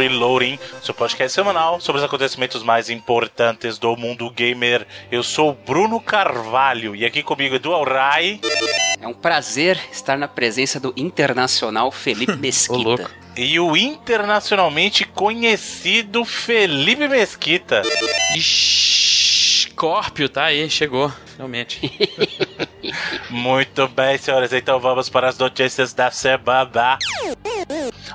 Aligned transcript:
Reloading, 0.00 0.58
seu 0.82 0.94
podcast 0.94 1.34
semanal 1.34 1.78
sobre 1.78 1.98
os 1.98 2.04
acontecimentos 2.06 2.62
mais 2.62 2.88
importantes 2.88 3.78
do 3.78 3.94
mundo 3.98 4.30
gamer. 4.30 4.86
Eu 5.12 5.22
sou 5.22 5.50
o 5.50 5.52
Bruno 5.52 6.00
Carvalho 6.00 6.96
e 6.96 7.04
aqui 7.04 7.22
comigo 7.22 7.56
Edu 7.56 7.74
Alray. 7.74 8.40
É 8.98 9.06
um 9.06 9.12
prazer 9.12 9.78
estar 9.92 10.16
na 10.16 10.26
presença 10.26 10.80
do 10.80 10.94
internacional 10.96 11.92
Felipe 11.92 12.32
Mesquita. 12.40 13.10
E 13.36 13.60
o 13.60 13.76
internacionalmente 13.76 15.04
conhecido 15.04 16.24
Felipe 16.24 17.06
Mesquita. 17.06 17.82
Scorpio 18.40 20.30
tá 20.30 20.44
aí, 20.44 20.70
chegou, 20.70 21.12
finalmente. 21.26 21.92
Muito 23.28 23.86
bem, 23.88 24.16
senhoras, 24.16 24.52
então 24.54 24.80
vamos 24.80 25.10
para 25.10 25.28
as 25.28 25.36
notícias 25.36 25.92
da 25.92 26.10
semana. 26.10 26.98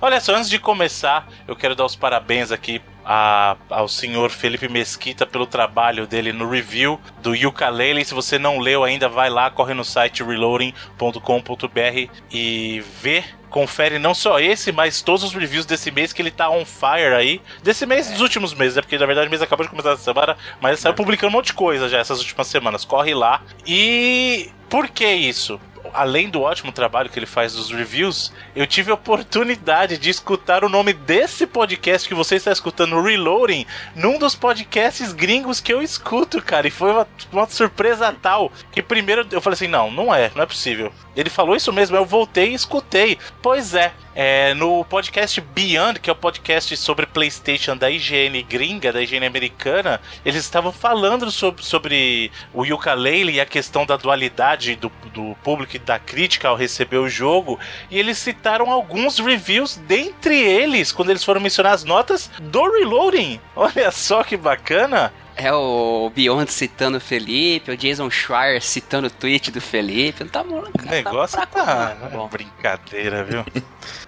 Olha 0.02 0.20
só, 0.20 0.36
antes 0.36 0.50
de 0.50 0.60
começar, 0.60 1.28
eu 1.48 1.56
quero 1.56 1.76
dar 1.76 1.86
os 1.86 1.96
parabéns 1.96 2.52
aqui 2.52 2.82
a, 3.06 3.56
ao 3.70 3.88
senhor 3.88 4.30
Felipe 4.30 4.68
Mesquita 4.68 5.26
pelo 5.26 5.46
trabalho 5.46 6.08
dele 6.08 6.34
no 6.34 6.50
review 6.50 7.00
do 7.22 7.34
Ukulele. 7.34 8.04
Se 8.04 8.14
você 8.14 8.40
não 8.40 8.60
leu 8.60 8.84
ainda, 8.84 9.08
vai 9.08 9.30
lá, 9.30 9.50
corre 9.50 9.74
no 9.74 9.86
site 9.86 10.24
reloading.com.br 10.24 12.12
e 12.32 12.84
vê 13.02 13.24
confere 13.56 13.98
não 13.98 14.14
só 14.14 14.38
esse, 14.38 14.70
mas 14.74 15.02
todos 15.02 15.24
os 15.24 15.34
reviews 15.34 15.66
desse 15.66 15.90
mês 15.90 16.12
que 16.12 16.22
ele 16.22 16.30
tá 16.30 16.50
on 16.50 16.66
fire 16.66 17.16
aí. 17.16 17.42
Desse 17.64 17.86
mês, 17.86 18.10
dos 18.10 18.20
últimos 18.20 18.54
meses, 18.54 18.76
né? 18.76 18.82
Porque 18.82 18.98
na 18.98 19.06
verdade 19.06 19.28
o 19.28 19.30
mês 19.30 19.42
acabou 19.42 19.64
de 19.66 19.70
começar 19.70 19.92
essa 19.92 20.04
semana, 20.04 20.36
mas 20.60 20.72
ele 20.72 20.82
saiu 20.82 20.94
publicando 20.94 21.30
um 21.30 21.38
monte 21.38 21.48
de 21.48 21.54
coisa 21.54 21.88
já 21.88 22.00
essas 22.00 22.20
últimas 22.20 22.48
semanas. 22.48 22.84
Corre 22.84 23.14
lá. 23.14 23.42
E 23.66 24.52
por 24.70 24.90
que 24.90 25.08
isso? 25.08 25.58
Além 25.96 26.30
do 26.30 26.42
ótimo 26.42 26.72
trabalho 26.72 27.10
que 27.10 27.18
ele 27.18 27.26
faz 27.26 27.54
dos 27.54 27.72
reviews, 27.72 28.32
eu 28.56 28.68
tive 28.68 28.92
a 28.92 28.96
oportunidade 28.96 29.98
de 29.98 30.10
escutar 30.10 30.64
o 30.64 30.70
nome 30.70 30.94
desse 30.94 31.48
podcast 31.48 32.08
que 32.08 32.14
você 32.14 32.36
está 32.36 32.52
escutando, 32.52 33.02
Reloading, 33.02 33.66
num 33.96 34.20
dos 34.20 34.36
podcasts 34.36 35.14
gringos 35.14 35.60
que 35.60 35.74
eu 35.74 35.82
escuto, 35.82 36.42
cara. 36.42 36.68
E 36.68 36.72
foi 36.72 36.92
uma, 36.92 37.08
uma 37.32 37.48
surpresa 37.48 38.14
tal 38.22 38.52
que 38.72 38.82
primeiro 38.82 39.26
eu 39.32 39.42
falei 39.42 39.56
assim: 39.56 39.68
não, 39.68 39.90
não 39.90 40.14
é, 40.14 40.32
não 40.36 40.44
é 40.44 40.46
possível. 40.46 40.92
Ele 41.16 41.30
falou 41.30 41.56
isso 41.56 41.72
mesmo, 41.72 41.96
eu 41.96 42.06
voltei 42.06 42.52
e 42.52 42.54
escutei. 42.54 43.18
Pois 43.42 43.74
é, 43.74 43.94
é, 44.14 44.54
no 44.54 44.84
podcast 44.86 45.40
Beyond, 45.42 46.00
que 46.00 46.10
é 46.10 46.14
o 46.14 46.16
podcast 46.16 46.76
sobre 46.78 47.06
PlayStation 47.06 47.76
da 47.76 47.90
IGN 47.90 48.42
gringa, 48.44 48.92
da 48.92 49.02
IGN 49.02 49.26
americana, 49.26 50.00
eles 50.26 50.42
estavam 50.44 50.72
falando 50.72 51.30
sobre, 51.32 51.64
sobre 51.64 52.32
o 52.54 52.64
ukulele 52.64 53.34
e 53.34 53.42
a 53.42 53.46
questão 53.46 53.86
da 53.86 53.98
dualidade 53.98 54.76
do, 54.76 54.92
do 55.14 55.36
público 55.44 55.76
e 55.76 55.80
da 55.80 56.00
crítica 56.00 56.48
ao 56.48 56.56
receber 56.56 56.98
o 56.98 57.10
jogo. 57.10 57.60
E 57.90 58.00
eles 58.00 58.18
citaram 58.18 58.72
alguns 58.72 59.20
reviews, 59.20 59.76
dentre 59.76 60.38
eles, 60.38 60.92
quando 60.92 61.10
eles 61.10 61.24
foram 61.24 61.42
mencionar 61.42 61.74
as 61.74 61.84
notas 61.84 62.30
do 62.42 62.72
Reloading. 62.72 63.40
Olha 63.56 63.92
só 63.92 64.24
que 64.24 64.38
bacana! 64.38 65.12
É 65.38 65.52
o 65.52 66.10
Beyond 66.16 66.52
citando 66.52 66.98
o 66.98 67.02
Felipe, 67.02 67.72
o 67.72 67.78
Jason 67.78 68.10
Schreier 68.10 68.62
citando 68.62 69.08
o 69.08 69.10
tweet 69.10 69.52
do 69.52 69.60
Felipe. 69.60 70.24
Não 70.24 70.32
tá 70.32 70.42
O 70.42 70.90
negócio 70.90 71.38
tá, 71.38 71.46
tá, 71.46 71.96
tá 71.96 72.28
brincadeira, 72.32 73.24
viu? 73.24 73.46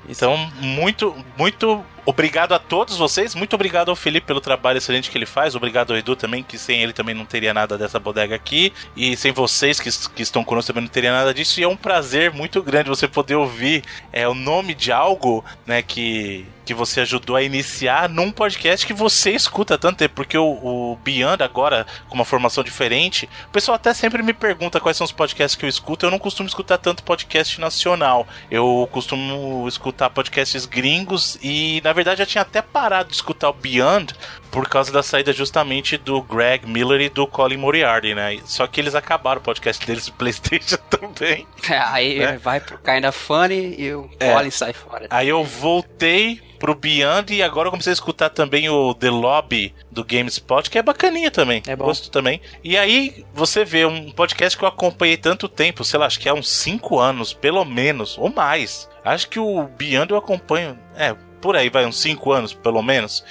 então, 0.08 0.38
muito, 0.60 1.16
muito 1.38 1.84
obrigado 2.06 2.54
a 2.54 2.60
todos 2.60 2.98
vocês. 2.98 3.36
Muito 3.36 3.54
obrigado 3.54 3.90
ao 3.90 3.96
Felipe 3.96 4.26
pelo 4.26 4.40
trabalho 4.40 4.78
excelente 4.78 5.12
que 5.12 5.18
ele 5.18 5.26
faz. 5.26 5.54
Obrigado 5.54 5.92
ao 5.92 5.98
Edu 5.98 6.16
também, 6.16 6.42
que 6.42 6.58
sem 6.58 6.82
ele 6.82 6.94
também 6.94 7.14
não 7.14 7.26
teria 7.26 7.54
nada 7.54 7.78
dessa 7.78 8.00
bodega 8.00 8.34
aqui. 8.34 8.72
E 8.96 9.18
sem 9.18 9.34
vocês 9.34 9.82
que, 9.82 9.90
que 10.10 10.24
estão 10.24 10.46
conosco 10.46 10.68
também 10.72 10.84
não 10.84 10.90
teria 10.90 11.12
nada 11.12 11.34
disso. 11.34 11.60
E 11.60 11.64
é 11.64 11.68
um 11.68 11.76
prazer 11.76 12.32
muito 12.32 12.64
grande 12.64 12.90
você 12.90 13.08
poder 13.08 13.36
ouvir 13.36 13.84
é, 14.14 14.26
o 14.28 14.34
nome 14.34 14.74
de 14.74 14.94
algo 14.94 15.44
né, 15.66 15.82
que 15.82 16.46
que 16.68 16.74
você 16.74 17.00
ajudou 17.00 17.38
a 17.38 17.42
iniciar 17.42 18.10
num 18.10 18.30
podcast 18.30 18.86
que 18.86 18.94
você 18.94 19.32
escuta 19.32 19.78
tanto 19.78 20.00
tempo, 20.00 20.16
porque 20.16 20.38
o, 20.38 20.46
o 20.46 21.00
Beyond 21.02 21.42
agora, 21.42 21.88
com 22.10 22.16
uma 22.16 22.26
formação 22.26 22.62
diferente, 22.62 23.30
o 23.48 23.52
pessoal 23.52 23.76
até 23.76 23.94
sempre 23.94 24.22
me 24.22 24.34
pergunta 24.34 24.80
quais 24.82 24.98
são 24.98 25.06
os 25.06 25.14
podcasts 25.14 25.56
que 25.58 25.64
eu 25.64 25.70
escuto. 25.70 26.06
Eu 26.06 26.12
não 26.12 26.20
costumo 26.20 26.48
escutar 26.48 26.78
tanto 26.78 27.04
podcast 27.04 27.62
nacional. 27.62 28.28
Eu 28.52 28.88
costumo 28.92 29.66
escutar 29.66 30.10
podcasts 30.10 30.66
gringos 30.66 31.40
e, 31.42 31.80
na 31.86 31.94
verdade, 31.94 32.20
já 32.20 32.26
tinha 32.26 32.42
até 32.42 32.62
parado 32.62 33.10
de 33.10 33.16
escutar 33.16 33.50
o 33.50 33.54
Beyond 33.54 34.14
por 34.52 34.68
causa 34.68 34.92
da 34.92 35.04
saída 35.04 35.34
justamente 35.34 35.98
do 35.98 36.22
Greg 36.22 36.68
Miller 36.68 37.02
e 37.02 37.10
do 37.10 37.28
Colin 37.28 37.58
Moriarty, 37.58 38.14
né? 38.14 38.40
Só 38.46 38.66
que 38.68 38.80
eles 38.80 38.96
acabaram 38.96 39.40
o 39.40 39.44
podcast 39.44 39.86
deles 39.86 40.06
do 40.06 40.14
PlayStation 40.14 40.78
também. 40.90 41.48
É, 41.70 41.78
aí 41.78 42.20
né? 42.20 42.38
vai 42.38 42.60
pro 42.60 42.78
Kinda 42.78 43.12
Funny 43.12 43.76
e 43.78 43.94
o 43.94 44.10
é. 44.20 44.34
Colin 44.34 44.52
sai 44.52 44.74
fora. 44.74 45.08
Aí 45.10 45.30
eu 45.30 45.44
voltei 45.44 46.42
pro 46.58 46.76
Beyond 46.76 47.34
e 47.34 47.44
agora 47.44 47.68
eu 47.68 47.72
comecei 47.72 47.92
a 47.92 47.94
escutar 47.94 48.30
também 48.30 48.70
o 48.70 48.94
The 48.94 49.10
Lobby 49.10 49.74
do 49.92 50.04
GameSpot, 50.04 50.70
que 50.70 50.78
é 50.78 50.84
bacaninha 50.84 51.32
também. 51.32 51.62
É 51.68 51.76
bom. 51.76 51.86
Gosto 51.86 52.10
também. 52.10 52.42
E 52.64 52.78
aí 52.78 53.26
você 53.34 53.64
vê 53.64 53.86
um 53.86 54.12
podcast 54.12 54.58
que 54.58 54.64
eu 54.64 54.68
acompanhei 54.68 55.18
tanto 55.18 55.48
tempo, 55.48 55.84
sei 55.84 56.00
lá, 56.00 56.06
acho 56.06 56.20
que 56.20 56.28
há 56.28 56.34
uns 56.34 56.50
5 56.50 57.00
anos, 57.00 57.34
pelo 57.34 57.64
menos, 57.64 58.18
ou 58.18 58.34
mais. 58.34 58.90
Acho 59.04 59.30
que 59.30 59.40
o 59.40 59.64
Beyond 59.64 60.12
eu 60.12 60.18
acompanho, 60.18 60.78
é, 60.96 61.16
por 61.42 61.56
aí, 61.56 61.70
vai, 61.70 61.86
uns 61.86 62.00
5 62.02 62.32
anos 62.32 62.54
pelo 62.54 62.82
menos, 62.82 63.24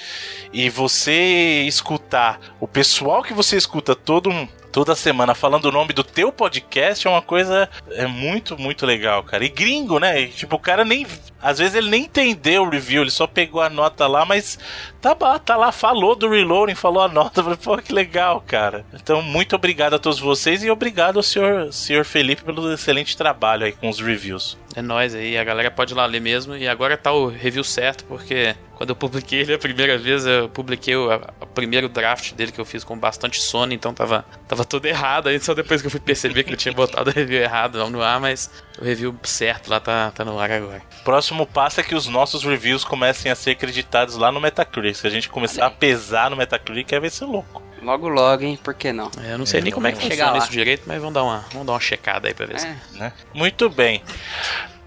e 0.51 0.69
você 0.69 1.63
escutar 1.67 2.39
o 2.59 2.67
pessoal 2.67 3.23
que 3.23 3.33
você 3.33 3.57
escuta 3.57 3.95
todo 3.95 4.31
toda 4.77 4.93
semana 4.93 5.33
falando 5.33 5.65
o 5.65 5.71
nome 5.71 5.91
do 5.91 6.03
teu 6.03 6.31
podcast 6.31 7.07
é 7.07 7.09
uma 7.09 7.23
coisa 7.23 7.67
é 7.89 8.05
muito, 8.05 8.55
muito 8.59 8.85
legal, 8.85 9.23
cara. 9.23 9.43
E 9.43 9.49
gringo, 9.49 9.97
né? 9.97 10.27
Tipo, 10.27 10.57
o 10.57 10.59
cara 10.59 10.85
nem. 10.85 11.03
Às 11.41 11.57
vezes 11.57 11.73
ele 11.73 11.89
nem 11.89 12.03
entendeu 12.03 12.61
o 12.61 12.69
review, 12.69 13.01
ele 13.01 13.09
só 13.09 13.25
pegou 13.25 13.59
a 13.59 13.71
nota 13.71 14.05
lá, 14.05 14.23
mas 14.23 14.59
tá, 15.01 15.15
tá 15.39 15.55
lá, 15.55 15.71
falou 15.71 16.15
do 16.15 16.29
reloading, 16.29 16.75
falou 16.75 17.01
a 17.01 17.07
nota. 17.07 17.41
Falei, 17.41 17.57
pô, 17.57 17.75
que 17.79 17.91
legal, 17.91 18.39
cara. 18.45 18.85
Então, 18.93 19.19
muito 19.19 19.55
obrigado 19.55 19.95
a 19.95 19.99
todos 19.99 20.19
vocês 20.19 20.63
e 20.63 20.69
obrigado 20.69 21.17
ao 21.17 21.23
senhor, 21.23 21.73
senhor 21.73 22.05
Felipe 22.05 22.43
pelo 22.43 22.71
excelente 22.71 23.17
trabalho 23.17 23.65
aí 23.65 23.71
com 23.71 23.89
os 23.89 23.99
reviews. 23.99 24.59
É 24.75 24.81
nóis 24.83 25.15
aí, 25.15 25.39
a 25.39 25.43
galera 25.43 25.71
pode 25.71 25.93
ir 25.93 25.95
lá 25.95 26.05
ler 26.05 26.21
mesmo. 26.21 26.55
E 26.55 26.67
agora 26.67 26.95
tá 26.95 27.11
o 27.11 27.29
review 27.29 27.63
certo, 27.63 28.05
porque 28.05 28.55
quando 28.77 28.91
eu 28.91 28.95
publiquei 28.95 29.39
ele 29.39 29.55
a 29.55 29.57
primeira 29.57 29.97
vez, 29.97 30.25
eu 30.25 30.47
publiquei 30.49 30.95
o, 30.95 31.11
a, 31.11 31.19
o 31.41 31.47
primeiro 31.47 31.89
draft 31.89 32.33
dele 32.33 32.51
que 32.51 32.61
eu 32.61 32.65
fiz 32.65 32.83
com 32.83 32.97
bastante 32.97 33.41
sono, 33.41 33.73
então 33.73 33.91
tava, 33.91 34.23
tava 34.47 34.63
tudo 34.63 34.85
errado. 34.85 35.29
Aí 35.29 35.39
só 35.39 35.55
depois 35.55 35.81
que 35.81 35.87
eu 35.87 35.91
fui 35.91 35.99
perceber 35.99 36.43
que 36.43 36.51
ele 36.51 36.57
tinha 36.57 36.73
botado 36.73 37.09
o 37.09 37.13
review 37.13 37.41
errado 37.41 37.89
no 37.89 38.03
ar, 38.03 38.19
mas 38.19 38.51
o 38.79 38.85
review 38.85 39.17
certo 39.23 39.67
lá 39.69 39.79
tá, 39.79 40.11
tá 40.11 40.23
no 40.23 40.39
ar 40.39 40.51
agora. 40.51 40.83
Próximo 41.03 41.47
passo 41.47 41.79
é 41.79 41.83
que 41.83 41.95
os 41.95 42.05
nossos 42.05 42.43
reviews 42.43 42.83
comecem 42.83 43.31
a 43.31 43.35
ser 43.35 43.51
acreditados 43.51 44.15
lá 44.15 44.31
no 44.31 44.39
Metacritic. 44.39 44.95
Se 44.95 45.07
a 45.07 45.09
gente 45.09 45.27
começar 45.27 45.65
a 45.65 45.71
pesar 45.71 46.29
no 46.29 46.37
Metacritic, 46.37 46.99
vai 46.99 47.09
ser 47.09 47.25
louco. 47.25 47.63
Logo, 47.81 48.07
logo, 48.07 48.43
hein? 48.43 48.59
Por 48.63 48.75
que 48.75 48.93
não? 48.93 49.09
É, 49.23 49.33
eu 49.33 49.37
não 49.39 49.45
sei 49.45 49.59
é, 49.59 49.63
nem 49.63 49.71
como 49.71 49.87
é 49.87 49.91
que 49.91 50.01
funciona 50.01 50.37
isso 50.37 50.51
direito, 50.51 50.83
mas 50.85 50.99
vamos 50.99 51.13
dar 51.13 51.23
uma, 51.23 51.45
vamos 51.51 51.65
dar 51.65 51.73
uma 51.73 51.79
checada 51.79 52.27
aí 52.27 52.33
pra 52.33 52.45
ver 52.45 52.55
é. 52.55 52.59
se. 52.59 52.67
Né? 52.93 53.11
Muito 53.33 53.69
bem. 53.69 54.03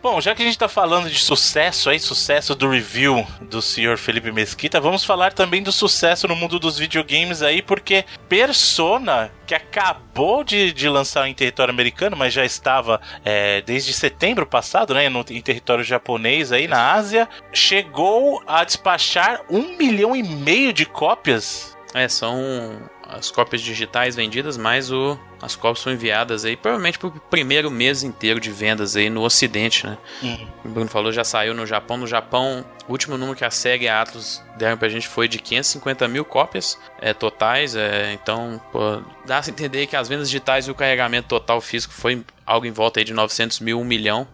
Bom, 0.03 0.19
já 0.19 0.35
que 0.35 0.41
a 0.41 0.45
gente 0.47 0.55
está 0.55 0.69
falando 0.69 1.11
de 1.11 1.19
sucesso 1.19 1.91
aí, 1.91 2.01
sucesso 2.01 2.55
do 2.55 2.71
review 2.71 3.27
do 3.43 3.61
senhor 3.61 3.99
Felipe 3.99 4.33
Mesquita, 4.33 4.81
vamos 4.81 5.05
falar 5.05 5.35
também 5.35 5.63
do 5.63 5.71
sucesso 5.71 6.27
no 6.27 6.35
mundo 6.35 6.59
dos 6.59 6.79
videogames 6.79 7.43
aí, 7.43 7.61
porque 7.61 8.07
Persona, 8.27 9.31
que 9.47 9.55
acabou 9.55 10.43
de, 10.43 10.73
de 10.73 10.89
lançar 10.89 11.29
em 11.29 11.35
território 11.35 11.75
americano, 11.75 12.17
mas 12.17 12.33
já 12.33 12.47
estava 12.47 12.99
é, 13.23 13.61
desde 13.61 13.93
setembro 13.93 14.47
passado, 14.47 14.95
né, 14.95 15.11
no, 15.11 15.21
em 15.29 15.43
território 15.43 15.85
japonês 15.85 16.51
aí 16.51 16.67
na 16.67 16.95
Ásia, 16.95 17.29
chegou 17.53 18.43
a 18.47 18.65
despachar 18.65 19.43
um 19.51 19.77
milhão 19.77 20.17
e 20.17 20.23
meio 20.23 20.73
de 20.73 20.87
cópias. 20.87 21.77
É, 21.93 22.09
são 22.09 22.81
as 23.13 23.31
cópias 23.31 23.61
digitais 23.61 24.15
vendidas, 24.15 24.57
mais 24.57 24.91
o, 24.93 25.19
as 25.43 25.57
cópias 25.57 25.81
são 25.81 25.93
enviadas 25.93 26.45
aí, 26.45 26.57
provavelmente 26.57 26.99
pro 26.99 27.11
primeiro 27.11 27.71
mês 27.71 28.03
inteiro 28.03 28.39
de 28.39 28.51
vendas 28.51 28.95
aí 28.95 29.11
no 29.11 29.23
ocidente, 29.23 29.87
né? 29.87 29.99
Uhum. 30.23 30.49
O 30.65 30.69
Bruno 30.69 30.89
falou, 30.89 31.13
já 31.13 31.25
saiu 31.25 31.55
no 31.55 31.67
Japão. 31.67 31.97
No 31.97 32.07
Japão, 32.07 32.65
o 32.87 32.93
último 32.93 33.19
número 33.19 33.37
que 33.37 33.45
a 33.45 33.51
SEG 33.51 33.85
e 33.85 33.89
a 33.89 34.01
Atlus 34.01 34.43
deram 34.57 34.77
pra 34.77 34.89
gente 34.89 35.09
foi 35.09 35.27
de 35.27 35.39
550 35.39 36.07
mil 36.09 36.25
cópias 36.25 36.79
é, 37.01 37.13
totais, 37.13 37.75
é, 37.75 38.13
então 38.13 38.61
pô, 38.71 39.03
dá 39.27 39.39
a 39.39 39.49
entender 39.49 39.87
que 39.87 39.97
as 39.97 40.09
vendas 40.09 40.29
digitais 40.29 40.67
e 40.67 40.71
o 40.71 40.75
carregamento 40.75 41.29
total 41.29 41.61
físico 41.61 41.93
foi 41.93 42.25
algo 42.47 42.67
em 42.67 42.73
volta 42.73 43.01
aí 43.01 43.05
de 43.05 43.13
900 43.13 43.61
mil, 43.61 43.81
1 43.81 43.85
milhão 43.85 44.29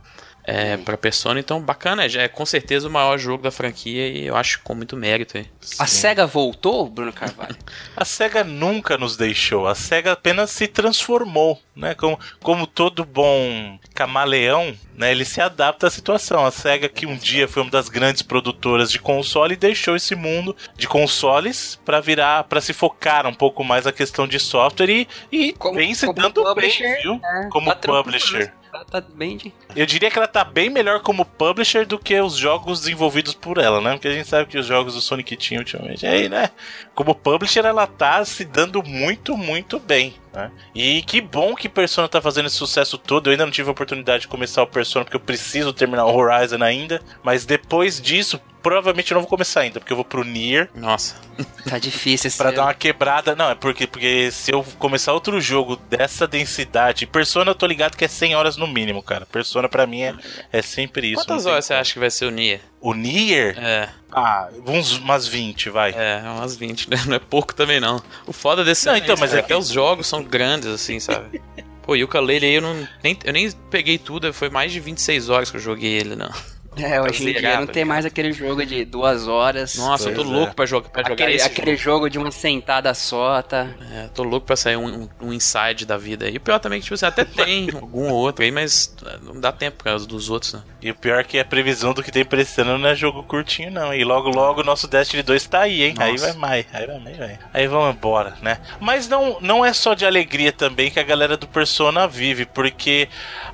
é, 0.46 0.76
pra 0.76 0.96
Persona. 0.96 1.40
Então, 1.40 1.60
bacana, 1.60 2.08
já 2.08 2.22
é 2.22 2.28
com 2.28 2.46
certeza 2.46 2.87
o 2.87 2.90
maior 2.90 3.19
jogo 3.19 3.43
da 3.43 3.50
franquia 3.50 4.08
e 4.08 4.26
eu 4.26 4.37
acho 4.37 4.60
com 4.62 4.75
muito 4.75 4.96
mérito 4.96 5.37
aí. 5.37 5.46
A 5.78 5.87
SEGA 5.87 6.25
voltou, 6.25 6.88
Bruno 6.88 7.12
Carvalho? 7.12 7.56
a 7.96 8.04
SEGA 8.04 8.44
nunca 8.44 8.96
nos 8.96 9.16
deixou, 9.16 9.66
a 9.66 9.75
SEGA 9.75 10.12
apenas 10.12 10.50
se 10.50 10.69
transformou, 10.69 11.60
né? 11.75 11.94
Como, 11.94 12.19
como 12.40 12.66
todo 12.66 13.04
bom 13.04 13.76
camaleão, 13.93 14.72
né? 14.94 15.10
Ele 15.10 15.25
se 15.25 15.40
adapta 15.40 15.88
à 15.88 15.90
situação. 15.90 16.46
A 16.46 16.52
SEGA, 16.52 16.88
que 16.88 17.06
um 17.06 17.16
dia 17.16 17.49
foi 17.49 17.62
uma 17.62 17.70
das 17.70 17.88
grandes 17.88 18.22
produtoras 18.22 18.90
de 18.90 19.00
console, 19.00 19.56
deixou 19.56 19.96
esse 19.96 20.14
mundo 20.14 20.54
de 20.76 20.87
consoles 20.87 21.81
para 21.84 22.00
virar, 22.00 22.44
para 22.44 22.60
se 22.60 22.72
focar 22.72 23.26
um 23.26 23.34
pouco 23.34 23.64
mais 23.64 23.84
na 23.84 23.92
questão 23.92 24.28
de 24.28 24.38
software 24.38 24.90
e, 24.90 25.08
e 25.32 25.52
como, 25.54 25.75
vem 25.75 25.92
se 25.92 26.10
dando 26.12 26.54
bem, 26.54 26.70
viu? 27.02 27.20
É, 27.25 27.49
como 27.50 27.75
publisher. 27.75 28.52
tá, 28.70 28.84
tá 28.84 29.00
bem 29.00 29.37
de... 29.37 29.52
Eu 29.76 29.87
diria 29.87 30.11
que 30.11 30.19
ela 30.19 30.26
tá 30.26 30.43
bem 30.43 30.70
melhor 30.70 31.00
como 31.00 31.25
publisher 31.25 31.87
do 31.87 31.99
que 31.99 32.19
os 32.20 32.37
jogos 32.37 32.81
desenvolvidos 32.81 33.34
por 33.34 33.58
ela, 33.58 33.81
né? 33.81 33.93
Porque 33.93 34.08
a 34.08 34.12
gente 34.12 34.28
sabe 34.28 34.50
que 34.50 34.58
os 34.58 34.67
jogos 34.67 34.94
do 34.94 35.00
Sonic 35.00 35.37
Team 35.37 35.58
ultimamente, 35.58 36.06
aí, 36.06 36.28
né? 36.28 36.50
Como 36.94 37.14
publisher, 37.14 37.67
ela 37.67 37.87
tá 37.87 38.25
se 38.25 38.44
dando 38.44 38.82
muito, 38.82 39.37
muito 39.37 39.78
bem. 39.78 40.14
Né? 40.37 40.50
E 40.75 41.02
que 41.02 41.20
bom 41.20 41.55
que 41.55 41.67
Persona 41.67 42.08
tá 42.08 42.20
fazendo 42.20 42.46
esse 42.46 42.56
sucesso 42.56 42.99
todo. 42.99 43.28
Eu 43.28 43.32
ainda 43.32 43.46
não 43.46 43.52
tive 43.52 43.69
a 43.70 43.73
oportunidade 43.73 44.23
de 44.23 44.28
começar 44.28 44.62
o 44.62 44.67
Persona 44.67 45.05
porque 45.05 45.17
eu 45.17 45.20
preciso 45.20 45.73
terminar 45.73 46.05
o 46.05 46.14
Horizon 46.14 46.62
ainda. 46.62 47.00
Mas 47.23 47.46
depois 47.46 48.00
disso, 48.00 48.38
provavelmente 48.62 49.12
eu 49.12 49.14
não 49.14 49.23
vou 49.23 49.31
começar 49.31 49.61
ainda, 49.61 49.81
porque 49.81 49.93
eu 49.93 49.96
vou 49.96 50.05
pro 50.05 50.25
Nier. 50.25 50.69
Nossa. 50.75 51.14
Tá 51.69 51.78
difícil 51.78 52.28
esse 52.28 52.38
Pra 52.38 52.52
dar 52.52 52.62
uma 52.62 52.75
quebrada. 52.75 53.34
Não, 53.34 53.50
é 53.50 53.55
porque, 53.55 53.88
porque 53.88 54.31
se 54.31 54.52
eu 54.52 54.64
começar 54.78 55.12
outro 55.12 55.40
jogo 55.40 55.75
dessa 55.75 56.26
densidade. 56.26 57.06
Persona 57.06 57.50
eu 57.50 57.55
tô 57.56 57.67
ligado 57.67 57.96
que 57.96 58.05
é 58.05 58.08
100 58.08 58.37
horas 58.37 58.56
no 58.56 58.69
mínimo, 58.69 59.02
cara. 59.02 59.26
Persona 59.26 59.65
pra 59.68 59.86
mim 59.86 60.02
é, 60.02 60.14
é 60.52 60.62
sempre 60.62 61.08
isso. 61.12 61.16
Quantas 61.24 61.46
horas 61.46 61.64
você 61.64 61.74
acha 61.74 61.92
que 61.92 61.98
vai 61.98 62.10
ser 62.10 62.26
o 62.26 62.30
Nier? 62.30 62.60
O 62.80 62.94
Nier? 62.94 63.56
É, 63.58 63.88
Ah, 64.12 64.48
uns, 64.66 64.92
umas 64.98 65.26
20, 65.26 65.70
vai. 65.70 65.92
é, 65.92 66.22
umas 66.24 66.56
20, 66.56 66.90
né? 66.90 66.96
Não 67.06 67.14
é 67.16 67.18
pouco 67.18 67.54
também 67.54 67.80
não. 67.80 68.02
O 68.26 68.32
foda 68.32 68.64
desse 68.64 68.86
Não, 68.86 68.94
é 68.94 68.98
então, 68.98 69.14
isso, 69.14 69.20
mas 69.20 69.30
cara, 69.30 69.40
é 69.40 69.42
que 69.42 69.48
que- 69.48 69.54
os 69.54 69.68
jogos 69.68 70.06
são 70.06 70.22
grandes, 70.22 70.68
assim, 70.68 70.98
sabe? 71.00 71.40
Pô, 71.82 71.94
e 71.94 72.02
o 72.02 72.06
Ukulele 72.06 72.46
aí 72.46 72.54
eu 72.54 72.62
não. 72.62 72.88
Nem, 73.02 73.16
eu 73.24 73.32
nem 73.32 73.50
peguei 73.70 73.96
tudo, 73.96 74.32
foi 74.34 74.48
mais 74.50 74.72
de 74.72 74.80
26 74.80 75.28
horas 75.28 75.50
que 75.50 75.56
eu 75.56 75.60
joguei 75.60 75.92
ele, 75.92 76.16
não. 76.16 76.30
É, 76.78 77.00
hoje 77.00 77.31
em 77.31 77.32
dia 77.32 77.61
não 77.61 77.67
tem 77.67 77.75
cara. 77.82 77.87
mais 77.87 78.05
aquele 78.05 78.32
jogo 78.32 78.64
de 78.64 78.84
duas 78.84 79.26
horas. 79.26 79.76
Nossa, 79.76 80.11
eu 80.11 80.14
tô 80.14 80.23
é. 80.23 80.25
louco 80.25 80.55
pra, 80.55 80.67
jogar 80.67 80.88
pra 80.90 81.02
jogar 81.02 81.14
aquele, 81.14 81.34
esse 81.34 81.46
aquele 81.46 81.76
jogo. 81.76 82.08
de 82.11 82.19
uma 82.19 82.31
sentada 82.31 82.93
só, 82.94 83.40
tá? 83.43 83.69
É, 83.93 84.08
tô 84.14 84.23
louco 84.23 84.46
pra 84.46 84.56
sair 84.56 84.76
um, 84.76 85.08
um, 85.20 85.32
inside 85.32 85.87
da 85.87 85.96
vida 85.96 86.26
aí. 86.26 86.34
E 86.34 86.37
o 86.37 86.40
pior 86.40 86.58
também 86.58 86.78
é 86.78 86.81
que, 86.81 86.84
tipo 86.84 86.94
assim, 86.94 87.06
até 87.06 87.25
tem 87.44 87.69
algum 87.75 88.11
outro 88.11 88.44
aí, 88.44 88.50
mas 88.50 88.94
é, 89.06 89.19
não 89.23 89.40
dá 89.40 89.52
tempo 89.52 89.78
por 89.78 89.84
causa 89.84 90.06
dos 90.06 90.28
outros, 90.28 90.55
né? 90.55 90.62
E 90.82 90.90
o 90.90 90.94
pior 90.94 91.20
é 91.20 91.25
que 91.25 91.38
a 91.38 91.44
previsão 91.44 91.94
do 91.94 92.02
que 92.02 92.12
tem 92.12 92.25
pra 92.25 92.40
esse 92.40 92.61
ano 92.61 92.78
não 92.78 92.88
é 92.88 92.94
jogo 92.94 93.23
curtinho, 93.23 93.70
não. 93.70 93.93
E 93.93 94.05
logo, 94.05 94.28
logo 94.28 94.61
o 94.61 94.64
nosso 94.64 94.87
Destiny 94.87 95.23
2 95.23 95.46
tá 95.46 95.61
aí, 95.61 95.82
hein? 95.82 95.94
Aí 95.99 96.12
Nossa. 96.12 96.26
vai 96.26 96.37
mais, 96.37 96.67
aí 96.73 96.87
vai 96.87 96.99
mais, 97.00 97.17
vai. 97.17 97.38
Aí 97.52 97.67
vamos 97.67 97.96
embora, 97.96 98.37
né? 98.43 98.58
Mas 98.81 99.08
não, 99.08 99.38
não 99.40 99.64
é 99.64 99.73
só 99.73 99.94
de 99.94 100.05
alegria 100.05 100.52
também 100.52 100.90
que 100.90 101.00
a 101.00 101.02
galera 101.02 101.37
do 101.37 101.46
Persona 101.46 102.06
vive, 102.06 102.44
porque 102.44 103.08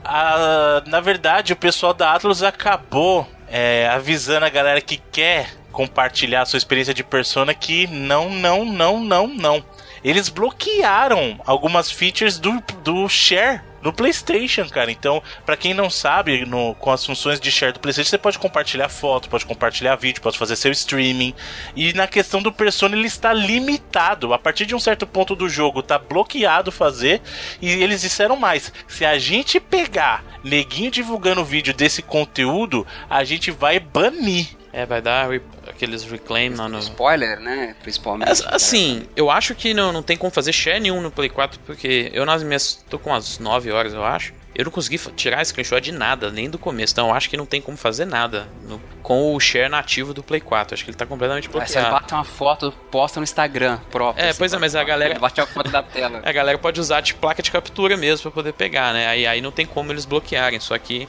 a, 0.04 0.82
na 0.86 1.00
verdade 1.00 1.52
o 1.52 1.56
pessoal 1.56 1.94
da 1.94 2.12
Atlas 2.12 2.42
acabou 2.42 3.11
é, 3.52 3.86
avisando 3.88 4.46
a 4.46 4.48
galera 4.48 4.80
que 4.80 4.96
quer 4.96 5.54
compartilhar 5.70 6.42
a 6.42 6.46
sua 6.46 6.56
experiência 6.56 6.94
de 6.94 7.04
Persona 7.04 7.52
que 7.52 7.86
não, 7.86 8.30
não, 8.30 8.64
não, 8.64 8.98
não, 8.98 9.28
não. 9.28 9.64
Eles 10.02 10.30
bloquearam 10.30 11.38
algumas 11.46 11.90
features 11.90 12.38
do, 12.38 12.62
do 12.82 13.08
share 13.08 13.60
no 13.82 13.92
PlayStation, 13.92 14.68
cara. 14.68 14.90
Então, 14.90 15.22
pra 15.44 15.56
quem 15.56 15.74
não 15.74 15.90
sabe, 15.90 16.44
no- 16.44 16.74
com 16.76 16.90
as 16.90 17.04
funções 17.04 17.40
de 17.40 17.50
share 17.50 17.72
do 17.72 17.80
PlayStation, 17.80 18.10
você 18.10 18.18
pode 18.18 18.38
compartilhar 18.38 18.88
foto, 18.88 19.28
pode 19.28 19.44
compartilhar 19.44 19.96
vídeo, 19.96 20.22
pode 20.22 20.38
fazer 20.38 20.56
seu 20.56 20.72
streaming. 20.72 21.34
E 21.74 21.92
na 21.92 22.06
questão 22.06 22.40
do 22.40 22.52
Persona, 22.52 22.96
ele 22.96 23.06
está 23.06 23.32
limitado. 23.32 24.32
A 24.32 24.38
partir 24.38 24.66
de 24.66 24.74
um 24.74 24.80
certo 24.80 25.06
ponto 25.06 25.34
do 25.34 25.48
jogo, 25.48 25.82
tá 25.82 25.98
bloqueado 25.98 26.70
fazer. 26.72 27.20
E 27.60 27.68
eles 27.70 28.00
disseram 28.02 28.36
mais: 28.36 28.72
se 28.86 29.04
a 29.04 29.18
gente 29.18 29.58
pegar 29.60 30.24
neguinho 30.44 30.90
divulgando 30.90 31.44
vídeo 31.44 31.74
desse 31.74 32.02
conteúdo, 32.02 32.86
a 33.08 33.24
gente 33.24 33.50
vai 33.50 33.78
banir. 33.80 34.48
É, 34.72 34.86
vai 34.86 35.02
dar 35.02 35.28
aqueles 35.74 36.04
reclaim 36.04 36.54
lá 36.54 36.68
no. 36.68 36.78
Spoiler, 36.78 37.40
né? 37.40 37.74
Principalmente. 37.82 38.28
As- 38.30 38.42
Assim, 38.46 39.06
eu 39.16 39.30
acho 39.30 39.54
que 39.54 39.72
não, 39.74 39.92
não 39.92 40.02
tem 40.02 40.16
como 40.16 40.30
fazer 40.32 40.52
share 40.52 40.80
nenhum 40.80 41.00
no 41.00 41.10
Play 41.10 41.28
4, 41.28 41.58
porque 41.66 42.10
eu 42.12 42.24
nas 42.24 42.42
minhas. 42.42 42.84
tô 42.88 42.98
com 42.98 43.10
umas 43.10 43.38
9 43.38 43.70
horas, 43.72 43.92
eu 43.92 44.04
acho. 44.04 44.32
Eu 44.54 44.66
não 44.66 44.70
consegui 44.70 44.98
tirar 45.16 45.42
screenshot 45.46 45.80
de 45.80 45.90
nada, 45.92 46.30
nem 46.30 46.50
do 46.50 46.58
começo. 46.58 46.92
Então 46.92 47.08
eu 47.08 47.14
acho 47.14 47.30
que 47.30 47.38
não 47.38 47.46
tem 47.46 47.58
como 47.62 47.74
fazer 47.74 48.04
nada 48.04 48.46
no- 48.68 48.78
com 49.02 49.34
o 49.34 49.40
share 49.40 49.70
nativo 49.70 50.12
do 50.12 50.22
Play 50.22 50.42
4. 50.42 50.74
Acho 50.74 50.84
que 50.84 50.90
ele 50.90 50.96
tá 50.98 51.06
completamente 51.06 51.46
Aí 51.48 51.52
você 51.52 51.58
bloqueado. 51.80 51.90
bate 51.90 52.12
uma 52.12 52.22
foto, 52.24 52.70
posta 52.90 53.18
no 53.18 53.24
Instagram 53.24 53.78
próprio. 53.90 54.22
É, 54.22 54.28
assim, 54.28 54.38
pois 54.38 54.52
é, 54.52 54.58
mas 54.58 54.76
a 54.76 54.84
galera- 54.84 55.18
Bate 55.18 55.40
a 55.40 55.46
foto 55.46 55.70
da 55.70 55.80
tela. 55.82 56.20
A 56.22 56.32
galera 56.32 56.58
pode 56.58 56.78
usar 56.78 57.00
de 57.00 57.14
placa 57.14 57.42
de 57.42 57.50
captura 57.50 57.96
mesmo 57.96 58.24
pra 58.24 58.30
poder 58.30 58.52
pegar, 58.52 58.92
né? 58.92 59.06
Aí, 59.06 59.26
aí 59.26 59.40
não 59.40 59.50
tem 59.50 59.64
como 59.64 59.90
eles 59.90 60.04
bloquearem. 60.04 60.60
Só 60.60 60.76
que, 60.76 61.08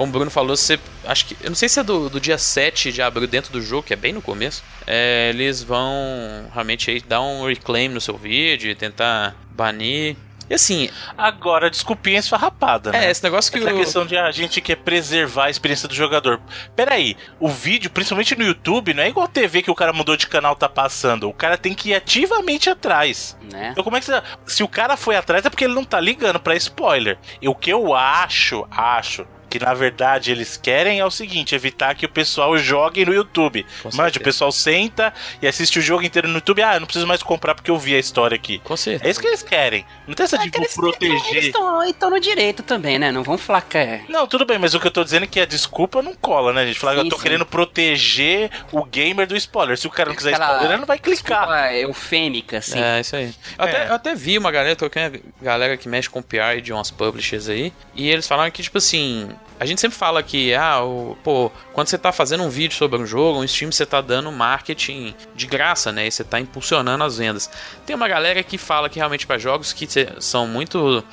como 0.00 0.08
o 0.08 0.12
Bruno 0.14 0.30
falou, 0.30 0.56
você. 0.56 0.80
Acho 1.04 1.26
que. 1.26 1.36
Eu 1.42 1.50
não 1.50 1.54
sei 1.54 1.68
se 1.68 1.78
é 1.78 1.82
do, 1.82 2.08
do 2.08 2.18
dia 2.18 2.38
7 2.38 2.90
de 2.90 3.02
abril 3.02 3.28
dentro 3.28 3.52
do 3.52 3.60
jogo, 3.60 3.82
que 3.82 3.92
é 3.92 3.96
bem 3.96 4.14
no 4.14 4.22
começo. 4.22 4.64
é, 4.86 5.28
eles 5.28 5.62
vão 5.62 6.48
realmente 6.54 6.90
aí 6.90 7.02
dar 7.02 7.20
um 7.20 7.46
reclaim 7.46 7.88
no 7.88 8.00
seu 8.00 8.16
vídeo, 8.16 8.74
tentar 8.74 9.36
banir. 9.50 10.16
E 10.48 10.54
assim, 10.54 10.88
Agora, 11.18 11.68
desculpinha 11.68 12.18
esfarrapada, 12.18 12.92
né? 12.92 13.06
é, 13.06 13.10
esse 13.10 13.22
negócio 13.22 13.52
que 13.52 13.58
Essa 13.58 13.74
o. 13.74 13.76
questão 13.76 14.06
de 14.06 14.16
a 14.16 14.30
gente 14.30 14.62
quer 14.62 14.76
preservar 14.76 15.44
a 15.44 15.50
experiência 15.50 15.86
do 15.86 15.94
jogador. 15.94 16.40
Peraí, 16.74 17.14
o 17.38 17.50
vídeo, 17.50 17.90
principalmente 17.90 18.34
no 18.34 18.44
YouTube, 18.44 18.94
não 18.94 19.02
é 19.02 19.08
igual 19.10 19.26
a 19.26 19.28
TV 19.28 19.60
que 19.60 19.70
o 19.70 19.74
cara 19.74 19.92
mudou 19.92 20.16
de 20.16 20.26
canal 20.26 20.56
tá 20.56 20.68
passando. 20.68 21.28
O 21.28 21.34
cara 21.34 21.58
tem 21.58 21.74
que 21.74 21.90
ir 21.90 21.94
ativamente 21.94 22.70
atrás. 22.70 23.36
Né? 23.52 23.68
Então 23.72 23.84
como 23.84 23.98
é 23.98 24.00
que 24.00 24.06
você... 24.06 24.22
Se 24.46 24.62
o 24.62 24.68
cara 24.68 24.96
foi 24.96 25.14
atrás 25.14 25.44
é 25.44 25.50
porque 25.50 25.64
ele 25.66 25.74
não 25.74 25.84
tá 25.84 26.00
ligando 26.00 26.40
pra 26.40 26.56
spoiler. 26.56 27.18
E 27.42 27.46
o 27.48 27.54
que 27.54 27.70
eu 27.70 27.94
acho, 27.94 28.66
acho... 28.70 29.26
Que 29.50 29.58
na 29.58 29.74
verdade 29.74 30.30
eles 30.30 30.56
querem 30.56 31.00
é 31.00 31.04
o 31.04 31.10
seguinte: 31.10 31.54
evitar 31.54 31.94
que 31.94 32.06
o 32.06 32.08
pessoal 32.08 32.56
jogue 32.56 33.04
no 33.04 33.12
YouTube. 33.12 33.66
Certeza. 33.82 34.18
o 34.18 34.22
pessoal 34.22 34.52
senta 34.52 35.12
e 35.42 35.46
assiste 35.48 35.78
o 35.78 35.82
jogo 35.82 36.02
inteiro 36.04 36.28
no 36.28 36.34
YouTube. 36.36 36.62
Ah, 36.62 36.74
eu 36.76 36.80
não 36.80 36.86
preciso 36.86 37.06
mais 37.06 37.22
comprar 37.22 37.54
porque 37.54 37.70
eu 37.70 37.76
vi 37.76 37.94
a 37.94 37.98
história 37.98 38.34
aqui. 38.36 38.60
Com 38.60 38.76
certeza. 38.76 39.06
É 39.06 39.10
isso 39.10 39.20
que 39.20 39.26
eles 39.26 39.42
querem. 39.42 39.84
Não 40.06 40.14
tem 40.14 40.24
essa 40.24 40.38
de 40.38 40.46
É 40.48 40.50
que 40.50 40.58
eles- 40.58 40.74
proteger. 40.74 41.30
Eles 41.30 41.46
estão 41.46 42.10
no 42.10 42.20
direito 42.20 42.62
também, 42.62 42.98
né? 42.98 43.10
Não 43.10 43.22
vão 43.24 43.36
falar 43.36 43.62
que 43.62 43.76
é. 43.76 44.02
Não, 44.08 44.26
tudo 44.26 44.46
bem, 44.46 44.58
mas 44.58 44.72
o 44.72 44.80
que 44.80 44.86
eu 44.86 44.90
tô 44.90 45.02
dizendo 45.02 45.24
é 45.24 45.26
que 45.26 45.40
a 45.40 45.44
desculpa 45.44 46.00
não 46.00 46.14
cola, 46.14 46.52
né, 46.52 46.66
gente? 46.66 46.78
Falar 46.78 46.94
que 46.94 47.00
eu 47.00 47.08
tô 47.08 47.16
sim. 47.16 47.22
querendo 47.22 47.44
proteger 47.44 48.50
o 48.72 48.84
gamer 48.84 49.26
do 49.26 49.36
spoiler. 49.36 49.76
Se 49.76 49.86
o 49.86 49.90
cara 49.90 50.10
não 50.10 50.16
quiser 50.16 50.30
Aquela 50.34 50.46
spoiler, 50.46 50.70
ele 50.72 50.80
não 50.80 50.86
vai 50.86 50.98
clicar. 50.98 51.40
Desculpa 51.40 51.72
eufêmica, 51.74 52.58
assim. 52.58 52.80
É, 52.80 53.00
isso 53.00 53.16
aí. 53.16 53.34
Eu, 53.58 53.64
É. 53.64 53.68
Até, 53.70 53.88
eu 53.88 53.94
até 53.94 54.14
vi 54.14 54.38
uma 54.38 54.50
galera, 54.50 54.76
troquei 54.76 55.02
uma 55.02 55.12
galera 55.42 55.76
que 55.76 55.88
mexe 55.88 56.08
com 56.08 56.22
PR 56.22 56.60
de 56.62 56.72
umas 56.72 56.90
publishers 56.90 57.48
aí, 57.48 57.72
e 57.94 58.08
eles 58.10 58.26
falaram 58.28 58.50
que, 58.50 58.62
tipo 58.62 58.78
assim, 58.78 59.28
a 59.60 59.66
gente 59.66 59.78
sempre 59.78 59.98
fala 59.98 60.22
que, 60.22 60.54
ah, 60.54 60.82
o, 60.82 61.18
pô, 61.22 61.52
quando 61.74 61.88
você 61.88 61.98
tá 61.98 62.10
fazendo 62.10 62.42
um 62.42 62.48
vídeo 62.48 62.74
sobre 62.74 62.98
um 62.98 63.04
jogo, 63.04 63.40
um 63.40 63.44
stream, 63.44 63.70
você 63.70 63.84
tá 63.84 64.00
dando 64.00 64.32
marketing 64.32 65.14
de 65.34 65.46
graça, 65.46 65.92
né? 65.92 66.06
E 66.06 66.10
você 66.10 66.24
tá 66.24 66.40
impulsionando 66.40 67.04
as 67.04 67.18
vendas. 67.18 67.50
Tem 67.84 67.94
uma 67.94 68.08
galera 68.08 68.42
que 68.42 68.56
fala 68.56 68.88
que 68.88 68.98
realmente 68.98 69.26
para 69.26 69.36
jogos 69.36 69.74
que 69.74 69.86
são 70.18 70.46
muito. 70.46 71.04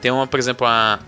Tem 0.00 0.10
uma, 0.10 0.26
por 0.26 0.40
exemplo, 0.40 0.66
uma 0.66 0.98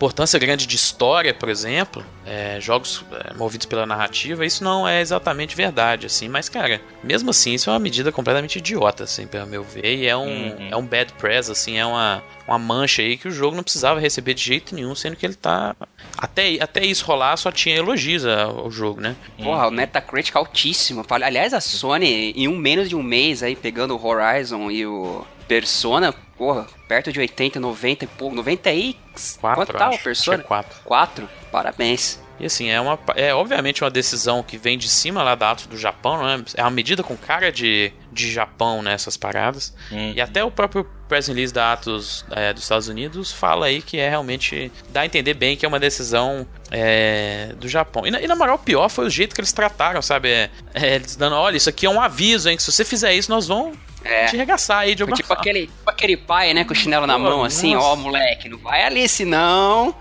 importância 0.00 0.38
grande 0.38 0.66
de 0.66 0.76
história, 0.76 1.34
por 1.34 1.50
exemplo, 1.50 2.02
é, 2.24 2.58
jogos 2.58 3.04
é, 3.12 3.34
movidos 3.34 3.66
pela 3.66 3.84
narrativa, 3.84 4.46
isso 4.46 4.64
não 4.64 4.88
é 4.88 5.02
exatamente 5.02 5.54
verdade, 5.54 6.06
assim. 6.06 6.26
Mas, 6.26 6.48
cara, 6.48 6.80
mesmo 7.04 7.28
assim, 7.28 7.52
isso 7.52 7.68
é 7.68 7.72
uma 7.74 7.78
medida 7.78 8.10
completamente 8.10 8.56
idiota, 8.56 9.04
assim, 9.04 9.26
pelo 9.26 9.46
meu 9.46 9.62
ver. 9.62 9.98
E 9.98 10.06
é 10.06 10.16
um, 10.16 10.30
Uhum. 10.30 10.68
é 10.70 10.76
um 10.76 10.86
bad 10.86 11.12
press, 11.18 11.50
assim, 11.50 11.76
é 11.76 11.84
uma, 11.84 12.22
uma 12.48 12.58
mancha 12.58 13.02
aí 13.02 13.18
que 13.18 13.28
o 13.28 13.30
jogo 13.30 13.54
não 13.54 13.62
precisava 13.62 14.00
receber 14.00 14.32
de 14.32 14.42
jeito 14.42 14.74
nenhum, 14.74 14.94
sendo 14.94 15.16
que 15.16 15.26
ele 15.26 15.34
tá. 15.34 15.76
Até, 16.16 16.56
até 16.62 16.82
isso 16.82 17.04
rolar, 17.04 17.36
só 17.36 17.52
tinha 17.52 17.76
elogios 17.76 18.24
ao 18.24 18.60
ao 18.60 18.70
jogo, 18.70 19.02
né? 19.02 19.14
Porra, 19.42 19.68
o 19.68 19.70
Metacritic 19.70 20.34
altíssimo. 20.34 21.04
Aliás, 21.10 21.52
a 21.52 21.60
Sony, 21.60 22.32
em 22.34 22.48
um 22.48 22.56
menos 22.56 22.88
de 22.88 22.96
um 22.96 23.02
mês 23.02 23.42
aí, 23.42 23.54
pegando 23.54 23.94
o 23.94 24.06
Horizon 24.06 24.70
e 24.70 24.86
o 24.86 25.26
Persona, 25.46 26.14
porra, 26.40 26.66
perto 26.88 27.12
de 27.12 27.20
80, 27.20 27.60
90 27.60 28.04
e 28.04 28.08
pouco. 28.08 28.34
90 28.34 28.72
e. 28.72 28.96
Quatro, 29.38 29.66
Quanto 29.66 29.72
tá 29.74 29.90
o 29.90 29.98
Persona? 29.98 30.42
É 30.42 30.46
quatro. 30.46 30.80
4? 30.84 31.28
Parabéns. 31.52 32.18
E 32.40 32.46
assim, 32.46 32.70
é, 32.70 32.80
uma, 32.80 32.98
é 33.14 33.34
obviamente 33.34 33.84
uma 33.84 33.90
decisão 33.90 34.42
que 34.42 34.56
vem 34.56 34.78
de 34.78 34.88
cima 34.88 35.22
lá 35.22 35.34
da 35.34 35.50
Atos 35.50 35.66
do 35.66 35.76
Japão, 35.76 36.22
né? 36.24 36.42
É 36.54 36.62
uma 36.62 36.70
medida 36.70 37.02
com 37.02 37.16
cara 37.16 37.52
de, 37.52 37.92
de 38.10 38.32
Japão 38.32 38.82
nessas 38.82 39.16
paradas. 39.16 39.74
Hum. 39.92 40.12
E 40.16 40.20
até 40.20 40.42
o 40.42 40.50
próprio 40.50 40.84
press 41.08 41.26
release 41.28 41.52
da 41.52 41.72
Atos 41.72 42.24
é, 42.30 42.52
dos 42.52 42.62
Estados 42.62 42.88
Unidos 42.88 43.30
fala 43.32 43.66
aí 43.66 43.82
que 43.82 43.98
é 43.98 44.08
realmente. 44.08 44.72
dá 44.90 45.02
a 45.02 45.06
entender 45.06 45.34
bem 45.34 45.56
que 45.56 45.64
é 45.66 45.68
uma 45.68 45.78
decisão 45.80 46.46
é, 46.70 47.52
do 47.58 47.68
Japão. 47.68 48.06
E 48.06 48.10
na, 48.10 48.20
e 48.20 48.26
na 48.26 48.34
moral, 48.36 48.56
o 48.56 48.58
pior 48.58 48.88
foi 48.88 49.06
o 49.06 49.10
jeito 49.10 49.34
que 49.34 49.40
eles 49.40 49.52
trataram, 49.52 50.00
sabe? 50.00 50.30
É, 50.30 50.50
é, 50.74 50.94
eles 50.96 51.16
dando, 51.16 51.34
olha, 51.36 51.56
isso 51.56 51.68
aqui 51.68 51.84
é 51.84 51.90
um 51.90 52.00
aviso, 52.00 52.48
hein? 52.48 52.56
Que 52.56 52.62
se 52.62 52.72
você 52.72 52.84
fizer 52.84 53.12
isso, 53.12 53.30
nós 53.30 53.46
vamos 53.48 53.76
É. 54.04 54.26
te 54.26 54.36
arregaçar 54.36 54.78
aí 54.78 54.94
de 54.94 55.02
alguma 55.02 55.16
tipo 55.16 55.28
forma. 55.28 55.40
aquele, 55.42 55.66
tipo 55.66 55.90
aquele 55.90 56.16
pai, 56.16 56.54
né, 56.54 56.64
com 56.64 56.72
o 56.72 56.76
chinelo 56.76 57.06
na 57.06 57.18
mão, 57.18 57.44
assim, 57.44 57.74
ó, 57.76 57.94
moleque, 57.96 58.48
não 58.48 58.56
vai 58.58 58.84
ali 58.84 59.06
senão. 59.08 59.94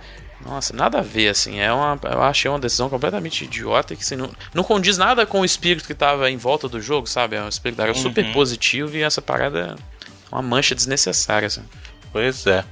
Nossa, 0.45 0.73
nada 0.73 0.99
a 0.99 1.01
ver, 1.01 1.29
assim. 1.29 1.59
É 1.59 1.71
uma, 1.71 1.99
eu 2.03 2.21
achei 2.23 2.49
uma 2.49 2.59
decisão 2.59 2.89
completamente 2.89 3.43
idiota 3.43 3.95
que 3.95 4.01
assim, 4.01 4.15
não, 4.15 4.29
não 4.53 4.63
condiz 4.63 4.97
nada 4.97 5.25
com 5.25 5.41
o 5.41 5.45
espírito 5.45 5.85
que 5.85 5.93
tava 5.93 6.29
em 6.31 6.37
volta 6.37 6.67
do 6.69 6.81
jogo, 6.81 7.07
sabe? 7.07 7.35
É 7.35 7.41
um 7.43 7.49
espírito 7.49 7.81
era 7.81 7.93
super 7.93 8.23
Uhum. 8.25 8.31
positivo 8.31 8.95
e 8.95 9.01
essa 9.01 9.21
parada 9.21 9.75
é 9.77 10.35
uma 10.35 10.41
mancha 10.41 10.73
desnecessária, 10.73 11.47
assim. 11.47 11.63
Pois 12.11 12.47
é. 12.47 12.63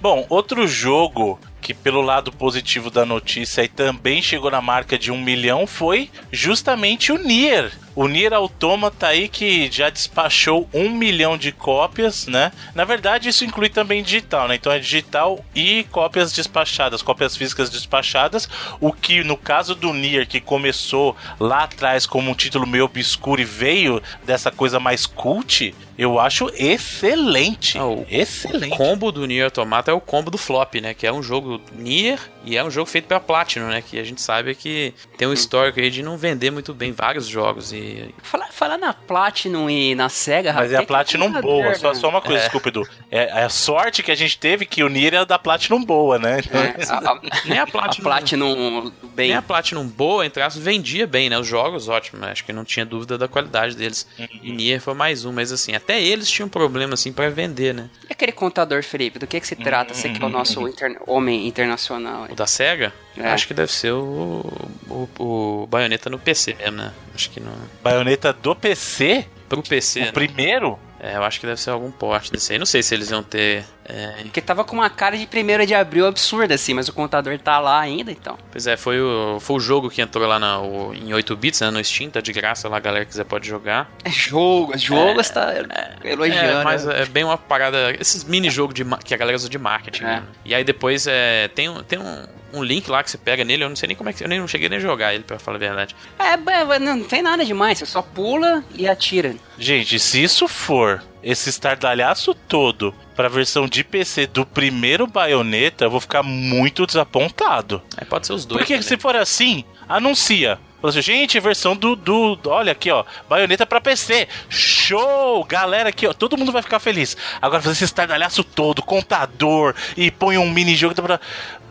Bom, 0.00 0.24
outro 0.28 0.68
jogo 0.68 1.40
que, 1.60 1.74
pelo 1.74 2.00
lado 2.02 2.30
positivo 2.30 2.90
da 2.90 3.04
notícia, 3.04 3.62
aí 3.62 3.68
também 3.68 4.22
chegou 4.22 4.50
na 4.50 4.60
marca 4.60 4.96
de 4.98 5.10
um 5.10 5.20
milhão 5.20 5.66
foi 5.66 6.10
justamente 6.30 7.10
o 7.10 7.18
Nier 7.18 7.72
O 7.94 8.08
Nier 8.08 8.32
Automata 8.32 9.06
aí 9.06 9.28
que 9.28 9.70
já 9.70 9.88
despachou 9.88 10.68
um 10.72 10.90
milhão 10.90 11.38
de 11.38 11.52
cópias, 11.52 12.26
né? 12.26 12.52
Na 12.74 12.84
verdade, 12.84 13.28
isso 13.28 13.44
inclui 13.44 13.68
também 13.68 14.02
digital, 14.02 14.48
né? 14.48 14.56
Então 14.56 14.72
é 14.72 14.78
digital 14.78 15.44
e 15.54 15.84
cópias 15.90 16.32
despachadas, 16.32 17.02
cópias 17.02 17.36
físicas 17.36 17.70
despachadas. 17.70 18.48
O 18.80 18.92
que 18.92 19.22
no 19.22 19.36
caso 19.36 19.74
do 19.74 19.92
Nier, 19.92 20.26
que 20.26 20.40
começou 20.40 21.16
lá 21.38 21.64
atrás 21.64 22.06
como 22.06 22.30
um 22.30 22.34
título 22.34 22.66
meio 22.66 22.84
obscuro 22.84 23.40
e 23.40 23.44
veio 23.44 24.02
dessa 24.24 24.50
coisa 24.50 24.80
mais 24.80 25.06
cult, 25.06 25.74
eu 25.96 26.18
acho 26.18 26.50
excelente. 26.56 27.78
Ah, 27.78 27.86
o, 27.86 28.04
excelente. 28.10 28.74
O 28.74 28.76
combo 28.76 29.12
do 29.12 29.26
Nier 29.26 29.44
Automata 29.44 29.90
é 29.90 29.94
o 29.94 30.00
combo 30.00 30.30
do 30.30 30.38
Flop, 30.38 30.74
né? 30.76 30.92
Que 30.94 31.06
é 31.06 31.12
um 31.12 31.22
jogo 31.22 31.60
Nier 31.72 32.18
e 32.44 32.56
é 32.56 32.64
um 32.64 32.70
jogo 32.70 32.86
feito 32.86 33.06
pela 33.06 33.20
Platinum, 33.20 33.68
né? 33.68 33.82
Que 33.82 33.98
a 33.98 34.04
gente 34.04 34.20
sabe 34.20 34.54
que 34.54 34.92
tem 35.16 35.28
um 35.28 35.32
histórico 35.32 35.78
aí 35.78 35.90
de 35.90 36.02
não 36.02 36.16
vender 36.16 36.50
muito 36.50 36.74
bem 36.74 36.92
vários 36.92 37.26
jogos. 37.26 37.72
E... 37.72 37.83
Falar, 38.22 38.52
falar 38.52 38.78
na 38.78 38.92
Platinum 38.92 39.68
e 39.68 39.94
na 39.94 40.08
SEGA, 40.08 40.52
Mas 40.52 40.72
é 40.72 40.76
a 40.76 40.82
Platinum 40.82 41.30
boa, 41.40 41.74
só, 41.74 41.94
só 41.94 42.08
uma 42.08 42.20
coisa, 42.20 42.38
é. 42.38 42.42
desculpa, 42.42 42.68
Edu. 42.68 42.88
É, 43.10 43.24
é, 43.24 43.44
a 43.44 43.48
sorte 43.48 44.02
que 44.02 44.10
a 44.10 44.14
gente 44.14 44.38
teve 44.38 44.66
que 44.66 44.82
o 44.82 44.88
Nier 44.88 45.14
é 45.14 45.24
da 45.24 45.38
Platinum 45.38 45.84
boa, 45.84 46.18
né? 46.18 46.40
Então, 46.44 46.60
é, 46.60 46.74
a, 46.88 47.12
a, 47.12 47.20
nem 47.46 47.58
a 47.58 47.66
Platinum, 47.66 48.08
a 48.08 48.10
Platinum 48.10 48.92
bem. 49.14 49.28
Nem 49.28 49.36
a 49.36 49.42
Platinum 49.42 49.86
boa, 49.86 50.24
entre 50.24 50.42
aspas, 50.42 50.62
vendia 50.62 51.06
bem, 51.06 51.28
né? 51.28 51.38
Os 51.38 51.46
jogos, 51.46 51.88
ótimo. 51.88 52.24
Acho 52.24 52.44
que 52.44 52.52
não 52.52 52.64
tinha 52.64 52.84
dúvida 52.84 53.18
da 53.18 53.28
qualidade 53.28 53.76
deles. 53.76 54.06
Uhum. 54.18 54.28
E 54.42 54.52
Nier 54.52 54.80
foi 54.80 54.94
mais 54.94 55.24
um, 55.24 55.32
mas 55.32 55.52
assim, 55.52 55.74
até 55.74 56.00
eles 56.00 56.30
tinham 56.30 56.48
problema, 56.48 56.94
assim, 56.94 57.12
para 57.12 57.28
vender, 57.30 57.74
né? 57.74 57.90
E 58.08 58.12
aquele 58.12 58.32
contador, 58.32 58.82
Felipe, 58.82 59.18
do 59.18 59.26
que 59.26 59.40
que 59.40 59.46
se 59.46 59.56
trata? 59.56 59.94
Você 59.94 60.08
que 60.08 60.22
é 60.22 60.26
o 60.26 60.28
nosso 60.28 60.66
inter... 60.68 60.96
homem 61.06 61.46
internacional. 61.46 62.26
O 62.30 62.34
da 62.34 62.46
SEGA? 62.46 62.92
É. 63.16 63.30
Acho 63.30 63.46
que 63.46 63.54
deve 63.54 63.70
ser 63.70 63.92
o, 63.92 64.44
o, 64.88 65.08
o 65.18 65.66
Bayonetta 65.66 66.10
no 66.10 66.18
PC 66.18 66.54
mesmo, 66.54 66.76
né? 66.78 66.92
Acho 67.14 67.30
que 67.30 67.40
não. 67.40 67.52
Bayonetta 67.82 68.32
do 68.32 68.54
PC? 68.54 69.26
Pro 69.48 69.62
PC. 69.62 70.00
O 70.00 70.04
né? 70.06 70.12
primeiro? 70.12 70.78
É, 71.04 71.16
eu 71.16 71.22
acho 71.22 71.38
que 71.38 71.44
deve 71.44 71.60
ser 71.60 71.68
algum 71.68 71.90
porte 71.90 72.32
desse 72.32 72.54
aí. 72.54 72.58
Não 72.58 72.64
sei 72.64 72.82
se 72.82 72.94
eles 72.94 73.10
vão 73.10 73.22
ter. 73.22 73.62
É... 73.84 74.22
Porque 74.22 74.40
tava 74.40 74.64
com 74.64 74.74
uma 74.74 74.88
cara 74.88 75.18
de 75.18 75.28
1 75.28 75.66
de 75.66 75.74
abril 75.74 76.06
absurda, 76.06 76.54
assim, 76.54 76.72
mas 76.72 76.88
o 76.88 76.94
contador 76.94 77.38
tá 77.38 77.58
lá 77.58 77.78
ainda, 77.78 78.10
então. 78.10 78.38
Pois 78.50 78.66
é, 78.66 78.74
foi 78.74 78.98
o, 78.98 79.38
foi 79.38 79.56
o 79.56 79.60
jogo 79.60 79.90
que 79.90 80.00
entrou 80.00 80.26
lá 80.26 80.38
na, 80.38 80.60
o, 80.60 80.94
em 80.94 81.12
8 81.12 81.36
bits, 81.36 81.60
né? 81.60 81.70
No 81.70 81.84
Steam, 81.84 82.08
tá 82.08 82.22
de 82.22 82.32
graça 82.32 82.70
lá, 82.70 82.78
a 82.78 82.80
galera 82.80 83.04
que 83.04 83.10
quiser 83.10 83.24
pode 83.24 83.46
jogar. 83.46 83.90
É 84.02 84.08
jogo, 84.08 84.78
jogo 84.78 85.20
é, 85.20 85.24
tá 85.24 85.52
é, 85.52 86.10
elogiando. 86.10 86.60
É, 86.60 86.64
mas 86.64 86.88
é 86.88 87.04
bem 87.04 87.22
uma 87.22 87.36
parada. 87.36 87.94
Esses 88.00 88.24
mini-jogos 88.24 88.74
que 89.04 89.12
a 89.12 89.16
galera 89.18 89.36
usa 89.36 89.50
de 89.50 89.58
marketing. 89.58 90.04
É. 90.04 90.06
Né? 90.06 90.22
E 90.42 90.54
aí 90.54 90.64
depois 90.64 91.06
é, 91.06 91.48
tem, 91.48 91.70
tem 91.82 91.98
um 91.98 92.24
um 92.54 92.62
link 92.62 92.88
lá 92.90 93.02
que 93.02 93.10
você 93.10 93.18
pega 93.18 93.44
nele, 93.44 93.64
eu 93.64 93.68
não 93.68 93.76
sei 93.76 93.88
nem 93.88 93.96
como 93.96 94.08
é 94.08 94.12
que. 94.12 94.22
Eu 94.22 94.28
nem 94.28 94.38
não 94.38 94.48
cheguei 94.48 94.68
nem 94.68 94.78
a 94.78 94.82
jogar 94.82 95.14
ele, 95.14 95.24
pra 95.24 95.38
falar 95.38 95.56
a 95.56 95.60
verdade. 95.60 95.94
É, 96.18 96.78
não 96.78 97.02
tem 97.02 97.22
nada 97.22 97.44
demais, 97.44 97.78
você 97.78 97.86
só 97.86 98.02
pula 98.02 98.64
e 98.74 98.88
atira. 98.88 99.34
Gente, 99.58 99.98
se 99.98 100.22
isso 100.22 100.48
for 100.48 101.02
esse 101.22 101.48
estardalhaço 101.48 102.34
todo 102.34 102.94
pra 103.16 103.28
versão 103.28 103.66
de 103.66 103.82
PC 103.82 104.26
do 104.26 104.44
primeiro 104.44 105.06
baioneta, 105.06 105.84
eu 105.84 105.90
vou 105.90 106.00
ficar 106.00 106.22
muito 106.22 106.86
desapontado. 106.86 107.82
É, 107.96 108.04
pode 108.04 108.26
ser 108.26 108.32
os 108.32 108.44
dois. 108.44 108.60
Porque 108.60 108.74
também. 108.74 108.88
se 108.88 108.96
for 108.96 109.16
assim, 109.16 109.64
anuncia. 109.88 110.58
Assim, 110.88 111.02
Gente, 111.02 111.40
versão 111.40 111.76
do, 111.76 111.96
do. 111.96 112.38
Olha 112.46 112.72
aqui, 112.72 112.90
ó. 112.90 113.04
Baioneta 113.28 113.64
pra 113.66 113.80
PC. 113.80 114.28
Show! 114.48 115.44
Galera 115.44 115.88
aqui, 115.88 116.06
ó. 116.06 116.12
Todo 116.12 116.36
mundo 116.36 116.52
vai 116.52 116.62
ficar 116.62 116.78
feliz. 116.78 117.16
Agora 117.40 117.62
fazer 117.62 117.74
esse 117.74 117.84
estardalhaço 117.84 118.44
todo, 118.44 118.82
contador, 118.82 119.74
e 119.96 120.10
põe 120.10 120.38
um 120.38 120.50
mini 120.50 120.74
jogo 120.74 120.94
pra. 120.94 121.20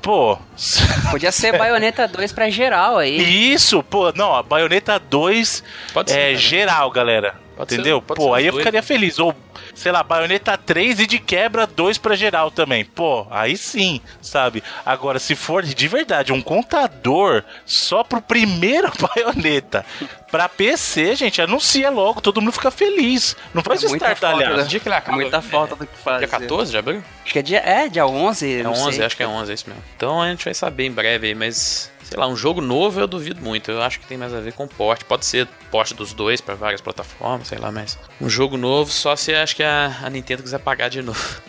Pô. 0.02 0.38
Podia 1.12 1.32
ser 1.32 1.58
Baioneta 1.58 2.08
2 2.08 2.34
pra 2.34 2.50
geral 2.50 2.98
aí. 2.98 3.54
Isso, 3.54 3.82
pô. 3.84 4.12
Não, 4.14 4.36
a 4.36 4.44
Baioneta 4.44 5.00
2 5.00 5.64
Pode 5.94 6.12
é 6.12 6.16
ser, 6.16 6.38
geral, 6.38 6.92
galera. 6.92 7.43
Pode 7.56 7.74
Entendeu? 7.74 8.04
Ser, 8.08 8.16
Pô, 8.16 8.34
aí 8.34 8.48
eu 8.48 8.54
ficaria 8.54 8.82
feliz. 8.82 9.20
Ou, 9.20 9.36
sei 9.76 9.92
lá, 9.92 10.02
baioneta 10.02 10.58
3 10.58 11.02
e 11.02 11.08
de 11.08 11.20
quebra 11.20 11.68
2 11.68 11.98
pra 11.98 12.16
geral 12.16 12.50
também. 12.50 12.84
Pô, 12.84 13.28
aí 13.30 13.56
sim, 13.56 14.02
sabe? 14.22 14.64
Agora, 14.86 15.20
se 15.20 15.36
for 15.36 15.64
de 15.64 15.88
verdade 15.88 16.34
um 16.34 16.42
contador 16.42 17.44
só 17.66 18.04
pro 18.04 18.22
primeiro 18.22 18.92
baioneta 19.16 19.86
pra 20.32 20.50
PC, 20.50 21.16
gente, 21.16 21.40
anuncia 21.44 21.92
logo, 21.92 22.20
todo 22.20 22.42
mundo 22.42 22.54
fica 22.54 22.72
feliz. 22.72 23.38
Não 23.54 23.62
faz 23.62 23.84
é 23.84 23.88
estardalhar. 23.88 24.66
Dia 24.66 24.80
que 24.80 24.88
ele 24.88 24.96
acaba, 24.96 25.16
muita 25.16 25.42
falta 25.44 25.76
do 25.76 25.86
que 25.86 25.96
fazer. 25.98 26.26
Dia 26.26 26.40
14 26.40 26.72
de 26.72 26.78
abril? 26.78 27.04
Acho 27.24 27.34
que 27.34 27.40
é 27.40 27.42
dia, 27.44 27.60
é, 27.60 27.88
dia 27.88 28.08
11. 28.08 28.62
É 28.62 28.68
11, 28.68 28.94
sei. 28.94 29.06
acho 29.06 29.16
que 29.16 29.22
é 29.22 29.28
11, 29.28 29.52
é 29.52 29.54
isso 29.54 29.70
mesmo. 29.70 29.84
Então 29.96 30.20
a 30.20 30.30
gente 30.30 30.44
vai 30.44 30.56
saber 30.56 30.86
em 30.86 30.92
breve 30.92 31.28
aí, 31.28 31.36
mas 31.36 31.93
sei 32.04 32.18
lá, 32.18 32.28
um 32.28 32.36
jogo 32.36 32.62
novo 32.62 33.00
eu 33.00 33.08
duvido 33.08 33.42
muito. 33.42 33.72
Eu 33.72 33.82
acho 33.82 34.00
que 34.00 34.06
tem 34.08 34.18
mais 34.18 34.34
a 34.34 34.40
ver 34.40 34.54
com 34.54 34.68
porte. 34.68 35.06
Pode 35.06 35.26
ser 35.26 35.48
porte 35.72 35.94
dos 35.94 36.14
dois 36.14 36.42
para 36.42 36.56
várias 36.56 36.82
plataformas, 36.82 37.48
sei 37.48 37.58
lá, 37.58 37.72
mas 37.72 37.98
um 38.22 38.30
jogo 38.30 38.58
novo 38.58 38.92
só 38.92 39.16
se 39.16 39.34
acho 39.34 39.56
que 39.56 39.64
a, 39.64 39.98
a 40.04 40.10
Nintendo 40.10 40.44
quiser 40.44 40.60
pagar 40.60 40.90
de 40.90 41.02
novo. 41.02 41.42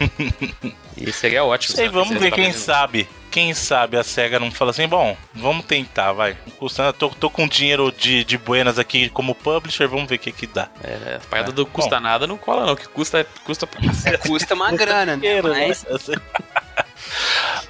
e 0.96 1.12
seria 1.12 1.44
ótimo. 1.44 1.76
Sei, 1.76 1.88
vamos 1.88 2.18
ver 2.18 2.32
quem 2.32 2.52
sabe. 2.52 3.08
Quem 3.30 3.54
sabe 3.54 3.96
a 3.96 4.02
SEGA 4.02 4.40
não 4.40 4.50
fala 4.50 4.72
assim, 4.72 4.88
bom, 4.88 5.16
vamos 5.32 5.64
tentar, 5.64 6.12
vai. 6.12 6.36
Custando, 6.58 6.92
tô, 6.92 7.10
tô 7.10 7.30
com 7.30 7.46
dinheiro 7.46 7.92
de, 7.92 8.24
de 8.24 8.36
buenas 8.36 8.76
aqui 8.76 9.08
como 9.08 9.36
publisher, 9.36 9.86
vamos 9.86 10.08
ver 10.08 10.16
o 10.16 10.18
que 10.18 10.32
que 10.32 10.48
dá. 10.48 10.68
É, 10.82 11.20
a 11.22 11.28
parada 11.28 11.50
é. 11.50 11.52
do 11.52 11.64
custa 11.64 11.96
bom. 11.96 12.02
nada 12.02 12.26
não 12.26 12.36
cola 12.36 12.66
não, 12.66 12.74
que 12.74 12.88
custa, 12.88 13.24
custa 13.44 13.68
pra 13.68 13.80
é, 14.06 14.16
Custa 14.26 14.54
uma 14.54 14.72
grana, 14.74 15.16
né? 15.16 15.40
Mas... 15.42 15.86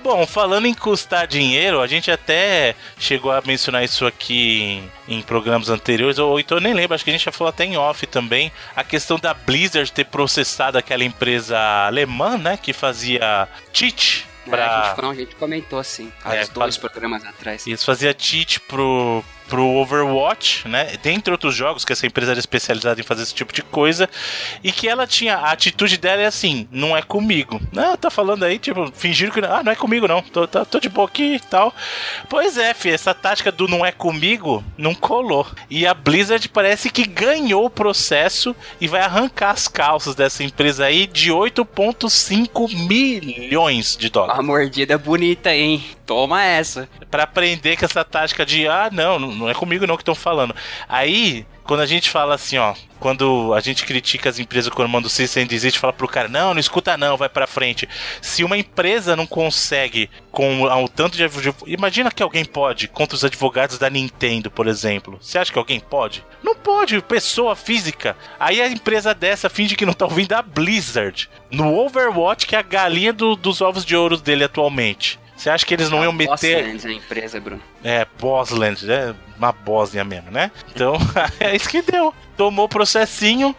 Bom, 0.02 0.26
falando 0.26 0.66
em 0.66 0.75
custar 0.75 1.26
dinheiro, 1.26 1.80
a 1.80 1.87
gente 1.87 2.11
até 2.11 2.75
chegou 2.99 3.30
a 3.30 3.42
mencionar 3.44 3.85
isso 3.85 4.06
aqui 4.06 4.62
em, 5.09 5.16
em, 5.16 5.23
programas 5.23 5.68
anteriores, 5.68 6.18
ou 6.18 6.38
então 6.40 6.59
eu 6.59 6.62
nem 6.62 6.75
lembro, 6.75 6.94
acho 6.94 7.04
que 7.04 7.11
a 7.11 7.12
gente 7.12 7.25
já 7.25 7.32
falou 7.32 7.50
até 7.50 7.64
em 7.64 7.76
off 7.76 8.06
também, 8.06 8.52
a 8.75 8.82
questão 8.82 9.18
da 9.18 9.35
Blizzard 9.35 9.90
ter 9.92 10.04
processado 10.04 10.78
aquela 10.78 11.04
empresa 11.04 11.59
alemã, 11.87 12.38
né, 12.38 12.56
que 12.56 12.73
fazia 12.73 13.49
cheat 13.73 14.30
Pra... 14.49 14.59
É, 14.59 14.64
a, 14.64 14.94
gente, 14.94 15.04
a 15.04 15.14
gente 15.14 15.37
comentou 15.37 15.78
assim, 15.78 16.11
há 16.25 16.35
é, 16.35 16.47
dois 16.47 16.76
programas 16.76 17.25
atrás. 17.25 17.66
Isso 17.66 17.85
fazia 17.85 18.14
cheat 18.16 18.59
pro, 18.61 19.23
pro 19.50 19.66
Overwatch, 19.66 20.66
né? 20.69 20.97
Dentre 21.02 21.33
outros 21.33 21.54
jogos 21.54 21.85
que 21.85 21.92
essa 21.92 22.07
empresa 22.07 22.30
era 22.30 22.40
especializada 22.40 23.00
em 23.00 23.04
fazer 23.04 23.25
esse 23.25 23.35
tipo 23.35 23.52
de 23.52 23.62
coisa. 23.62 24.09
E 24.62 24.71
que 24.71 24.88
ela 24.88 25.07
tinha. 25.07 25.37
A 25.37 25.50
atitude 25.50 25.99
dela 25.99 26.23
é 26.23 26.26
assim: 26.26 26.69
não 26.71 26.97
é 26.97 27.02
comigo. 27.02 27.61
Não, 27.73 27.97
tá 27.97 28.09
falando 28.09 28.45
aí, 28.45 28.59
tipo, 28.59 28.90
fingir 28.92 29.33
que. 29.33 29.40
Ah, 29.40 29.62
não 29.62 29.73
é 29.73 29.75
comigo 29.75 30.07
não. 30.07 30.23
Tô, 30.23 30.47
tô, 30.47 30.64
tô 30.64 30.78
de 30.78 30.88
boa 30.88 31.09
aqui 31.09 31.35
e 31.35 31.40
tal. 31.40 31.75
Pois 32.28 32.57
é, 32.57 32.73
fi, 32.73 32.90
essa 32.90 33.12
tática 33.12 33.50
do 33.50 33.66
não 33.66 33.85
é 33.85 33.90
comigo 33.90 34.62
não 34.78 34.95
colou. 34.95 35.47
E 35.69 35.87
a 35.87 35.92
Blizzard 35.92 36.49
parece 36.49 36.90
que 36.90 37.04
ganhou 37.04 37.66
o 37.66 37.71
processo 37.71 38.54
e 38.80 38.87
vai 38.87 39.00
arrancar 39.00 39.50
as 39.50 39.66
calças 39.66 40.14
dessa 40.14 40.45
empresa 40.45 40.85
aí 40.85 41.07
de 41.07 41.30
8,5 41.33 42.87
milhões 42.87 43.97
de 43.97 44.09
dólares. 44.09 44.38
A 44.38 44.42
mordida 44.42 44.97
bonita, 44.97 45.52
hein? 45.52 45.83
Toma 46.10 46.42
essa. 46.42 46.88
Pra 47.08 47.22
aprender 47.22 47.76
com 47.76 47.84
essa 47.84 48.04
tática 48.04 48.44
de, 48.44 48.66
ah, 48.66 48.90
não, 48.92 49.16
não 49.16 49.48
é 49.48 49.54
comigo 49.54 49.86
não 49.86 49.96
que 49.96 50.02
estão 50.02 50.12
falando. 50.12 50.52
Aí, 50.88 51.46
quando 51.62 51.82
a 51.82 51.86
gente 51.86 52.10
fala 52.10 52.34
assim, 52.34 52.58
ó, 52.58 52.74
quando 52.98 53.54
a 53.54 53.60
gente 53.60 53.86
critica 53.86 54.28
as 54.28 54.40
empresas 54.40 54.74
quando 54.74 54.88
manda 54.88 55.06
o 55.06 55.10
cease 55.10 55.38
and 55.38 55.46
desist, 55.46 55.78
fala 55.78 55.92
pro 55.92 56.08
cara, 56.08 56.26
não, 56.26 56.52
não 56.52 56.58
escuta 56.58 56.96
não, 56.96 57.16
vai 57.16 57.28
pra 57.28 57.46
frente. 57.46 57.88
Se 58.20 58.42
uma 58.42 58.58
empresa 58.58 59.14
não 59.14 59.24
consegue 59.24 60.10
com 60.32 60.64
o 60.64 60.88
tanto 60.88 61.16
de 61.16 61.24
imagina 61.64 62.10
que 62.10 62.24
alguém 62.24 62.44
pode 62.44 62.88
contra 62.88 63.14
os 63.14 63.24
advogados 63.24 63.78
da 63.78 63.88
Nintendo, 63.88 64.50
por 64.50 64.66
exemplo. 64.66 65.16
Você 65.20 65.38
acha 65.38 65.52
que 65.52 65.58
alguém 65.60 65.78
pode? 65.78 66.24
Não 66.42 66.56
pode, 66.56 67.00
pessoa 67.02 67.54
física. 67.54 68.16
Aí 68.40 68.60
a 68.60 68.68
empresa 68.68 69.14
dessa 69.14 69.48
finge 69.48 69.76
que 69.76 69.86
não 69.86 69.92
tá 69.92 70.06
ouvindo 70.06 70.32
a 70.32 70.42
Blizzard 70.42 71.30
no 71.52 71.72
Overwatch, 71.72 72.48
que 72.48 72.56
é 72.56 72.58
a 72.58 72.62
galinha 72.62 73.12
do, 73.12 73.36
dos 73.36 73.60
ovos 73.60 73.84
de 73.84 73.94
ouro 73.94 74.16
dele 74.16 74.42
atualmente. 74.42 75.20
Você 75.40 75.49
acha 75.49 75.64
que 75.64 75.73
eles 75.73 75.88
não 75.88 76.02
iam 76.02 76.12
meter. 76.12 76.64
Bosland, 76.64 76.87
a 76.87 76.92
empresa, 76.92 77.40
Bruno. 77.40 77.62
É, 77.82 78.06
Bosland, 78.20 78.90
é 78.92 79.14
uma 79.38 79.50
Bósnia 79.50 80.04
mesmo, 80.04 80.30
né? 80.30 80.50
Então, 80.70 80.99
é 81.40 81.56
isso 81.56 81.66
que 81.66 81.80
deu. 81.80 82.12
Tomou 82.37 82.66
o 82.66 82.68
processinho, 82.68 83.56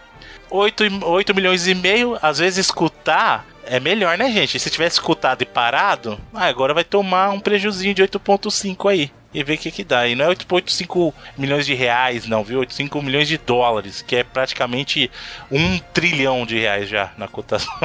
8, 0.52 1.04
8 1.04 1.34
milhões 1.34 1.66
e 1.66 1.74
meio. 1.74 2.20
Às 2.22 2.38
vezes 2.38 2.68
escutar 2.68 3.48
é 3.66 3.80
melhor, 3.80 4.16
né, 4.16 4.32
gente? 4.32 4.60
Se 4.60 4.70
tivesse 4.70 4.98
escutado 4.98 5.42
e 5.42 5.46
parado, 5.46 6.22
ah, 6.32 6.46
agora 6.46 6.72
vai 6.72 6.84
tomar 6.84 7.32
um 7.32 7.40
prejuzinho 7.40 7.96
de 7.96 8.04
8,5 8.04 8.88
aí. 8.88 9.12
E 9.34 9.44
ver 9.44 9.54
o 9.56 9.58
que 9.58 9.72
que 9.72 9.84
dá. 9.84 10.08
E 10.08 10.16
não 10.16 10.26
é 10.26 10.36
8,5 10.36 11.14
milhões 11.38 11.66
de 11.66 11.74
reais, 11.74 12.26
não, 12.28 12.44
viu? 12.44 12.60
8,5 12.62 13.02
milhões 13.02 13.28
de 13.28 13.38
dólares, 13.38 14.02
que 14.02 14.18
é 14.18 14.24
praticamente 14.24 15.10
um 15.50 15.80
trilhão 15.94 16.46
de 16.46 16.60
reais 16.60 16.90
já 16.90 17.12
na 17.18 17.28
cotação. 17.28 17.74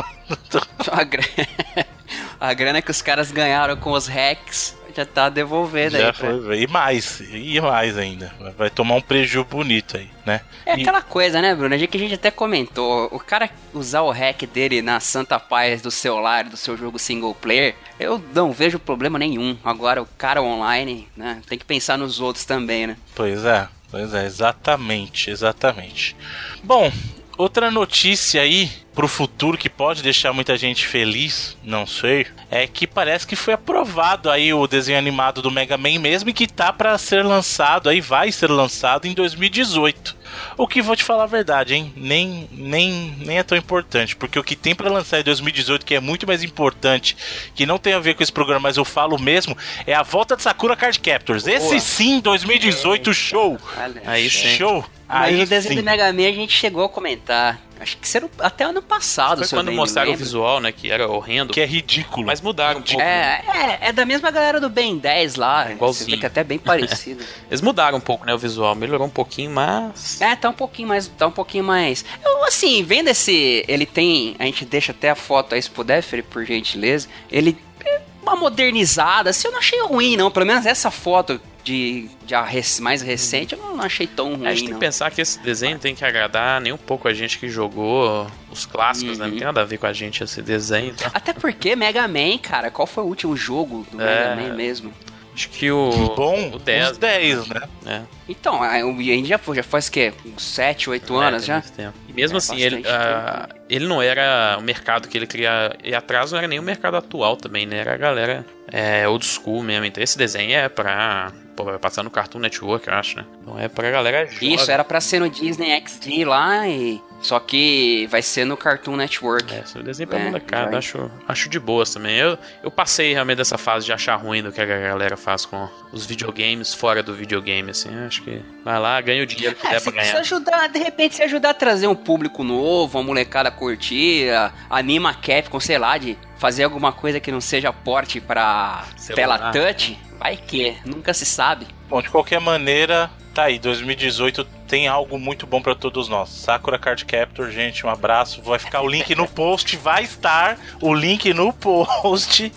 a 2.41 2.53
grana 2.53 2.83
que 2.83 2.91
os 2.91 3.01
caras 3.01 3.31
ganharam 3.31 3.77
com 3.77 3.93
os 3.93 4.07
hacks 4.07 4.77
já 4.97 5.07
tá 5.07 5.29
devolvendo 5.29 5.99
já. 5.99 6.13
Foi, 6.13 6.41
pra... 6.41 6.57
E 6.57 6.67
mais, 6.67 7.21
e 7.21 7.61
mais 7.61 7.99
ainda. 7.99 8.33
Vai 8.57 8.71
tomar 8.71 8.95
um 8.95 9.01
prejuízo 9.01 9.45
bonito 9.45 9.97
aí, 9.97 10.09
né? 10.25 10.41
É 10.65 10.77
e... 10.77 10.83
aquela 10.83 11.03
coisa, 11.03 11.43
né, 11.43 11.55
Bruno? 11.55 11.75
A 11.75 11.79
que 11.79 11.97
a 11.97 12.01
gente 12.01 12.15
até 12.15 12.31
comentou. 12.31 13.09
O 13.13 13.19
cara 13.19 13.51
usar 13.75 14.03
o 14.03 14.11
hack 14.11 14.43
dele 14.47 14.81
na 14.81 14.99
santa 15.01 15.39
paz 15.39 15.83
do 15.83 15.91
celular, 15.91 16.45
do 16.45 16.57
seu 16.57 16.77
jogo 16.77 16.99
single 16.99 17.35
player, 17.35 17.75
eu 18.01 18.23
não 18.35 18.53
vejo 18.53 18.79
problema 18.79 19.19
nenhum. 19.19 19.57
Agora, 19.65 20.03
o 20.03 20.09
cara 20.19 20.43
online, 20.43 21.07
né? 21.17 21.43
Tem 21.47 21.59
que 21.59 21.65
pensar 21.65 21.99
nos 21.99 22.21
outros 22.21 22.45
também, 22.45 22.87
né? 22.87 22.97
Pois 23.15 23.45
é. 23.45 23.69
Pois 23.89 24.13
é, 24.15 24.27
exatamente, 24.27 25.31
exatamente. 25.31 26.17
Bom, 26.63 26.91
outra 27.37 27.71
notícia 27.71 28.43
aí 28.43 28.71
pro 28.95 29.07
futuro 29.07 29.59
que 29.59 29.69
pode 29.69 30.03
deixar 30.03 30.33
muita 30.33 30.57
gente 30.57 30.87
feliz, 30.87 31.55
não 31.63 31.87
sei, 31.87 32.27
é 32.51 32.67
que 32.67 32.87
parece 32.87 33.27
que 33.27 33.37
foi 33.37 33.53
aprovado 33.53 34.31
aí 34.31 34.55
o 34.55 34.67
desenho 34.67 34.99
animado 34.99 35.43
do 35.43 35.51
Mega 35.51 35.77
Man 35.77 35.99
mesmo 35.99 36.31
e 36.31 36.33
que 36.33 36.47
tá 36.47 36.73
para 36.73 36.97
ser 36.97 37.23
lançado 37.23 37.91
aí 37.91 38.01
vai 38.01 38.33
ser 38.33 38.51
lançado 38.51 39.07
em 39.07 39.13
2018. 39.13 40.17
O 40.57 40.67
que 40.67 40.81
vou 40.81 40.97
te 40.97 41.05
falar 41.05 41.25
a 41.25 41.27
verdade, 41.27 41.75
hein? 41.75 41.93
Nem, 41.95 42.49
nem, 42.51 43.15
nem 43.19 43.39
é 43.39 43.43
tão 43.43 43.57
importante, 43.57 44.17
porque 44.17 44.39
o 44.39 44.45
que 44.45 44.57
tem 44.57 44.75
para 44.75 44.91
lançar 44.91 45.21
em 45.21 45.25
2018, 45.25 45.85
que 45.85 45.95
é 45.95 46.01
muito 46.01 46.27
mais 46.27 46.43
importante, 46.43 47.17
que 47.55 47.67
não 47.67 47.79
tem 47.79 47.93
a 47.93 47.99
ver 47.99 48.15
com 48.15 48.23
esse 48.23 48.33
programa, 48.33 48.61
mas 48.61 48.79
eu 48.79 48.85
falo 48.85 49.19
mesmo, 49.19 49.57
é 49.87 49.93
a 49.93 50.03
volta 50.03 50.37
de 50.37 50.43
Sakura 50.43 50.75
Card 50.75 50.99
Captors. 51.01 51.45
Boa. 51.45 51.55
Esse 51.55 51.81
sim, 51.81 52.19
2018, 52.21 53.13
show! 53.13 53.59
Aí 54.07 54.31
sim. 54.31 54.57
Show! 54.57 54.96
Mas 55.09 55.35
Aí 55.35 55.43
o 55.43 55.47
desenho 55.47 55.75
sim. 55.75 55.81
do 55.81 55.85
Mega 55.85 56.13
Man 56.13 56.29
a 56.29 56.33
gente 56.33 56.53
chegou 56.53 56.85
a 56.85 56.89
comentar. 56.89 57.61
Acho 57.79 57.99
que 57.99 58.09
será 58.09 58.27
até 58.39 58.65
ano 58.65 58.81
passado. 58.81 59.47
Foi 59.47 59.59
quando 59.59 59.67
bem 59.67 59.77
mostraram 59.77 60.13
o 60.13 60.17
visual, 60.17 60.61
né? 60.61 60.73
Que 60.73 60.91
era 60.91 61.07
horrendo. 61.09 61.53
Que 61.53 61.61
é 61.61 61.67
ridículo. 61.67 62.27
Mas 62.27 62.41
mudaram 62.41 62.81
um 62.81 62.83
pouco. 62.83 63.01
É, 63.01 63.43
é, 63.55 63.89
é 63.89 63.93
da 63.93 64.07
mesma 64.07 64.31
galera 64.31 64.59
do 64.59 64.71
Ben 64.71 64.97
10 64.97 65.37
lá. 65.37 65.71
Igualzinho. 65.71 66.07
Você 66.07 66.11
vê 66.11 66.17
que 66.17 66.25
é 66.25 66.29
até 66.29 66.43
bem 66.43 66.59
parecido. 66.59 67.23
Eles 67.51 67.61
mudaram 67.61 67.99
um 67.99 68.01
pouco, 68.01 68.25
né? 68.25 68.35
O 68.35 68.39
visual. 68.39 68.75
Melhorou 68.75 69.07
um 69.07 69.11
pouquinho, 69.11 69.51
mas. 69.51 70.21
É, 70.21 70.35
tá 70.35 70.49
um 70.49 70.55
pouquinho 70.55 70.89
mais, 70.89 71.07
tá 71.07 71.27
um 71.27 71.33
pouquinho 71.33 71.65
mais. 71.65 72.05
Eu, 72.25 72.45
assim, 72.45 72.83
vendo 72.83 73.09
esse, 73.09 73.65
ele 73.69 73.85
tem, 73.85 74.37
a 74.39 74.45
gente 74.45 74.65
deixa 74.65 74.93
até 74.93 75.11
a 75.11 75.15
foto 75.15 75.55
aí 75.55 75.61
se 75.61 75.71
puder, 75.71 76.03
Felipe, 76.03 76.31
por 76.31 76.45
gentileza. 76.47 77.09
Ele 77.31 77.59
é 77.85 78.01
uma 78.23 78.37
modernizada, 78.37 79.31
assim, 79.31 79.49
eu 79.49 79.53
não 79.53 79.59
achei 79.59 79.81
ruim 79.83 80.17
não, 80.17 80.31
pelo 80.31 80.47
menos 80.47 80.65
essa 80.65 80.91
foto 80.91 81.41
de, 81.67 82.09
de 82.25 82.33
a 82.35 82.43
rec- 82.45 82.79
mais 82.81 83.03
recente 83.03 83.55
eu 83.55 83.59
não, 83.59 83.77
não 83.79 83.85
achei 83.85 84.07
tão 84.07 84.37
ruim 84.37 84.47
A 84.47 84.51
gente 84.51 84.61
tem 84.61 84.69
não. 84.71 84.79
que 84.79 84.85
pensar 84.87 85.11
que 85.11 85.21
esse 85.21 85.39
desenho 85.41 85.79
tem 85.81 85.97
que 85.97 86.05
agradar 86.05 86.61
nem 86.61 86.73
um 86.73 86.77
pouco 86.77 87.09
a 87.09 87.13
gente 87.13 87.39
que 87.41 87.49
jogou 87.49 88.25
os 88.51 88.65
clássicos, 88.65 89.19
né? 89.19 89.25
Não 89.27 89.33
Uhum. 89.33 89.39
tem 89.39 89.47
nada 89.47 89.63
a 89.63 89.65
ver 89.65 89.77
com 89.79 89.87
a 89.87 89.93
gente 89.93 90.23
esse 90.23 90.41
desenho. 90.41 90.91
Então. 90.97 91.11
Até 91.13 91.33
porque 91.33 91.75
Mega 91.75 92.07
Man, 92.07 92.39
cara, 92.41 92.71
qual 92.71 92.87
foi 92.87 93.03
o 93.03 93.07
último 93.09 93.37
jogo 93.37 93.85
do 93.91 94.01
É. 94.01 94.37
Mega 94.37 94.49
Man 94.51 94.55
mesmo? 94.57 94.93
Acho 95.35 95.51
que 95.51 95.71
o. 95.71 95.91
Bom, 96.17 96.53
o 96.55 96.59
10. 96.59 96.93
os 96.93 96.99
10, 96.99 97.49
né? 97.49 97.61
né? 97.83 98.07
Então, 98.29 98.63
a 98.63 98.79
gente 98.81 99.27
já, 99.29 99.37
foi- 99.37 99.57
já 99.57 99.63
faz 99.63 99.89
o 99.89 99.93
quê? 99.93 100.15
Uns 100.25 100.43
7, 100.43 100.89
8 100.89 101.15
anos 101.17 101.43
É, 101.43 101.47
já? 101.47 101.55
muito 101.55 101.73
tempo. 101.73 101.95
E 102.09 102.13
mesmo 102.15 102.37
É, 102.37 102.39
assim, 102.39 102.59
ele, 102.59 102.83
ah, 102.89 103.47
ele 103.69 103.87
não 103.87 104.01
era 104.01 104.57
o 104.59 104.63
mercado 104.63 105.09
que 105.09 105.19
ele 105.19 105.27
queria 105.27 105.77
ir 105.85 105.95
atrás, 105.95 106.31
não 106.33 106.39
era 106.39 106.49
nem 106.49 106.59
o 106.59 106.63
mercado 106.63 106.97
atual 106.97 107.37
também, 107.37 107.67
né? 107.67 107.79
Era 107.81 107.93
a 107.93 107.97
galera 107.99 108.47
é, 108.73 109.07
old 109.09 109.25
school 109.25 109.63
mesmo. 109.63 109.85
Então 109.85 110.03
esse 110.03 110.17
desenho 110.19 110.53
é 110.57 110.69
pra. 110.69 111.33
Pô, 111.57 111.65
vai 111.65 111.79
passar 111.79 112.03
no 112.03 112.11
Cartoon 112.11 112.39
Network, 112.39 112.87
eu 112.87 112.93
acho, 112.93 113.17
né? 113.17 113.25
Não 113.47 113.59
é 113.59 113.67
pra 113.67 113.91
galera 113.91 114.27
jovem. 114.27 114.53
Isso, 114.55 114.71
era 114.71 114.85
pra 114.85 115.01
ser 115.01 115.21
no 115.21 115.31
Disney 115.31 115.71
XD 115.87 116.27
lá 116.27 116.69
e... 116.69 117.01
Só 117.23 117.41
que 117.41 118.07
vai 118.11 118.21
ser 118.21 118.45
no 118.45 118.59
Cartoon 118.59 118.95
Network. 118.95 119.55
É, 119.55 119.61
esse 119.61 119.83
desenho 119.83 120.07
pra 120.07 120.19
É, 120.19 120.25
molecada, 120.27 120.67
vai. 120.73 120.79
acho, 120.79 121.11
acho 121.27 121.49
de 121.49 121.59
boas 121.59 121.91
também. 121.95 122.15
Eu, 122.15 122.37
eu 122.63 122.71
passei 122.71 123.15
realmente 123.15 123.39
dessa 123.39 123.57
fase 123.57 123.87
de 123.87 123.93
achar 123.95 124.17
ruim 124.17 124.43
do 124.43 124.53
que 124.53 124.61
a 124.61 124.67
galera 124.67 125.17
faz 125.17 125.47
com 125.47 125.67
os 125.93 126.05
videogames 126.05 126.75
fora 126.75 127.03
do 127.03 127.15
videogame, 127.15 127.71
assim. 127.71 127.89
Acho 128.07 128.21
que 128.23 128.43
vai 128.63 128.79
lá, 128.79 129.01
ganha 129.01 129.23
o 129.23 129.27
dinheiro 129.27 129.57
que 129.57 129.67
É, 129.67 129.71
der 129.71 129.81
pra 129.81 129.93
ganhar. 129.93 130.19
ajudar, 130.19 130.69
de 130.69 130.79
repente, 130.79 131.15
se 131.15 131.23
ajudar 131.23 131.51
a 131.51 131.55
trazer 131.55 131.87
um 131.87 131.95
público 131.97 132.45
novo, 132.45 132.99
uma 132.99 133.05
molecada 133.05 133.51
curtir, 133.51 134.27
anima 134.69 135.09
a 135.09 135.15
Capcom, 135.15 135.59
sei 135.59 135.79
lá, 135.79 135.97
de 135.97 136.19
fazer 136.39 136.65
alguma 136.65 136.93
coisa 136.93 137.21
que 137.21 137.33
não 137.33 137.41
seja 137.41 137.73
porte 137.73 138.21
pra 138.21 138.85
Celular. 138.97 139.39
tela 139.39 139.53
touch, 139.53 139.99
vai 140.19 140.37
que, 140.37 140.77
nunca 140.85 141.13
se 141.15 141.25
sabe. 141.27 141.67
Bom, 141.89 142.03
de 142.03 142.09
qualquer 142.11 142.41
maneira, 142.41 143.11
tá 143.33 143.45
aí, 143.45 143.59
2018 143.59 144.45
tem 144.67 144.89
algo 144.89 145.17
muito 145.19 145.47
bom 145.47 145.63
pra 145.63 145.77
todos 145.77 146.09
nós. 146.09 146.29
Sakura 146.29 146.77
Card 146.79 147.05
Captor, 147.05 147.51
gente, 147.53 147.87
um 147.87 147.89
abraço. 147.89 148.43
Vai 148.43 148.59
ficar 148.59 148.81
o 148.83 148.89
link 148.89 149.15
no 149.15 149.27
post, 149.31 149.77
vai 149.77 150.03
estar 150.03 150.59
o 150.83 150.93
link 150.93 151.33
no 151.33 151.53
post 151.53 152.53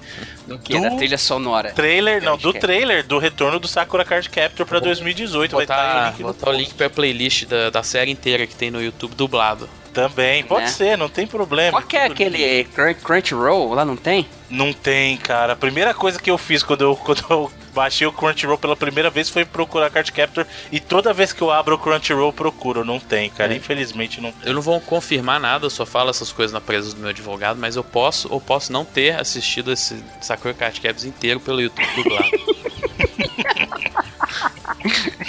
Do 0.48 0.58
que? 0.58 0.80
Da 0.80 0.90
trilha 0.96 1.20
sonora. 1.20 1.72
trailer, 1.74 2.24
não, 2.24 2.36
do 2.36 2.50
é. 2.50 2.60
trailer 2.60 3.06
do 3.06 3.20
retorno 3.20 3.60
do 3.60 3.68
Sakura 3.68 4.04
Card 4.04 4.28
Captor 4.32 4.66
pra 4.66 4.80
2018. 4.80 5.56
Vai 5.56 5.64
estar 5.66 5.76
aí 5.76 5.84
o 5.84 5.94
Botar, 5.94 6.10
link 6.10 6.20
no 6.22 6.28
botar 6.34 6.50
o 6.50 6.54
link 6.54 6.74
pra 6.74 6.90
playlist 6.90 7.46
da, 7.46 7.70
da 7.70 7.84
série 7.84 8.10
inteira 8.10 8.48
que 8.48 8.56
tem 8.56 8.72
no 8.72 8.82
YouTube 8.82 9.14
dublado. 9.14 9.70
Também, 9.94 10.44
pode 10.44 10.66
Né? 10.66 10.68
ser, 10.72 10.98
não 10.98 11.10
tem 11.10 11.26
problema. 11.26 11.72
Qual 11.80 11.84
que 11.88 11.98
é 11.98 12.06
aquele 12.06 12.64
Crun- 12.66 12.94
Crunchyroll? 12.94 13.74
Lá 13.74 13.84
não 13.84 13.96
tem? 13.96 14.28
Não 14.50 14.72
tem, 14.74 15.18
cara. 15.18 15.54
A 15.54 15.56
primeira 15.56 15.94
coisa 15.94 16.20
que 16.20 16.30
eu 16.32 16.38
fiz 16.38 16.64
quando 16.64 16.82
eu, 16.82 16.96
quando 17.04 17.24
eu 17.30 17.52
baixei 17.74 18.06
o 18.08 18.12
Crunchyroll 18.12 18.58
pela 18.58 18.76
primeira 18.76 19.10
vez 19.10 19.30
foi 19.30 19.46
procurar 19.46 19.90
Card 19.90 20.12
Captor. 20.12 20.46
E 20.72 20.80
toda 20.80 21.14
vez 21.14 21.32
que 21.34 21.42
eu 21.42 21.52
abro 21.52 21.76
o 21.76 21.78
Crunchyroll, 21.78 22.28
eu 22.30 22.34
procuro. 22.34 22.84
Não 22.86 23.00
tem, 23.00 23.30
cara. 23.30 23.54
É. 23.54 23.58
Infelizmente 23.58 24.22
não 24.22 24.32
tem. 24.32 24.48
Eu 24.50 24.54
não 24.56 24.62
vou 24.62 24.80
confirmar 24.82 25.40
nada, 25.40 25.66
eu 25.66 25.70
só 25.70 25.86
falo 25.86 26.10
essas 26.10 26.32
coisas 26.32 26.54
na 26.54 26.62
presença 26.62 26.96
do 26.96 27.02
meu 27.02 27.10
advogado, 27.10 27.58
mas 27.60 27.76
eu 27.76 27.84
posso 27.84 28.28
ou 28.32 28.40
posso 28.40 28.72
não 28.72 28.84
ter 28.86 29.20
assistido 29.20 29.72
esse 29.72 30.04
Sakura 30.22 30.54
Card 30.54 30.80
Captors 30.82 31.06
inteiro 31.06 31.40
pelo 31.40 31.62
YouTube 31.62 31.88
dublado. 31.96 32.30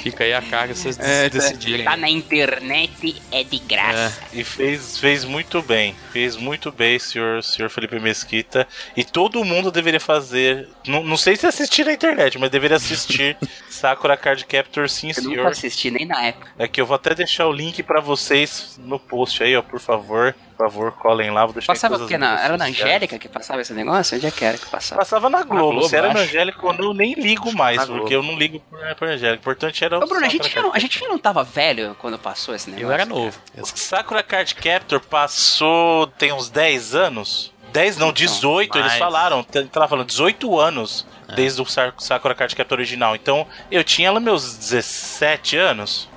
Fica 0.03 0.25
aí 0.25 0.33
a 0.33 0.43
carga, 0.43 0.75
vocês 0.75 0.97
decidirem. 0.97 1.85
Tá 1.85 1.97
na 1.97 2.09
internet, 2.09 3.21
é 3.31 3.45
de 3.45 3.59
graça. 3.59 4.19
E 4.33 4.43
fez, 4.45 4.99
fez 4.99 5.25
muito 5.25 5.63
bem. 5.63 5.95
Fez 6.13 6.37
muito 6.37 6.71
bem, 6.73 6.99
senhor, 6.99 7.43
senhor 7.43 7.69
Felipe 7.69 7.99
Mesquita. 7.99 8.67
E 8.97 9.05
todo 9.05 9.45
mundo 9.45 9.71
deveria 9.71 10.01
fazer. 10.01 10.69
Não, 10.87 11.03
não 11.03 11.17
sei 11.17 11.37
se 11.37 11.47
assistir 11.47 11.85
na 11.85 11.93
internet, 11.93 12.39
mas 12.39 12.51
deveria 12.51 12.77
assistir 12.77 13.37
Sakura 13.71 14.17
Card 14.17 14.45
Captor, 14.47 14.89
sim, 14.89 15.11
Eu 15.17 15.23
nunca 15.23 15.35
senhor. 15.37 15.47
assisti 15.49 15.91
nem 15.91 16.07
na 16.07 16.23
época. 16.27 16.51
É 16.59 16.67
que 16.69 16.81
eu 16.81 16.87
vou 16.87 16.95
até 16.95 17.15
deixar 17.15 17.47
o 17.47 17.53
link 17.53 17.83
pra 17.83 18.01
vocês 18.01 18.79
no 18.83 18.99
post 18.99 19.43
aí, 19.43 19.57
ó, 19.57 19.63
por 19.63 19.81
favor. 19.81 20.35
Por 20.61 20.71
favor, 20.71 20.93
colhem 20.93 21.31
lá. 21.31 21.45
Vou 21.45 21.55
deixar 21.55 21.73
Passava 21.73 21.95
todas 21.95 22.07
o 22.07 22.09
quê? 22.09 22.15
as 22.17 22.21
Na, 22.21 22.39
era 22.45 22.57
na. 22.57 22.67
Angélica 22.67 23.19
que 23.19 23.29
passava 23.29 23.61
esse 23.63 23.73
negócio? 23.73 24.17
Onde 24.17 24.27
é 24.27 24.31
que 24.31 24.45
era 24.45 24.59
que 24.59 24.67
passava? 24.67 25.01
Passava 25.01 25.31
na 25.31 25.43
Globo. 25.43 25.73
Globo, 25.73 25.89
Se 25.89 25.97
era 25.97 26.09
na 26.09 26.21
acho. 26.21 26.29
Angélica, 26.29 26.59
eu 26.67 26.95
nem 26.95 27.15
ligo 27.15 27.53
mais, 27.55 27.79
Na 27.79 27.87
porque 27.87 28.15
eu 28.15 28.23
não 28.23 28.37
ligo 28.37 28.61
pra, 28.71 28.95
pra 28.95 29.09
Angélica. 29.09 29.39
O 29.39 29.41
importante 29.41 29.85
era 29.85 29.99
o 29.99 30.03
Ô, 30.03 30.07
Bruno, 30.07 30.27
a 30.27 30.29
gente, 30.29 30.55
não, 30.57 30.75
a 30.75 30.79
gente 30.79 31.01
não 31.07 31.19
tava 31.19 31.43
velho 31.43 31.97
quando 31.99 32.19
passou 32.19 32.55
esse 32.55 32.69
negócio? 32.69 32.87
Eu 32.89 32.93
era 32.93 33.05
novo. 33.07 33.39
O 33.59 33.65
Sakura 33.65 34.23
Card 34.23 34.55
Captor 34.55 35.01
passou 35.01 36.07
tem 36.19 36.33
uns 36.33 36.51
10 36.51 36.95
anos. 36.95 37.53
10 37.73 37.97
não, 37.99 38.13
18, 38.13 38.77
eles 38.77 38.87
mais. 38.89 38.99
falaram. 38.99 39.43
Tava 39.45 39.87
falando 39.89 40.07
18 40.07 40.59
anos 40.59 41.07
É. 41.29 41.35
desde 41.37 41.63
o 41.63 41.65
Sa- 41.67 41.95
Sakura 41.99 42.35
Card 42.35 42.55
Captor 42.57 42.77
original. 42.77 43.15
Então, 43.15 43.47
eu 43.71 43.83
tinha 43.85 44.11
lá 44.11 44.19
meus 44.19 44.57
17 44.59 45.57
anos. 45.57 46.10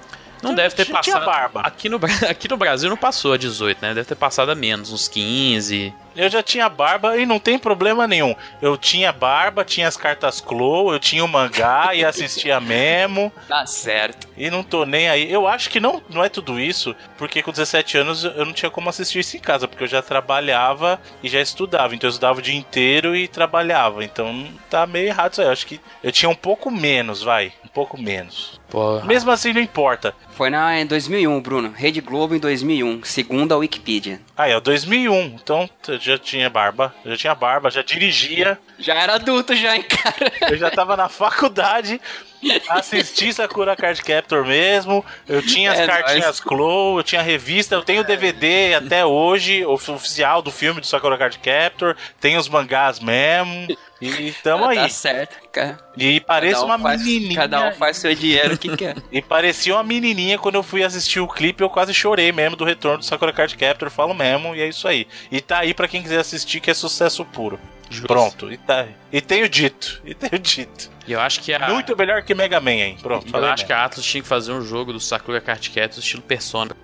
Não 0.43 0.55
deve 0.55 0.75
ter 0.75 0.85
passado. 0.85 1.25
barba. 1.25 1.61
Aqui 1.61 1.89
no, 1.89 1.99
aqui 2.29 2.49
no 2.49 2.57
Brasil 2.57 2.89
não 2.89 2.97
passou 2.97 3.33
a 3.33 3.37
18, 3.37 3.81
né? 3.81 3.93
Deve 3.93 4.07
ter 4.07 4.15
passado 4.15 4.51
a 4.51 4.55
menos, 4.55 4.91
uns 4.91 5.07
15. 5.07 5.93
Eu 6.15 6.29
já 6.29 6.43
tinha 6.43 6.69
barba 6.69 7.17
e 7.17 7.25
não 7.25 7.39
tem 7.39 7.57
problema 7.57 8.07
nenhum. 8.07 8.35
Eu 8.61 8.77
tinha 8.77 9.11
barba, 9.11 9.65
tinha 9.65 9.87
as 9.87 9.97
cartas 9.97 10.39
Clow, 10.39 10.93
eu 10.93 10.99
tinha 10.99 11.25
o 11.25 11.27
mangá 11.27 11.89
e 11.95 12.03
assistia 12.05 12.59
Memo. 12.59 13.31
Tá 13.47 13.65
certo. 13.65 14.27
E 14.37 14.49
não 14.49 14.63
tô 14.63 14.85
nem 14.85 15.09
aí. 15.09 15.31
Eu 15.31 15.47
acho 15.47 15.69
que 15.69 15.79
não, 15.79 16.01
não 16.09 16.23
é 16.23 16.29
tudo 16.29 16.59
isso, 16.59 16.95
porque 17.17 17.41
com 17.41 17.51
17 17.51 17.97
anos 17.97 18.23
eu 18.23 18.45
não 18.45 18.53
tinha 18.53 18.69
como 18.69 18.89
assistir 18.89 19.19
isso 19.19 19.37
em 19.37 19.39
casa, 19.39 19.67
porque 19.67 19.83
eu 19.83 19.87
já 19.87 20.01
trabalhava 20.01 20.99
e 21.23 21.29
já 21.29 21.41
estudava. 21.41 21.95
Então 21.95 22.07
eu 22.07 22.11
estudava 22.11 22.39
o 22.39 22.41
dia 22.41 22.55
inteiro 22.55 23.15
e 23.15 23.27
trabalhava. 23.27 24.03
Então 24.03 24.47
tá 24.69 24.85
meio 24.85 25.07
errado 25.07 25.31
isso 25.33 25.41
aí. 25.41 25.47
Eu 25.47 25.51
acho 25.51 25.65
que 25.65 25.81
eu 26.03 26.11
tinha 26.11 26.29
um 26.29 26.35
pouco 26.35 26.69
menos, 26.69 27.23
vai. 27.23 27.53
Um 27.65 27.69
pouco 27.69 27.99
menos. 27.99 28.61
Pô, 28.73 28.99
Mesmo 29.03 29.29
assim, 29.29 29.53
não 29.53 29.61
importa. 29.61 30.15
Foi 30.35 30.49
na, 30.49 30.79
em 30.81 30.85
2001, 30.87 31.39
Bruno. 31.41 31.71
Rede 31.77 32.01
Globo 32.01 32.33
em 32.33 32.39
2001, 32.39 33.03
segundo 33.03 33.53
a 33.53 33.57
Wikipedia. 33.57 34.19
Aí, 34.35 34.51
ó, 34.51 34.59
2001. 34.59 35.37
Então 35.41 35.69
eu 35.87 35.99
já 35.99 36.17
tinha 36.17 36.49
barba. 36.49 36.91
Eu 37.05 37.11
já 37.11 37.17
tinha 37.17 37.35
barba, 37.35 37.69
já 37.69 37.83
dirigia. 37.83 38.57
Já 38.79 38.95
era 38.95 39.13
adulto 39.13 39.55
já, 39.55 39.75
hein, 39.75 39.83
cara? 39.83 40.31
Eu 40.51 40.57
já 40.57 40.71
tava 40.71 40.97
na 40.97 41.07
faculdade. 41.07 42.01
Assisti 42.67 43.31
Sakura 43.31 43.75
Card 43.75 44.01
Captor 44.01 44.43
mesmo. 44.45 45.05
Eu 45.29 45.41
tinha 45.41 45.71
as 45.71 45.79
É 45.79 45.85
cartinhas 45.85 46.39
Clow, 46.39 46.97
eu 46.97 47.03
tinha 47.03 47.21
revista, 47.21 47.75
eu 47.75 47.83
tenho 47.83 48.01
o 48.01 48.03
DVD 48.03 48.73
até 48.73 49.05
hoje, 49.05 49.63
of- 49.65 49.91
oficial 49.91 50.41
do 50.41 50.51
filme 50.51 50.81
do 50.81 50.87
Sakura 50.87 51.17
Card 51.17 51.37
Captor. 51.37 51.95
Tenho 52.19 52.39
os 52.39 52.49
mangás 52.49 52.99
mesmo. 52.99 53.67
E 54.03 54.31
tamo 54.43 54.63
Tá 54.65 54.69
aí. 54.83 54.89
certo, 54.89 55.37
cara. 55.51 55.77
E 55.97 56.19
parece 56.19 56.53
Cada 56.55 56.63
um 56.65 56.67
uma 56.67 56.79
faz- 56.79 57.01
menininha. 57.03 57.35
Cada 57.35 57.69
um 57.69 57.71
faz 57.73 57.97
seu 57.97 58.13
dinheiro 58.13 58.57
que 58.57 58.75
quer. 58.75 58.95
E 59.11 59.21
parecia 59.21 59.73
uma 59.75 59.83
menininha 59.83 60.37
quando 60.37 60.55
eu 60.55 60.63
fui 60.63 60.83
assistir 60.83 61.19
o 61.19 61.27
clipe, 61.27 61.61
eu 61.63 61.69
quase 61.69 61.93
chorei 61.93 62.31
mesmo 62.31 62.55
do 62.55 62.65
retorno 62.65 62.97
do 62.99 63.05
Sakura 63.05 63.31
Card 63.31 63.55
Captor, 63.55 63.89
falo 63.89 64.13
mesmo, 64.13 64.55
e 64.55 64.61
é 64.61 64.67
isso 64.67 64.87
aí. 64.87 65.07
E 65.31 65.39
tá 65.39 65.59
aí 65.59 65.73
pra 65.73 65.87
quem 65.87 66.01
quiser 66.01 66.19
assistir 66.19 66.59
que 66.59 66.69
é 66.71 66.73
sucesso 66.73 67.23
puro. 67.25 67.59
Justo. 67.89 68.07
Pronto, 68.07 68.51
e 68.51 68.57
tá. 68.57 68.87
E 69.11 69.21
tenho 69.21 69.47
dito, 69.47 70.01
e 70.05 70.13
tenho 70.15 70.39
dito. 70.41 70.89
E 71.07 71.11
eu 71.11 71.19
acho 71.21 71.41
que 71.41 71.53
a. 71.53 71.69
Muito 71.69 71.95
melhor 71.95 72.23
que 72.23 72.33
Mega 72.33 72.59
Man, 72.59 72.71
hein? 72.71 72.97
Pronto, 73.01 73.27
eu 73.27 73.39
acho 73.45 73.49
mesmo. 73.51 73.67
que 73.67 73.73
a 73.73 73.85
Atlas 73.85 74.05
tinha 74.05 74.21
que 74.23 74.27
fazer 74.27 74.51
um 74.51 74.61
jogo 74.61 74.91
do 74.93 74.99
Sakura 74.99 75.39
Card 75.39 75.69
Captors 75.69 75.97
estilo 75.99 76.23
Persona. 76.23 76.75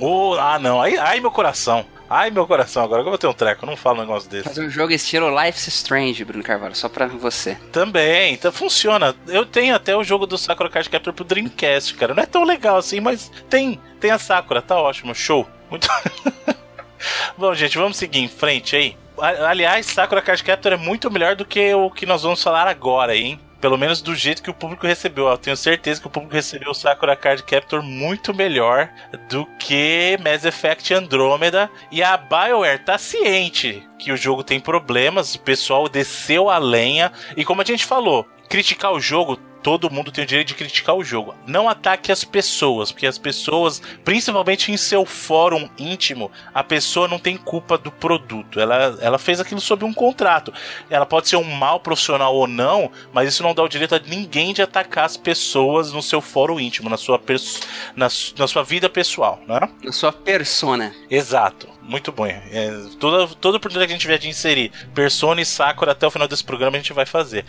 Oh, 0.00 0.34
ah, 0.38 0.58
não. 0.58 0.80
Aí, 0.80 0.96
ai, 0.98 1.20
meu 1.20 1.30
coração. 1.30 1.84
Ai, 2.08 2.30
meu 2.30 2.46
coração, 2.46 2.84
agora 2.84 3.02
eu 3.02 3.04
vou 3.04 3.18
ter 3.18 3.26
um 3.26 3.32
treco, 3.32 3.66
não 3.66 3.76
falo 3.76 3.98
um 3.98 4.00
negócio 4.02 4.30
desse. 4.30 4.44
Fazer 4.44 4.64
um 4.64 4.70
jogo 4.70 4.92
estilo 4.92 5.28
Life 5.28 5.58
is 5.58 5.66
Strange, 5.66 6.24
Bruno 6.24 6.44
Carvalho, 6.44 6.74
só 6.74 6.88
pra 6.88 7.06
você. 7.06 7.56
Também, 7.72 8.34
então 8.34 8.52
funciona. 8.52 9.14
Eu 9.26 9.44
tenho 9.44 9.74
até 9.74 9.96
o 9.96 10.04
jogo 10.04 10.26
do 10.26 10.38
Sakura 10.38 10.68
Card 10.68 10.88
Captor 10.88 11.12
pro 11.12 11.24
Dreamcast, 11.24 11.94
cara. 11.94 12.14
Não 12.14 12.22
é 12.22 12.26
tão 12.26 12.44
legal 12.44 12.76
assim, 12.76 13.00
mas 13.00 13.30
tem, 13.50 13.80
tem 13.98 14.12
a 14.12 14.18
Sakura, 14.18 14.62
tá 14.62 14.76
ótimo, 14.76 15.14
show. 15.14 15.48
Muito. 15.68 15.88
Bom, 17.36 17.52
gente, 17.54 17.76
vamos 17.76 17.96
seguir 17.96 18.20
em 18.20 18.28
frente 18.28 18.76
aí. 18.76 18.96
Aliás, 19.18 19.86
Sakura 19.86 20.22
Card 20.22 20.44
Captor 20.44 20.72
é 20.72 20.76
muito 20.76 21.10
melhor 21.10 21.34
do 21.34 21.44
que 21.44 21.74
o 21.74 21.90
que 21.90 22.06
nós 22.06 22.22
vamos 22.22 22.42
falar 22.42 22.68
agora, 22.68 23.16
hein? 23.16 23.40
Pelo 23.60 23.78
menos 23.78 24.02
do 24.02 24.14
jeito 24.14 24.42
que 24.42 24.50
o 24.50 24.54
público 24.54 24.86
recebeu. 24.86 25.28
Eu 25.28 25.38
tenho 25.38 25.56
certeza 25.56 26.00
que 26.00 26.06
o 26.06 26.10
público 26.10 26.34
recebeu 26.34 26.70
o 26.70 26.74
Sakura 26.74 27.16
Card 27.16 27.42
Captor 27.42 27.82
muito 27.82 28.34
melhor 28.34 28.88
do 29.28 29.46
que 29.58 30.18
Mass 30.22 30.44
Effect 30.44 30.92
Andromeda. 30.92 31.70
E 31.90 32.02
a 32.02 32.16
BioWare 32.16 32.84
tá 32.84 32.98
ciente 32.98 33.86
que 33.98 34.12
o 34.12 34.16
jogo 34.16 34.44
tem 34.44 34.60
problemas, 34.60 35.34
o 35.34 35.40
pessoal 35.40 35.88
desceu 35.88 36.50
a 36.50 36.58
lenha. 36.58 37.12
E 37.36 37.44
como 37.44 37.62
a 37.62 37.64
gente 37.64 37.84
falou, 37.84 38.26
criticar 38.48 38.92
o 38.92 39.00
jogo 39.00 39.38
todo 39.66 39.90
mundo 39.90 40.12
tem 40.12 40.22
o 40.22 40.26
direito 40.28 40.46
de 40.46 40.54
criticar 40.54 40.94
o 40.94 41.02
jogo. 41.02 41.34
Não 41.44 41.68
ataque 41.68 42.12
as 42.12 42.22
pessoas, 42.22 42.92
porque 42.92 43.04
as 43.04 43.18
pessoas, 43.18 43.82
principalmente 44.04 44.70
em 44.70 44.76
seu 44.76 45.04
fórum 45.04 45.68
íntimo, 45.76 46.30
a 46.54 46.62
pessoa 46.62 47.08
não 47.08 47.18
tem 47.18 47.36
culpa 47.36 47.76
do 47.76 47.90
produto. 47.90 48.60
Ela, 48.60 48.96
ela 49.00 49.18
fez 49.18 49.40
aquilo 49.40 49.60
sob 49.60 49.84
um 49.84 49.92
contrato. 49.92 50.54
Ela 50.88 51.04
pode 51.04 51.28
ser 51.28 51.34
um 51.34 51.42
mal 51.42 51.80
profissional 51.80 52.32
ou 52.32 52.46
não, 52.46 52.92
mas 53.12 53.28
isso 53.28 53.42
não 53.42 53.52
dá 53.52 53.64
o 53.64 53.68
direito 53.68 53.96
a 53.96 53.98
ninguém 53.98 54.54
de 54.54 54.62
atacar 54.62 55.04
as 55.04 55.16
pessoas 55.16 55.90
no 55.90 56.00
seu 56.00 56.20
fórum 56.20 56.60
íntimo, 56.60 56.88
na 56.88 56.96
sua, 56.96 57.20
na, 57.96 58.06
na 58.38 58.46
sua 58.46 58.62
vida 58.62 58.88
pessoal, 58.88 59.42
né? 59.48 59.68
Na 59.82 59.90
sua 59.90 60.12
persona. 60.12 60.94
Exato 61.10 61.74
muito 61.86 62.10
bom. 62.10 62.26
É, 62.26 62.40
toda, 62.98 63.32
toda 63.36 63.56
oportunidade 63.56 63.86
que 63.86 63.92
a 63.92 63.96
gente 63.96 64.02
tiver 64.02 64.18
de 64.18 64.28
inserir 64.28 64.72
Persona 64.94 65.40
e 65.40 65.46
Sakura 65.46 65.92
até 65.92 66.06
o 66.06 66.10
final 66.10 66.26
desse 66.26 66.44
programa 66.44 66.76
a 66.76 66.80
gente 66.80 66.92
vai 66.92 67.06
fazer. 67.06 67.44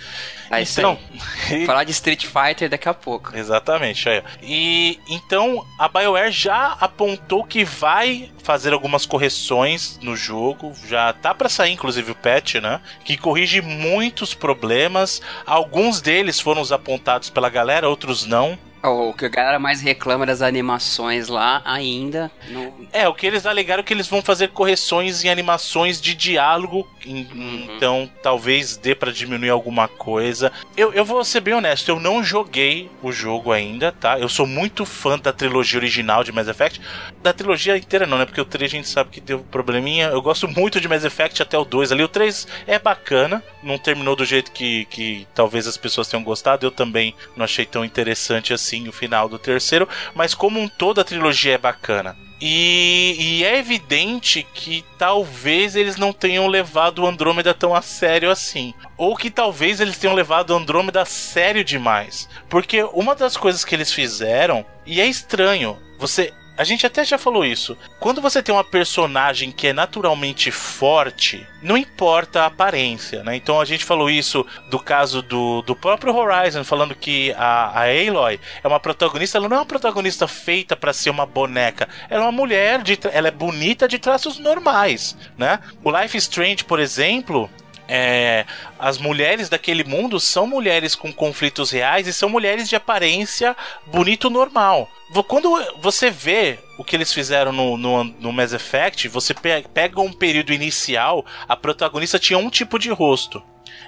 É 0.52 0.62
então, 0.62 0.98
falar 1.66 1.84
de 1.84 1.92
Street 2.08 2.26
Fighter 2.26 2.70
daqui 2.70 2.88
a 2.88 2.94
pouco. 2.94 3.36
Exatamente. 3.36 4.08
Aí. 4.08 4.24
E 4.42 5.00
então 5.10 5.66
a 5.78 5.88
BioWare 5.88 6.32
já 6.32 6.78
apontou 6.80 7.44
que 7.44 7.66
vai 7.66 8.32
fazer 8.42 8.72
algumas 8.72 9.06
correções 9.06 10.00
no 10.02 10.16
jogo. 10.16 10.74
Já 10.88 11.12
tá 11.12 11.34
para 11.34 11.50
sair 11.50 11.74
inclusive 11.74 12.12
o 12.12 12.16
patch, 12.16 12.56
né? 12.56 12.80
Que 13.04 13.18
corrige 13.18 13.62
muitos 13.62 14.34
problemas. 14.34 15.22
Alguns 15.46 16.02
deles 16.02 16.40
foram 16.40 16.62
os 16.62 16.72
apontados 16.72 17.30
pela 17.30 17.50
galera, 17.50 17.90
outros 17.90 18.26
não. 18.26 18.58
O 18.88 19.14
que 19.14 19.26
a 19.26 19.30
galera 19.30 19.60
mais 19.60 19.82
reclama 19.82 20.26
das 20.26 20.42
animações 20.42 21.28
lá 21.28 21.62
ainda. 21.66 22.32
No... 22.50 22.88
É, 22.92 23.08
o 23.08 23.14
que 23.14 23.26
eles 23.26 23.46
alegaram 23.46 23.82
é 23.82 23.84
que 23.84 23.94
eles 23.94 24.08
vão 24.08 24.22
fazer 24.22 24.50
correções 24.50 25.24
em 25.24 25.30
animações 25.30 26.02
de 26.02 26.14
diálogo. 26.14 26.88
Uhum. 27.06 27.68
Então 27.76 28.10
talvez 28.22 28.78
dê 28.78 28.96
para 28.96 29.12
diminuir 29.12 29.50
alguma 29.50 29.88
coisa. 29.88 30.52
Eu, 30.76 30.94
eu 30.94 31.06
vou 31.06 31.24
ser 31.24 31.42
bem 31.42 31.54
honesto, 31.54 31.90
eu 31.90 32.00
não 32.00 32.24
joguei 32.24 32.90
o 33.02 33.12
jogo 33.12 33.52
ainda, 33.52 33.92
tá? 33.92 34.20
Eu 34.20 34.30
sou 34.30 34.46
muito 34.46 34.86
fã 34.86 35.18
da 35.18 35.32
trilogia 35.34 35.80
original 35.80 36.24
de 36.24 36.32
Mass 36.32 36.48
Effect. 36.48 36.82
Da 37.22 37.34
trilogia 37.34 37.78
inteira 37.78 38.06
não, 38.06 38.18
né? 38.18 38.26
Porque 38.26 38.42
o 38.42 38.46
3 38.46 38.72
a 38.72 38.76
gente 38.76 38.88
sabe 38.88 39.10
que 39.12 39.22
deu 39.22 39.40
probleminha. 39.40 40.08
Eu 40.08 40.22
gosto 40.22 40.48
muito 40.48 40.80
de 40.82 40.88
Mass 40.88 41.04
Effect 41.04 41.42
até 41.42 41.58
o 41.58 41.66
2 41.66 41.92
ali. 41.92 42.04
O 42.04 42.08
3 42.08 42.48
é 42.66 42.80
bacana, 42.80 43.44
não 43.64 43.78
terminou 43.78 44.16
do 44.16 44.26
jeito 44.26 44.52
que, 44.52 44.86
que 44.86 45.28
talvez 45.34 45.68
as 45.68 45.78
pessoas 45.78 46.08
tenham 46.08 46.24
gostado. 46.24 46.66
Eu 46.66 46.72
também 46.72 47.14
não 47.36 47.46
achei 47.46 47.66
tão 47.66 47.84
interessante 47.86 48.54
assim 48.54 48.77
o 48.88 48.92
final 48.92 49.30
do 49.30 49.40
terceiro, 49.40 49.88
mas 50.14 50.34
como 50.34 50.60
um 50.60 50.68
todo 50.68 51.00
a 51.00 51.04
trilogia 51.04 51.54
é 51.54 51.58
bacana. 51.58 52.18
E, 52.40 53.16
e, 53.18 53.44
é 53.44 53.58
evidente 53.58 54.46
que 54.54 54.86
talvez 54.96 55.76
eles 55.76 55.98
não 55.98 56.14
tenham 56.14 56.46
levado 56.48 57.00
o 57.00 57.08
Andrômeda 57.08 57.52
tão 57.52 57.74
a 57.74 57.82
sério 57.82 58.30
assim. 58.30 58.76
Ou 58.96 59.16
que 59.16 59.32
talvez 59.32 59.80
eles 59.80 59.98
tenham 59.98 60.16
levado 60.16 60.52
o 60.52 60.56
Andrômeda 60.56 61.02
a 61.02 61.06
sério 61.06 61.64
demais. 61.64 62.30
Porque 62.48 62.84
uma 62.94 63.16
das 63.16 63.36
coisas 63.36 63.66
que 63.66 63.74
eles 63.74 63.92
fizeram, 63.92 64.64
e 64.86 65.02
é 65.02 65.08
estranho, 65.08 65.78
você 65.98 66.32
a 66.58 66.64
gente 66.64 66.86
até 66.86 67.06
já 67.06 67.18
falou 67.18 67.46
isso. 67.46 67.78
Quando 68.00 68.22
você 68.22 68.42
tem 68.42 68.54
uma 68.54 68.64
personagem 68.64 69.52
que 69.52 69.68
é 69.68 69.74
naturalmente 69.74 70.50
forte, 70.50 71.46
não 71.62 71.78
importa 71.78 72.42
a 72.42 72.46
aparência, 72.48 73.24
né? 73.24 73.36
Então 73.36 73.62
a 73.62 73.66
gente 73.66 73.86
falou 73.86 74.10
isso 74.10 74.46
do 74.70 74.80
caso 74.80 75.22
do, 75.22 75.62
do 75.62 75.76
próprio 75.76 76.16
Horizon, 76.16 76.64
falando 76.64 76.96
que 76.96 77.32
a, 77.34 77.80
a 77.80 77.84
Aloy 77.84 78.40
é 78.64 78.68
uma 78.68 78.80
protagonista, 78.80 79.38
ela 79.38 79.48
não 79.48 79.58
é 79.58 79.60
uma 79.60 79.66
protagonista 79.66 80.28
feita 80.28 80.76
para 80.76 80.94
ser 80.94 81.12
uma 81.12 81.26
boneca. 81.26 81.88
Ela 82.10 82.24
é 82.24 82.26
uma 82.26 82.32
mulher, 82.32 82.82
de, 82.82 82.98
ela 83.12 83.28
é 83.28 83.32
bonita 83.32 83.88
de 83.88 84.00
traços 84.00 84.40
normais, 84.40 85.16
né? 85.38 85.60
O 85.84 85.92
Life 85.92 86.18
Strange, 86.18 86.64
por 86.64 86.80
exemplo, 86.80 87.50
é, 87.88 88.46
as 88.78 88.98
mulheres 88.98 89.50
daquele 89.50 89.84
mundo 89.84 90.20
são 90.20 90.46
mulheres 90.46 90.96
com 90.96 91.12
conflitos 91.12 91.72
reais 91.72 92.08
e 92.08 92.14
são 92.14 92.30
mulheres 92.30 92.68
de 92.68 92.76
aparência 92.76 93.56
bonito 93.86 94.30
normal. 94.30 94.90
Quando 95.28 95.50
você 95.82 96.10
vê 96.10 96.60
o 96.78 96.84
que 96.84 96.96
eles 96.96 97.14
fizeram 97.14 97.52
no, 97.52 97.78
no, 97.78 98.04
no 98.04 98.34
Mass 98.34 98.52
Effect, 98.54 99.08
você 99.08 99.34
pega 99.74 100.02
um 100.02 100.12
período 100.12 100.52
inicial, 100.52 101.26
a 101.48 101.56
protagonista 101.56 102.20
tinha 102.20 102.38
um 102.38 102.50
tipo 102.50 102.78
de 102.78 102.90
rosto. 102.90 103.42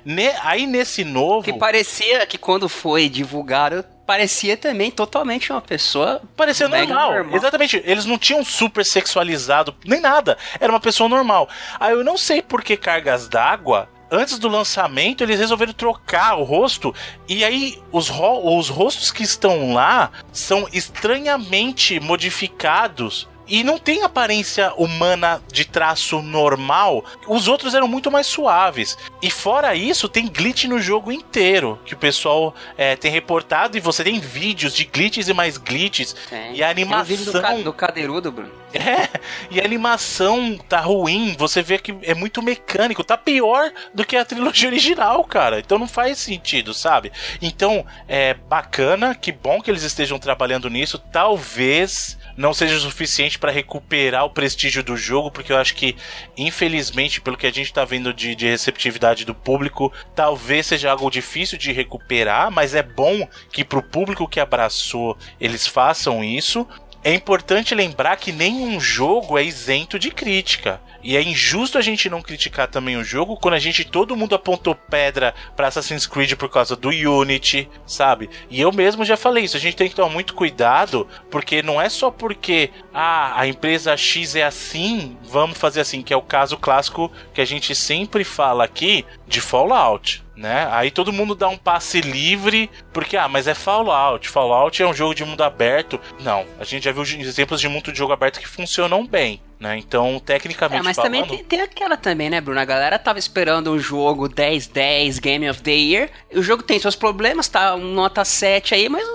Ne, 0.05 0.31
aí 0.43 0.65
nesse 0.65 1.03
novo. 1.03 1.43
Que 1.43 1.53
parecia 1.53 2.25
que 2.25 2.37
quando 2.37 2.69
foi 2.69 3.09
divulgado 3.09 3.83
parecia 4.09 4.57
também 4.57 4.89
totalmente 4.89 5.51
uma 5.51 5.61
pessoa. 5.61 6.19
Parecia 6.35 6.67
normal. 6.67 7.13
normal. 7.13 7.35
Exatamente. 7.35 7.79
Eles 7.85 8.05
não 8.05 8.17
tinham 8.17 8.43
super 8.43 8.83
sexualizado, 8.83 9.75
nem 9.85 10.01
nada. 10.01 10.35
Era 10.59 10.73
uma 10.73 10.79
pessoa 10.79 11.07
normal. 11.07 11.47
Aí 11.79 11.91
eu 11.91 12.03
não 12.03 12.17
sei 12.17 12.41
por 12.41 12.63
que 12.63 12.75
cargas 12.75 13.27
d'água 13.27 13.87
antes 14.09 14.39
do 14.39 14.47
lançamento, 14.47 15.23
eles 15.23 15.37
resolveram 15.37 15.73
trocar 15.73 16.39
o 16.39 16.43
rosto. 16.43 16.91
E 17.27 17.43
aí, 17.43 17.79
os, 17.91 18.09
ro 18.09 18.57
os 18.57 18.67
rostos 18.67 19.11
que 19.11 19.21
estão 19.21 19.73
lá 19.73 20.09
são 20.33 20.67
estranhamente 20.73 21.99
modificados 21.99 23.27
e 23.49 23.63
não 23.63 23.77
tem 23.77 24.03
aparência 24.03 24.71
humana 24.77 25.41
de 25.51 25.65
traço 25.65 26.21
normal. 26.21 27.03
Os 27.27 27.47
outros 27.47 27.73
eram 27.73 27.87
muito 27.87 28.11
mais 28.11 28.27
suaves. 28.27 28.97
E 29.21 29.31
fora 29.31 29.75
isso, 29.75 30.07
tem 30.07 30.27
glitch 30.27 30.65
no 30.65 30.79
jogo 30.79 31.11
inteiro, 31.11 31.79
que 31.83 31.93
o 31.93 31.97
pessoal 31.97 32.53
é, 32.77 32.95
tem 32.95 33.11
reportado 33.11 33.75
e 33.75 33.81
você 33.81 34.03
tem 34.03 34.19
vídeos 34.19 34.73
de 34.73 34.85
glitches 34.85 35.27
e 35.27 35.33
mais 35.33 35.57
glitches. 35.57 36.15
E 36.53 36.63
a 36.63 36.69
animação. 36.69 37.05
Tem 37.05 37.15
um 37.15 37.17
vídeo 37.17 37.33
do, 37.33 37.41
ca 37.41 37.53
do 37.55 37.73
cadeirudo, 37.73 38.31
Bruno. 38.31 38.59
É, 38.71 39.09
e 39.49 39.59
a 39.59 39.65
animação 39.65 40.55
tá 40.69 40.79
ruim, 40.79 41.35
você 41.37 41.63
vê 41.63 41.79
que 41.79 41.95
é 42.03 42.13
muito 42.13 42.39
mecânico, 42.39 43.03
tá 43.03 43.17
pior 43.17 43.71
do 43.95 44.05
que 44.05 44.15
a 44.15 44.23
trilogia 44.23 44.69
original, 44.69 45.23
cara. 45.23 45.59
Então 45.59 45.79
não 45.79 45.87
faz 45.87 46.19
sentido, 46.19 46.71
sabe? 46.71 47.11
Então, 47.41 47.83
é 48.07 48.35
bacana, 48.35 49.15
que 49.15 49.31
bom 49.31 49.59
que 49.59 49.71
eles 49.71 49.81
estejam 49.81 50.19
trabalhando 50.19 50.69
nisso. 50.69 50.99
Talvez 51.11 52.18
não 52.39 52.53
seja 52.53 52.79
suficiente 52.79 53.37
para 53.37 53.51
recuperar 53.51 54.23
o 54.23 54.29
prestígio 54.29 54.81
do 54.81 54.95
jogo, 54.95 55.29
porque 55.29 55.51
eu 55.51 55.57
acho 55.57 55.75
que, 55.75 55.97
infelizmente, 56.37 57.19
pelo 57.19 57.35
que 57.35 57.45
a 57.45 57.51
gente 57.51 57.65
está 57.65 57.83
vendo 57.83 58.13
de, 58.13 58.33
de 58.33 58.47
receptividade 58.47 59.25
do 59.25 59.35
público, 59.35 59.91
talvez 60.15 60.67
seja 60.67 60.89
algo 60.89 61.11
difícil 61.11 61.57
de 61.57 61.73
recuperar, 61.73 62.49
mas 62.49 62.73
é 62.73 62.81
bom 62.81 63.27
que 63.51 63.65
para 63.65 63.79
o 63.79 63.83
público 63.83 64.25
que 64.25 64.39
abraçou 64.39 65.17
eles 65.37 65.67
façam 65.67 66.23
isso. 66.23 66.65
É 67.01 67.13
importante 67.13 67.73
lembrar 67.73 68.17
que 68.17 68.31
nenhum 68.31 68.79
jogo 68.79 69.37
é 69.37 69.43
isento 69.43 69.97
de 69.97 70.11
crítica. 70.11 70.81
E 71.01 71.15
é 71.15 71.21
injusto 71.21 71.77
a 71.77 71.81
gente 71.81 72.09
não 72.09 72.21
criticar 72.21 72.67
também 72.67 72.97
o 72.97 73.03
jogo 73.03 73.37
quando 73.37 73.53
a 73.53 73.59
gente 73.59 73.85
todo 73.85 74.17
mundo 74.17 74.35
apontou 74.35 74.75
pedra 74.75 75.33
para 75.55 75.67
Assassin's 75.67 76.05
Creed 76.05 76.33
por 76.33 76.49
causa 76.49 76.75
do 76.75 76.89
Unity, 76.89 77.69
sabe? 77.85 78.29
E 78.49 78.59
eu 78.59 78.71
mesmo 78.73 79.05
já 79.05 79.15
falei 79.15 79.45
isso, 79.45 79.55
a 79.55 79.59
gente 79.61 79.77
tem 79.77 79.87
que 79.87 79.95
tomar 79.95 80.09
muito 80.09 80.33
cuidado, 80.33 81.07
porque 81.31 81.63
não 81.63 81.81
é 81.81 81.87
só 81.87 82.11
porque 82.11 82.69
ah, 82.93 83.39
a 83.39 83.47
empresa 83.47 83.95
X 83.95 84.35
é 84.35 84.43
assim, 84.43 85.17
vamos 85.23 85.57
fazer 85.57 85.79
assim, 85.79 86.01
que 86.01 86.13
é 86.13 86.17
o 86.17 86.21
caso 86.21 86.57
clássico 86.57 87.09
que 87.33 87.39
a 87.39 87.45
gente 87.45 87.73
sempre 87.73 88.25
fala 88.25 88.65
aqui 88.65 89.05
de 89.25 89.39
Fallout 89.39 90.21
né? 90.39 90.69
Aí 90.71 90.89
todo 90.89 91.11
mundo 91.11 91.35
dá 91.35 91.49
um 91.49 91.57
passe 91.57 91.99
livre, 91.99 92.69
porque, 92.93 93.17
ah, 93.17 93.27
mas 93.27 93.45
é 93.45 93.53
Fallout. 93.53 94.29
Fallout 94.29 94.81
é 94.81 94.87
um 94.87 94.93
jogo 94.93 95.13
de 95.13 95.25
mundo 95.25 95.43
aberto. 95.43 95.99
Não, 96.21 96.45
a 96.57 96.63
gente 96.63 96.85
já 96.85 96.93
viu 96.93 97.03
exemplos 97.03 97.59
de 97.59 97.67
mundo 97.67 97.91
de 97.91 97.97
jogo 97.97 98.13
aberto 98.13 98.39
que 98.39 98.47
funcionam 98.47 99.05
bem. 99.05 99.41
Né? 99.59 99.77
Então, 99.77 100.21
tecnicamente. 100.25 100.79
É, 100.79 100.83
mas 100.83 100.95
falando... 100.95 101.11
também 101.11 101.27
tem, 101.27 101.43
tem, 101.43 101.61
aquela 101.61 101.97
também, 101.97 102.29
né, 102.29 102.39
Bruno? 102.39 102.61
A 102.61 102.65
galera 102.65 102.97
tava 102.97 103.19
esperando 103.19 103.73
um 103.73 103.77
jogo 103.77 104.29
10-10 104.29 105.19
Game 105.19 105.49
of 105.49 105.61
the 105.61 105.71
Year. 105.71 106.09
O 106.33 106.41
jogo 106.41 106.63
tem 106.63 106.79
seus 106.79 106.95
problemas, 106.95 107.49
tá 107.49 107.75
um 107.75 107.93
nota 107.93 108.23
7 108.23 108.73
aí, 108.73 108.87
mas 108.87 109.05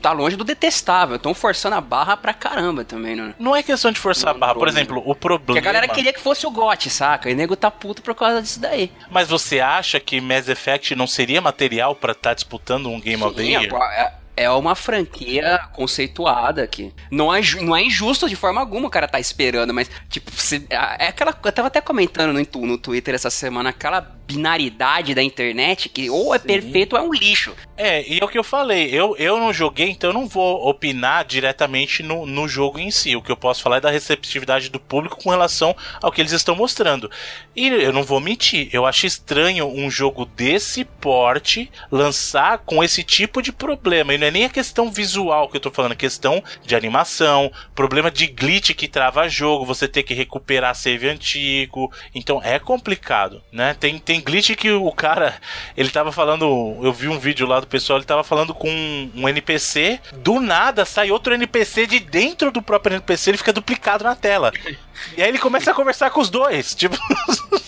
tá 0.00 0.12
longe 0.12 0.36
do 0.36 0.44
detestável. 0.44 1.16
Estão 1.16 1.34
forçando 1.34 1.76
a 1.76 1.80
barra 1.80 2.16
pra 2.16 2.34
caramba 2.34 2.84
também, 2.84 3.16
né? 3.16 3.34
Não 3.38 3.54
é 3.54 3.62
questão 3.62 3.90
de 3.90 4.00
forçar 4.00 4.30
a 4.30 4.38
barra. 4.38 4.54
Por 4.54 4.68
exemplo, 4.68 5.02
o 5.04 5.14
problema. 5.14 5.44
Porque 5.44 5.58
a 5.58 5.62
galera 5.62 5.88
queria 5.88 6.12
que 6.12 6.20
fosse 6.20 6.46
o 6.46 6.50
GOT, 6.50 6.90
saca? 6.90 7.30
E 7.30 7.34
o 7.34 7.36
nego 7.36 7.56
tá 7.56 7.70
puto 7.70 8.02
por 8.02 8.14
causa 8.14 8.42
disso 8.42 8.60
daí. 8.60 8.90
Mas 9.10 9.28
você 9.28 9.60
acha 9.60 10.00
que 10.00 10.20
Mass 10.20 10.48
Effect 10.48 10.94
não 10.94 11.06
seria 11.06 11.40
material 11.40 11.94
para 11.94 12.12
estar 12.12 12.30
tá 12.30 12.34
disputando 12.34 12.88
um 12.88 13.00
Game 13.00 13.22
Sim, 13.22 13.28
of 13.28 13.36
the 13.36 13.42
Year? 13.42 13.74
É, 13.92 14.12
é 14.38 14.50
uma 14.50 14.74
franquia 14.76 15.58
conceituada 15.72 16.62
aqui. 16.62 16.94
Não 17.10 17.34
é, 17.34 17.40
não 17.60 17.76
é 17.76 17.82
injusto 17.82 18.28
de 18.28 18.36
forma 18.36 18.60
alguma 18.60 18.86
o 18.86 18.90
cara 18.90 19.08
tá 19.08 19.18
esperando, 19.18 19.74
mas, 19.74 19.90
tipo, 20.08 20.30
se, 20.32 20.64
é 20.70 21.08
aquela. 21.08 21.36
Eu 21.44 21.52
tava 21.52 21.68
até 21.68 21.80
comentando 21.80 22.32
no, 22.32 22.66
no 22.66 22.78
Twitter 22.78 23.14
essa 23.14 23.30
semana, 23.30 23.70
aquela 23.70 24.00
binaridade 24.00 25.14
da 25.14 25.22
internet 25.22 25.88
que 25.88 26.08
ou 26.08 26.34
é 26.34 26.38
Sim. 26.38 26.46
perfeito 26.46 26.94
ou 26.94 27.02
é 27.02 27.02
um 27.02 27.12
lixo. 27.12 27.54
É, 27.80 28.02
e 28.12 28.18
é 28.18 28.24
o 28.24 28.26
que 28.26 28.36
eu 28.36 28.42
falei, 28.42 28.90
eu, 28.92 29.16
eu 29.18 29.38
não 29.38 29.52
joguei, 29.52 29.88
então 29.88 30.10
eu 30.10 30.14
não 30.14 30.26
vou 30.26 30.68
opinar 30.68 31.24
diretamente 31.24 32.02
no, 32.02 32.26
no 32.26 32.48
jogo 32.48 32.76
em 32.80 32.90
si. 32.90 33.14
O 33.14 33.22
que 33.22 33.30
eu 33.30 33.36
posso 33.36 33.62
falar 33.62 33.76
é 33.76 33.80
da 33.80 33.88
receptividade 33.88 34.68
do 34.68 34.80
público 34.80 35.22
com 35.22 35.30
relação 35.30 35.76
ao 36.02 36.10
que 36.10 36.20
eles 36.20 36.32
estão 36.32 36.56
mostrando. 36.56 37.08
E 37.54 37.68
eu 37.68 37.92
não 37.92 38.02
vou 38.02 38.18
mentir, 38.18 38.68
eu 38.72 38.84
acho 38.84 39.06
estranho 39.06 39.68
um 39.68 39.88
jogo 39.88 40.24
desse 40.24 40.84
porte 40.84 41.70
lançar 41.88 42.58
com 42.58 42.82
esse 42.82 43.04
tipo 43.04 43.40
de 43.40 43.52
problema. 43.52 44.12
E 44.12 44.18
não 44.18 44.26
é 44.26 44.30
nem 44.32 44.44
a 44.44 44.50
questão 44.50 44.90
visual 44.90 45.48
que 45.48 45.56
eu 45.56 45.60
tô 45.60 45.70
falando, 45.70 45.92
é 45.92 45.96
questão 45.96 46.42
de 46.64 46.74
animação, 46.74 47.48
problema 47.76 48.10
de 48.10 48.26
glitch 48.26 48.72
que 48.72 48.88
trava 48.88 49.28
jogo, 49.28 49.64
você 49.64 49.86
ter 49.86 50.02
que 50.02 50.14
recuperar 50.14 50.74
save 50.74 51.08
antigo. 51.08 51.92
Então 52.12 52.42
é 52.42 52.58
complicado, 52.58 53.40
né? 53.52 53.76
Tem, 53.78 54.00
tem 54.00 54.20
glitch 54.20 54.56
que 54.56 54.72
o 54.72 54.90
cara, 54.90 55.36
ele 55.76 55.90
tava 55.90 56.10
falando, 56.10 56.76
eu 56.82 56.92
vi 56.92 57.06
um 57.06 57.20
vídeo 57.20 57.46
lá 57.46 57.60
do 57.60 57.67
pessoal, 57.68 57.98
ele 57.98 58.06
tava 58.06 58.24
falando 58.24 58.54
com 58.54 58.68
um 59.14 59.28
NPC, 59.28 60.00
do 60.16 60.40
nada 60.40 60.84
sai 60.84 61.10
outro 61.10 61.34
NPC 61.34 61.86
de 61.86 62.00
dentro 62.00 62.50
do 62.50 62.62
próprio 62.62 62.94
NPC, 62.96 63.30
ele 63.30 63.38
fica 63.38 63.52
duplicado 63.52 64.04
na 64.04 64.14
tela. 64.14 64.52
E 65.16 65.22
aí 65.22 65.28
ele 65.28 65.38
começa 65.38 65.70
a 65.70 65.74
conversar 65.74 66.10
com 66.10 66.20
os 66.20 66.28
dois, 66.28 66.74
tipo. 66.74 66.96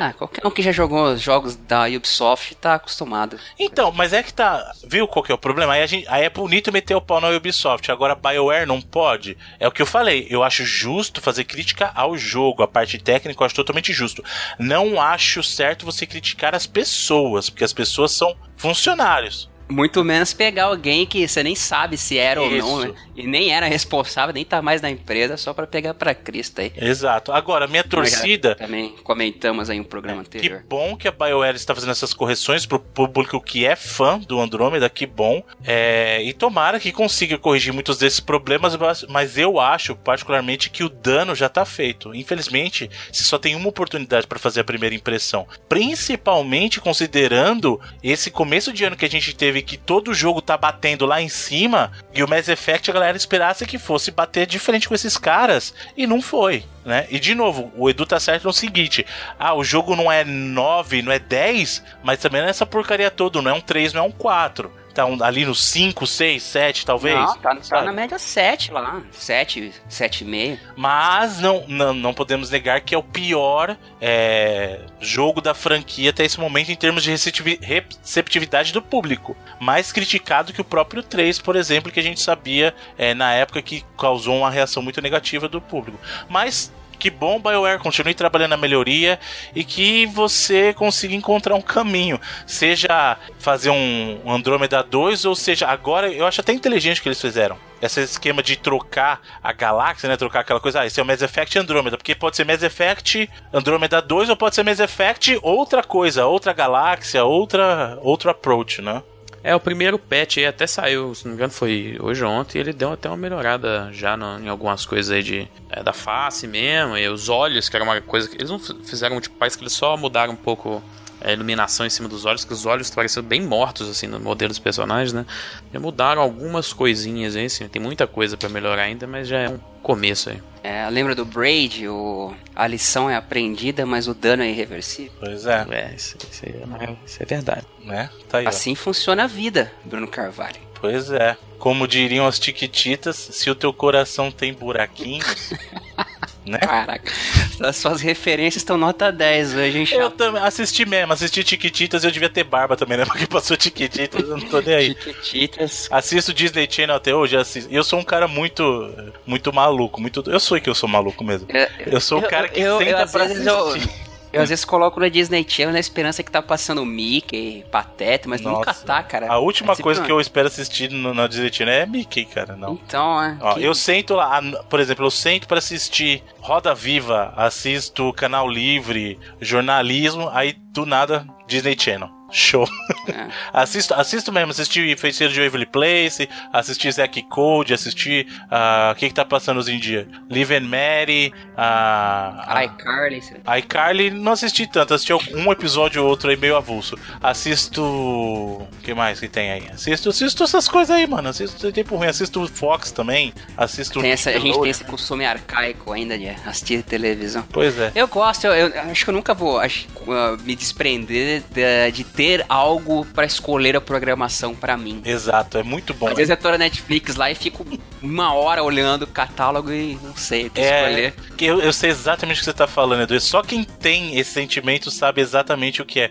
Ah, 0.00 0.12
qualquer 0.12 0.46
um 0.46 0.50
que 0.52 0.62
já 0.62 0.70
jogou 0.70 1.12
os 1.12 1.20
jogos 1.20 1.56
da 1.56 1.86
Ubisoft 1.86 2.54
tá 2.54 2.74
acostumado. 2.74 3.36
Então, 3.58 3.90
mas 3.90 4.12
é 4.12 4.22
que 4.22 4.32
tá. 4.32 4.72
Viu 4.86 5.08
qual 5.08 5.24
que 5.24 5.32
é 5.32 5.34
o 5.34 5.38
problema? 5.38 5.72
Aí 5.72 5.84
gente, 5.88 6.06
aí 6.08 6.24
é 6.24 6.30
bonito 6.30 6.70
meter 6.70 6.94
o 6.94 7.00
pau 7.00 7.20
na 7.20 7.30
Ubisoft. 7.30 7.90
Agora 7.90 8.12
a 8.12 8.16
BioWare 8.16 8.64
não 8.64 8.80
pode. 8.80 9.36
É 9.58 9.66
o 9.66 9.72
que 9.72 9.82
eu 9.82 9.86
falei. 9.86 10.28
Eu 10.30 10.44
acho 10.44 10.64
justo 10.64 11.20
fazer 11.20 11.42
crítica 11.42 11.90
ao 11.96 12.16
jogo. 12.16 12.62
A 12.62 12.68
parte 12.68 12.96
técnica 12.96 13.42
eu 13.42 13.46
acho 13.46 13.56
totalmente 13.56 13.92
justo. 13.92 14.22
Não 14.56 15.00
acho 15.00 15.42
certo 15.42 15.84
você 15.84 16.06
criticar 16.06 16.54
as 16.54 16.64
pessoas, 16.64 17.50
porque 17.50 17.64
as 17.64 17.72
pessoas 17.72 18.12
são 18.12 18.36
funcionários. 18.56 19.50
Muito 19.70 20.02
menos 20.04 20.32
pegar 20.32 20.64
alguém 20.64 21.06
que 21.06 21.26
você 21.26 21.42
nem 21.42 21.54
sabe 21.54 21.96
se 21.96 22.16
era 22.16 22.42
Isso. 22.44 22.66
ou 22.66 22.80
não, 22.80 22.88
né? 22.88 22.94
E 23.16 23.26
nem 23.26 23.50
era 23.50 23.66
responsável, 23.66 24.32
nem 24.32 24.44
tá 24.44 24.62
mais 24.62 24.80
na 24.80 24.88
empresa, 24.88 25.36
só 25.36 25.52
para 25.52 25.66
pegar 25.66 25.94
para 25.94 26.14
Cristo 26.14 26.60
aí. 26.60 26.72
Exato. 26.76 27.32
Agora, 27.32 27.66
minha 27.66 27.84
torcida. 27.84 28.54
Também 28.54 28.94
comentamos 29.02 29.68
aí 29.68 29.80
um 29.80 29.84
programa 29.84 30.20
é, 30.20 30.24
anterior. 30.24 30.60
Que 30.60 30.66
bom 30.66 30.96
que 30.96 31.08
a 31.08 31.10
BioWare 31.10 31.56
está 31.56 31.74
fazendo 31.74 31.90
essas 31.90 32.14
correções 32.14 32.64
pro 32.64 32.78
público 32.78 33.40
que 33.40 33.66
é 33.66 33.74
fã 33.76 34.18
do 34.18 34.40
Andrômeda, 34.40 34.88
que 34.88 35.06
bom. 35.06 35.42
É, 35.64 36.22
e 36.22 36.32
tomara 36.32 36.78
que 36.78 36.92
consiga 36.92 37.36
corrigir 37.36 37.72
muitos 37.72 37.98
desses 37.98 38.20
problemas, 38.20 38.76
mas 39.08 39.36
eu 39.36 39.58
acho, 39.58 39.96
particularmente, 39.96 40.70
que 40.70 40.84
o 40.84 40.88
dano 40.88 41.34
já 41.34 41.48
tá 41.48 41.64
feito. 41.64 42.14
Infelizmente, 42.14 42.88
você 43.12 43.24
só 43.24 43.38
tem 43.38 43.54
uma 43.54 43.68
oportunidade 43.68 44.26
para 44.26 44.38
fazer 44.38 44.60
a 44.60 44.64
primeira 44.64 44.94
impressão. 44.94 45.46
Principalmente 45.68 46.80
considerando 46.80 47.80
esse 48.02 48.30
começo 48.30 48.72
de 48.72 48.84
ano 48.84 48.96
que 48.96 49.04
a 49.04 49.10
gente 49.10 49.34
teve 49.34 49.57
que 49.62 49.76
todo 49.76 50.14
jogo 50.14 50.40
tá 50.40 50.56
batendo 50.56 51.06
lá 51.06 51.20
em 51.20 51.28
cima 51.28 51.92
e 52.14 52.22
o 52.22 52.28
Mass 52.28 52.48
Effect 52.48 52.90
a 52.90 52.94
galera 52.94 53.16
esperasse 53.16 53.66
que 53.66 53.78
fosse 53.78 54.10
bater 54.10 54.46
de 54.46 54.58
frente 54.58 54.88
com 54.88 54.94
esses 54.94 55.16
caras 55.16 55.74
e 55.96 56.06
não 56.06 56.20
foi, 56.20 56.64
né? 56.88 57.06
E 57.10 57.20
de 57.20 57.34
novo, 57.34 57.70
o 57.76 57.90
Edu 57.90 58.06
tá 58.06 58.18
certo 58.18 58.44
no 58.44 58.52
seguinte: 58.52 59.06
ah, 59.38 59.54
o 59.54 59.62
jogo 59.62 59.94
não 59.94 60.10
é 60.10 60.24
9, 60.24 61.02
não 61.02 61.12
é 61.12 61.18
10, 61.18 61.84
mas 62.02 62.18
também 62.18 62.40
não 62.40 62.48
é 62.48 62.50
essa 62.50 62.66
porcaria 62.66 63.10
toda, 63.10 63.42
não 63.42 63.50
é 63.50 63.54
um 63.54 63.60
3, 63.60 63.92
não 63.92 64.04
é 64.04 64.06
um 64.06 64.10
4 64.10 64.72
tá 64.98 65.06
um, 65.06 65.22
ali 65.22 65.44
no 65.44 65.54
5, 65.54 66.04
6, 66.06 66.42
7, 66.42 66.84
talvez. 66.84 67.14
Não, 67.14 67.38
tá, 67.38 67.54
tá 67.54 67.82
na 67.82 67.92
média 67.92 68.18
7 68.18 68.72
lá. 68.72 69.00
7, 69.12 69.72
7,5. 69.88 70.58
Mas 70.76 71.38
não, 71.38 71.64
não, 71.68 71.94
não 71.94 72.12
podemos 72.12 72.50
negar 72.50 72.80
que 72.80 72.96
é 72.96 72.98
o 72.98 73.02
pior 73.02 73.76
é, 74.00 74.80
jogo 75.00 75.40
da 75.40 75.54
franquia 75.54 76.10
até 76.10 76.24
esse 76.24 76.40
momento 76.40 76.72
em 76.72 76.74
termos 76.74 77.04
de 77.04 77.10
receptividade 77.10 78.72
do 78.72 78.82
público. 78.82 79.36
Mais 79.60 79.92
criticado 79.92 80.52
que 80.52 80.60
o 80.60 80.64
próprio 80.64 81.00
3, 81.00 81.38
por 81.38 81.54
exemplo, 81.54 81.92
que 81.92 82.00
a 82.00 82.02
gente 82.02 82.20
sabia 82.20 82.74
é, 82.96 83.14
na 83.14 83.32
época 83.32 83.62
que 83.62 83.84
causou 83.96 84.36
uma 84.36 84.50
reação 84.50 84.82
muito 84.82 85.00
negativa 85.00 85.48
do 85.48 85.60
público. 85.60 86.00
Mas 86.28 86.72
que 86.98 87.10
bom, 87.10 87.40
BioWare, 87.40 87.78
continue 87.78 88.14
trabalhando 88.14 88.50
na 88.50 88.56
melhoria 88.56 89.18
e 89.54 89.64
que 89.64 90.06
você 90.06 90.74
consiga 90.74 91.14
encontrar 91.14 91.54
um 91.54 91.60
caminho. 91.60 92.20
Seja 92.46 93.16
fazer 93.38 93.70
um 93.70 94.20
Andrômeda 94.26 94.82
2, 94.82 95.24
ou 95.24 95.34
seja, 95.34 95.66
agora 95.68 96.12
eu 96.12 96.26
acho 96.26 96.40
até 96.40 96.52
inteligente 96.52 96.98
o 96.98 97.02
que 97.02 97.08
eles 97.08 97.20
fizeram. 97.20 97.56
Esse 97.80 98.00
esquema 98.00 98.42
de 98.42 98.56
trocar 98.56 99.20
a 99.42 99.52
galáxia, 99.52 100.08
né? 100.08 100.16
Trocar 100.16 100.40
aquela 100.40 100.58
coisa, 100.58 100.80
ah, 100.80 100.86
esse 100.86 100.98
é 100.98 101.02
o 101.02 101.06
Mass 101.06 101.22
Effect 101.22 101.58
Andrômeda, 101.58 101.96
porque 101.96 102.14
pode 102.14 102.36
ser 102.36 102.44
Mass 102.44 102.62
Effect 102.62 103.30
Andrômeda 103.52 104.02
2 104.02 104.30
ou 104.30 104.36
pode 104.36 104.56
ser 104.56 104.64
Mass 104.64 104.80
Effect 104.80 105.38
outra 105.42 105.82
coisa, 105.84 106.26
outra 106.26 106.52
galáxia, 106.52 107.24
outra 107.24 107.96
outro 108.02 108.30
approach, 108.30 108.82
né? 108.82 109.02
É, 109.48 109.54
o 109.54 109.60
primeiro 109.60 109.98
patch 109.98 110.36
aí 110.36 110.46
até 110.46 110.66
saiu, 110.66 111.14
se 111.14 111.24
não 111.24 111.30
me 111.30 111.36
engano 111.36 111.50
foi 111.50 111.96
hoje 112.02 112.22
ou 112.22 112.30
ontem, 112.30 112.58
ele 112.58 112.70
deu 112.70 112.92
até 112.92 113.08
uma 113.08 113.16
melhorada 113.16 113.88
já 113.94 114.14
no, 114.14 114.38
em 114.38 114.46
algumas 114.46 114.84
coisas 114.84 115.10
aí 115.10 115.22
de, 115.22 115.48
é, 115.70 115.82
da 115.82 115.94
face 115.94 116.46
mesmo, 116.46 116.98
e 116.98 117.08
os 117.08 117.30
olhos, 117.30 117.66
que 117.66 117.74
era 117.74 117.82
uma 117.82 117.98
coisa 118.02 118.28
que 118.28 118.36
eles 118.36 118.50
não 118.50 118.58
fizeram, 118.58 119.18
tipo, 119.22 119.36
parece 119.38 119.56
que 119.56 119.64
eles 119.64 119.72
só 119.72 119.96
mudaram 119.96 120.34
um 120.34 120.36
pouco 120.36 120.82
a 121.20 121.32
iluminação 121.32 121.84
em 121.86 121.90
cima 121.90 122.08
dos 122.08 122.24
olhos, 122.24 122.44
que 122.44 122.52
os 122.52 122.66
olhos 122.66 122.90
pareciam 122.90 123.22
bem 123.22 123.42
mortos, 123.42 123.88
assim, 123.88 124.06
no 124.06 124.20
modelo 124.20 124.50
dos 124.50 124.58
personagens, 124.58 125.12
né? 125.12 125.26
Já 125.72 125.80
mudaram 125.80 126.22
algumas 126.22 126.72
coisinhas 126.72 127.36
aí, 127.36 127.46
assim, 127.46 127.68
tem 127.68 127.80
muita 127.80 128.06
coisa 128.06 128.36
para 128.36 128.48
melhorar 128.48 128.82
ainda, 128.82 129.06
mas 129.06 129.28
já 129.28 129.38
é 129.38 129.48
um 129.48 129.58
começo 129.82 130.30
aí. 130.30 130.40
É, 130.62 130.88
lembra 130.90 131.14
do 131.14 131.24
Braid? 131.24 131.88
O, 131.88 132.34
a 132.54 132.66
lição 132.66 133.08
é 133.08 133.16
aprendida, 133.16 133.86
mas 133.86 134.06
o 134.08 134.14
dano 134.14 134.42
é 134.42 134.50
irreversível. 134.50 135.12
Pois 135.18 135.46
é. 135.46 135.66
É, 135.70 135.94
isso, 135.96 136.16
isso, 136.30 136.44
é, 136.44 136.96
isso 137.06 137.22
é 137.22 137.26
verdade. 137.26 137.66
Né? 137.84 138.10
Tá 138.28 138.38
aí, 138.38 138.46
assim 138.46 138.74
funciona 138.74 139.24
a 139.24 139.26
vida, 139.26 139.72
Bruno 139.84 140.06
Carvalho. 140.06 140.67
Pois 140.80 141.10
é. 141.10 141.36
Como 141.58 141.88
diriam 141.88 142.26
as 142.26 142.38
tiquititas, 142.38 143.16
se 143.16 143.50
o 143.50 143.54
teu 143.54 143.72
coração 143.72 144.30
tem 144.30 144.52
buraquinhos, 144.52 145.52
né? 146.46 146.58
Caraca, 146.58 147.12
as 147.60 147.76
suas 147.76 148.00
referências 148.00 148.62
estão 148.62 148.78
nota 148.78 149.10
10 149.10 149.54
hoje, 149.54 149.78
hein, 149.78 149.88
Eu 149.90 150.10
também 150.10 150.40
assisti 150.40 150.86
mesmo, 150.86 151.12
assisti 151.12 151.42
Tiquititas 151.42 152.04
eu 152.04 152.12
devia 152.12 152.28
ter 152.30 152.44
barba 152.44 152.76
também, 152.76 152.96
né? 152.96 153.04
Porque 153.06 153.26
passou 153.26 153.56
Tiquititas, 153.56 154.20
eu 154.20 154.36
não 154.36 154.48
tô 154.48 154.60
nem 154.60 154.74
aí. 154.74 154.94
Tiquititas. 154.94 155.88
Assisto 155.90 156.32
Disney 156.32 156.68
Channel 156.70 156.94
até 156.94 157.12
hoje, 157.14 157.36
assisto. 157.36 157.72
eu 157.72 157.82
sou 157.82 157.98
um 157.98 158.04
cara 158.04 158.28
muito, 158.28 158.94
muito 159.26 159.52
maluco, 159.52 160.00
muito... 160.00 160.22
Eu 160.30 160.38
sou 160.38 160.60
que 160.60 160.70
eu 160.70 160.74
sou 160.74 160.88
maluco 160.88 161.24
mesmo. 161.24 161.48
Eu, 161.50 161.92
eu 161.94 162.00
sou 162.00 162.20
o 162.20 162.22
cara 162.22 162.48
que 162.48 162.60
eu, 162.60 162.78
senta 162.78 163.00
eu, 163.02 163.08
pra 163.08 163.24
assistir. 163.24 164.07
Eu... 164.32 164.42
Às 164.42 164.48
vezes 164.48 164.64
coloco 164.64 165.00
na 165.00 165.08
Disney 165.08 165.44
Channel 165.48 165.72
na 165.72 165.80
esperança 165.80 166.22
que 166.22 166.30
tá 166.30 166.42
passando 166.42 166.84
Mickey, 166.84 167.64
Pateta, 167.70 168.28
mas 168.28 168.40
Nossa. 168.40 168.58
nunca 168.58 168.74
tá, 168.74 169.02
cara. 169.02 169.30
A 169.30 169.38
última 169.38 169.72
é 169.72 169.76
coisa 169.76 170.02
que 170.02 170.12
eu 170.12 170.20
espero 170.20 170.48
assistir 170.48 170.90
no, 170.90 171.14
na 171.14 171.26
Disney 171.26 171.52
Channel 171.52 171.74
é 171.74 171.86
Mickey, 171.86 172.24
cara, 172.24 172.56
não. 172.56 172.74
Então, 172.74 173.22
é. 173.22 173.38
Ó, 173.40 173.54
que... 173.54 173.62
Eu 173.62 173.74
sento 173.74 174.14
lá, 174.14 174.40
por 174.68 174.80
exemplo, 174.80 175.06
eu 175.06 175.10
sento 175.10 175.48
para 175.48 175.58
assistir 175.58 176.22
Roda 176.40 176.74
Viva, 176.74 177.32
assisto 177.36 178.12
Canal 178.12 178.48
Livre, 178.48 179.18
jornalismo, 179.40 180.28
aí 180.32 180.56
do 180.72 180.84
nada 180.84 181.26
Disney 181.46 181.76
Channel. 181.78 182.17
Show. 182.30 182.68
É. 183.08 183.28
assisto, 183.52 183.94
assisto 183.94 184.32
mesmo, 184.32 184.50
assisti 184.50 184.94
Feiticeiro 184.96 185.32
de 185.32 185.40
Waverly 185.40 185.66
Place, 185.66 186.28
assisti 186.52 186.90
Zack 186.90 187.22
Code, 187.22 187.72
assisti. 187.72 188.26
Uh, 188.44 188.92
o 188.92 188.94
que 188.96 189.08
que 189.08 189.14
tá 189.14 189.24
passando 189.24 189.58
hoje 189.58 189.72
em 189.72 189.78
dia? 189.78 190.06
Live 190.30 190.54
and 190.54 190.60
Mary, 190.60 191.32
uh, 191.56 192.64
iCarly. 192.64 193.22
iCarly 193.58 194.10
não 194.10 194.32
assisti 194.32 194.66
tanto, 194.66 194.94
assisti 194.94 195.12
um 195.12 195.50
episódio 195.50 196.02
ou 196.02 196.08
outro 196.08 196.30
aí 196.30 196.36
meio 196.36 196.56
avulso. 196.56 196.96
Assisto. 197.22 197.82
O 197.82 198.68
que 198.82 198.92
mais 198.94 199.20
que 199.20 199.28
tem 199.28 199.50
aí? 199.50 199.68
Assisto, 199.72 200.10
assisto 200.10 200.44
essas 200.44 200.68
coisas 200.68 200.94
aí, 200.94 201.06
mano. 201.06 201.28
Assisto 201.28 201.72
tempo 201.72 201.96
ruim, 201.96 202.08
assisto 202.08 202.46
Fox 202.48 202.90
também, 202.90 203.32
assisto. 203.56 204.00
Tem 204.00 204.10
essa, 204.10 204.30
a 204.30 204.38
gente 204.38 204.60
tem 204.60 204.70
esse 204.70 204.84
costume 204.84 205.24
arcaico 205.24 205.92
ainda 205.92 206.18
de 206.18 206.28
assistir 206.28 206.82
televisão. 206.82 207.44
Pois 207.50 207.78
é. 207.78 207.92
Eu 207.94 208.08
gosto, 208.08 208.46
eu, 208.46 208.68
eu 208.68 208.80
acho 208.82 209.04
que 209.04 209.10
eu 209.10 209.14
nunca 209.14 209.34
vou 209.34 209.58
acho, 209.58 209.86
uh, 210.02 210.36
me 210.42 210.54
desprender 210.54 211.42
de, 211.50 211.92
de 211.92 212.04
ter 212.18 212.44
algo 212.48 213.04
para 213.04 213.24
escolher 213.24 213.76
a 213.76 213.80
programação 213.80 214.52
para 214.52 214.76
mim. 214.76 215.00
Exato, 215.04 215.56
é 215.56 215.62
muito 215.62 215.94
bom. 215.94 216.08
Às 216.08 216.16
vezes 216.16 216.30
eu 216.30 216.36
tô 216.36 216.50
na 216.50 216.58
Netflix 216.58 217.14
lá 217.14 217.30
e 217.30 217.34
fico 217.36 217.64
uma 218.02 218.34
hora 218.34 218.60
olhando 218.60 219.04
o 219.04 219.06
catálogo 219.06 219.70
e 219.70 219.96
não 220.02 220.16
sei, 220.16 220.50
é, 220.56 220.80
escolher. 220.80 221.14
Eu, 221.38 221.60
eu 221.60 221.72
sei 221.72 221.90
exatamente 221.90 222.38
o 222.38 222.40
que 222.40 222.46
você 222.46 222.52
tá 222.52 222.66
falando, 222.66 223.02
Edu. 223.02 223.20
Só 223.20 223.40
quem 223.40 223.62
tem 223.62 224.18
esse 224.18 224.32
sentimento 224.32 224.90
sabe 224.90 225.20
exatamente 225.20 225.80
o 225.80 225.84
que 225.84 226.00
é. 226.00 226.10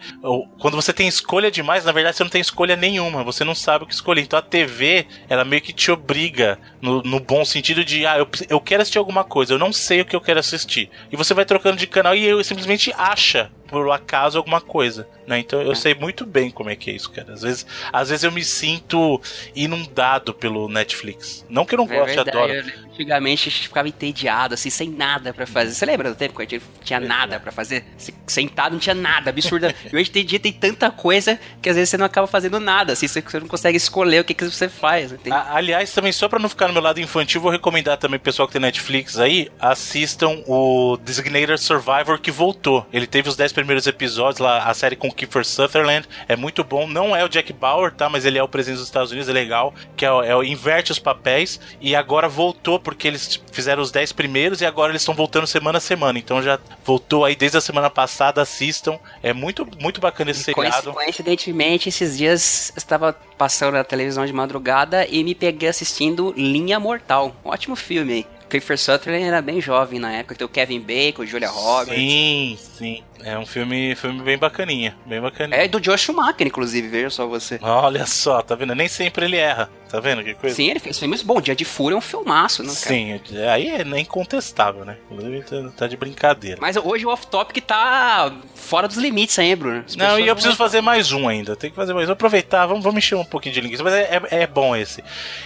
Quando 0.61 0.75
você 0.75 0.93
tem 0.93 1.09
escolha 1.09 1.51
demais, 1.51 1.83
na 1.83 1.91
verdade 1.91 2.15
você 2.15 2.23
não 2.23 2.31
tem 2.31 2.39
escolha 2.39 2.77
nenhuma, 2.77 3.21
você 3.21 3.43
não 3.43 3.53
sabe 3.53 3.83
o 3.83 3.87
que 3.87 3.93
escolher. 3.93 4.21
Então 4.21 4.39
a 4.39 4.41
TV, 4.41 5.07
ela 5.27 5.43
meio 5.43 5.61
que 5.61 5.73
te 5.73 5.91
obriga, 5.91 6.57
no, 6.81 7.01
no 7.01 7.19
bom 7.19 7.43
sentido 7.43 7.83
de, 7.83 8.05
ah, 8.05 8.17
eu, 8.17 8.29
eu 8.47 8.61
quero 8.61 8.81
assistir 8.81 8.97
alguma 8.97 9.25
coisa, 9.25 9.53
eu 9.53 9.59
não 9.59 9.73
sei 9.73 9.99
o 9.99 10.05
que 10.05 10.15
eu 10.15 10.21
quero 10.21 10.39
assistir. 10.39 10.89
E 11.11 11.17
você 11.17 11.33
vai 11.33 11.43
trocando 11.43 11.75
de 11.75 11.85
canal 11.85 12.15
e 12.15 12.23
eu 12.23 12.41
simplesmente 12.45 12.93
acha 12.97 13.51
por 13.67 13.89
acaso 13.91 14.37
alguma 14.37 14.61
coisa, 14.61 15.07
né? 15.25 15.39
Então 15.39 15.61
eu 15.61 15.71
é. 15.71 15.75
sei 15.75 15.93
muito 15.93 16.25
bem 16.25 16.49
como 16.49 16.69
é 16.69 16.75
que 16.75 16.89
é 16.89 16.93
isso, 16.93 17.11
cara. 17.11 17.33
Às 17.33 17.41
vezes, 17.41 17.65
às 17.91 18.09
vezes 18.09 18.23
eu 18.23 18.31
me 18.31 18.43
sinto 18.43 19.21
inundado 19.55 20.33
pelo 20.33 20.69
Netflix. 20.69 21.45
Não 21.49 21.65
que 21.65 21.75
eu 21.75 21.77
não 21.77 21.85
é 21.85 21.99
goste, 21.99 22.15
verdade, 22.15 22.29
adoro. 22.29 22.53
Eu, 22.53 22.87
antigamente 22.91 23.49
a 23.49 23.51
gente 23.51 23.67
ficava 23.67 23.87
entediado, 23.87 24.53
assim, 24.53 24.69
sem 24.69 24.89
nada 24.89 25.33
para 25.33 25.45
fazer. 25.45 25.73
Você 25.73 25.85
lembra 25.85 26.09
do 26.09 26.15
tempo 26.15 26.35
que 26.35 26.41
a 26.41 26.45
gente 26.45 26.63
tinha 26.83 26.99
nada 26.99 27.39
para 27.39 27.51
fazer? 27.51 27.85
Sentado 28.25 28.73
não 28.73 28.79
tinha 28.79 28.95
nada, 28.95 29.29
absurda. 29.29 29.73
e 29.91 29.95
hoje 29.95 30.09
tem 30.09 30.25
dia 30.25 30.39
tem 30.39 30.53
tanta 30.53 30.89
coisa 30.89 31.39
que 31.61 31.69
às 31.69 31.75
vezes 31.75 31.89
você 31.89 31.97
não 31.97 32.05
acaba 32.05 32.27
fazendo 32.27 32.59
nada, 32.59 32.93
assim, 32.93 33.07
você 33.07 33.21
não 33.39 33.47
consegue 33.47 33.77
escolher 33.77 34.21
o 34.21 34.23
que, 34.23 34.33
que 34.33 34.45
você 34.45 34.69
faz. 34.69 35.13
aliás, 35.29 35.93
também 35.93 36.11
só 36.11 36.27
para 36.27 36.39
não 36.39 36.49
ficar 36.49 36.67
no 36.67 36.73
meu 36.73 36.81
lado 36.81 36.99
infantil, 36.99 37.41
vou 37.41 37.51
recomendar 37.51 37.97
também 37.97 38.19
pessoal 38.19 38.47
que 38.47 38.53
tem 38.53 38.61
Netflix 38.61 39.17
aí, 39.19 39.49
assistam 39.59 40.43
o 40.47 40.97
Designated 40.97 41.57
Survivor 41.59 42.19
que 42.19 42.31
voltou. 42.31 42.85
Ele 42.91 43.07
teve 43.07 43.29
os 43.29 43.35
10 43.35 43.53
primeiros 43.57 43.87
episódios 43.87 44.37
lá, 44.37 44.69
a 44.69 44.73
série 44.75 44.95
com 44.95 45.11
Kiefer 45.11 45.43
Sutherland, 45.43 46.07
é 46.27 46.35
muito 46.35 46.63
bom. 46.63 46.85
Não 46.85 47.15
é 47.15 47.25
o 47.25 47.27
Jack 47.27 47.51
Bauer, 47.51 47.91
tá? 47.91 48.07
Mas 48.07 48.23
ele 48.23 48.37
é 48.37 48.43
o 48.43 48.47
presidente 48.47 48.77
dos 48.77 48.87
Estados 48.87 49.11
Unidos, 49.11 49.27
é 49.27 49.33
legal, 49.33 49.73
que 49.95 50.05
é, 50.05 50.09
é 50.09 50.45
inverte 50.45 50.91
os 50.91 50.99
papéis 50.99 51.59
e 51.81 51.95
agora 51.95 52.29
voltou 52.29 52.79
porque 52.79 53.07
eles 53.07 53.41
fizeram 53.51 53.81
os 53.81 53.89
10 53.89 54.11
primeiros 54.11 54.61
e 54.61 54.65
agora 54.65 54.91
eles 54.91 55.01
estão 55.01 55.15
voltando 55.15 55.47
semana 55.47 55.79
a 55.79 55.81
semana. 55.81 56.19
Então 56.19 56.39
já 56.39 56.59
voltou 56.85 57.25
aí 57.25 57.35
desde 57.35 57.57
a 57.57 57.61
semana 57.61 57.89
passada, 57.89 58.43
assistam. 58.43 58.99
É 59.23 59.33
muito, 59.33 59.67
muito 59.81 59.99
bacana 59.99 60.29
esse 60.29 60.41
e 60.41 60.43
seriado. 60.43 60.93
Coincidentemente, 60.93 61.89
esses 61.89 62.15
dias 62.15 62.71
estava 62.77 63.11
passando 63.37 63.73
na 63.73 63.83
televisão 63.83 64.23
de 64.23 64.33
madrugada 64.33 65.07
e 65.07 65.23
me 65.23 65.33
peguei 65.33 65.69
assistindo 65.69 66.31
Linha 66.37 66.79
Mortal. 66.79 67.35
Um 67.43 67.49
ótimo 67.49 67.75
filme. 67.75 68.27
Kiefer 68.49 68.77
Sutherland 68.77 69.25
era 69.25 69.41
bem 69.41 69.59
jovem 69.59 69.99
na 69.99 70.11
época, 70.13 70.35
tem 70.35 70.45
o 70.45 70.49
Kevin 70.49 70.79
Bacon, 70.79 71.25
Julia 71.25 71.49
Roberts. 71.49 71.95
Sim, 71.95 72.57
sim. 72.57 73.03
É 73.23 73.37
um 73.37 73.45
filme, 73.45 73.95
filme 73.95 74.21
bem 74.21 74.37
bacaninha, 74.37 74.95
bem 75.05 75.19
bacaninha. 75.19 75.59
É 75.59 75.67
do 75.67 75.79
Josh 75.79 76.01
Schumacher, 76.01 76.47
inclusive, 76.47 76.87
veja 76.87 77.09
só 77.09 77.27
você. 77.27 77.59
Olha 77.61 78.05
só, 78.05 78.41
tá 78.41 78.55
vendo? 78.55 78.75
Nem 78.75 78.87
sempre 78.87 79.25
ele 79.25 79.37
erra, 79.37 79.69
tá 79.89 79.99
vendo 79.99 80.23
que 80.23 80.33
coisa? 80.33 80.55
Sim, 80.55 80.69
ele 80.69 80.79
fez 80.79 80.97
filmes 80.99 81.21
bons. 81.21 81.41
Dia 81.41 81.55
de 81.55 81.65
Fúria 81.65 81.95
é 81.95 81.97
um 81.97 82.01
filmaço, 82.01 82.63
né, 82.63 82.69
Sim, 82.69 83.19
aí 83.51 83.69
é 83.69 83.99
incontestável, 83.99 84.85
né? 84.85 84.97
Inclusive 85.09 85.41
tá, 85.43 85.69
tá 85.75 85.87
de 85.87 85.97
brincadeira. 85.97 86.57
Mas 86.61 86.77
hoje 86.77 87.05
o 87.05 87.09
off-topic 87.09 87.63
tá 87.65 88.33
fora 88.55 88.87
dos 88.87 88.97
limites 88.97 89.37
aí, 89.39 89.55
Bruno. 89.55 89.83
As 89.85 89.95
Não, 89.95 90.19
e 90.19 90.27
eu 90.27 90.35
preciso 90.35 90.55
fazer 90.55 90.81
mais 90.81 91.11
um 91.11 91.27
ainda. 91.27 91.55
Tem 91.55 91.69
que 91.69 91.75
fazer 91.75 91.93
mais 91.93 92.09
um. 92.09 92.13
Aproveitar, 92.13 92.65
vamos, 92.65 92.83
vamos 92.83 92.99
encher 92.99 93.15
um 93.15 93.25
pouquinho 93.25 93.53
de 93.53 93.61
linguiça. 93.61 93.83
Mas 93.83 93.93
é, 93.93 94.21
é, 94.29 94.43
é 94.43 94.47
bom 94.47 94.75
esse. 94.75 95.03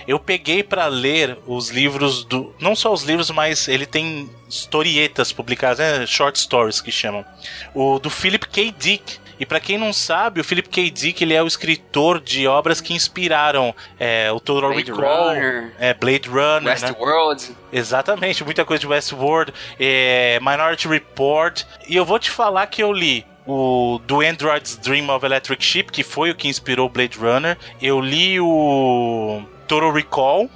Eu 0.07 0.19
peguei 0.19 0.63
para 0.63 0.87
ler 0.87 1.37
os 1.45 1.69
livros 1.69 2.23
do... 2.25 2.53
Não 2.59 2.75
só 2.75 2.91
os 2.91 3.03
livros, 3.03 3.29
mas 3.29 3.67
ele 3.67 3.85
tem 3.85 4.29
historietas 4.49 5.31
publicadas, 5.31 5.79
né? 5.79 6.05
Short 6.05 6.37
stories 6.37 6.81
que 6.81 6.91
chamam. 6.91 7.25
O 7.73 7.99
do 7.99 8.09
Philip 8.09 8.47
K. 8.47 8.73
Dick. 8.77 9.19
E 9.39 9.45
para 9.45 9.59
quem 9.59 9.75
não 9.75 9.91
sabe, 9.91 10.39
o 10.39 10.43
Philip 10.43 10.69
K. 10.69 10.91
Dick 10.91 11.23
ele 11.23 11.33
é 11.33 11.41
o 11.41 11.47
escritor 11.47 12.21
de 12.21 12.47
obras 12.47 12.79
que 12.79 12.93
inspiraram 12.93 13.73
é, 13.99 14.31
o 14.31 14.39
Total 14.39 14.71
Blade 14.71 14.91
Recall, 14.91 15.29
Runner, 15.29 15.73
é, 15.79 15.93
Blade 15.95 16.29
Runner, 16.29 16.61
né? 16.61 16.71
Westworld. 16.71 17.49
Né? 17.49 17.55
Exatamente, 17.73 18.43
muita 18.43 18.63
coisa 18.63 18.81
de 18.81 18.87
Westworld, 18.87 19.51
é, 19.79 20.39
Minority 20.41 20.87
Report. 20.87 21.63
E 21.87 21.95
eu 21.95 22.05
vou 22.05 22.19
te 22.19 22.29
falar 22.29 22.67
que 22.67 22.83
eu 22.83 22.93
li 22.93 23.25
o 23.47 23.99
do 24.05 24.21
Android's 24.21 24.77
Dream 24.77 25.09
of 25.09 25.25
Electric 25.25 25.63
Ship, 25.63 25.85
que 25.85 26.03
foi 26.03 26.29
o 26.29 26.35
que 26.35 26.47
inspirou 26.47 26.87
Blade 26.87 27.17
Runner. 27.17 27.57
Eu 27.81 27.99
li 27.99 28.39
o 28.39 29.41
Total 29.67 29.91
Recall 29.91 30.49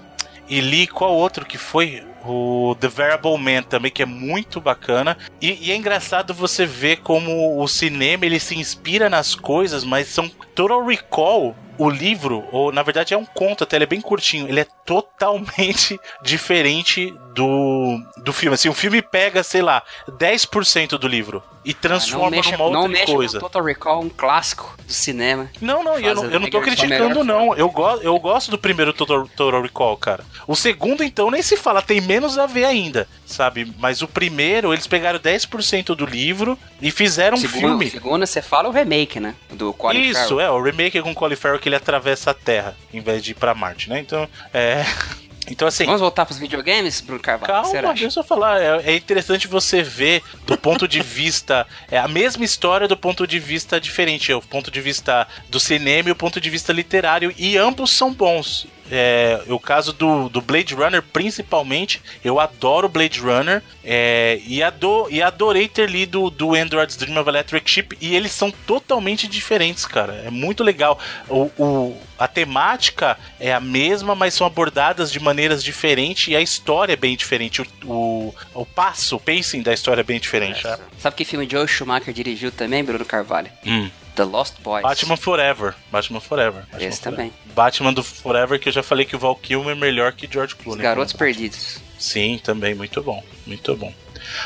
e 0.48 0.62
li 0.62 0.86
qual 0.86 1.12
outro 1.12 1.44
que 1.44 1.58
foi? 1.58 2.04
O 2.26 2.76
The 2.80 2.88
Variable 2.88 3.38
Man 3.38 3.64
também, 3.64 3.92
que 3.92 4.04
é 4.04 4.06
muito 4.06 4.60
bacana. 4.60 5.18
E, 5.42 5.68
e, 5.68 5.72
é 5.72 5.76
engraçado 5.76 6.34
você 6.34 6.66
ver 6.66 6.98
como 6.98 7.62
o 7.62 7.68
cinema 7.68 8.26
ele 8.26 8.40
se 8.40 8.56
inspira 8.56 9.10
nas 9.10 9.36
coisas, 9.36 9.84
mas 9.84 10.08
são 10.08 10.30
Total 10.54 10.86
Recall 10.86 11.56
o 11.78 11.90
livro, 11.90 12.46
ou 12.52 12.72
na 12.72 12.84
verdade 12.84 13.14
é 13.14 13.18
um 13.18 13.26
conto 13.26 13.64
até, 13.64 13.76
ele 13.76 13.84
é 13.84 13.88
bem 13.88 14.02
curtinho, 14.02 14.48
ele 14.48 14.62
é 14.62 14.68
totalmente 14.86 16.00
diferente 16.24 17.14
do, 17.36 18.02
do 18.17 18.32
filme. 18.32 18.56
Assim, 18.56 18.69
o 18.69 18.74
filme 18.74 19.02
pega, 19.02 19.43
sei 19.43 19.62
lá, 19.62 19.84
10% 20.10 20.98
do 20.98 21.08
livro 21.08 21.43
e 21.65 21.74
transforma 21.74 22.38
ah, 22.38 22.52
numa 22.52 22.63
outra 22.63 22.80
não 22.80 22.88
mexe 22.88 23.13
coisa. 23.13 23.39
Total 23.39 23.63
Recall, 23.63 24.04
um 24.04 24.10
clássico 24.10 24.74
do 24.86 24.93
cinema. 24.93 25.50
Não, 25.60 25.84
não, 25.84 26.00
eu 26.00 26.15
não, 26.15 26.26
eu 26.26 26.39
não 26.39 26.50
tô 26.50 26.62
criticando, 26.62 27.24
não. 27.24 27.54
Eu, 27.56 27.69
go 27.69 27.98
eu 28.02 28.17
gosto 28.19 28.50
do 28.50 28.58
primeiro 28.58 28.93
Total, 28.93 29.28
Total 29.36 29.62
Recall, 29.62 29.98
cara. 29.98 30.24
O 30.48 30.56
segundo, 30.56 31.04
então, 31.04 31.30
nem 31.30 31.41
se 31.41 31.58
fala, 31.58 31.82
tem 31.82 32.00
menos 32.00 32.38
a 32.38 32.45
ver 32.45 32.65
ainda, 32.65 33.08
sabe? 33.26 33.74
Mas 33.78 34.02
o 34.02 34.08
primeiro, 34.08 34.71
eles 34.71 34.88
pegaram 34.88 35.19
10% 35.19 35.95
do 35.95 36.06
livro 36.06 36.58
e 36.82 36.91
fizeram 36.91 37.36
segundo, 37.36 37.58
um 37.58 37.60
filme. 37.60 37.89
Segundo, 37.89 38.26
você 38.26 38.41
fala 38.41 38.69
o 38.69 38.71
remake, 38.71 39.19
né? 39.19 39.36
Do 39.52 39.74
Colin 39.74 40.00
Isso, 40.00 40.30
Farrell. 40.30 40.39
é, 40.39 40.52
o 40.52 40.62
remake 40.62 40.98
é 40.98 41.02
com 41.02 41.12
o 41.12 41.15
Colin 41.15 41.36
Farrell 41.36 41.60
que 41.60 41.67
ele 41.67 41.76
atravessa 41.76 42.32
a 42.32 42.34
Terra, 42.34 42.78
em 42.93 43.02
vez 43.02 43.21
de 43.21 43.32
ir 43.32 43.36
pra 43.36 43.54
Marte, 43.54 43.89
né? 43.89 44.00
Então, 44.00 44.30
é. 44.54 44.86
Então, 45.50 45.68
assim. 45.68 45.86
Vamos 45.86 46.02
voltar 46.02 46.26
pros 46.26 46.40
videogames, 46.40 47.02
Bruno 47.02 47.22
Carvalho? 47.22 47.72
Calma, 47.72 47.94
deixa 47.94 48.20
eu 48.20 48.24
falar. 48.24 48.62
É, 48.62 48.92
é, 48.92 48.96
interessante 48.96 49.48
você 49.48 49.84
ver 49.84 50.24
do 50.46 50.58
ponto 50.58 50.88
de 50.88 51.02
vista. 51.02 51.68
É 51.90 51.98
a 51.98 52.08
mesma 52.08 52.44
história 52.44 52.88
do 52.88 52.98
ponto 52.98 53.28
de 53.28 53.40
vista 53.40 53.80
diferente. 53.80 54.32
É 54.32 54.36
o 54.36 54.42
ponto 54.42 54.72
de 54.72 54.82
vista 54.82 55.28
do 55.50 55.60
cinema 55.60 56.10
e 56.10 56.12
o 56.12 56.16
ponto 56.16 56.42
de 56.42 56.50
vista 56.50 56.74
literário. 56.74 57.34
E 57.38 57.58
ambos 57.58 57.92
são 57.92 58.14
bons. 58.14 58.68
É, 58.91 59.41
o 59.48 59.60
caso 59.60 59.91
do, 59.91 60.30
do 60.30 60.41
Blade 60.41 60.76
Runner, 60.76 61.02
principalmente, 61.02 62.02
eu 62.24 62.39
adoro 62.39 62.88
Blade 62.88 63.19
Runner 63.19 63.63
é, 63.84 64.39
e, 64.45 64.62
ador, 64.62 65.08
e 65.12 65.21
adorei 65.21 65.67
ter 65.67 65.89
lido 65.89 66.30
do 66.30 66.54
Android's 66.54 66.95
Dream 66.95 67.19
of 67.19 67.28
Electric 67.28 67.69
Ship 67.69 67.98
e 68.00 68.15
eles 68.15 68.32
são 68.32 68.52
totalmente 68.52 69.28
diferentes, 69.28 69.86
cara. 69.86 70.21
É 70.26 70.30
muito 70.30 70.63
legal. 70.63 71.00
O, 71.28 71.52
o, 71.58 72.02
a 72.17 72.28
temática 72.28 73.17
é 73.39 73.54
a 73.54 73.60
mesma, 73.60 74.13
mas 74.13 74.34
são 74.34 74.45
abordadas 74.45 75.12
de 75.12 75.19
maneiras 75.19 75.63
diferentes 75.63 76.28
e 76.28 76.36
a 76.36 76.41
história 76.41 76.93
é 76.93 76.98
bem 76.98 77.15
diferente. 77.15 77.62
O, 77.62 77.65
o, 77.86 78.36
o 78.54 78.65
passo, 78.65 79.15
o 79.15 79.19
pacing 79.19 79.62
da 79.62 79.74
história 79.74 80.02
é 80.02 80.04
bem 80.04 80.19
diferente. 80.19 80.65
É. 80.65 80.80
Sabe 81.00 81.15
que 81.15 81.26
filme 81.26 81.48
Joe 81.50 81.67
Schumacher 81.67 82.13
dirigiu 82.13 82.52
também, 82.52 82.84
Bruno 82.84 83.06
Carvalho? 83.06 83.50
Hum. 83.65 83.89
The 84.15 84.23
Lost 84.23 84.56
Boys. 84.62 84.82
Batman 84.84 85.17
Forever. 85.17 85.75
Batman 85.91 86.19
Forever. 86.19 86.62
Batman 86.71 86.88
Esse 86.88 87.01
Forever. 87.01 87.17
também. 87.25 87.34
Batman 87.54 87.93
do 87.93 88.04
Forever, 88.04 88.60
que 88.60 88.69
eu 88.69 88.73
já 88.73 88.82
falei 88.82 89.06
que 89.06 89.15
o 89.15 89.19
Val 89.19 89.36
Kilmer 89.36 89.75
é 89.75 89.80
melhor 89.80 90.13
que 90.13 90.28
George 90.32 90.56
Clooney. 90.56 90.80
Os 90.80 90.84
Garotos 90.84 91.13
Perdidos. 91.13 91.80
Sim, 91.99 92.39
também, 92.43 92.73
muito 92.73 93.01
bom. 93.01 93.23
Muito 93.45 93.75
bom. 93.75 93.93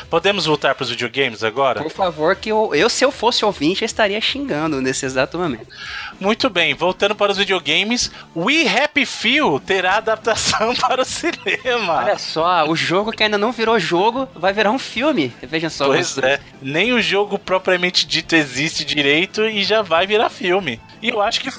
Podemos 0.08 0.46
voltar 0.46 0.74
para 0.74 0.84
os 0.84 0.90
videogames 0.90 1.42
agora? 1.42 1.82
Por 1.82 1.90
favor, 1.90 2.36
que 2.36 2.50
eu, 2.50 2.74
eu, 2.74 2.88
se 2.88 3.04
eu 3.04 3.10
fosse 3.12 3.44
ouvinte, 3.44 3.82
eu 3.82 3.86
estaria 3.86 4.20
xingando 4.20 4.80
nesse 4.80 5.06
exato 5.06 5.38
momento. 5.38 5.66
Muito 6.18 6.50
bem, 6.50 6.74
voltando 6.74 7.14
para 7.14 7.32
os 7.32 7.38
videogames, 7.38 8.10
We 8.36 8.66
Happy 8.66 9.06
Few 9.06 9.60
terá 9.60 9.96
adaptação 9.96 10.74
para 10.80 11.02
o 11.02 11.04
cinema. 11.04 11.98
Olha 11.98 12.18
só, 12.18 12.68
o 12.68 12.76
jogo 12.76 13.12
que 13.12 13.22
ainda 13.22 13.38
não 13.38 13.52
virou 13.52 13.78
jogo 13.78 14.28
vai 14.34 14.52
virar 14.52 14.70
um 14.70 14.78
filme. 14.78 15.32
Veja 15.42 15.70
só. 15.70 15.86
Pois 15.86 16.18
é, 16.18 16.40
nem 16.60 16.92
o 16.92 17.00
jogo 17.00 17.38
propriamente 17.38 18.06
dito 18.06 18.34
existe 18.34 18.84
direito 18.84 19.44
e 19.46 19.62
já 19.64 19.82
vai 19.82 20.06
virar 20.06 20.28
filme. 20.28 20.80
E 21.02 21.08
eu 21.08 21.20
acho 21.20 21.40
que 21.40 21.50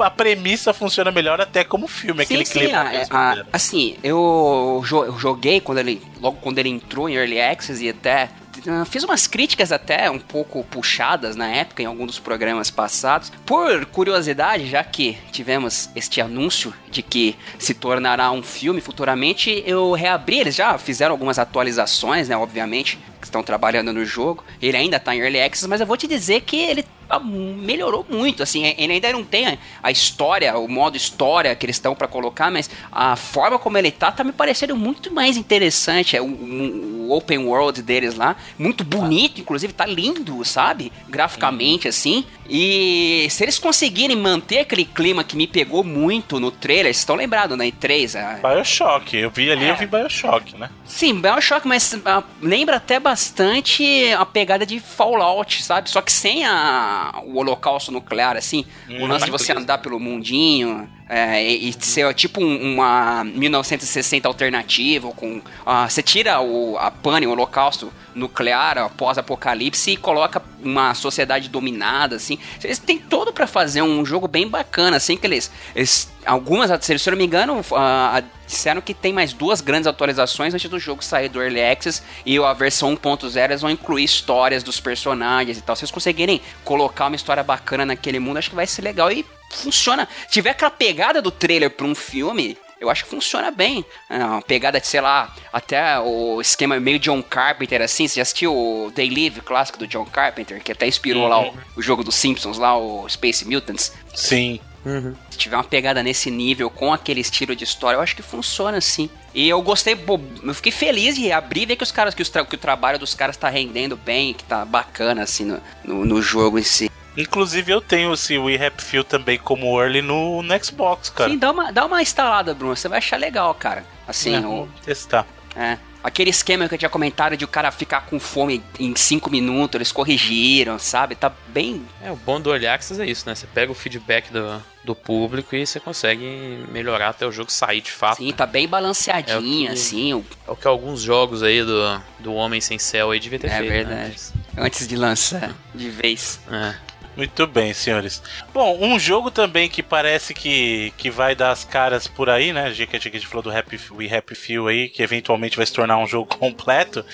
a 0.00 0.10
premissa 0.10 0.72
funciona 0.72 1.10
melhor 1.10 1.40
até 1.40 1.64
como 1.64 1.86
filme, 1.86 2.24
sim, 2.24 2.34
aquele 2.34 2.46
sim, 2.46 2.58
clima. 2.58 2.78
A, 3.10 3.32
a, 3.32 3.44
assim, 3.52 3.96
eu 4.02 4.82
joguei 5.18 5.60
quando 5.60 5.78
ele, 5.78 6.02
logo 6.20 6.38
quando 6.40 6.58
ele 6.58 6.68
entrou 6.68 7.08
em 7.08 7.14
Early 7.14 7.40
Access 7.40 7.84
e 7.84 7.88
até 7.88 8.28
ah, 8.66 8.84
fiz 8.84 9.04
umas 9.04 9.26
críticas 9.26 9.70
até 9.70 10.10
um 10.10 10.18
pouco 10.18 10.64
puxadas 10.64 11.36
na 11.36 11.46
época 11.48 11.82
em 11.82 11.86
algum 11.86 12.06
dos 12.06 12.18
programas 12.18 12.70
passados. 12.70 13.30
Por 13.46 13.86
curiosidade, 13.86 14.68
já 14.68 14.82
que 14.82 15.16
tivemos 15.30 15.90
este 15.94 16.20
anúncio 16.20 16.74
de 16.90 17.02
que 17.02 17.36
se 17.58 17.74
tornará 17.74 18.30
um 18.32 18.42
filme 18.42 18.80
futuramente, 18.80 19.62
eu 19.66 19.92
reabri, 19.92 20.40
eles 20.40 20.54
já 20.54 20.76
fizeram 20.78 21.12
algumas 21.12 21.38
atualizações, 21.38 22.28
né, 22.28 22.36
obviamente, 22.36 22.98
que 23.20 23.26
estão 23.26 23.42
trabalhando 23.42 23.92
no 23.92 24.04
jogo. 24.04 24.44
Ele 24.60 24.76
ainda 24.76 24.96
está 24.96 25.14
em 25.14 25.20
Early 25.20 25.40
Access, 25.40 25.68
mas 25.68 25.80
eu 25.80 25.86
vou 25.86 25.96
te 25.96 26.06
dizer 26.06 26.40
que 26.42 26.56
ele 26.56 26.84
melhorou 27.18 28.04
muito, 28.08 28.42
assim, 28.42 28.74
ele 28.76 28.92
ainda 28.92 29.12
não 29.12 29.24
tem 29.24 29.58
a 29.82 29.90
história, 29.90 30.58
o 30.58 30.68
modo 30.68 30.96
história 30.96 31.54
que 31.54 31.64
eles 31.64 31.76
estão 31.76 31.94
para 31.94 32.06
colocar, 32.06 32.50
mas 32.50 32.68
a 32.92 33.16
forma 33.16 33.58
como 33.58 33.78
ele 33.78 33.90
tá, 33.90 34.12
tá 34.12 34.22
me 34.22 34.32
parecendo 34.32 34.76
muito 34.76 35.12
mais 35.12 35.36
interessante, 35.36 36.16
é 36.16 36.20
o, 36.20 36.26
o, 36.26 37.10
open 37.10 37.38
world 37.38 37.80
deles 37.80 38.14
lá, 38.14 38.36
muito 38.58 38.84
bonito, 38.84 39.40
inclusive, 39.40 39.72
tá 39.72 39.86
lindo, 39.86 40.44
sabe? 40.44 40.92
Graficamente, 41.08 41.88
assim, 41.88 42.24
e 42.48 43.26
se 43.30 43.44
eles 43.44 43.58
conseguirem 43.58 44.16
manter 44.16 44.60
aquele 44.60 44.84
clima 44.84 45.22
que 45.22 45.36
me 45.36 45.46
pegou 45.46 45.84
muito 45.84 46.40
no 46.40 46.50
trailer, 46.50 46.86
vocês 46.86 46.98
estão 46.98 47.14
lembrados, 47.14 47.56
né? 47.56 47.66
E3, 47.66 48.18
a... 48.18 48.48
Bioshock, 48.48 49.16
eu 49.16 49.30
vi 49.30 49.50
ali, 49.50 49.64
é. 49.64 49.70
eu 49.70 49.76
vi 49.76 49.86
Bioshock, 49.86 50.56
né? 50.56 50.70
Sim, 50.84 51.20
Bioshock, 51.20 51.68
mas 51.68 51.92
uh, 51.92 52.24
lembra 52.40 52.76
até 52.76 52.98
bastante 52.98 54.12
a 54.12 54.24
pegada 54.24 54.64
de 54.64 54.80
Fallout, 54.80 55.62
sabe? 55.62 55.90
Só 55.90 56.00
que 56.00 56.10
sem 56.10 56.44
a, 56.44 56.97
o 57.24 57.38
holocausto 57.38 57.92
nuclear, 57.92 58.36
assim. 58.36 58.64
Hum, 58.88 59.02
o 59.02 59.06
lance 59.06 59.24
de 59.24 59.30
você 59.30 59.52
andar 59.52 59.78
pelo 59.78 59.98
mundinho, 59.98 60.88
é, 61.08 61.42
e, 61.42 61.72
ser 61.80 62.12
tipo 62.14 62.42
um, 62.42 62.74
uma 62.74 63.24
1960 63.24 64.28
alternativo, 64.28 65.12
com. 65.14 65.38
Uh, 65.38 65.42
você 65.88 66.02
tira 66.02 66.40
o, 66.40 66.76
a 66.76 66.90
pane, 66.90 67.26
o 67.26 67.30
holocausto 67.30 67.90
nuclear, 68.14 68.90
pós-apocalipse, 68.90 69.92
e 69.92 69.96
coloca 69.96 70.42
uma 70.62 70.92
sociedade 70.92 71.48
dominada, 71.48 72.16
assim. 72.16 72.38
Eles 72.62 72.78
têm 72.78 72.98
todo 72.98 73.32
para 73.32 73.46
fazer 73.46 73.80
um 73.80 74.04
jogo 74.04 74.28
bem 74.28 74.46
bacana, 74.46 74.98
assim, 74.98 75.16
que 75.16 75.26
eles. 75.26 75.50
eles 75.74 76.12
algumas, 76.26 76.70
se 76.84 76.92
eu 76.92 77.10
não 77.12 77.18
me 77.18 77.24
engano, 77.24 77.58
uh, 77.58 78.24
disseram 78.46 78.82
que 78.82 78.92
tem 78.92 79.12
mais 79.12 79.32
duas 79.32 79.62
grandes 79.62 79.86
atualizações 79.86 80.52
antes 80.52 80.68
do 80.68 80.78
jogo 80.78 81.02
sair 81.02 81.30
do 81.30 81.40
Early 81.40 81.62
Access 81.62 82.02
e 82.26 82.38
a 82.38 82.52
versão 82.52 82.94
1.0 82.94 83.44
eles 83.44 83.62
vão 83.62 83.70
incluir 83.70 84.04
histórias 84.04 84.62
dos 84.62 84.78
personagens 84.78 85.56
e 85.56 85.62
tal. 85.62 85.74
Se 85.74 85.80
vocês 85.80 85.90
conseguirem 85.90 86.42
colocar 86.64 87.06
uma 87.06 87.16
história 87.16 87.42
bacana 87.42 87.86
naquele 87.86 88.18
mundo, 88.18 88.36
acho 88.36 88.50
que 88.50 88.56
vai 88.56 88.66
ser 88.66 88.82
legal. 88.82 89.10
E 89.10 89.24
funciona. 89.50 90.08
Se 90.26 90.32
tiver 90.32 90.50
aquela 90.50 90.70
pegada 90.70 91.20
do 91.22 91.30
trailer 91.30 91.70
pra 91.70 91.86
um 91.86 91.94
filme, 91.94 92.56
eu 92.80 92.88
acho 92.88 93.04
que 93.04 93.10
funciona 93.10 93.50
bem. 93.50 93.84
É 94.08 94.18
uma 94.18 94.42
pegada 94.42 94.80
de, 94.80 94.86
sei 94.86 95.00
lá, 95.00 95.34
até 95.52 95.98
o 95.98 96.40
esquema 96.40 96.78
meio 96.78 96.98
John 96.98 97.22
Carpenter, 97.22 97.82
assim. 97.82 98.06
Você 98.06 98.16
já 98.16 98.22
assistiu 98.22 98.54
o 98.54 98.92
Day 98.94 99.10
Live, 99.10 99.40
clássico 99.40 99.78
do 99.78 99.86
John 99.86 100.04
Carpenter, 100.04 100.62
que 100.62 100.72
até 100.72 100.86
inspirou 100.86 101.24
uhum. 101.24 101.28
lá 101.28 101.40
o, 101.40 101.54
o, 101.76 101.82
jogo 101.82 102.04
dos 102.04 102.14
Simpsons, 102.14 102.58
lá, 102.58 102.76
o 102.76 103.08
Space 103.08 103.44
Mutants? 103.44 103.92
Sim. 104.14 104.60
Uhum. 104.84 105.14
Se 105.28 105.36
tiver 105.36 105.56
uma 105.56 105.64
pegada 105.64 106.02
nesse 106.02 106.30
nível, 106.30 106.70
com 106.70 106.92
aquele 106.92 107.20
estilo 107.20 107.54
de 107.54 107.64
história, 107.64 107.96
eu 107.96 108.00
acho 108.00 108.14
que 108.14 108.22
funciona 108.22 108.80
sim. 108.80 109.10
E 109.34 109.48
eu 109.48 109.60
gostei, 109.60 109.94
eu 110.42 110.54
fiquei 110.54 110.72
feliz 110.72 111.16
de 111.16 111.30
abrir 111.32 111.62
e 111.62 111.66
ver 111.66 111.76
que 111.76 111.82
os 111.82 111.92
caras, 111.92 112.14
que, 112.14 112.22
os 112.22 112.30
que 112.30 112.54
o 112.54 112.58
trabalho 112.58 112.98
dos 112.98 113.14
caras 113.14 113.36
tá 113.36 113.48
rendendo 113.48 113.96
bem, 113.96 114.32
que 114.32 114.44
tá 114.44 114.64
bacana 114.64 115.22
assim 115.22 115.44
no, 115.44 115.60
no, 115.84 116.04
no 116.04 116.22
jogo 116.22 116.58
em 116.58 116.62
si. 116.62 116.90
Inclusive 117.18 117.72
eu 117.72 117.80
tenho 117.80 118.14
esse 118.14 118.38
We 118.38 118.54
Happy 118.54 118.80
Few 118.80 119.02
também 119.02 119.38
como 119.38 119.80
early 119.80 120.00
no, 120.00 120.40
no, 120.40 120.64
Xbox, 120.64 121.10
cara. 121.10 121.28
Sim, 121.28 121.36
dá 121.36 121.50
uma, 121.50 121.72
dá 121.72 121.84
uma 121.84 122.00
instalada, 122.00 122.54
Bruno. 122.54 122.76
Você 122.76 122.88
vai 122.88 122.98
achar 122.98 123.16
legal, 123.16 123.52
cara. 123.54 123.84
Assim, 124.06 124.36
é, 124.36 124.46
o... 124.46 124.68
testar. 124.84 125.26
É. 125.56 125.76
Aquele 126.02 126.30
esquema 126.30 126.68
que 126.68 126.74
eu 126.74 126.78
tinha 126.78 126.88
comentado 126.88 127.36
de 127.36 127.44
o 127.44 127.48
cara 127.48 127.72
ficar 127.72 128.02
com 128.02 128.20
fome 128.20 128.62
em 128.78 128.94
5 128.94 129.28
minutos, 129.28 129.74
eles 129.74 129.90
corrigiram, 129.90 130.78
sabe? 130.78 131.16
Tá 131.16 131.32
bem. 131.48 131.84
É, 132.00 132.12
o 132.12 132.14
bom 132.14 132.40
do 132.40 132.50
Early 132.50 132.68
Access 132.68 133.02
é 133.02 133.06
isso, 133.06 133.28
né? 133.28 133.34
Você 133.34 133.48
pega 133.48 133.72
o 133.72 133.74
feedback 133.74 134.32
do, 134.32 134.62
do 134.84 134.94
público 134.94 135.56
e 135.56 135.66
você 135.66 135.80
consegue 135.80 136.64
melhorar 136.70 137.08
até 137.08 137.26
o 137.26 137.32
jogo 137.32 137.50
sair 137.50 137.80
de 137.80 137.90
fato. 137.90 138.18
Sim, 138.18 138.32
tá 138.32 138.46
bem 138.46 138.68
balanceadinho, 138.68 139.64
é 139.64 139.72
que, 139.72 139.72
assim. 139.72 140.14
O... 140.14 140.24
É 140.46 140.50
o 140.52 140.54
que 140.54 140.68
alguns 140.68 141.02
jogos 141.02 141.42
aí 141.42 141.64
do, 141.64 142.00
do 142.20 142.32
Homem 142.32 142.60
Sem 142.60 142.78
Céu 142.78 143.10
aí 143.10 143.18
devia 143.18 143.40
ter 143.40 143.48
é 143.48 143.58
feito. 143.58 143.72
É 143.72 143.84
verdade. 143.84 144.16
Né? 144.54 144.64
Antes 144.64 144.86
de 144.86 144.94
lançar 144.94 145.52
de 145.74 145.90
vez. 145.90 146.38
É. 146.48 146.87
Muito 147.18 147.48
bem, 147.48 147.74
senhores. 147.74 148.22
Bom, 148.54 148.78
um 148.80 148.96
jogo 148.96 149.28
também 149.28 149.68
que 149.68 149.82
parece 149.82 150.32
que, 150.32 150.92
que 150.96 151.10
vai 151.10 151.34
dar 151.34 151.50
as 151.50 151.64
caras 151.64 152.06
por 152.06 152.30
aí, 152.30 152.52
né? 152.52 152.72
Já 152.72 152.86
que 152.86 152.94
a 152.94 153.00
gente 153.00 153.26
falou 153.26 153.42
do 153.42 153.50
Happy, 153.50 153.76
We 153.90 154.06
Happy 154.06 154.36
Few 154.36 154.68
aí, 154.68 154.88
que 154.88 155.02
eventualmente 155.02 155.56
vai 155.56 155.66
se 155.66 155.72
tornar 155.72 155.98
um 155.98 156.06
jogo 156.06 156.36
completo. 156.38 157.04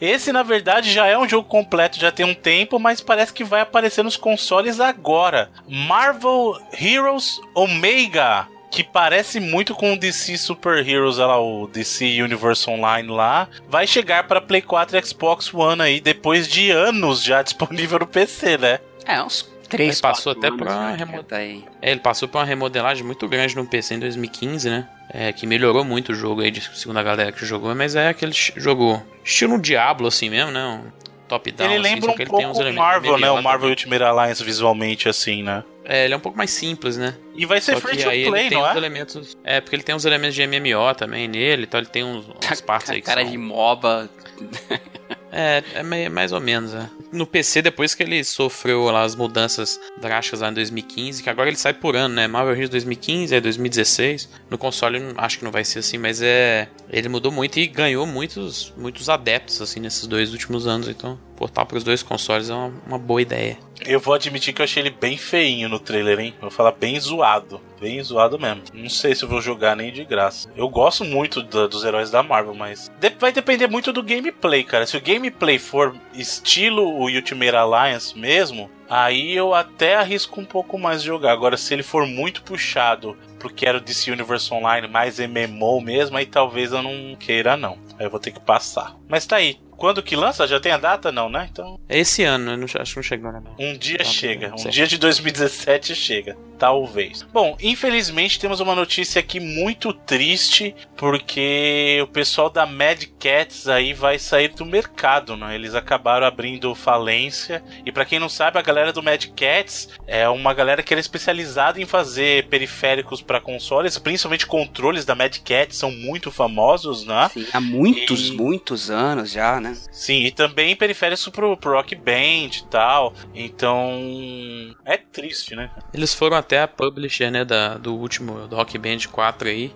Esse, 0.00 0.30
na 0.30 0.44
verdade, 0.44 0.92
já 0.92 1.08
é 1.08 1.18
um 1.18 1.28
jogo 1.28 1.48
completo, 1.48 1.98
já 1.98 2.12
tem 2.12 2.24
um 2.24 2.34
tempo, 2.34 2.78
mas 2.78 3.00
parece 3.00 3.32
que 3.32 3.42
vai 3.42 3.60
aparecer 3.60 4.04
nos 4.04 4.16
consoles 4.16 4.78
agora. 4.78 5.50
Marvel 5.66 6.56
Heroes 6.80 7.40
Omega 7.52 8.46
que 8.70 8.84
parece 8.84 9.40
muito 9.40 9.74
com 9.74 9.94
o 9.94 9.98
DC 9.98 10.36
Super 10.36 10.86
Heroes, 10.86 11.16
lá, 11.16 11.40
o 11.40 11.66
DC 11.66 12.22
Universe 12.22 12.68
Online 12.68 13.08
lá, 13.08 13.48
vai 13.66 13.86
chegar 13.86 14.28
para 14.28 14.42
Play 14.42 14.60
4 14.60 14.96
e 14.96 15.02
Xbox 15.02 15.52
One 15.52 15.80
aí 15.80 16.00
depois 16.00 16.46
de 16.46 16.70
anos 16.70 17.22
já 17.22 17.40
disponível 17.42 18.00
no 18.00 18.06
PC, 18.06 18.58
né? 18.58 18.78
É, 19.08 19.22
uns 19.22 19.48
três, 19.68 19.96
ele 19.96 20.02
passou 20.02 20.32
até 20.32 20.50
por 20.50 20.66
uma 20.66 20.92
remodelagem. 20.92 21.64
É, 21.80 21.90
ele 21.92 22.00
passou 22.00 22.28
por 22.28 22.38
uma 22.38 22.44
remodelagem 22.44 23.02
muito 23.02 23.26
grande 23.26 23.56
no 23.56 23.66
PC 23.66 23.94
em 23.94 24.00
2015, 24.00 24.68
né? 24.68 24.88
É, 25.10 25.32
que 25.32 25.46
melhorou 25.46 25.82
muito 25.82 26.12
o 26.12 26.14
jogo 26.14 26.42
aí, 26.42 26.52
segundo 26.74 26.98
a 26.98 27.02
galera 27.02 27.32
que 27.32 27.44
jogou, 27.46 27.74
mas 27.74 27.96
é 27.96 28.08
aquele 28.08 28.32
jogo 28.32 29.02
estilo 29.24 29.58
Diablo 29.58 30.06
assim 30.06 30.28
mesmo, 30.28 30.50
né? 30.50 30.62
Um 30.62 31.08
top-down. 31.26 31.70
Ele 31.70 31.80
assim, 31.80 31.94
lembra 31.94 32.10
um 32.10 32.14
pouco 32.16 32.60
o 32.60 32.74
Marvel, 32.74 33.18
né? 33.18 33.30
O 33.30 33.42
Marvel 33.42 33.70
Ultimate 33.70 34.02
Alliance 34.02 34.44
visualmente 34.44 35.08
assim, 35.08 35.42
né? 35.42 35.64
É, 35.84 36.04
ele 36.04 36.12
é 36.12 36.16
um 36.18 36.20
pouco 36.20 36.36
mais 36.36 36.50
simples, 36.50 36.98
né? 36.98 37.14
E 37.34 37.46
vai 37.46 37.62
ser 37.62 37.80
free 37.80 37.96
to 37.96 38.30
play, 38.30 38.50
não 38.50 38.68
é? 38.68 38.76
Elementos, 38.76 39.38
é, 39.42 39.58
porque 39.58 39.74
ele 39.74 39.82
tem 39.82 39.94
uns 39.94 40.04
elementos 40.04 40.34
de 40.34 40.46
MMO 40.46 40.94
também 40.94 41.26
nele, 41.26 41.62
então 41.62 41.80
ele 41.80 41.88
tem 41.88 42.04
uns, 42.04 42.26
umas 42.44 42.60
partes 42.60 42.90
aí 42.90 43.00
que 43.00 43.06
Cara 43.06 43.22
são... 43.22 43.30
de 43.30 43.38
MOBA. 43.38 44.10
É, 45.30 45.62
é 45.74 46.08
mais 46.08 46.32
ou 46.32 46.40
menos, 46.40 46.74
é. 46.74 46.88
No 47.12 47.26
PC, 47.26 47.62
depois 47.62 47.94
que 47.94 48.02
ele 48.02 48.22
sofreu 48.24 48.84
lá 48.84 49.02
as 49.02 49.14
mudanças 49.14 49.78
drásticas 50.00 50.40
lá 50.40 50.50
em 50.50 50.54
2015, 50.54 51.22
que 51.22 51.30
agora 51.30 51.48
ele 51.48 51.56
sai 51.56 51.74
por 51.74 51.96
ano, 51.96 52.14
né? 52.14 52.26
Marvel 52.26 52.54
Heroes 52.54 52.70
2015, 52.70 53.34
é 53.34 53.40
2016. 53.40 54.28
No 54.50 54.58
console 54.58 55.00
acho 55.16 55.38
que 55.38 55.44
não 55.44 55.52
vai 55.52 55.64
ser 55.64 55.80
assim, 55.80 55.98
mas 55.98 56.20
é. 56.22 56.68
Ele 56.90 57.08
mudou 57.08 57.30
muito 57.30 57.58
e 57.58 57.66
ganhou 57.66 58.06
muitos, 58.06 58.72
muitos 58.76 59.08
adeptos, 59.08 59.60
assim, 59.60 59.80
nesses 59.80 60.06
dois 60.06 60.32
últimos 60.32 60.66
anos. 60.66 60.88
Então, 60.88 61.18
portar 61.38 61.64
para 61.64 61.78
os 61.78 61.84
dois 61.84 62.02
consoles 62.02 62.50
é 62.50 62.54
uma, 62.54 62.72
uma 62.84 62.98
boa 62.98 63.22
ideia. 63.22 63.56
Eu 63.86 64.00
vou 64.00 64.12
admitir 64.12 64.52
que 64.52 64.60
eu 64.60 64.64
achei 64.64 64.82
ele 64.82 64.90
bem 64.90 65.16
feinho 65.16 65.68
no 65.68 65.78
trailer, 65.78 66.18
hein? 66.18 66.34
Vou 66.40 66.50
falar 66.50 66.72
bem 66.72 66.98
zoado. 66.98 67.60
Bem 67.80 68.02
zoado 68.02 68.36
mesmo. 68.36 68.62
Não 68.74 68.88
sei 68.88 69.14
se 69.14 69.22
eu 69.22 69.28
vou 69.28 69.40
jogar 69.40 69.76
nem 69.76 69.92
de 69.92 70.04
graça. 70.04 70.50
Eu 70.56 70.68
gosto 70.68 71.04
muito 71.04 71.40
dos 71.40 71.84
heróis 71.84 72.10
da 72.10 72.24
Marvel, 72.24 72.54
mas 72.54 72.90
de 72.98 73.10
vai 73.10 73.30
depender 73.30 73.68
muito 73.68 73.92
do 73.92 74.02
gameplay, 74.02 74.64
cara. 74.64 74.84
Se 74.84 74.96
o 74.96 75.00
gameplay 75.00 75.60
for 75.60 75.94
estilo 76.12 76.82
o 76.82 77.04
Ultimate 77.04 77.54
Alliance 77.54 78.18
mesmo, 78.18 78.68
aí 78.90 79.32
eu 79.32 79.54
até 79.54 79.94
arrisco 79.94 80.40
um 80.40 80.44
pouco 80.44 80.76
mais 80.76 81.02
de 81.02 81.06
jogar. 81.06 81.30
Agora, 81.30 81.56
se 81.56 81.72
ele 81.72 81.84
for 81.84 82.04
muito 82.04 82.42
puxado 82.42 83.16
pro 83.38 83.52
que 83.52 83.64
era 83.64 83.78
o 83.78 83.80
DC 83.80 84.10
Universe 84.10 84.52
Online, 84.52 84.88
mais 84.88 85.20
MMO 85.20 85.80
mesmo, 85.80 86.16
aí 86.16 86.26
talvez 86.26 86.72
eu 86.72 86.82
não 86.82 87.14
queira, 87.14 87.56
não. 87.56 87.78
Aí 87.96 88.06
eu 88.06 88.10
vou 88.10 88.18
ter 88.18 88.32
que 88.32 88.40
passar. 88.40 88.96
Mas 89.08 89.24
tá 89.24 89.36
aí. 89.36 89.56
Quando 89.78 90.02
que 90.02 90.16
lança? 90.16 90.44
Já 90.44 90.58
tem 90.58 90.72
a 90.72 90.76
data? 90.76 91.12
Não, 91.12 91.30
né? 91.30 91.48
Então. 91.50 91.78
É 91.88 92.00
esse 92.00 92.24
ano, 92.24 92.50
eu 92.50 92.56
não, 92.56 92.64
acho 92.64 92.74
que 92.74 92.96
não 92.96 93.02
chegou, 93.02 93.32
né? 93.32 93.40
Um 93.56 93.78
dia 93.78 94.04
chega. 94.04 94.52
Um 94.58 94.68
dia 94.68 94.88
de 94.88 94.98
2017 94.98 95.94
chega. 95.94 96.36
Talvez. 96.58 97.22
Bom, 97.32 97.56
infelizmente 97.60 98.40
temos 98.40 98.58
uma 98.58 98.74
notícia 98.74 99.20
aqui 99.20 99.38
muito 99.38 99.92
triste, 99.92 100.74
porque 100.96 102.00
o 102.02 102.08
pessoal 102.08 102.50
da 102.50 102.66
Mad 102.66 103.04
Cats 103.20 103.68
aí 103.68 103.94
vai 103.94 104.18
sair 104.18 104.48
do 104.48 104.66
mercado, 104.66 105.36
né? 105.36 105.54
Eles 105.54 105.76
acabaram 105.76 106.26
abrindo 106.26 106.74
falência. 106.74 107.62
E 107.86 107.92
para 107.92 108.04
quem 108.04 108.18
não 108.18 108.28
sabe, 108.28 108.58
a 108.58 108.62
galera 108.62 108.92
do 108.92 109.00
Mad 109.00 109.24
Cats 109.36 109.90
é 110.08 110.28
uma 110.28 110.52
galera 110.52 110.82
que 110.82 110.92
era 110.92 111.00
especializada 111.00 111.80
em 111.80 111.86
fazer 111.86 112.48
periféricos 112.48 113.22
para 113.22 113.40
consoles, 113.40 113.96
principalmente 113.96 114.44
controles 114.44 115.04
da 115.04 115.14
Mad 115.14 115.36
Cat 115.38 115.76
são 115.76 115.92
muito 115.92 116.32
famosos, 116.32 117.06
né? 117.06 117.30
Sim, 117.32 117.46
há 117.52 117.60
muitos, 117.60 118.30
e... 118.30 118.32
muitos 118.32 118.90
anos 118.90 119.30
já, 119.30 119.60
né? 119.60 119.67
Sim, 119.74 120.24
e 120.24 120.30
também 120.30 120.76
periféricos 120.76 121.28
pro, 121.28 121.56
pro 121.56 121.72
Rock 121.72 121.94
Band 121.94 122.50
e 122.58 122.64
tal. 122.70 123.14
Então, 123.34 124.74
é 124.84 124.96
triste, 124.96 125.54
né? 125.54 125.70
Eles 125.92 126.14
foram 126.14 126.36
até 126.36 126.62
a 126.62 126.68
publisher, 126.68 127.30
né, 127.30 127.44
da, 127.44 127.74
do 127.74 127.94
último 127.94 128.46
do 128.46 128.56
Rock 128.56 128.78
Band 128.78 128.98
4 129.10 129.48
aí 129.48 129.72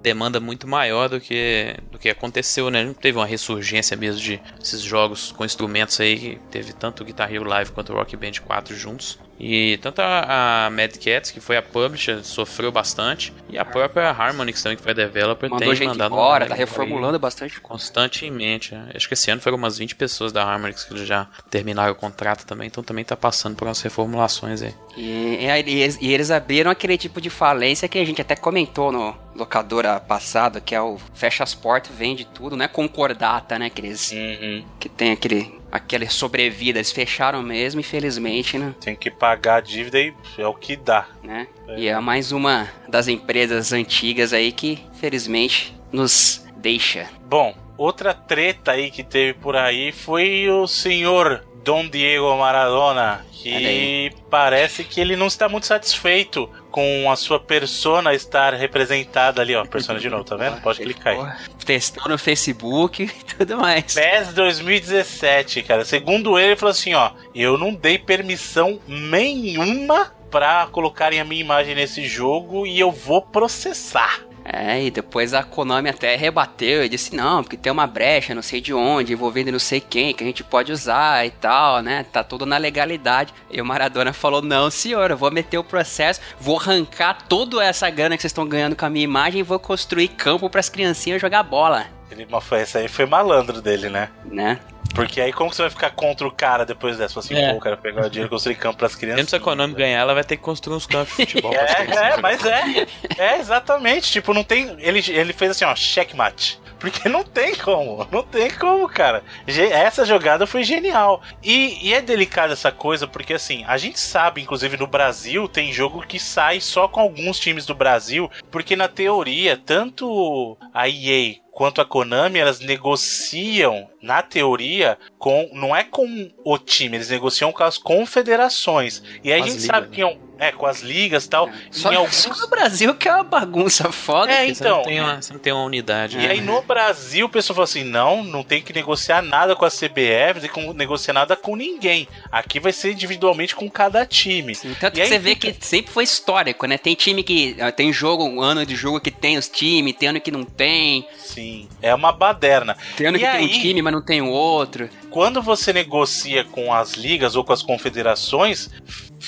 demanda 0.00 0.38
muito 0.38 0.66
maior 0.66 1.08
do 1.08 1.20
que 1.20 1.76
do 1.90 1.98
que 1.98 2.08
aconteceu, 2.08 2.70
né? 2.70 2.84
Não 2.84 2.94
teve 2.94 3.18
uma 3.18 3.26
ressurgência 3.26 3.96
mesmo 3.96 4.20
de 4.20 4.40
esses 4.60 4.80
jogos 4.80 5.32
com 5.32 5.44
instrumentos 5.44 6.00
aí 6.00 6.18
que 6.18 6.38
teve 6.50 6.72
tanto 6.72 7.02
o 7.02 7.06
Guitar 7.06 7.32
Hero 7.32 7.44
Live 7.44 7.72
quanto 7.72 7.92
o 7.92 7.96
Rock 7.96 8.16
Band 8.16 8.32
4 8.44 8.74
juntos. 8.74 9.18
E 9.38 9.78
tanto 9.78 10.00
a, 10.00 10.66
a 10.66 10.70
Mad 10.70 10.96
Cats, 10.96 11.30
que 11.30 11.40
foi 11.40 11.56
a 11.56 11.62
publisher, 11.62 12.24
sofreu 12.24 12.72
bastante, 12.72 13.32
e 13.48 13.56
a 13.56 13.64
própria 13.64 14.10
Harmonix 14.10 14.62
também, 14.62 14.76
que 14.76 14.82
foi 14.82 14.92
a 14.92 14.94
developer, 14.94 15.48
Mandou 15.48 15.66
tem 15.66 15.76
gente 15.76 15.88
mandado 15.88 16.12
embora, 16.12 16.46
tá 16.46 16.54
reformulando 16.54 17.18
bastante. 17.18 17.60
Constantemente. 17.60 18.74
Né? 18.74 18.90
Acho 18.94 19.06
que 19.06 19.14
esse 19.14 19.30
ano 19.30 19.40
foram 19.40 19.56
umas 19.56 19.78
20 19.78 19.94
pessoas 19.94 20.32
da 20.32 20.44
Harmonix 20.44 20.84
que 20.84 21.04
já 21.04 21.28
terminaram 21.48 21.92
o 21.92 21.94
contrato 21.94 22.44
também, 22.44 22.66
então 22.66 22.82
também 22.82 23.04
tá 23.04 23.16
passando 23.16 23.54
por 23.54 23.68
umas 23.68 23.80
reformulações 23.80 24.62
aí. 24.62 24.74
E, 24.96 25.46
e, 25.46 25.98
e 26.00 26.12
eles 26.12 26.30
abriram 26.30 26.70
aquele 26.70 26.98
tipo 26.98 27.20
de 27.20 27.30
falência 27.30 27.88
que 27.88 27.98
a 27.98 28.04
gente 28.04 28.20
até 28.20 28.34
comentou 28.34 28.90
no 28.90 29.16
locadora 29.36 30.00
passado, 30.00 30.60
que 30.60 30.74
é 30.74 30.80
o 30.80 30.98
fecha 31.14 31.44
as 31.44 31.54
portas, 31.54 31.94
vende 31.94 32.24
tudo, 32.24 32.56
não 32.56 32.64
é 32.64 32.68
concordata, 32.68 33.58
né? 33.58 33.70
Que 33.70 33.80
eles, 33.80 34.10
uhum. 34.10 34.64
que 34.80 34.88
tem 34.88 35.12
aquele 35.12 35.57
aquela 35.70 36.08
sobrevida. 36.08 36.78
Eles 36.78 36.92
fecharam 36.92 37.42
mesmo, 37.42 37.80
infelizmente, 37.80 38.58
né? 38.58 38.74
Tem 38.80 38.96
que 38.96 39.10
pagar 39.10 39.56
a 39.56 39.60
dívida 39.60 40.00
e 40.00 40.14
é 40.38 40.46
o 40.46 40.54
que 40.54 40.76
dá. 40.76 41.06
Né? 41.22 41.46
É. 41.68 41.78
E 41.78 41.88
é 41.88 41.98
mais 42.00 42.32
uma 42.32 42.68
das 42.88 43.08
empresas 43.08 43.72
antigas 43.72 44.32
aí 44.32 44.52
que, 44.52 44.78
felizmente, 45.00 45.74
nos 45.92 46.46
deixa. 46.56 47.08
Bom, 47.26 47.54
outra 47.76 48.12
treta 48.12 48.72
aí 48.72 48.90
que 48.90 49.02
teve 49.02 49.34
por 49.34 49.56
aí 49.56 49.92
foi 49.92 50.48
o 50.50 50.66
senhor 50.66 51.44
Dom 51.64 51.88
Diego 51.88 52.36
Maradona, 52.36 53.26
que 53.30 54.10
parece 54.30 54.84
que 54.84 55.00
ele 55.00 55.16
não 55.16 55.26
está 55.26 55.48
muito 55.48 55.66
satisfeito 55.66 56.50
com 56.78 57.10
a 57.10 57.16
sua 57.16 57.40
persona 57.40 58.14
estar 58.14 58.54
representada 58.54 59.42
ali, 59.42 59.52
ó. 59.52 59.64
Persona 59.64 59.98
de 59.98 60.08
novo, 60.08 60.22
tá 60.22 60.36
vendo? 60.36 60.60
Pode 60.60 60.78
clicar 60.78 61.12
aí. 61.12 61.48
Testou 61.64 62.08
no 62.08 62.16
Facebook 62.16 63.02
e 63.10 63.34
tudo 63.34 63.56
mais. 63.56 63.94
PES 63.94 64.32
2017, 64.32 65.62
cara. 65.62 65.84
Segundo 65.84 66.38
ele, 66.38 66.50
ele 66.50 66.56
falou 66.56 66.70
assim, 66.70 66.94
ó. 66.94 67.10
Eu 67.34 67.58
não 67.58 67.74
dei 67.74 67.98
permissão 67.98 68.78
nenhuma 68.86 70.12
pra 70.30 70.68
colocarem 70.70 71.18
a 71.18 71.24
minha 71.24 71.40
imagem 71.40 71.74
nesse 71.74 72.06
jogo 72.06 72.64
e 72.64 72.78
eu 72.78 72.92
vou 72.92 73.22
processar. 73.22 74.20
É, 74.50 74.82
e 74.82 74.90
depois 74.90 75.34
a 75.34 75.42
Konami 75.42 75.90
até 75.90 76.16
rebateu 76.16 76.82
e 76.82 76.88
disse, 76.88 77.14
não, 77.14 77.42
porque 77.42 77.56
tem 77.56 77.70
uma 77.70 77.86
brecha, 77.86 78.34
não 78.34 78.40
sei 78.40 78.62
de 78.62 78.72
onde, 78.72 79.12
envolvendo 79.12 79.52
não 79.52 79.58
sei 79.58 79.78
quem, 79.78 80.14
que 80.14 80.24
a 80.24 80.26
gente 80.26 80.42
pode 80.42 80.72
usar 80.72 81.26
e 81.26 81.30
tal, 81.30 81.82
né? 81.82 82.06
Tá 82.10 82.24
tudo 82.24 82.46
na 82.46 82.56
legalidade. 82.56 83.34
E 83.50 83.60
o 83.60 83.64
Maradona 83.64 84.14
falou, 84.14 84.40
não, 84.40 84.70
senhor, 84.70 85.10
eu 85.10 85.18
vou 85.18 85.30
meter 85.30 85.58
o 85.58 85.64
processo, 85.64 86.20
vou 86.40 86.58
arrancar 86.58 87.28
toda 87.28 87.62
essa 87.62 87.90
grana 87.90 88.16
que 88.16 88.22
vocês 88.22 88.30
estão 88.30 88.48
ganhando 88.48 88.74
com 88.74 88.86
a 88.86 88.90
minha 88.90 89.04
imagem 89.04 89.40
e 89.40 89.44
vou 89.44 89.58
construir 89.58 90.08
campo 90.08 90.48
para 90.48 90.60
as 90.60 90.70
criancinhas 90.70 91.20
jogar 91.20 91.42
bola. 91.42 91.86
Ele, 92.10 92.26
mas 92.30 92.42
foi, 92.42 92.62
esse 92.62 92.78
aí 92.78 92.88
foi 92.88 93.04
malandro 93.04 93.60
dele, 93.60 93.90
né? 93.90 94.08
Né? 94.24 94.58
Porque 94.94 95.20
aí 95.20 95.32
como 95.32 95.52
você 95.52 95.62
vai 95.62 95.70
ficar 95.70 95.90
contra 95.90 96.26
o 96.26 96.30
cara 96.30 96.64
depois 96.66 96.96
dessa? 96.98 97.20
Assim, 97.20 97.34
É. 97.34 97.50
pô, 97.52 97.58
o 97.58 97.60
cara 97.60 97.76
pegar 97.76 98.06
o 98.06 98.10
dinheiro 98.10 98.28
e 98.28 98.30
construir 98.30 98.54
campo 98.56 98.78
pras 98.78 98.94
crianças. 98.94 99.16
Mesmo 99.18 99.30
se 99.30 99.36
a 99.36 99.40
Konami 99.40 99.74
ganhar, 99.74 100.00
ela 100.00 100.14
vai 100.14 100.24
ter 100.24 100.36
que 100.36 100.42
construir 100.42 100.76
uns 100.76 100.86
campos 100.86 101.16
de 101.16 101.26
futebol. 101.26 101.52
É, 101.54 102.14
é, 102.14 102.16
mas 102.20 102.44
é. 102.44 102.86
É, 103.18 103.38
exatamente. 103.38 104.10
Tipo, 104.10 104.32
não 104.34 104.42
tem. 104.42 104.76
Ele, 104.78 105.02
ele 105.08 105.32
fez 105.32 105.52
assim, 105.52 105.64
ó, 105.64 105.74
checkmate. 105.76 106.58
Porque 106.78 107.08
não 107.08 107.24
tem 107.24 107.54
como, 107.56 108.06
não 108.10 108.22
tem 108.22 108.50
como, 108.50 108.88
cara. 108.88 109.22
Essa 109.46 110.04
jogada 110.04 110.46
foi 110.46 110.62
genial. 110.62 111.20
E, 111.42 111.88
e 111.88 111.92
é 111.94 112.00
delicada 112.00 112.52
essa 112.52 112.70
coisa, 112.70 113.06
porque 113.06 113.34
assim, 113.34 113.64
a 113.66 113.76
gente 113.76 113.98
sabe, 113.98 114.40
inclusive 114.40 114.76
no 114.76 114.86
Brasil, 114.86 115.48
tem 115.48 115.72
jogo 115.72 116.06
que 116.06 116.18
sai 116.18 116.60
só 116.60 116.86
com 116.86 117.00
alguns 117.00 117.38
times 117.38 117.66
do 117.66 117.74
Brasil, 117.74 118.30
porque 118.50 118.76
na 118.76 118.88
teoria, 118.88 119.56
tanto 119.56 120.56
a 120.72 120.88
EA 120.88 121.36
quanto 121.50 121.80
a 121.80 121.84
Konami, 121.84 122.38
elas 122.38 122.60
negociam, 122.60 123.90
na 124.00 124.22
teoria, 124.22 124.96
com. 125.18 125.50
Não 125.52 125.74
é 125.74 125.82
com 125.82 126.30
o 126.44 126.56
time, 126.56 126.96
eles 126.96 127.10
negociam 127.10 127.50
com 127.50 127.64
as 127.64 127.76
confederações. 127.76 129.02
E 129.24 129.32
aí 129.32 129.40
a 129.40 129.44
gente 129.44 129.54
ligas, 129.62 129.66
sabe 129.66 129.88
né? 129.88 129.94
que. 129.94 130.02
em- 130.04 130.27
É, 130.38 130.52
com 130.52 130.66
as 130.66 130.80
ligas 130.82 131.24
e 131.24 131.28
tal. 131.30 131.50
Só, 131.70 131.92
em 131.92 131.96
alguns 131.96 132.14
só 132.16 132.30
no 132.36 132.46
Brasil 132.48 132.94
que 132.94 133.08
é 133.08 133.14
uma 133.14 133.24
bagunça 133.24 133.90
foda. 133.90 134.30
É, 134.32 134.44
Porque 134.46 134.54
você 134.54 134.64
não 134.64 134.70
então. 134.70 134.82
tem 134.84 135.00
uma- 135.00 135.20
você 135.22 135.32
não 135.32 135.40
tem 135.40 135.52
uma 135.52 135.64
unidade. 135.64 136.16
E 136.16 136.20
né? 136.20 136.30
aí 136.30 136.40
no 136.40 136.62
Brasil 136.62 137.26
o 137.26 137.28
pessoal 137.28 137.56
fala 137.56 137.64
assim: 137.64 137.82
não, 137.84 138.22
não 138.22 138.42
tem 138.44 138.62
que 138.62 138.72
negociar 138.72 139.20
nada 139.20 139.56
com 139.56 139.64
a 139.64 139.70
CBF, 139.70 140.34
não 140.34 140.40
tem 140.40 140.50
que 140.50 140.72
negociar 140.74 141.12
nada 141.14 141.34
com 141.34 141.56
ninguém. 141.56 142.06
Aqui 142.30 142.60
vai 142.60 142.72
ser 142.72 142.92
individualmente 142.92 143.54
com 143.56 143.68
cada 143.68 144.06
time. 144.06 144.54
Sim, 144.54 144.76
Tanto 144.78 144.94
E 144.94 144.96
que 144.96 145.00
aí 145.02 145.08
você 145.08 145.18
vê 145.18 145.34
que 145.34 145.54
sempre 145.60 145.92
foi 145.92 146.04
histórico, 146.04 146.66
né? 146.66 146.78
Tem 146.78 146.94
time 146.94 147.22
que. 147.22 147.56
Tem 147.76 147.92
jogo, 147.92 148.24
um 148.24 148.40
ano 148.40 148.64
de 148.64 148.76
jogo 148.76 149.00
que 149.00 149.10
tem 149.10 149.36
os 149.38 149.48
times, 149.48 149.96
tem 149.96 150.08
ano 150.10 150.20
que 150.20 150.30
não 150.30 150.44
tem. 150.44 151.06
Sim, 151.18 151.68
é 151.82 151.94
uma 151.94 152.12
baderna. 152.12 152.76
Tem 152.96 153.06
ano 153.08 153.16
E 153.16 153.20
que 153.20 153.26
tem 153.26 153.40
um 153.40 153.44
aí? 153.44 153.60
time, 153.60 153.82
mas 153.82 153.92
não 153.92 154.02
tem 154.04 154.22
o 154.22 154.28
outro. 154.28 154.88
Quando 155.10 155.42
você 155.42 155.72
negocia 155.72 156.44
com 156.44 156.72
as 156.72 156.92
ligas 156.92 157.34
ou 157.34 157.42
com 157.42 157.52
as 157.52 157.62
confederações, 157.62 158.70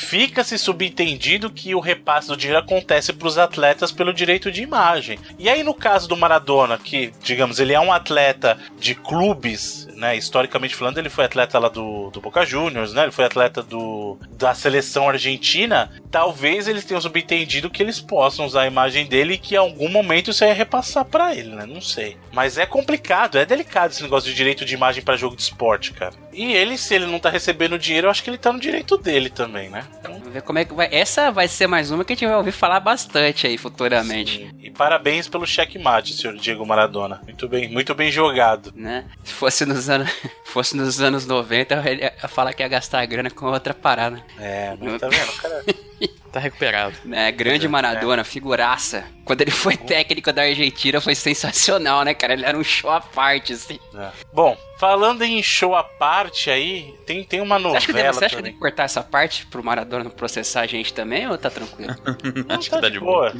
fica-se 0.01 0.59
subentendido 0.59 1.51
que 1.51 1.75
o 1.75 1.81
repasse 1.81 2.29
do 2.29 2.37
dinheiro 2.37 2.59
acontece 2.59 3.13
para 3.13 3.29
os 3.29 3.37
atletas 3.37 3.93
pelo 3.93 4.15
direito 4.15 4.51
de 4.51 4.63
imagem. 4.63 5.19
E 5.39 5.49
aí, 5.49 5.63
no 5.63 5.75
caso 5.75 6.09
do 6.09 6.17
Maradona, 6.17 6.79
que, 6.79 7.13
digamos, 7.23 7.61
ele 7.61 7.75
é 7.75 7.81
um 7.81 7.93
atleta 7.93 8.59
de 8.79 8.95
clubes, 8.95 9.87
né? 9.95 10.17
Historicamente 10.17 10.75
falando, 10.75 10.99
ele 10.99 11.11
foi 11.11 11.27
atleta 11.27 11.59
lá 11.59 11.69
do, 11.69 12.11
do 12.11 12.21
Boca 12.21 12.47
Juniors, 12.47 12.95
né? 12.95 13.03
Ele 13.03 13.13
foi 13.13 13.27
atleta 13.27 13.63
do, 13.63 14.19
da 14.33 14.55
seleção 14.55 15.09
argentina. 15.09 15.93
Talvez 16.11 16.67
eles 16.67 16.85
tenham 16.85 17.01
subentendido 17.01 17.71
que 17.71 17.83
eles 17.83 18.01
possam 18.01 18.47
usar 18.47 18.63
a 18.63 18.67
imagem 18.67 19.07
dele 19.07 19.35
e 19.35 19.39
que 19.39 19.55
em 19.55 19.59
algum 19.59 19.89
momento 19.89 20.31
isso 20.31 20.45
ia 20.45 20.55
repassar 20.55 21.05
para 21.05 21.35
ele, 21.35 21.55
né? 21.55 21.67
Não 21.67 21.81
sei. 21.81 22.17
Mas 22.33 22.57
é 22.57 22.65
complicado, 22.65 23.39
é 23.39 23.45
delicado 23.45 23.91
esse 23.91 24.03
negócio 24.03 24.31
de 24.31 24.35
direito 24.35 24.65
de 24.65 24.75
imagem 24.75 25.05
para 25.05 25.17
jogo 25.17 25.37
de 25.37 25.43
esporte, 25.43 25.93
cara. 25.93 26.15
E 26.33 26.53
ele, 26.55 26.79
se 26.79 26.95
ele 26.95 27.07
não 27.07 27.19
tá 27.19 27.29
recebendo 27.29 27.79
dinheiro, 27.79 28.07
eu 28.07 28.11
acho 28.11 28.25
que 28.25 28.31
ele 28.31 28.39
tá 28.39 28.53
no 28.53 28.59
direito 28.59 28.97
dele 28.97 29.29
também, 29.29 29.69
né? 29.69 29.85
Então, 29.99 30.13
Vamos 30.13 30.33
ver 30.33 30.43
como 30.43 30.59
é 30.59 30.65
que 30.65 30.73
vai. 30.73 30.89
Essa 30.91 31.31
vai 31.31 31.49
ser 31.49 31.67
mais 31.67 31.91
uma 31.91 32.05
que 32.05 32.13
a 32.13 32.17
gente 32.17 32.27
vai 32.27 32.37
ouvir 32.37 32.53
falar 32.53 32.81
bastante 32.81 33.47
aí 33.47 33.59
futuramente. 33.59 34.39
sim. 34.39 34.51
E 34.63 34.71
parabéns 34.71 35.29
pelo 35.29 35.47
checkmate, 35.47 36.15
senhor 36.15 36.37
Diego 36.37 36.65
Maradona. 36.65 37.21
Muito 37.25 37.49
bem, 37.49 37.69
muito 37.69 37.95
bem 37.95 38.11
jogado. 38.11 38.73
Né? 38.75 39.05
Se 39.25 39.33
fosse 39.33 39.67
nos 39.67 39.91
anos, 39.91 40.11
fosse 40.47 40.77
nos 40.77 41.01
anos 41.01 41.27
90, 41.27 41.75
eu 41.87 41.95
ia 41.95 42.29
falar 42.29 42.55
que 42.55 42.63
ia 42.63 42.69
gastar 42.69 43.01
a 43.01 43.07
grana 43.07 43.31
com 43.31 43.47
outra 43.47 43.75
parada. 43.75 44.23
É, 44.39 44.77
mas 44.81 45.01
tá 45.01 45.09
vendo, 45.09 45.33
cara? 45.35 45.65
Tá 46.33 46.39
recuperado. 46.39 46.95
Né? 47.05 47.33
Grande 47.33 47.67
Maradona, 47.67 48.23
figuraça. 48.23 49.05
Quando 49.25 49.41
ele 49.41 49.51
foi 49.51 49.77
técnico 49.77 50.33
da 50.33 50.43
Argentina 50.43 51.01
foi 51.01 51.15
sensacional, 51.15 52.05
né, 52.05 52.15
cara? 52.15 52.35
Ele 52.35 52.45
era 52.45 52.57
um 52.57 52.63
show 52.63 52.91
à 52.91 53.01
parte, 53.01 53.53
assim. 53.53 53.81
É. 53.95 54.11
Bom, 54.33 54.57
falando 54.79 55.23
em 55.23 55.43
show 55.43 55.75
à 55.75 55.83
parte 55.83 56.49
aí, 56.49 56.95
tem, 57.05 57.25
tem 57.25 57.41
uma 57.41 57.57
Você 57.57 57.63
novela 57.63 57.79
acha 57.79 57.87
que, 57.87 57.93
deve, 57.93 58.13
você 58.13 58.25
acha 58.27 58.43
que 58.43 58.53
cortar 58.53 58.85
essa 58.85 59.03
parte 59.03 59.47
pro 59.47 59.63
Maradona 59.63 60.09
processar 60.09 60.63
a 60.63 60.67
gente 60.67 60.95
também 60.95 61.29
ou 61.29 61.37
tá 61.37 61.51
tranquilo? 61.51 61.95
Acho 62.49 62.71
que 62.71 62.81
tá 62.81 62.89
de 62.89 63.01
boa. 63.01 63.33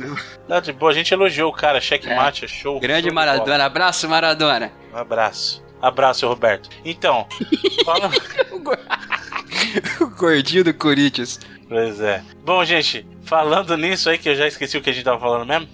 Tá 0.49 0.61
de 0.61 0.73
boa, 0.73 0.91
a 0.91 0.95
gente 0.95 1.13
elogiou 1.13 1.51
o 1.51 1.55
cara, 1.55 1.81
checkmate, 1.81 2.45
é, 2.45 2.49
show. 2.49 2.81
Grande 2.81 3.07
show. 3.07 3.15
Maradona, 3.15 3.65
abraço 3.65 4.09
Maradona. 4.09 4.73
Um 4.93 4.97
abraço. 4.97 5.65
Abraço, 5.81 6.27
Roberto. 6.27 6.69
Então, 6.85 7.27
fala... 7.85 8.11
o 10.01 10.09
gordinho 10.11 10.65
do 10.65 10.75
Corinthians. 10.75 11.39
Pois 11.71 12.01
é. 12.01 12.21
Bom, 12.45 12.65
gente, 12.65 13.07
falando 13.23 13.77
nisso 13.77 14.11
aí, 14.11 14.19
que 14.19 14.29
eu 14.29 14.35
já 14.35 14.49
esqueci 14.49 14.77
o 14.77 14.83
que 14.83 14.91
a 14.91 14.93
gente 14.93 15.05
tava 15.05 15.21
falando 15.21 15.47
mesmo. 15.47 15.69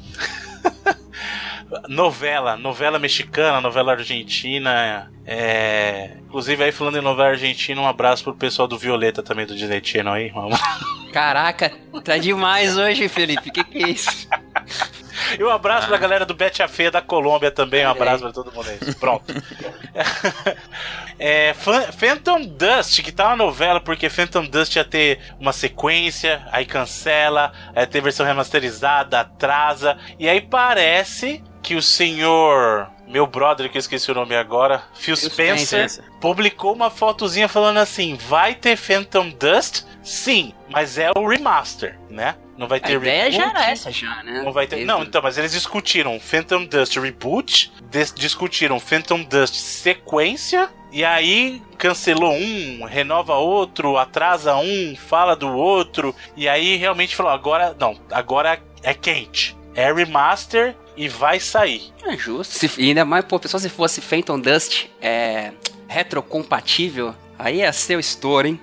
novela, 1.89 2.55
novela 2.55 2.99
mexicana, 2.99 3.63
novela 3.63 3.93
argentina. 3.93 5.11
É... 5.25 6.19
Inclusive, 6.27 6.65
aí 6.65 6.71
falando 6.71 6.99
em 6.99 7.01
novela 7.01 7.31
argentina, 7.31 7.81
um 7.81 7.89
abraço 7.89 8.25
pro 8.25 8.35
pessoal 8.35 8.69
do 8.69 8.77
Violeta 8.77 9.23
também, 9.23 9.47
do 9.47 9.57
Disney 9.57 9.81
Channel 9.83 10.13
aí. 10.13 10.29
Vamos. 10.29 10.61
Caraca, 11.15 11.73
tá 12.05 12.19
demais 12.19 12.77
hoje, 12.77 13.09
Felipe. 13.09 13.51
Que 13.51 13.65
que 13.65 13.83
é 13.83 13.89
isso? 13.89 14.29
E 15.39 15.45
um 15.45 15.51
abraço 15.51 15.89
pra 15.89 15.97
galera 15.97 16.24
do 16.24 16.35
Bete 16.35 16.62
a 16.62 16.68
Feia 16.68 16.91
da 16.91 17.03
Colômbia 17.03 17.51
também. 17.51 17.87
Um 17.87 17.91
abraço 17.91 18.22
pra 18.22 18.33
todo 18.33 18.53
mundo 18.53 18.68
aí. 18.68 18.95
Pronto. 18.95 19.24
é, 21.18 21.55
Phantom 21.99 22.43
Dust, 22.47 23.03
que 23.03 23.12
tá 23.12 23.29
uma 23.29 23.37
novela, 23.37 23.81
porque 23.81 24.09
Phantom 24.09 24.45
Dust 24.45 24.77
ia 24.77 24.85
ter 24.85 25.20
uma 25.41 25.53
sequência, 25.53 26.47
aí 26.53 26.64
cancela, 26.64 27.53
aí 27.74 27.87
ter 27.87 28.01
versão 28.01 28.24
remasterizada, 28.27 29.20
atrasa. 29.20 29.99
E 30.18 30.29
aí 30.29 30.41
parece 30.41 31.43
que 31.62 31.74
o 31.74 31.83
senhor. 31.83 32.89
Meu 33.09 33.24
brother, 33.24 33.70
que 33.70 33.77
eu 33.77 33.81
esqueci 33.81 34.11
o 34.11 34.14
nome 34.14 34.35
agora, 34.35 34.83
Phil 34.95 35.16
Phil 35.16 35.31
Spencer, 35.31 35.89
Spencer. 35.89 36.05
publicou 36.20 36.72
uma 36.72 36.91
fotozinha 36.91 37.49
falando 37.49 37.79
assim: 37.79 38.16
vai 38.16 38.55
ter 38.55 38.77
Phantom 38.77 39.31
Dust? 39.31 39.85
Sim, 40.07 40.53
mas 40.71 40.99
é 40.99 41.11
o 41.17 41.27
remaster, 41.27 41.99
né? 42.09 42.37
Não 42.57 42.69
vai 42.69 42.79
A 42.79 42.81
ter 42.81 42.97
ideia 42.97 43.29
já 43.31 43.39
reboot. 43.47 43.57
era 43.59 43.71
essa, 43.73 43.91
já, 43.91 44.23
né? 44.23 44.41
Não 44.45 44.53
vai 44.53 44.67
ter. 44.67 44.77
Desde 44.77 44.87
Não, 44.87 45.03
então, 45.03 45.21
mas 45.21 45.37
eles 45.37 45.51
discutiram 45.53 46.19
Phantom 46.21 46.65
Dust 46.65 46.97
Reboot, 46.97 47.73
dis- 47.91 48.15
discutiram 48.15 48.79
Phantom 48.79 49.25
Dust 49.25 49.55
sequência, 49.57 50.71
e 50.93 51.05
aí 51.05 51.61
cancelou 51.77 52.33
um, 52.33 52.85
renova 52.85 53.35
outro, 53.35 53.99
atrasa 53.99 54.55
um, 54.57 54.95
fala 54.97 55.35
do 55.35 55.49
outro, 55.53 56.15
e 56.37 56.49
aí 56.49 56.77
realmente 56.77 57.17
falou: 57.17 57.33
agora. 57.33 57.77
Não, 57.79 57.99
agora 58.13 58.61
é 58.85 58.95
quente. 58.95 59.57
É 59.75 59.93
remaster 59.93 60.75
e 60.97 61.09
vai 61.09 61.39
sair. 61.41 61.93
É 62.05 62.17
justo. 62.17 62.55
Se, 62.55 62.71
e 62.81 62.89
ainda 62.89 63.05
mais, 63.05 63.25
pô, 63.25 63.39
pessoal, 63.39 63.61
se 63.61 63.69
fosse 63.69 64.01
Phantom 64.01 64.39
Dust 64.41 64.87
é, 65.03 65.53
retrocompatível, 65.89 67.15
aí 67.39 67.57
ia 67.59 67.73
ser 67.73 67.97
o 67.97 68.01
estouro, 68.01 68.49
hein? 68.49 68.61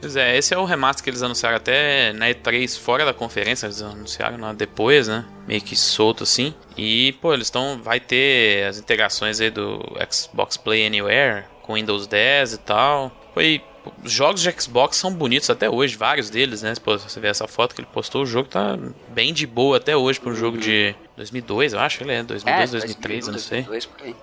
Pois 0.00 0.14
é, 0.14 0.36
esse 0.36 0.54
é 0.54 0.58
o 0.58 0.64
remaster 0.64 1.02
que 1.02 1.10
eles 1.10 1.22
anunciaram 1.22 1.56
até 1.56 2.12
na 2.12 2.28
E3 2.28 2.78
fora 2.78 3.04
da 3.04 3.14
conferência, 3.14 3.66
eles 3.66 3.82
anunciaram 3.82 4.38
lá 4.38 4.52
depois, 4.52 5.08
né? 5.08 5.24
Meio 5.46 5.60
que 5.60 5.74
solto 5.74 6.22
assim. 6.22 6.54
E, 6.76 7.12
pô, 7.20 7.32
eles 7.32 7.46
estão. 7.46 7.80
Vai 7.82 7.98
ter 7.98 8.66
as 8.66 8.78
integrações 8.78 9.40
aí 9.40 9.50
do 9.50 9.80
Xbox 10.10 10.56
Play 10.56 10.86
Anywhere 10.86 11.44
com 11.62 11.74
Windows 11.74 12.06
10 12.06 12.52
e 12.52 12.58
tal. 12.58 13.12
Foi. 13.34 13.62
Os 14.04 14.10
jogos 14.10 14.42
de 14.42 14.50
Xbox 14.60 14.96
são 14.96 15.14
bonitos 15.14 15.48
até 15.48 15.70
hoje, 15.70 15.96
vários 15.96 16.28
deles, 16.28 16.60
né? 16.60 16.74
Se 16.74 16.80
você 16.84 17.20
ver 17.20 17.28
essa 17.28 17.46
foto 17.46 17.72
que 17.72 17.80
ele 17.80 17.88
postou, 17.92 18.22
o 18.22 18.26
jogo 18.26 18.48
tá 18.48 18.76
bem 19.10 19.32
de 19.32 19.46
boa 19.46 19.76
até 19.76 19.96
hoje 19.96 20.18
para 20.18 20.32
um 20.32 20.34
jogo 20.34 20.58
de 20.58 20.92
2002, 21.16 21.72
eu 21.72 21.78
acho, 21.78 22.02
ele 22.02 22.12
é 22.12 22.22
2002, 22.24 22.70
2003, 22.72 23.26
eu 23.26 23.32
não 23.32 23.38
sei. 23.38 23.62
2002, 23.62 23.86
por 23.86 24.04
aí. 24.04 24.16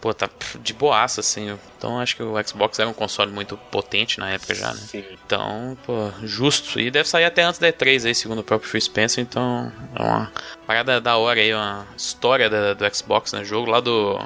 Pô, 0.00 0.14
tá 0.14 0.30
de 0.62 0.72
boaça, 0.72 1.20
assim. 1.20 1.58
Então 1.76 2.00
acho 2.00 2.16
que 2.16 2.22
o 2.22 2.34
Xbox 2.46 2.78
era 2.78 2.88
um 2.88 2.92
console 2.94 3.30
muito 3.30 3.56
potente 3.70 4.18
na 4.18 4.30
época 4.30 4.54
já, 4.54 4.68
né? 4.72 4.80
Sim. 4.80 5.04
Então, 5.26 5.76
pô, 5.84 6.10
justo. 6.22 6.80
E 6.80 6.90
deve 6.90 7.06
sair 7.08 7.24
até 7.26 7.42
antes 7.42 7.60
da 7.60 7.68
E3 7.70 8.06
aí, 8.06 8.14
segundo 8.14 8.38
o 8.38 8.42
próprio 8.44 8.70
Phil 8.70 8.80
Spencer. 8.80 9.22
Então, 9.22 9.70
é 9.94 10.02
uma 10.02 10.32
parada 10.66 11.00
da 11.02 11.16
hora 11.18 11.38
aí, 11.40 11.52
uma 11.52 11.86
história 11.96 12.48
da- 12.48 12.72
do 12.72 12.94
Xbox, 12.96 13.32
né? 13.34 13.44
Jogo 13.44 13.70
lá 13.70 13.78
do. 13.80 14.18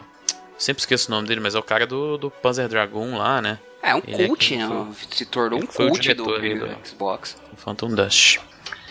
Sempre 0.56 0.80
esqueço 0.80 1.08
o 1.10 1.14
nome 1.14 1.26
dele, 1.26 1.40
mas 1.40 1.56
é 1.56 1.58
o 1.58 1.62
cara 1.62 1.84
do, 1.86 2.16
do 2.16 2.30
Panzer 2.30 2.68
Dragoon 2.68 3.18
lá, 3.18 3.42
né? 3.42 3.58
É, 3.82 3.94
um 3.96 4.02
Ele 4.06 4.22
é 4.22 4.26
cult, 4.28 4.48
quem 4.48 4.58
né? 4.58 4.66
foi- 4.68 5.08
Se 5.10 5.26
tornou 5.26 5.58
um 5.58 5.66
cult 5.66 6.14
do, 6.14 6.24
do- 6.24 6.38
do 6.40 6.86
Xbox. 6.88 7.36
Phantom 7.56 7.88
Dust. 7.88 8.38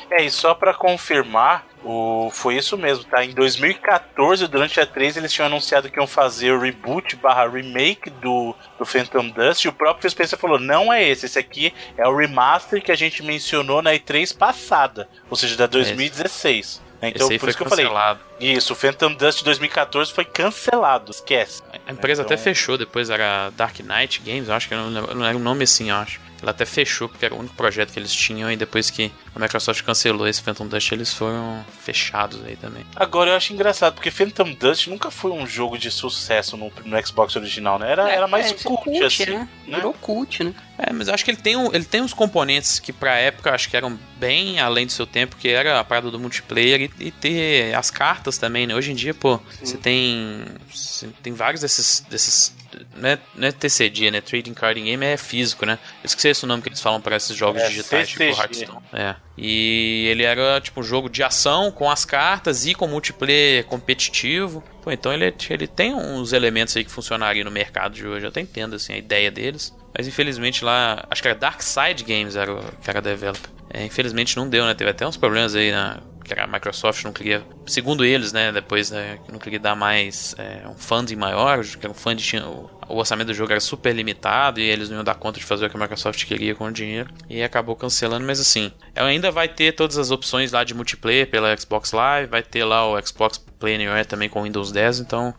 É, 0.09 0.23
e 0.23 0.29
só 0.29 0.53
para 0.53 0.73
confirmar, 0.73 1.65
o, 1.83 2.29
foi 2.31 2.55
isso 2.55 2.77
mesmo, 2.77 3.03
tá? 3.03 3.23
Em 3.23 3.31
2014, 3.31 4.47
durante 4.47 4.79
a 4.79 4.85
3, 4.85 5.17
eles 5.17 5.33
tinham 5.33 5.47
anunciado 5.47 5.89
que 5.89 5.99
iam 5.99 6.07
fazer 6.07 6.51
o 6.51 6.59
reboot 6.59 7.15
barra 7.17 7.47
remake 7.47 8.09
do, 8.09 8.55
do 8.77 8.85
Phantom 8.85 9.29
Dust 9.29 9.65
e 9.65 9.67
o 9.67 9.73
próprio 9.73 10.09
Spencer 10.09 10.39
falou, 10.39 10.59
não 10.59 10.91
é 10.93 11.03
esse, 11.03 11.25
esse 11.25 11.37
aqui 11.37 11.73
é 11.97 12.07
o 12.07 12.15
remaster 12.15 12.81
que 12.81 12.91
a 12.91 12.95
gente 12.95 13.21
mencionou 13.21 13.81
na 13.81 13.91
E3 13.91 14.35
passada, 14.35 15.09
ou 15.29 15.35
seja, 15.35 15.57
da 15.57 15.67
2016. 15.67 16.81
É 17.01 17.09
então, 17.09 17.27
por 17.27 17.49
isso 17.49 17.57
que 17.57 17.65
cancelado. 17.65 18.21
eu 18.21 18.37
falei. 18.37 18.53
Isso, 18.53 18.71
o 18.71 18.75
Phantom 18.77 19.13
Dust 19.13 19.43
2014 19.43 20.13
foi 20.13 20.23
cancelado, 20.23 21.11
esquece. 21.11 21.61
A 21.85 21.91
empresa 21.91 22.21
então... 22.21 22.33
até 22.33 22.41
fechou 22.41 22.77
depois, 22.77 23.09
era 23.09 23.49
Dark 23.49 23.77
Knight 23.81 24.21
Games, 24.21 24.47
eu 24.47 24.53
acho 24.53 24.69
que 24.69 24.75
não, 24.75 24.89
não 24.89 25.25
era 25.25 25.35
um 25.35 25.41
nome 25.41 25.65
assim, 25.65 25.89
eu 25.89 25.97
acho. 25.97 26.21
Ela 26.43 26.51
até 26.51 26.65
fechou, 26.65 27.07
porque 27.07 27.23
era 27.23 27.33
o 27.33 27.39
único 27.39 27.55
projeto 27.55 27.93
que 27.93 27.97
eles 27.97 28.13
tinham, 28.13 28.51
e 28.51 28.57
depois 28.57 28.89
que 28.89 29.09
a 29.33 29.39
Microsoft 29.39 29.81
cancelou 29.81 30.27
esse 30.27 30.41
Phantom 30.41 30.67
Dust, 30.67 30.91
eles 30.91 31.13
foram 31.13 31.65
fechados 31.79 32.43
aí 32.43 32.57
também. 32.57 32.85
Agora 32.97 33.31
eu 33.31 33.35
acho 33.37 33.53
engraçado, 33.53 33.93
porque 33.93 34.11
Phantom 34.11 34.51
Dust 34.51 34.87
nunca 34.87 35.09
foi 35.09 35.31
um 35.31 35.47
jogo 35.47 35.77
de 35.77 35.89
sucesso 35.89 36.57
no, 36.57 36.69
no 36.83 37.07
Xbox 37.07 37.37
original, 37.37 37.79
né? 37.79 37.89
Era, 37.89 38.11
é, 38.11 38.15
era 38.15 38.27
mais 38.27 38.51
é, 38.51 38.53
cult, 38.55 38.83
cult, 38.83 39.03
assim. 39.05 39.25
Né? 39.25 39.47
né? 39.67 39.77
Virou 39.77 39.93
cult, 39.93 40.43
né? 40.43 40.53
É, 40.77 40.91
mas 40.91 41.07
eu 41.07 41.13
acho 41.13 41.23
que 41.23 41.31
ele 41.31 41.37
tem, 41.37 41.55
um, 41.55 41.73
ele 41.73 41.85
tem 41.85 42.01
uns 42.01 42.13
componentes 42.13 42.77
que 42.77 42.91
pra 42.91 43.15
época 43.15 43.51
acho 43.51 43.69
que 43.69 43.77
eram 43.77 43.97
bem 44.17 44.59
além 44.59 44.85
do 44.85 44.91
seu 44.91 45.07
tempo, 45.07 45.37
que 45.37 45.47
era 45.47 45.79
a 45.79 45.83
parada 45.83 46.11
do 46.11 46.19
multiplayer 46.19 46.81
e, 46.81 47.07
e 47.07 47.11
ter 47.11 47.73
as 47.73 47.89
cartas 47.89 48.37
também, 48.37 48.67
né? 48.67 48.75
Hoje 48.75 48.91
em 48.91 48.95
dia, 48.95 49.13
pô, 49.13 49.39
você 49.61 49.77
tem. 49.77 50.43
Você 50.73 51.07
tem 51.21 51.31
vários 51.31 51.61
desses, 51.61 52.01
desses 52.09 52.53
não 52.95 53.09
é, 53.09 53.19
não 53.35 53.47
é 53.47 53.51
TCG, 53.51 54.11
né? 54.11 54.21
Trading 54.21 54.53
Card 54.53 54.81
Game 54.81 55.05
é 55.05 55.17
físico, 55.17 55.65
né? 55.65 55.77
Eu 56.03 56.05
esqueci 56.05 56.29
esse 56.29 56.45
nome 56.45 56.61
que 56.61 56.69
eles 56.69 56.81
falam 56.81 57.01
para 57.01 57.15
esses 57.15 57.35
jogos 57.35 57.61
é, 57.61 57.67
digitais, 57.67 58.09
CCG. 58.09 58.29
tipo 58.29 58.41
Hearthstone. 58.41 58.83
É. 58.93 59.15
E 59.37 60.07
ele 60.09 60.23
era 60.23 60.61
tipo 60.61 60.79
um 60.79 60.83
jogo 60.83 61.09
de 61.09 61.23
ação 61.23 61.71
com 61.71 61.89
as 61.89 62.05
cartas 62.05 62.65
e 62.65 62.73
com 62.73 62.87
multiplayer 62.87 63.65
competitivo. 63.65 64.63
Pô, 64.83 64.91
então 64.91 65.13
ele, 65.13 65.33
ele 65.49 65.67
tem 65.67 65.93
uns 65.93 66.33
elementos 66.33 66.75
aí 66.77 66.83
que 66.83 66.91
funcionariam 66.91 67.45
no 67.45 67.51
mercado 67.51 67.93
de 67.93 68.07
hoje. 68.07 68.25
Eu 68.25 68.29
até 68.29 68.41
entendo 68.41 68.75
assim, 68.75 68.93
a 68.93 68.97
ideia 68.97 69.31
deles. 69.31 69.73
Mas 69.95 70.07
infelizmente 70.07 70.63
lá, 70.63 71.05
acho 71.09 71.21
que 71.21 71.27
era 71.27 71.37
Dark 71.37 71.61
Side 71.61 72.03
Games 72.03 72.35
era 72.35 72.53
o 72.53 72.59
que 72.81 72.89
era 72.89 73.01
developer. 73.01 73.49
É, 73.73 73.85
infelizmente 73.85 74.37
não 74.37 74.47
deu, 74.47 74.65
né? 74.65 74.73
Teve 74.75 74.91
até 74.91 75.05
uns 75.05 75.17
problemas 75.17 75.55
aí 75.55 75.71
na, 75.71 75.99
que 76.23 76.39
a 76.39 76.47
Microsoft 76.47 77.03
não 77.03 77.11
queria, 77.11 77.43
segundo 77.65 78.05
eles, 78.05 78.31
né, 78.31 78.51
depois 78.51 78.91
né, 78.91 79.19
não 79.31 79.39
queria 79.39 79.59
dar 79.59 79.75
mais 79.75 80.35
é, 80.37 80.67
um 80.67 80.75
funding 80.75 81.15
maior, 81.15 81.63
que 81.63 81.87
um 81.87 81.93
funding 81.93 82.23
tinha, 82.23 82.47
o, 82.47 82.69
o, 82.87 82.97
orçamento 82.97 83.27
do 83.27 83.33
jogo 83.33 83.51
era 83.51 83.59
super 83.59 83.93
limitado 83.93 84.59
e 84.59 84.63
eles 84.63 84.89
não 84.89 84.97
iam 84.97 85.03
dar 85.03 85.15
conta 85.15 85.39
de 85.39 85.45
fazer 85.45 85.65
o 85.65 85.69
que 85.69 85.75
a 85.75 85.79
Microsoft 85.79 86.25
queria 86.25 86.55
com 86.55 86.65
o 86.65 86.71
dinheiro 86.71 87.09
e 87.29 87.43
acabou 87.43 87.75
cancelando, 87.75 88.25
mas 88.25 88.39
assim, 88.39 88.71
ela 88.95 89.09
ainda 89.09 89.31
vai 89.31 89.47
ter 89.47 89.73
todas 89.73 89.97
as 89.97 90.11
opções 90.11 90.51
lá 90.51 90.63
de 90.63 90.73
multiplayer 90.73 91.29
pela 91.29 91.55
Xbox 91.57 91.91
Live, 91.91 92.29
vai 92.29 92.41
ter 92.41 92.63
lá 92.63 92.87
o 92.87 93.05
Xbox 93.05 93.37
Play 93.59 93.75
Anywhere 93.75 94.05
também 94.07 94.29
com 94.29 94.43
Windows 94.43 94.71
10, 94.71 94.99
então 94.99 95.33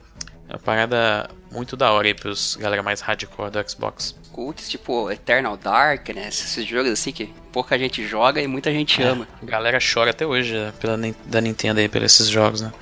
é 0.48 0.52
uma 0.52 0.58
parada 0.58 1.30
muito 1.50 1.76
da 1.76 1.92
hora 1.92 2.06
aí 2.06 2.14
pros 2.14 2.56
galera 2.56 2.82
mais 2.82 3.00
hardcore 3.00 3.50
do 3.50 3.70
Xbox. 3.70 4.14
Cults, 4.32 4.68
tipo 4.68 5.10
Eternal 5.10 5.56
Darkness, 5.56 6.44
esses 6.44 6.66
jogos 6.66 6.90
assim 6.90 7.12
que 7.12 7.32
pouca 7.54 7.78
gente 7.78 8.04
joga 8.04 8.42
e 8.42 8.48
muita 8.48 8.72
gente 8.72 9.00
é, 9.00 9.06
ama. 9.06 9.28
A 9.40 9.46
galera 9.46 9.78
chora 9.78 10.10
até 10.10 10.26
hoje 10.26 10.54
né, 10.54 10.72
pela, 10.80 10.98
da 11.24 11.40
Nintendo 11.40 11.78
aí, 11.78 11.88
por 11.88 12.02
esses 12.02 12.26
jogos, 12.28 12.60
né? 12.60 12.72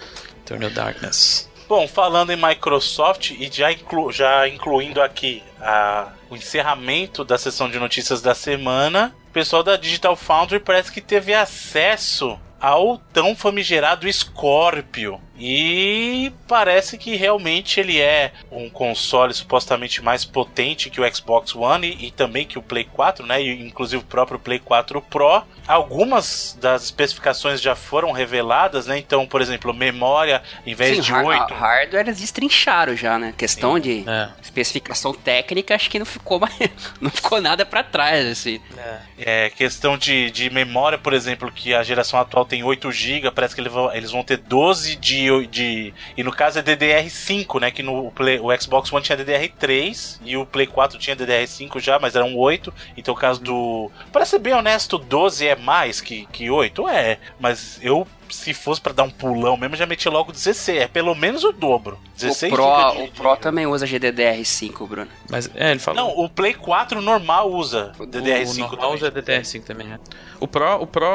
Eternal 0.42 0.70
Darkness. 0.70 1.50
Bom, 1.68 1.86
falando 1.86 2.32
em 2.32 2.36
Microsoft 2.36 3.32
e 3.32 3.50
já, 3.52 3.70
inclu, 3.70 4.10
já 4.10 4.48
incluindo 4.48 5.02
aqui 5.02 5.42
a, 5.60 6.08
o 6.30 6.36
encerramento 6.36 7.22
da 7.22 7.36
sessão 7.36 7.68
de 7.68 7.78
notícias 7.78 8.22
da 8.22 8.34
semana, 8.34 9.14
o 9.28 9.32
pessoal 9.32 9.62
da 9.62 9.76
Digital 9.76 10.16
Foundry 10.16 10.58
parece 10.58 10.90
que 10.90 11.02
teve 11.02 11.34
acesso 11.34 12.40
ao 12.58 12.96
tão 13.12 13.36
famigerado 13.36 14.10
Scorpio. 14.10 15.20
E 15.44 16.32
parece 16.46 16.96
que 16.96 17.16
realmente 17.16 17.80
ele 17.80 18.00
é 18.00 18.30
um 18.48 18.70
console 18.70 19.34
supostamente 19.34 20.00
mais 20.00 20.24
potente 20.24 20.88
que 20.88 21.00
o 21.00 21.14
Xbox 21.14 21.56
One 21.56 21.88
e, 21.88 22.06
e, 22.06 22.10
também 22.12 22.46
que 22.46 22.60
o 22.60 22.62
Play 22.62 22.84
4, 22.84 23.26
né? 23.26 23.42
E, 23.42 23.66
inclusive 23.66 24.00
o 24.00 24.06
próprio 24.06 24.38
Play 24.38 24.60
4 24.60 25.02
Pro. 25.02 25.42
Algumas 25.66 26.56
das 26.60 26.84
especificações 26.84 27.60
já 27.60 27.74
foram 27.74 28.12
reveladas, 28.12 28.86
né? 28.86 28.96
Então, 28.98 29.26
por 29.26 29.40
exemplo, 29.40 29.74
memória 29.74 30.44
em 30.64 30.76
vez 30.76 30.98
Sim, 30.98 31.02
de 31.02 31.12
8. 31.12 31.54
Hardware 31.54 32.06
eles 32.06 32.20
destrincharam 32.20 32.94
já, 32.94 33.18
né? 33.18 33.34
Questão 33.36 33.74
Sim. 33.74 33.80
de 33.80 34.04
é. 34.08 34.28
especificação 34.40 35.12
técnica, 35.12 35.74
acho 35.74 35.90
que 35.90 35.98
não 35.98 36.06
ficou 36.06 36.38
mais, 36.38 36.56
não 37.00 37.10
ficou 37.10 37.40
nada 37.40 37.66
para 37.66 37.82
trás, 37.82 38.24
assim. 38.26 38.60
É. 38.78 39.46
é, 39.46 39.50
questão 39.50 39.98
de, 39.98 40.30
de 40.30 40.48
memória, 40.50 40.98
por 40.98 41.12
exemplo, 41.12 41.50
que 41.50 41.74
a 41.74 41.82
geração 41.82 42.20
atual 42.20 42.44
tem 42.44 42.62
8 42.62 42.92
GB, 42.92 43.30
parece 43.32 43.56
que 43.56 43.60
eles 43.60 43.72
vão, 43.72 43.92
eles 43.92 44.12
vão 44.12 44.22
ter 44.22 44.36
12 44.36 44.94
de 44.94 45.31
de. 45.40 45.94
E 46.16 46.22
no 46.22 46.32
caso 46.32 46.58
é 46.58 46.62
DDR5, 46.62 47.60
né? 47.60 47.70
Que 47.70 47.82
no 47.82 48.10
Play, 48.10 48.38
o 48.38 48.48
Xbox 48.60 48.92
One 48.92 49.02
tinha 49.02 49.16
DDR3 49.16 50.20
e 50.24 50.36
o 50.36 50.44
Play 50.44 50.66
4 50.66 50.98
tinha 50.98 51.16
DDR5 51.16 51.80
já, 51.80 51.98
mas 51.98 52.14
eram 52.14 52.36
8. 52.36 52.72
Então, 52.96 53.14
o 53.14 53.16
caso 53.16 53.40
do. 53.40 53.90
Para 54.12 54.26
ser 54.26 54.38
bem 54.38 54.54
honesto, 54.54 54.98
12 54.98 55.46
é 55.46 55.56
mais 55.56 56.00
que, 56.00 56.26
que 56.26 56.50
8? 56.50 56.88
É, 56.88 57.18
mas 57.40 57.78
eu 57.82 58.06
se 58.34 58.54
fosse 58.54 58.80
para 58.80 58.92
dar 58.92 59.02
um 59.04 59.10
pulão 59.10 59.56
mesmo, 59.56 59.76
já 59.76 59.86
meti 59.86 60.08
logo 60.08 60.32
16. 60.32 60.82
É 60.82 60.88
pelo 60.88 61.14
menos 61.14 61.44
o 61.44 61.52
dobro. 61.52 61.98
16 62.16 62.52
o 62.52 62.56
Pro, 62.56 62.92
de, 62.92 63.02
o 63.02 63.08
Pro 63.12 63.36
também 63.36 63.66
usa 63.66 63.86
GDDR5, 63.86 64.88
Bruno. 64.88 65.10
Mas, 65.30 65.50
é, 65.54 65.70
ele 65.70 65.80
falou. 65.80 66.02
Não, 66.02 66.24
o 66.24 66.28
Play 66.28 66.54
4 66.54 67.00
normal 67.00 67.50
usa 67.50 67.92
DDR5 67.98 68.54
o 68.54 68.58
normal 68.58 68.76
também. 68.76 68.94
usa 68.94 69.12
DDR5 69.12 69.62
também, 69.62 69.86
né? 69.86 70.00
O 70.40 70.48
Pro, 70.48 70.82
o 70.82 70.86
Pro 70.86 71.06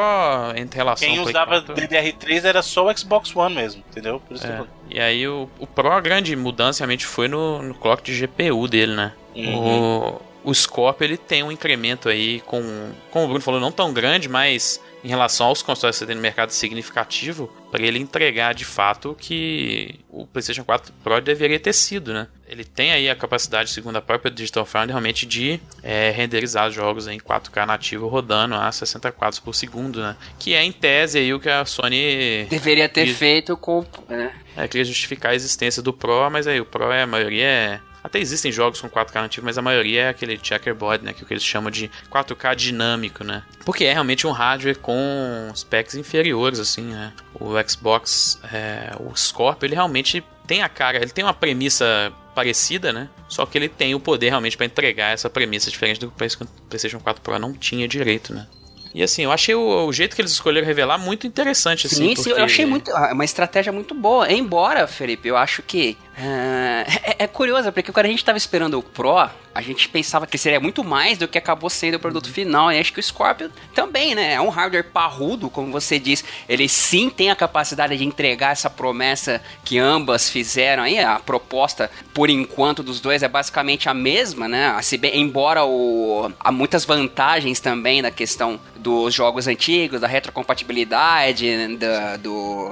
em 0.56 0.68
relação 0.72 1.08
Quem 1.08 1.20
usava 1.20 1.62
4, 1.62 1.76
DDR3 1.76 2.46
era 2.46 2.62
só 2.62 2.88
o 2.88 2.98
Xbox 2.98 3.36
One 3.36 3.56
mesmo, 3.56 3.84
entendeu? 3.90 4.20
Por 4.20 4.36
isso 4.36 4.48
é. 4.48 4.64
que 4.90 4.96
E 4.96 5.00
aí 5.00 5.28
o, 5.28 5.50
o 5.60 5.68
Pro, 5.68 5.92
a 5.92 6.00
grande 6.00 6.36
mudança 6.36 6.80
realmente 6.80 7.06
foi 7.06 7.28
no, 7.28 7.62
no 7.62 7.74
clock 7.74 8.04
de 8.04 8.28
GPU 8.28 8.68
dele, 8.68 8.96
né? 8.96 9.14
Uhum. 9.36 10.20
O, 10.44 10.52
o 10.52 10.54
Scorpio 10.54 11.06
ele 11.06 11.18
tem 11.18 11.44
um 11.44 11.52
incremento 11.52 12.08
aí 12.08 12.40
com, 12.42 12.62
como 13.12 13.26
o 13.26 13.28
Bruno 13.28 13.42
falou, 13.42 13.60
não 13.60 13.72
tão 13.72 13.92
grande, 13.92 14.30
mas 14.30 14.82
em 15.08 15.10
relação 15.10 15.48
aos 15.48 15.62
consoles 15.62 15.98
que 15.98 16.06
tem 16.06 16.16
no 16.16 16.22
mercado 16.22 16.50
significativo 16.50 17.50
para 17.72 17.82
ele 17.82 17.98
entregar 17.98 18.54
de 18.54 18.66
fato 18.66 19.12
o 19.12 19.16
que 19.16 20.02
o 20.10 20.28
PlayStation 20.28 20.66
4 20.66 20.94
Pro 21.02 21.22
deveria 21.22 21.58
ter 21.58 21.72
sido, 21.72 22.14
né? 22.14 22.28
Ele 22.46 22.66
tem 22.66 22.92
aí 22.92 23.10
a 23.10 23.16
capacidade, 23.16 23.70
segundo 23.70 23.96
a 23.96 24.02
própria 24.02 24.30
Digital 24.30 24.66
Foundry, 24.66 24.92
realmente 24.92 25.26
de 25.26 25.62
é, 25.82 26.12
renderizar 26.12 26.70
jogos 26.72 27.08
em 27.08 27.18
4K 27.20 27.66
nativo 27.66 28.08
rodando 28.10 28.56
a 28.56 28.70
60 28.70 29.10
quadros 29.14 29.40
por 29.40 29.56
segundo, 29.56 30.02
né? 30.02 30.18
Que 30.38 30.54
é 30.54 30.62
em 30.62 30.74
tese 30.74 31.20
aí 31.20 31.34
o 31.34 31.40
que 31.40 31.50
a 31.50 31.64
Sony 31.64 32.46
deveria 32.50 32.90
ter 32.90 33.06
quis, 33.06 33.18
feito 33.18 33.56
com, 33.56 33.86
né? 34.10 34.34
É, 34.58 34.68
queria 34.68 34.84
justificar 34.84 35.32
a 35.32 35.36
existência 35.36 35.82
do 35.82 35.94
Pro, 35.94 36.30
mas 36.30 36.48
aí 36.48 36.60
o 36.60 36.66
Pro 36.66 36.92
é 36.92 37.04
a 37.04 37.08
maioria 37.08 37.46
é 37.46 37.80
até 38.08 38.20
existem 38.20 38.52
jogos 38.52 38.82
com 38.82 38.90
4K 38.90 39.22
nativo, 39.22 39.46
mas 39.46 39.58
a 39.58 39.62
maioria 39.62 40.04
é 40.04 40.10
aquele 40.10 40.40
checkerboard, 40.42 41.04
né? 41.04 41.14
Que, 41.14 41.22
é 41.22 41.24
o 41.24 41.28
que 41.28 41.34
eles 41.34 41.44
chamam 41.44 41.70
de 41.70 41.90
4K 42.12 42.56
dinâmico, 42.56 43.24
né? 43.24 43.44
Porque 43.66 43.86
é 43.86 43.94
realmente 43.94 44.26
um 44.26 44.32
hardware 44.32 44.78
com 44.80 45.52
specs 45.56 45.96
inferiores, 45.96 46.60
assim, 46.60 46.84
né? 46.84 47.14
O 47.40 47.52
Xbox, 47.68 48.40
é, 48.52 48.92
o 49.00 49.16
Scorpio, 49.16 49.68
ele 49.68 49.76
realmente 49.76 50.24
tem 50.46 50.62
a 50.64 50.70
cara, 50.70 50.98
ele 50.98 51.12
tem 51.12 51.24
uma 51.24 51.34
premissa 51.34 52.12
parecida, 52.34 52.94
né? 52.94 53.10
Só 53.28 53.46
que 53.46 53.58
ele 53.58 53.68
tem 53.68 53.94
o 53.94 54.00
poder 54.00 54.30
realmente 54.30 54.56
para 54.56 54.66
entregar 54.66 55.12
essa 55.12 55.30
premissa 55.30 55.70
diferente 55.70 56.00
do 56.00 56.10
que 56.10 56.14
o 56.14 56.48
PlayStation 56.70 57.00
4 57.00 57.22
Pro 57.22 57.38
não 57.40 57.54
tinha 57.54 57.88
direito, 57.88 58.34
né? 58.34 58.48
E 58.94 59.04
assim, 59.04 59.24
eu 59.24 59.32
achei 59.32 59.54
o, 59.54 59.86
o, 59.86 59.94
jeito 59.94 60.16
que 60.16 60.22
eles 60.22 60.32
escolheram 60.32 60.66
revelar 60.66 60.98
muito 60.98 61.28
interessante, 61.28 61.88
assim. 61.88 62.10
Sim, 62.10 62.16
porque... 62.16 62.32
eu 62.32 62.44
achei 62.44 62.66
muito, 62.66 62.90
ah, 62.92 63.12
uma 63.14 63.26
estratégia 63.26 63.72
muito 63.72 63.94
boa. 63.94 64.32
Embora, 64.32 64.88
Felipe, 64.88 65.28
eu 65.28 65.38
acho 65.38 65.62
que. 65.62 65.98
É, 66.20 67.24
é, 67.24 67.28
curioso, 67.28 67.72
porque 67.72 67.92
quando 67.92 68.08
a 68.08 68.10
gente 68.10 68.26
tava 68.26 68.40
esperando 68.40 68.80
o 68.80 68.82
Pro, 68.82 69.30
a 69.54 69.62
gente 69.62 69.88
pensava 69.88 70.26
que 70.26 70.36
seria 70.36 70.60
muito 70.60 70.84
mais 70.84 71.16
do 71.18 71.28
que 71.28 71.38
acabou 71.38 71.70
sendo 71.70 71.96
o 71.96 72.00
produto 72.00 72.32
final. 72.32 72.72
E 72.72 72.80
acho 72.80 72.92
que 72.92 73.00
o 73.00 73.04
Scorpio 73.04 73.52
também, 73.74 74.16
né? 74.16 74.34
É 74.34 74.42
um 74.42 74.50
hardware 74.50 74.86
parrudo, 74.86 75.48
como 75.48 75.72
você 75.72 76.00
diz. 76.00 76.24
Ele 76.50 76.68
sim 76.68 77.12
tem 77.12 77.30
a 77.30 77.36
capacidade 77.36 77.96
de 77.96 78.04
entregar 78.04 78.52
essa 78.52 78.70
promessa 78.70 79.40
que 79.64 79.78
ambas 79.78 80.28
fizeram 80.28 80.84
aí. 80.84 80.98
A 80.98 81.20
proposta, 81.20 81.92
por 82.16 82.32
enquanto, 82.32 82.82
dos 82.82 83.00
dois 83.00 83.22
é 83.22 83.28
basicamente 83.28 83.88
a 83.88 83.94
mesma, 83.94 84.48
né? 84.48 84.76
Bem, 85.00 85.22
embora 85.22 85.66
o, 85.66 86.32
há 86.40 86.52
muitas 86.52 86.84
vantagens 86.84 87.60
também 87.60 88.02
na 88.02 88.10
questão 88.10 88.60
dos 88.76 89.14
jogos 89.14 89.48
antigos, 89.48 90.02
da 90.02 90.08
retrocompatibilidade, 90.08 91.78
da, 91.78 92.18
do 92.18 92.72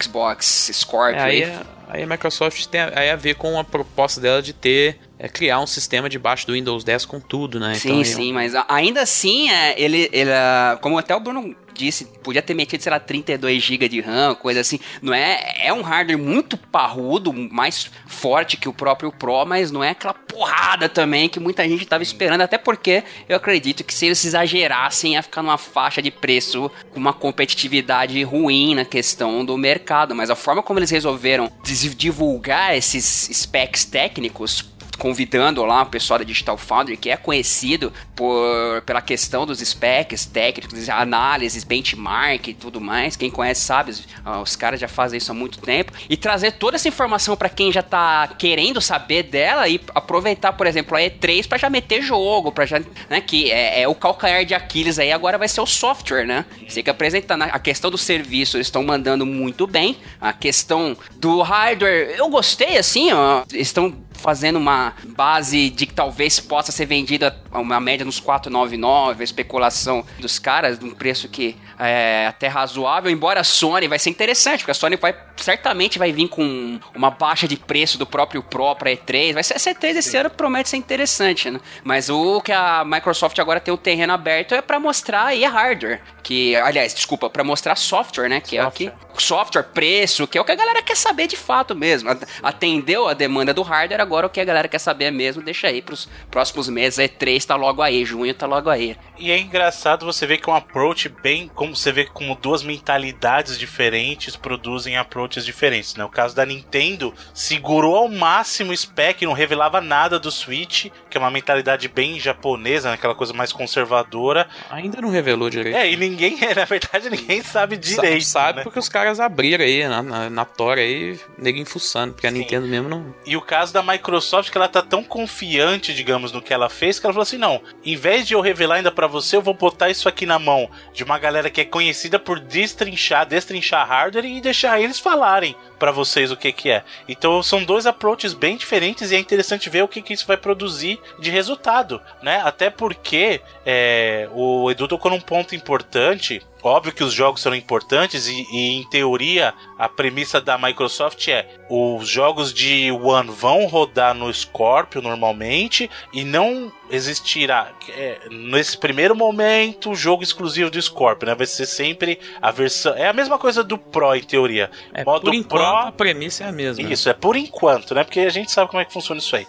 Xbox 0.00 0.70
Scorpio. 0.72 1.20
É, 1.20 1.22
aí, 1.22 1.60
aí, 1.90 2.02
a 2.02 2.06
Microsoft 2.06 2.66
tem 2.66 2.80
aí 2.80 3.10
a 3.10 3.16
ver 3.16 3.34
com 3.34 3.58
a 3.58 3.64
proposta 3.64 4.20
dela 4.20 4.40
de 4.40 4.52
ter 4.52 4.98
é, 5.20 5.28
criar 5.28 5.60
um 5.60 5.66
sistema 5.66 6.08
debaixo 6.08 6.46
do 6.46 6.54
Windows 6.54 6.82
10 6.82 7.04
com 7.04 7.20
tudo, 7.20 7.60
né? 7.60 7.74
Sim, 7.74 8.00
então, 8.00 8.04
sim, 8.04 8.28
eu... 8.28 8.34
mas 8.34 8.54
ainda 8.66 9.02
assim, 9.02 9.50
é, 9.50 9.78
ele, 9.78 10.08
ele, 10.12 10.32
ah, 10.32 10.78
como 10.80 10.96
até 10.96 11.14
o 11.14 11.20
Bruno 11.20 11.54
disse, 11.74 12.06
podia 12.22 12.40
ter 12.40 12.54
metido, 12.54 12.82
sei 12.82 12.90
lá, 12.90 12.98
32 12.98 13.62
GB 13.62 13.88
de 13.88 14.00
RAM, 14.00 14.34
coisa 14.34 14.60
assim. 14.60 14.80
Não 15.02 15.12
é, 15.12 15.56
é 15.62 15.72
um 15.72 15.82
hardware 15.82 16.18
muito 16.18 16.56
parrudo, 16.56 17.32
mais 17.32 17.90
forte 18.06 18.56
que 18.56 18.68
o 18.68 18.72
próprio 18.72 19.12
Pro, 19.12 19.44
mas 19.44 19.70
não 19.70 19.84
é 19.84 19.90
aquela 19.90 20.14
porrada 20.14 20.88
também 20.88 21.28
que 21.28 21.38
muita 21.38 21.68
gente 21.68 21.82
estava 21.82 22.02
esperando, 22.02 22.40
até 22.40 22.56
porque 22.56 23.04
eu 23.28 23.36
acredito 23.36 23.84
que 23.84 23.92
se 23.92 24.06
eles 24.06 24.24
exagerassem 24.24 25.14
ia 25.14 25.22
ficar 25.22 25.42
numa 25.42 25.58
faixa 25.58 26.00
de 26.00 26.10
preço 26.10 26.70
com 26.92 26.98
uma 26.98 27.12
competitividade 27.12 28.22
ruim 28.22 28.74
na 28.74 28.86
questão 28.86 29.44
do 29.44 29.56
mercado, 29.58 30.14
mas 30.14 30.30
a 30.30 30.34
forma 30.34 30.62
como 30.62 30.78
eles 30.78 30.90
resolveram 30.90 31.52
divulgar 31.62 32.74
esses 32.76 33.30
specs 33.32 33.84
técnicos 33.84 34.70
convidando 35.00 35.64
lá 35.64 35.82
o 35.82 35.86
pessoal 35.86 36.18
da 36.18 36.24
Digital 36.24 36.58
Foundry, 36.58 36.94
que 36.94 37.08
é 37.08 37.16
conhecido 37.16 37.90
por, 38.14 38.82
pela 38.84 39.00
questão 39.00 39.46
dos 39.46 39.58
specs 39.60 40.26
técnicos, 40.26 40.90
análises, 40.90 41.64
benchmark 41.64 42.48
e 42.48 42.54
tudo 42.54 42.82
mais. 42.82 43.16
Quem 43.16 43.30
conhece 43.30 43.62
sabe, 43.62 43.92
os, 43.92 44.06
os 44.42 44.56
caras 44.56 44.78
já 44.78 44.86
fazem 44.86 45.16
isso 45.16 45.32
há 45.32 45.34
muito 45.34 45.58
tempo. 45.58 45.90
E 46.08 46.18
trazer 46.18 46.52
toda 46.52 46.76
essa 46.76 46.86
informação 46.86 47.34
para 47.34 47.48
quem 47.48 47.72
já 47.72 47.82
tá 47.82 48.28
querendo 48.38 48.78
saber 48.78 49.22
dela 49.22 49.66
e 49.66 49.80
aproveitar, 49.94 50.52
por 50.52 50.66
exemplo, 50.66 50.94
a 50.94 51.00
E3 51.00 51.48
para 51.48 51.56
já 51.56 51.70
meter 51.70 52.02
jogo, 52.02 52.52
para 52.52 52.66
já, 52.66 52.78
né, 53.08 53.22
que 53.22 53.50
é, 53.50 53.80
é, 53.80 53.88
o 53.88 53.94
calcanhar 53.94 54.44
de 54.44 54.54
Aquiles 54.54 54.98
aí 54.98 55.10
agora 55.10 55.38
vai 55.38 55.48
ser 55.48 55.62
o 55.62 55.66
software, 55.66 56.26
né? 56.26 56.44
Você 56.68 56.82
que 56.82 56.90
apresentar 56.90 57.40
a 57.40 57.58
questão 57.58 57.90
do 57.90 57.96
serviço, 57.96 58.58
eles 58.58 58.66
estão 58.66 58.82
mandando 58.82 59.24
muito 59.24 59.66
bem. 59.66 59.96
A 60.20 60.34
questão 60.34 60.94
do 61.16 61.40
hardware, 61.40 62.14
eu 62.18 62.28
gostei 62.28 62.76
assim, 62.76 63.10
ó, 63.12 63.44
estão 63.50 63.94
fazendo 64.20 64.56
uma 64.56 64.92
base 65.16 65.70
de 65.70 65.86
que 65.90 65.94
talvez 65.96 66.38
possa 66.38 66.70
ser 66.70 66.86
vendida 66.86 67.36
a 67.50 67.58
uma 67.58 67.80
média 67.80 68.06
nos 68.06 68.20
499, 68.20 69.22
a 69.22 69.24
especulação 69.24 70.04
dos 70.20 70.38
caras, 70.38 70.78
num 70.78 70.92
preço 70.92 71.28
que 71.28 71.56
é 71.78 72.26
até 72.28 72.46
razoável, 72.46 73.10
embora 73.10 73.40
a 73.40 73.44
Sony 73.44 73.88
vai 73.88 73.98
ser 73.98 74.10
interessante, 74.10 74.60
porque 74.60 74.70
a 74.70 74.74
Sony 74.74 74.96
vai 74.96 75.14
certamente 75.36 75.98
vai 75.98 76.12
vir 76.12 76.28
com 76.28 76.78
uma 76.94 77.10
baixa 77.10 77.48
de 77.48 77.56
preço 77.56 77.98
do 77.98 78.06
próprio 78.06 78.42
Pro 78.42 78.76
para 78.76 78.90
E3, 78.90 79.32
vai 79.34 79.42
ser 79.42 79.54
essa 79.54 79.74
E3 79.74 79.96
esse 79.96 80.10
Sim. 80.10 80.18
ano 80.18 80.30
promete 80.30 80.68
ser 80.68 80.76
interessante, 80.76 81.50
né? 81.50 81.58
Mas 81.82 82.08
o 82.08 82.40
que 82.40 82.52
a 82.52 82.84
Microsoft 82.84 83.38
agora 83.38 83.58
tem 83.58 83.72
o 83.72 83.78
terreno 83.78 84.12
aberto 84.12 84.54
é 84.54 84.62
para 84.62 84.78
mostrar 84.78 85.26
aí 85.26 85.44
hardware, 85.44 86.02
que 86.22 86.54
aliás, 86.54 86.94
desculpa, 86.94 87.28
para 87.28 87.42
mostrar 87.42 87.74
software, 87.74 88.28
né, 88.28 88.40
que 88.40 88.56
software. 88.56 88.86
é 88.86 88.88
o 88.88 89.16
que 89.16 89.22
software, 89.22 89.64
preço, 89.64 90.26
que 90.26 90.38
é 90.38 90.40
o 90.40 90.44
que 90.44 90.52
a 90.52 90.54
galera 90.54 90.82
quer 90.82 90.96
saber 90.96 91.26
de 91.26 91.36
fato 91.36 91.74
mesmo. 91.74 92.10
Atendeu 92.42 93.08
a 93.08 93.14
demanda 93.14 93.52
do 93.52 93.62
hardware, 93.62 94.00
agora 94.00 94.26
o 94.26 94.30
que 94.30 94.40
a 94.40 94.44
galera 94.44 94.68
quer 94.68 94.78
saber 94.78 95.06
é 95.06 95.10
mesmo, 95.10 95.42
deixa 95.42 95.68
aí 95.68 95.79
pros 95.82 96.08
próximos 96.30 96.68
meses, 96.68 96.98
E3 96.98 97.44
tá 97.44 97.56
logo 97.56 97.82
aí, 97.82 98.04
junho 98.04 98.34
tá 98.34 98.46
logo 98.46 98.68
aí. 98.68 98.96
E 99.18 99.30
é 99.30 99.38
engraçado 99.38 100.06
você 100.06 100.26
ver 100.26 100.38
que 100.38 100.48
é 100.48 100.52
um 100.52 100.56
approach 100.56 101.08
bem, 101.08 101.48
como 101.54 101.76
você 101.76 101.92
vê 101.92 102.04
como 102.04 102.34
duas 102.34 102.62
mentalidades 102.62 103.58
diferentes 103.58 104.36
produzem 104.36 104.96
approaches 104.96 105.44
diferentes, 105.44 105.94
né? 105.94 106.04
O 106.04 106.08
caso 106.08 106.34
da 106.34 106.44
Nintendo 106.44 107.14
segurou 107.34 107.96
ao 107.96 108.08
máximo 108.08 108.72
o 108.72 108.76
spec, 108.76 109.24
não 109.24 109.32
revelava 109.32 109.80
nada 109.80 110.18
do 110.18 110.30
Switch, 110.30 110.86
que 111.08 111.16
é 111.16 111.20
uma 111.20 111.30
mentalidade 111.30 111.88
bem 111.88 112.18
japonesa, 112.18 112.88
né? 112.88 112.94
aquela 112.94 113.14
coisa 113.14 113.32
mais 113.32 113.52
conservadora. 113.52 114.48
Ainda 114.70 115.00
não 115.00 115.10
revelou 115.10 115.50
direito. 115.50 115.76
É, 115.76 115.90
e 115.90 115.96
ninguém, 115.96 116.38
na 116.56 116.64
verdade, 116.64 117.10
ninguém 117.10 117.42
sabe 117.42 117.76
direito. 117.76 118.24
Sabe 118.24 118.58
né? 118.58 118.62
porque 118.64 118.78
os 118.78 118.88
caras 118.88 119.20
abriram 119.20 119.64
aí 119.64 119.86
na, 119.86 120.02
na, 120.02 120.30
na 120.30 120.44
Tora 120.44 120.80
aí, 120.80 121.18
nego 121.38 121.60
fuçando, 121.66 122.14
porque 122.14 122.26
a 122.26 122.30
Sim. 122.30 122.38
Nintendo 122.38 122.66
mesmo 122.66 122.88
não. 122.88 123.14
E 123.24 123.36
o 123.36 123.40
caso 123.40 123.72
da 123.72 123.82
Microsoft, 123.82 124.50
que 124.50 124.56
ela 124.56 124.68
tá 124.68 124.82
tão 124.82 125.04
confiante, 125.04 125.69
digamos, 125.78 126.32
no 126.32 126.42
que 126.42 126.52
ela 126.52 126.68
fez, 126.68 126.98
que 126.98 127.06
ela 127.06 127.12
falou 127.12 127.22
assim: 127.22 127.38
não, 127.38 127.60
em 127.84 127.96
vez 127.96 128.26
de 128.26 128.34
eu 128.34 128.40
revelar 128.40 128.76
ainda 128.76 128.90
para 128.90 129.06
você, 129.06 129.36
eu 129.36 129.42
vou 129.42 129.54
botar 129.54 129.90
isso 129.90 130.08
aqui 130.08 130.26
na 130.26 130.38
mão 130.38 130.70
de 130.92 131.04
uma 131.04 131.18
galera 131.18 131.50
que 131.50 131.60
é 131.60 131.64
conhecida 131.64 132.18
por 132.18 132.40
destrinchar, 132.40 133.26
destrinchar 133.26 133.86
hardware 133.86 134.24
e 134.24 134.40
deixar 134.40 134.80
eles 134.80 134.98
falarem 134.98 135.54
para 135.78 135.92
vocês 135.92 136.30
o 136.30 136.36
que 136.36 136.52
que 136.52 136.70
é. 136.70 136.84
Então 137.08 137.42
são 137.42 137.64
dois 137.64 137.86
approaches 137.86 138.34
bem 138.34 138.56
diferentes 138.56 139.10
e 139.10 139.16
é 139.16 139.18
interessante 139.18 139.70
ver 139.70 139.82
o 139.82 139.88
que 139.88 140.02
que 140.02 140.12
isso 140.12 140.26
vai 140.26 140.36
produzir 140.36 141.00
de 141.18 141.30
resultado, 141.30 142.00
né? 142.22 142.42
Até 142.44 142.68
porque 142.70 143.40
é, 143.64 144.28
o 144.32 144.70
Edu 144.70 144.86
tocou 144.86 145.10
num 145.10 145.20
ponto 145.20 145.54
importante 145.54 146.42
Óbvio 146.62 146.92
que 146.92 147.04
os 147.04 147.12
jogos 147.12 147.42
serão 147.42 147.56
importantes 147.56 148.26
e, 148.26 148.46
e, 148.52 148.80
em 148.80 148.84
teoria, 148.84 149.54
a 149.78 149.88
premissa 149.88 150.40
da 150.40 150.58
Microsoft 150.58 151.26
é 151.28 151.60
os 151.68 152.08
jogos 152.08 152.52
de 152.52 152.90
One 152.90 153.30
vão 153.30 153.66
rodar 153.66 154.14
no 154.14 154.32
Scorpio 154.32 155.00
normalmente 155.00 155.88
e 156.12 156.24
não 156.24 156.72
existirá 156.90 157.70
é, 157.90 158.18
nesse 158.30 158.76
primeiro 158.76 159.14
momento 159.14 159.90
o 159.90 159.94
jogo 159.94 160.22
exclusivo 160.22 160.70
do 160.70 160.82
Scorpio, 160.82 161.28
né? 161.28 161.34
Vai 161.34 161.46
ser 161.46 161.66
sempre 161.66 162.18
a 162.42 162.50
versão. 162.50 162.94
É 162.94 163.08
a 163.08 163.12
mesma 163.12 163.38
coisa 163.38 163.62
do 163.62 163.78
Pro 163.78 164.14
em 164.14 164.22
teoria. 164.22 164.70
É, 164.92 165.04
Modo 165.04 165.26
por 165.26 165.34
enquanto, 165.34 165.62
Pro, 165.62 165.76
a 165.76 165.92
premissa 165.92 166.44
é 166.44 166.48
a 166.48 166.52
mesma. 166.52 166.82
Isso, 166.82 167.08
é 167.08 167.12
por 167.12 167.36
enquanto, 167.36 167.94
né? 167.94 168.02
Porque 168.02 168.20
a 168.20 168.30
gente 168.30 168.50
sabe 168.50 168.68
como 168.68 168.82
é 168.82 168.84
que 168.84 168.92
funciona 168.92 169.20
isso 169.20 169.34
aí. 169.36 169.46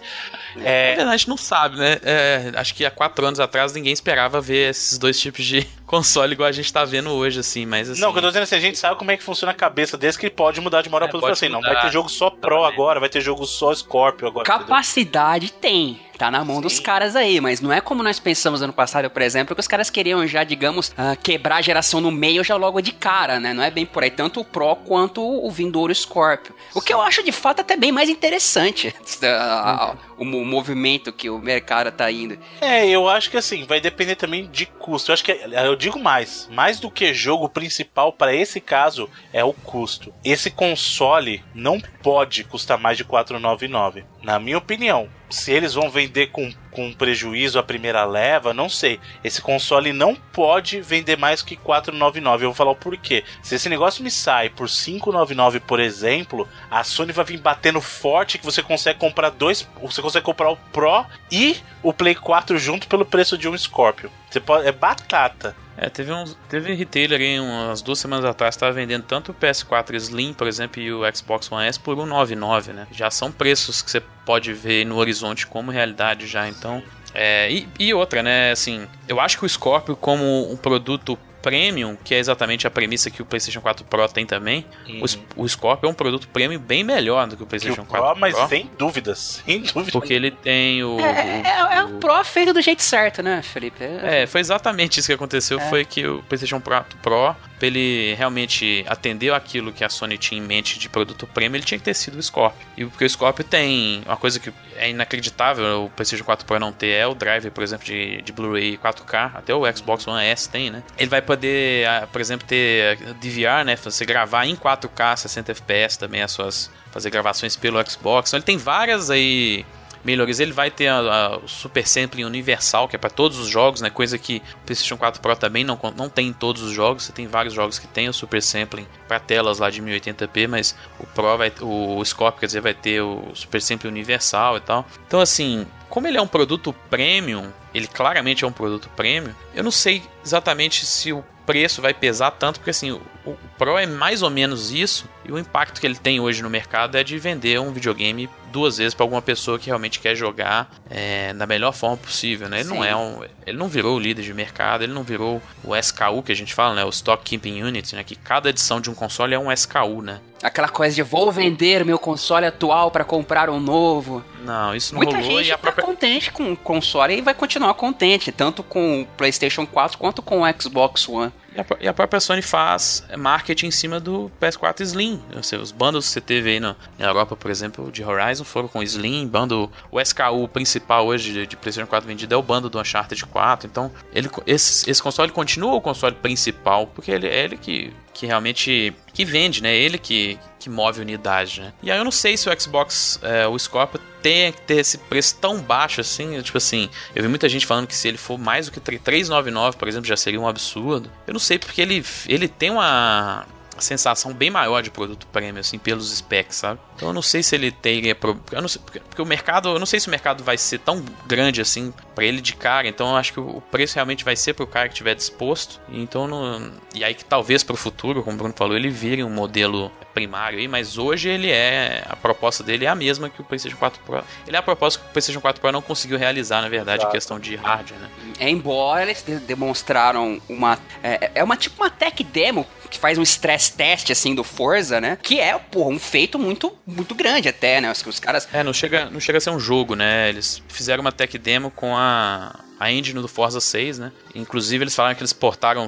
É... 0.56 0.90
Na 0.90 0.96
verdade, 0.96 1.08
a 1.08 1.16
gente 1.16 1.28
não 1.28 1.36
sabe, 1.36 1.76
né? 1.76 1.98
É, 2.02 2.52
acho 2.54 2.74
que 2.74 2.84
há 2.84 2.90
quatro 2.90 3.26
anos 3.26 3.40
atrás 3.40 3.72
ninguém 3.72 3.92
esperava 3.92 4.40
ver 4.40 4.70
esses 4.70 4.96
dois 4.96 5.18
tipos 5.18 5.44
de 5.44 5.66
console 5.92 6.32
igual 6.32 6.48
a 6.48 6.52
gente 6.52 6.72
tá 6.72 6.86
vendo 6.86 7.10
hoje, 7.10 7.40
assim, 7.40 7.66
mas 7.66 7.90
assim... 7.90 8.00
Não, 8.00 8.08
o 8.08 8.12
que 8.12 8.18
eu 8.18 8.22
tô 8.22 8.28
dizendo 8.28 8.40
é 8.40 8.44
assim, 8.44 8.54
a 8.54 8.60
gente 8.60 8.78
sabe 8.78 8.96
como 8.96 9.10
é 9.10 9.16
que 9.18 9.22
funciona 9.22 9.52
a 9.52 9.54
cabeça 9.54 9.98
desse 9.98 10.18
que 10.18 10.30
pode 10.30 10.58
mudar 10.58 10.80
de 10.80 10.88
uma 10.88 10.96
hora 10.96 11.04
é, 11.04 11.08
pra 11.08 11.18
outra. 11.18 11.32
Assim, 11.32 11.50
não 11.50 11.60
vai 11.60 11.78
ter 11.82 11.92
jogo 11.92 12.08
só 12.08 12.30
Pro 12.30 12.64
agora, 12.64 12.98
vai 12.98 13.10
ter 13.10 13.20
jogo 13.20 13.44
só 13.44 13.74
Scorpio 13.74 14.26
agora. 14.26 14.46
Capacidade 14.46 15.46
entendeu? 15.46 15.60
tem 15.60 16.00
tá 16.22 16.30
na 16.30 16.44
mão 16.44 16.56
Sim. 16.56 16.62
dos 16.62 16.78
caras 16.78 17.16
aí, 17.16 17.40
mas 17.40 17.60
não 17.60 17.72
é 17.72 17.80
como 17.80 18.00
nós 18.00 18.20
pensamos 18.20 18.62
ano 18.62 18.72
passado, 18.72 19.10
por 19.10 19.22
exemplo, 19.22 19.56
que 19.56 19.60
os 19.60 19.66
caras 19.66 19.90
queriam 19.90 20.24
já, 20.24 20.44
digamos, 20.44 20.90
uh, 20.90 21.20
quebrar 21.20 21.56
a 21.56 21.62
geração 21.62 22.00
no 22.00 22.12
meio 22.12 22.44
já 22.44 22.54
logo 22.54 22.80
de 22.80 22.92
cara, 22.92 23.40
né? 23.40 23.52
Não 23.52 23.62
é 23.62 23.72
bem 23.72 23.84
por 23.84 24.04
aí, 24.04 24.10
tanto 24.10 24.38
o 24.38 24.44
Pro 24.44 24.76
quanto 24.76 25.20
o 25.20 25.50
vindouro 25.50 25.92
Scorpio. 25.92 26.54
O 26.74 26.80
que 26.80 26.94
eu 26.94 27.00
acho 27.00 27.24
de 27.24 27.32
fato 27.32 27.60
até 27.60 27.76
bem 27.76 27.90
mais 27.90 28.08
interessante, 28.08 28.94
uh, 28.94 29.96
o, 30.16 30.22
o, 30.22 30.44
movimento 30.44 31.12
que 31.12 31.28
o 31.28 31.40
mercado 31.40 31.90
tá 31.90 32.08
indo. 32.08 32.38
É, 32.60 32.86
eu 32.88 33.08
acho 33.08 33.28
que 33.28 33.36
assim, 33.36 33.64
vai 33.64 33.80
depender 33.80 34.14
também 34.14 34.48
de 34.48 34.66
custo. 34.66 35.10
Eu 35.10 35.14
acho 35.14 35.24
que, 35.24 35.32
eu 35.32 35.74
digo 35.82 35.98
mais, 35.98 36.48
mais 36.52 36.78
do 36.78 36.88
que 36.88 37.12
jogo 37.12 37.48
principal 37.48 38.12
para 38.12 38.32
esse 38.32 38.60
caso 38.60 39.10
é 39.32 39.42
o 39.42 39.52
custo. 39.52 40.14
Esse 40.24 40.48
console 40.48 41.42
não 41.52 41.80
pode 41.80 42.44
custar 42.44 42.78
mais 42.78 42.96
de 42.96 43.02
499, 43.02 44.04
na 44.22 44.38
minha 44.38 44.58
opinião 44.58 45.08
se 45.32 45.50
eles 45.50 45.74
vão 45.74 45.90
vender 45.90 46.28
com, 46.28 46.52
com 46.70 46.92
prejuízo 46.92 47.58
a 47.58 47.62
primeira 47.62 48.04
leva, 48.04 48.52
não 48.52 48.68
sei. 48.68 49.00
Esse 49.24 49.40
console 49.40 49.92
não 49.92 50.14
pode 50.14 50.80
vender 50.80 51.16
mais 51.16 51.42
que 51.42 51.56
499. 51.56 52.44
Eu 52.44 52.50
vou 52.50 52.54
falar 52.54 52.70
o 52.72 52.76
porquê. 52.76 53.24
Se 53.42 53.54
esse 53.54 53.68
negócio 53.68 54.04
me 54.04 54.10
sai 54.10 54.50
por 54.50 54.68
599, 54.68 55.60
por 55.60 55.80
exemplo, 55.80 56.46
a 56.70 56.84
Sony 56.84 57.12
vai 57.12 57.24
vir 57.24 57.38
batendo 57.38 57.80
forte 57.80 58.38
que 58.38 58.44
você 58.44 58.62
consegue 58.62 58.98
comprar 58.98 59.30
dois, 59.30 59.66
você 59.80 60.02
consegue 60.02 60.26
comprar 60.26 60.50
o 60.50 60.56
Pro 60.56 61.06
e 61.30 61.56
o 61.82 61.92
Play 61.92 62.14
4 62.14 62.58
junto 62.58 62.86
pelo 62.86 63.04
preço 63.04 63.38
de 63.38 63.48
um 63.48 63.56
Scorpio. 63.56 64.10
Você 64.30 64.40
pode, 64.40 64.68
é 64.68 64.72
batata. 64.72 65.56
É, 65.76 65.88
teve 65.88 66.12
um 66.12 66.24
teve 66.48 66.74
retailer 66.74 67.20
aí 67.20 67.40
umas 67.40 67.80
duas 67.80 67.98
semanas 67.98 68.24
atrás 68.24 68.54
estava 68.54 68.72
vendendo 68.72 69.04
tanto 69.04 69.32
o 69.32 69.34
PS4 69.34 69.94
Slim, 69.94 70.34
por 70.34 70.46
exemplo, 70.46 70.82
e 70.82 70.92
o 70.92 71.00
Xbox 71.14 71.50
One 71.50 71.66
S 71.66 71.80
por 71.80 71.96
199, 71.96 72.72
né? 72.72 72.86
Já 72.92 73.10
são 73.10 73.32
preços 73.32 73.80
que 73.80 73.90
você 73.90 74.00
pode 74.26 74.52
ver 74.52 74.84
no 74.84 74.96
horizonte 74.96 75.46
como 75.46 75.70
realidade 75.70 76.26
já, 76.26 76.46
então 76.46 76.82
é, 77.14 77.50
e, 77.50 77.68
e, 77.78 77.94
outra, 77.94 78.22
né? 78.22 78.52
Assim, 78.52 78.86
eu 79.06 79.20
acho 79.20 79.38
que 79.38 79.44
o 79.44 79.48
Scorpio, 79.48 79.94
como 79.94 80.50
um 80.50 80.56
produto 80.56 81.18
premium, 81.42 81.96
que 82.02 82.14
é 82.14 82.18
exatamente 82.18 82.66
a 82.66 82.70
premissa 82.70 83.10
que 83.10 83.20
o 83.20 83.26
PlayStation 83.26 83.60
4 83.60 83.84
Pro 83.84 84.08
tem 84.08 84.24
também, 84.24 84.64
uhum. 84.88 85.02
o, 85.36 85.42
o 85.42 85.48
Scorpio 85.48 85.88
é 85.88 85.90
um 85.90 85.94
produto 85.94 86.28
premium 86.28 86.60
bem 86.60 86.84
melhor 86.84 87.26
do 87.26 87.36
que 87.36 87.42
o 87.42 87.46
PlayStation 87.46 87.82
que 87.82 87.88
o 87.88 87.90
4 87.90 88.10
Pro. 88.10 88.20
Mas 88.20 88.36
sem 88.48 88.70
dúvidas, 88.78 89.42
sem 89.44 89.62
dúvida. 89.62 89.92
Porque 89.92 90.14
ele 90.14 90.30
tem 90.30 90.82
o. 90.84 90.98
É, 91.00 91.42
é, 91.44 91.76
é 91.76 91.84
o, 91.84 91.96
o 91.96 91.98
Pro 91.98 92.24
feito 92.24 92.52
do 92.52 92.62
jeito 92.62 92.82
certo, 92.82 93.22
né, 93.22 93.42
Felipe? 93.42 93.82
É, 93.82 94.26
foi 94.26 94.40
exatamente 94.40 95.00
isso 95.00 95.08
que 95.08 95.14
aconteceu. 95.14 95.58
É. 95.58 95.68
Foi 95.68 95.84
que 95.84 96.06
o 96.06 96.22
PlayStation 96.22 96.60
4 96.60 96.98
Pro 96.98 97.34
ele 97.66 98.14
realmente 98.14 98.84
atender 98.88 99.32
aquilo 99.32 99.72
que 99.72 99.84
a 99.84 99.88
Sony 99.88 100.18
tinha 100.18 100.40
em 100.40 100.44
mente 100.44 100.78
de 100.78 100.88
produto 100.88 101.26
premium, 101.26 101.56
ele 101.56 101.64
tinha 101.64 101.78
que 101.78 101.84
ter 101.84 101.94
sido 101.94 102.18
o 102.18 102.22
Scorpio. 102.22 102.66
E 102.76 102.84
porque 102.84 103.04
o 103.04 103.10
Scorpio 103.10 103.44
tem 103.44 104.02
uma 104.06 104.16
coisa 104.16 104.38
que 104.38 104.52
é 104.76 104.90
inacreditável 104.90 105.84
o 105.84 105.90
PlayStation 105.90 106.24
4 106.24 106.46
Pro 106.46 106.58
não 106.58 106.72
ter, 106.72 106.88
é 106.88 107.06
o 107.06 107.14
driver, 107.14 107.50
por 107.50 107.62
exemplo, 107.62 107.86
de, 107.86 108.22
de 108.22 108.32
Blu-ray 108.32 108.76
4K, 108.78 109.32
até 109.34 109.54
o 109.54 109.76
Xbox 109.76 110.06
One 110.06 110.24
S 110.24 110.48
tem, 110.48 110.70
né? 110.70 110.82
Ele 110.98 111.08
vai 111.08 111.22
poder, 111.22 111.86
ah, 111.86 112.08
por 112.10 112.20
exemplo, 112.20 112.46
ter 112.46 112.96
DVR, 113.14 113.64
né? 113.64 113.76
Você 113.76 114.04
gravar 114.04 114.46
em 114.46 114.56
4K, 114.56 115.16
60 115.16 115.52
FPS 115.52 115.98
também 115.98 116.22
as 116.22 116.32
suas 116.32 116.70
fazer 116.90 117.10
gravações 117.10 117.56
pelo 117.56 117.82
Xbox. 117.88 118.30
Então 118.30 118.38
ele 118.38 118.44
tem 118.44 118.58
várias 118.58 119.10
aí 119.10 119.64
melhorias. 120.04 120.40
Ele 120.40 120.52
vai 120.52 120.70
ter 120.70 120.90
o 120.92 121.48
Super 121.48 121.86
Sampling 121.86 122.24
Universal, 122.24 122.88
que 122.88 122.96
é 122.96 122.98
para 122.98 123.10
todos 123.10 123.38
os 123.38 123.48
jogos, 123.48 123.80
né? 123.80 123.90
Coisa 123.90 124.18
que 124.18 124.42
o 124.62 124.66
PlayStation 124.66 124.96
4 124.96 125.20
Pro 125.20 125.36
também 125.36 125.64
não, 125.64 125.78
não 125.96 126.08
tem 126.08 126.28
em 126.28 126.32
todos 126.32 126.62
os 126.62 126.72
jogos. 126.72 127.04
Você 127.04 127.12
tem 127.12 127.26
vários 127.26 127.54
jogos 127.54 127.78
que 127.78 127.86
tem 127.86 128.08
o 128.08 128.12
Super 128.12 128.42
Sampling 128.42 128.86
para 129.06 129.20
telas 129.20 129.58
lá 129.58 129.70
de 129.70 129.82
1080p, 129.82 130.48
mas 130.48 130.76
o 130.98 131.06
Pro 131.06 131.36
vai, 131.36 131.52
o 131.60 132.04
Scorpio, 132.04 132.40
quer 132.40 132.46
dizer, 132.46 132.60
vai 132.60 132.74
ter 132.74 133.00
o 133.00 133.30
Super 133.34 133.60
Sampling 133.60 133.90
Universal 133.90 134.56
e 134.56 134.60
tal. 134.60 134.86
Então, 135.06 135.20
assim, 135.20 135.66
como 135.88 136.06
ele 136.06 136.16
é 136.16 136.22
um 136.22 136.26
produto 136.26 136.72
premium, 136.88 137.50
ele 137.74 137.86
claramente 137.86 138.44
é 138.44 138.46
um 138.46 138.52
produto 138.52 138.88
premium, 138.96 139.32
eu 139.54 139.62
não 139.62 139.70
sei 139.70 140.02
exatamente 140.24 140.86
se 140.86 141.12
o 141.12 141.24
preço 141.44 141.82
vai 141.82 141.92
pesar 141.92 142.30
tanto, 142.30 142.60
porque 142.60 142.70
assim, 142.70 142.98
o 143.24 143.36
Pro 143.56 143.78
é 143.78 143.86
mais 143.86 144.22
ou 144.22 144.30
menos 144.30 144.72
isso, 144.72 145.08
e 145.24 145.30
o 145.30 145.38
impacto 145.38 145.80
que 145.80 145.86
ele 145.86 145.96
tem 145.96 146.20
hoje 146.20 146.42
no 146.42 146.50
mercado 146.50 146.96
é 146.96 147.04
de 147.04 147.18
vender 147.18 147.60
um 147.60 147.72
videogame 147.72 148.28
duas 148.50 148.78
vezes 148.78 148.94
para 148.94 149.04
alguma 149.04 149.22
pessoa 149.22 149.58
que 149.58 149.66
realmente 149.66 149.98
quer 149.98 150.14
jogar 150.14 150.70
é, 150.90 151.32
da 151.32 151.46
melhor 151.46 151.72
forma 151.72 151.96
possível, 151.96 152.48
né? 152.48 152.60
Ele 152.60 152.68
Sim. 152.68 152.74
não 152.74 152.84
é 152.84 152.94
um, 152.94 153.24
ele 153.46 153.56
não 153.56 153.68
virou 153.68 153.96
o 153.96 153.98
líder 153.98 154.22
de 154.22 154.34
mercado, 154.34 154.84
ele 154.84 154.92
não 154.92 155.02
virou 155.02 155.40
o 155.64 155.74
SKU 155.76 156.22
que 156.22 156.32
a 156.32 156.36
gente 156.36 156.52
fala, 156.52 156.74
né? 156.74 156.84
O 156.84 156.90
Stock 156.90 157.24
Keeping 157.24 157.62
Unit, 157.62 157.94
né? 157.94 158.04
Que 158.04 158.14
cada 158.14 158.50
edição 158.50 158.80
de 158.80 158.90
um 158.90 158.94
console 158.94 159.34
é 159.34 159.38
um 159.38 159.50
SKU, 159.50 160.02
né? 160.02 160.20
Aquela 160.42 160.68
coisa 160.68 160.94
de 160.94 161.02
vou 161.02 161.30
vender 161.30 161.84
meu 161.84 161.98
console 161.98 162.46
atual 162.46 162.90
para 162.90 163.04
comprar 163.04 163.48
um 163.48 163.60
novo. 163.60 164.24
Não, 164.44 164.74
isso 164.74 164.92
não 164.92 164.98
Muita 164.98 165.16
rolou. 165.16 165.38
gente 165.38 165.48
e 165.48 165.52
a 165.52 165.56
tá 165.56 165.62
própria... 165.62 165.84
contente 165.84 166.32
com 166.32 166.52
o 166.52 166.56
console 166.56 167.16
e 167.16 167.20
vai 167.20 167.32
continuar 167.32 167.72
contente, 167.74 168.32
tanto 168.32 168.62
com 168.62 169.02
o 169.02 169.06
PlayStation 169.16 169.64
4 169.64 169.96
quanto 169.96 170.20
com 170.20 170.42
o 170.42 170.60
Xbox 170.60 171.08
One. 171.08 171.32
E 171.80 171.88
a, 171.88 171.92
própria 171.92 172.20
Sony 172.20 172.40
faz 172.40 173.04
marketing 173.16 173.66
em 173.66 173.70
cima 173.70 174.00
do 174.00 174.30
PS4 174.40 174.80
Slim. 174.80 175.20
Sei, 175.42 175.58
os 175.58 175.70
bundles 175.70 176.06
que 176.06 176.12
você 176.12 176.20
teve 176.20 176.50
aí 176.50 176.60
na, 176.60 176.74
Europa, 176.98 177.36
por 177.36 177.50
exemplo, 177.50 177.90
de 177.92 178.02
Horizon 178.02 178.44
foram 178.44 178.68
com 178.68 178.82
Slim, 178.82 179.26
bundle. 179.26 179.70
O 179.90 180.00
SKU 180.00 180.48
principal 180.48 181.06
hoje 181.06 181.32
de, 181.32 181.46
de 181.46 181.56
PlayStation 181.56 181.88
4 181.88 182.06
vendido 182.06 182.34
é 182.34 182.36
o 182.36 182.42
bundle 182.42 182.70
do 182.70 182.80
Uncharted 182.80 183.24
4. 183.26 183.68
Então, 183.70 183.90
ele, 184.14 184.30
esse, 184.46 184.90
esse 184.90 185.02
console 185.02 185.30
continua 185.30 185.74
o 185.74 185.80
console 185.80 186.14
principal, 186.14 186.86
porque 186.86 187.10
ele 187.10 187.26
é 187.26 187.44
ele 187.44 187.56
que, 187.56 187.92
que 188.14 188.26
realmente 188.26 188.94
que 189.12 189.24
vende, 189.24 189.62
né? 189.62 189.74
Ele 189.74 189.98
que, 189.98 190.38
que 190.62 190.70
move 190.70 191.00
unidade, 191.00 191.60
né? 191.60 191.72
E 191.82 191.90
aí 191.90 191.98
eu 191.98 192.04
não 192.04 192.10
sei 192.10 192.36
se 192.36 192.48
o 192.48 192.60
Xbox, 192.60 193.18
é, 193.22 193.46
o 193.46 193.58
Scorpio, 193.58 194.00
tem 194.22 194.52
que 194.52 194.60
ter 194.62 194.76
esse 194.76 194.96
preço 194.96 195.36
tão 195.40 195.60
baixo 195.60 196.00
assim. 196.00 196.40
Tipo 196.42 196.58
assim, 196.58 196.88
eu 197.14 197.22
vi 197.22 197.28
muita 197.28 197.48
gente 197.48 197.66
falando 197.66 197.86
que 197.86 197.94
se 197.94 198.06
ele 198.06 198.16
for 198.16 198.38
mais 198.38 198.66
do 198.66 198.72
que 198.72 198.80
399, 198.80 199.76
por 199.76 199.88
exemplo, 199.88 200.06
já 200.06 200.16
seria 200.16 200.40
um 200.40 200.46
absurdo. 200.46 201.10
Eu 201.26 201.32
não 201.32 201.40
sei 201.40 201.58
porque 201.58 201.82
ele, 201.82 202.04
ele 202.28 202.46
tem 202.46 202.70
uma 202.70 203.44
sensação 203.78 204.32
bem 204.32 204.50
maior 204.50 204.82
de 204.82 204.90
produto 204.90 205.26
premium, 205.28 205.60
assim, 205.60 205.78
pelos 205.78 206.14
specs, 206.16 206.56
sabe? 206.56 206.80
Então 206.94 207.08
eu 207.08 207.12
não 207.12 207.22
sei 207.22 207.42
se 207.42 207.54
ele 207.54 207.70
teria. 207.70 208.14
Pro... 208.14 208.38
Eu 208.50 208.60
não 208.60 208.68
sei, 208.68 208.80
porque, 208.84 209.00
porque, 209.00 209.22
o 209.22 209.26
mercado. 209.26 209.70
Eu 209.70 209.78
não 209.78 209.86
sei 209.86 209.98
se 209.98 210.08
o 210.08 210.10
mercado 210.10 210.44
vai 210.44 210.58
ser 210.58 210.78
tão 210.78 211.04
grande 211.26 211.60
assim 211.60 211.92
para 212.14 212.24
ele 212.24 212.40
de 212.40 212.54
cara. 212.54 212.86
Então 212.86 213.10
eu 213.10 213.16
acho 213.16 213.32
que 213.32 213.40
o 213.40 213.60
preço 213.70 213.94
realmente 213.94 214.24
vai 214.24 214.36
ser 214.36 214.54
pro 214.54 214.66
cara 214.66 214.88
que 214.88 214.94
tiver 214.94 215.14
disposto. 215.14 215.80
Então 215.88 216.26
não... 216.26 216.72
E 216.94 217.02
aí 217.02 217.14
que 217.14 217.24
talvez 217.24 217.62
pro 217.62 217.76
futuro, 217.76 218.22
como 218.22 218.34
o 218.34 218.38
Bruno 218.38 218.54
falou, 218.56 218.76
ele 218.76 218.90
vire 218.90 219.24
um 219.24 219.30
modelo 219.30 219.90
primário 220.12 220.58
aí, 220.58 220.68
mas 220.68 220.98
hoje 220.98 221.28
ele 221.28 221.50
é. 221.50 222.04
A 222.08 222.16
proposta 222.16 222.62
dele 222.62 222.84
é 222.84 222.88
a 222.88 222.94
mesma 222.94 223.28
que 223.28 223.40
o 223.40 223.44
PlayStation 223.44 223.76
4 223.76 224.02
Pro. 224.04 224.24
Ele 224.46 224.56
é 224.56 224.58
a 224.58 224.62
proposta 224.62 225.00
que 225.00 225.06
o 225.06 225.12
PlayStation 225.12 225.40
4 225.40 225.60
Pro 225.60 225.72
não 225.72 225.82
conseguiu 225.82 226.18
realizar, 226.18 226.60
na 226.60 226.68
verdade, 226.68 227.04
em 227.04 227.10
questão 227.10 227.40
de 227.40 227.56
hardware, 227.56 228.00
né? 228.00 228.10
É, 228.38 228.48
embora 228.48 229.02
eles 229.02 229.22
demonstraram 229.46 230.40
uma. 230.48 230.78
É, 231.02 231.32
é 231.36 231.44
uma 231.44 231.56
tipo 231.56 231.82
uma 231.82 231.90
tech 231.90 232.22
demo 232.24 232.66
que 232.92 232.98
faz 232.98 233.18
um 233.18 233.22
stress 233.22 233.72
test 233.72 234.10
assim 234.10 234.34
do 234.34 234.44
Forza, 234.44 235.00
né? 235.00 235.18
Que 235.20 235.40
é, 235.40 235.58
porra, 235.58 235.90
um 235.90 235.98
feito 235.98 236.38
muito, 236.38 236.72
muito 236.86 237.14
grande 237.14 237.48
até, 237.48 237.80
né? 237.80 237.90
Os, 237.90 238.04
os 238.06 238.20
caras. 238.20 238.46
É, 238.52 238.62
não 238.62 238.72
chega, 238.72 239.10
não 239.10 239.18
chega 239.18 239.38
a 239.38 239.40
ser 239.40 239.50
um 239.50 239.58
jogo, 239.58 239.94
né? 239.96 240.28
Eles 240.28 240.62
fizeram 240.68 241.00
uma 241.00 241.12
tech 241.12 241.36
demo 241.38 241.70
com 241.70 241.96
a 241.96 242.60
a 242.82 242.90
engine 242.90 243.20
do 243.20 243.28
Forza 243.28 243.60
6, 243.60 244.00
né? 244.00 244.10
Inclusive 244.34 244.82
eles 244.82 244.94
falaram 244.96 245.14
que 245.14 245.22
eles 245.22 245.32
portaram 245.32 245.86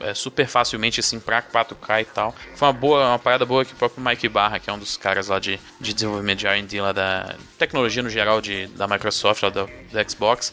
é, 0.00 0.12
super 0.12 0.48
facilmente 0.48 0.98
assim 0.98 1.20
pra 1.20 1.40
4K 1.40 2.00
e 2.00 2.04
tal. 2.06 2.34
Foi 2.56 2.66
uma 2.66 2.72
boa, 2.72 3.08
uma 3.10 3.18
parada 3.18 3.46
boa 3.46 3.64
que 3.64 3.72
o 3.72 3.76
próprio 3.76 4.04
Mike 4.04 4.28
Barra, 4.28 4.58
que 4.58 4.68
é 4.68 4.72
um 4.72 4.78
dos 4.78 4.96
caras 4.96 5.28
lá 5.28 5.38
de, 5.38 5.60
de 5.80 5.94
desenvolvimento 5.94 6.40
de 6.40 6.48
R&D 6.48 6.80
lá 6.80 6.90
da 6.90 7.36
tecnologia 7.56 8.02
no 8.02 8.10
geral 8.10 8.40
de, 8.40 8.66
da 8.68 8.88
Microsoft, 8.88 9.40
lá 9.40 9.50
do, 9.50 9.66
do 9.66 10.10
Xbox, 10.10 10.52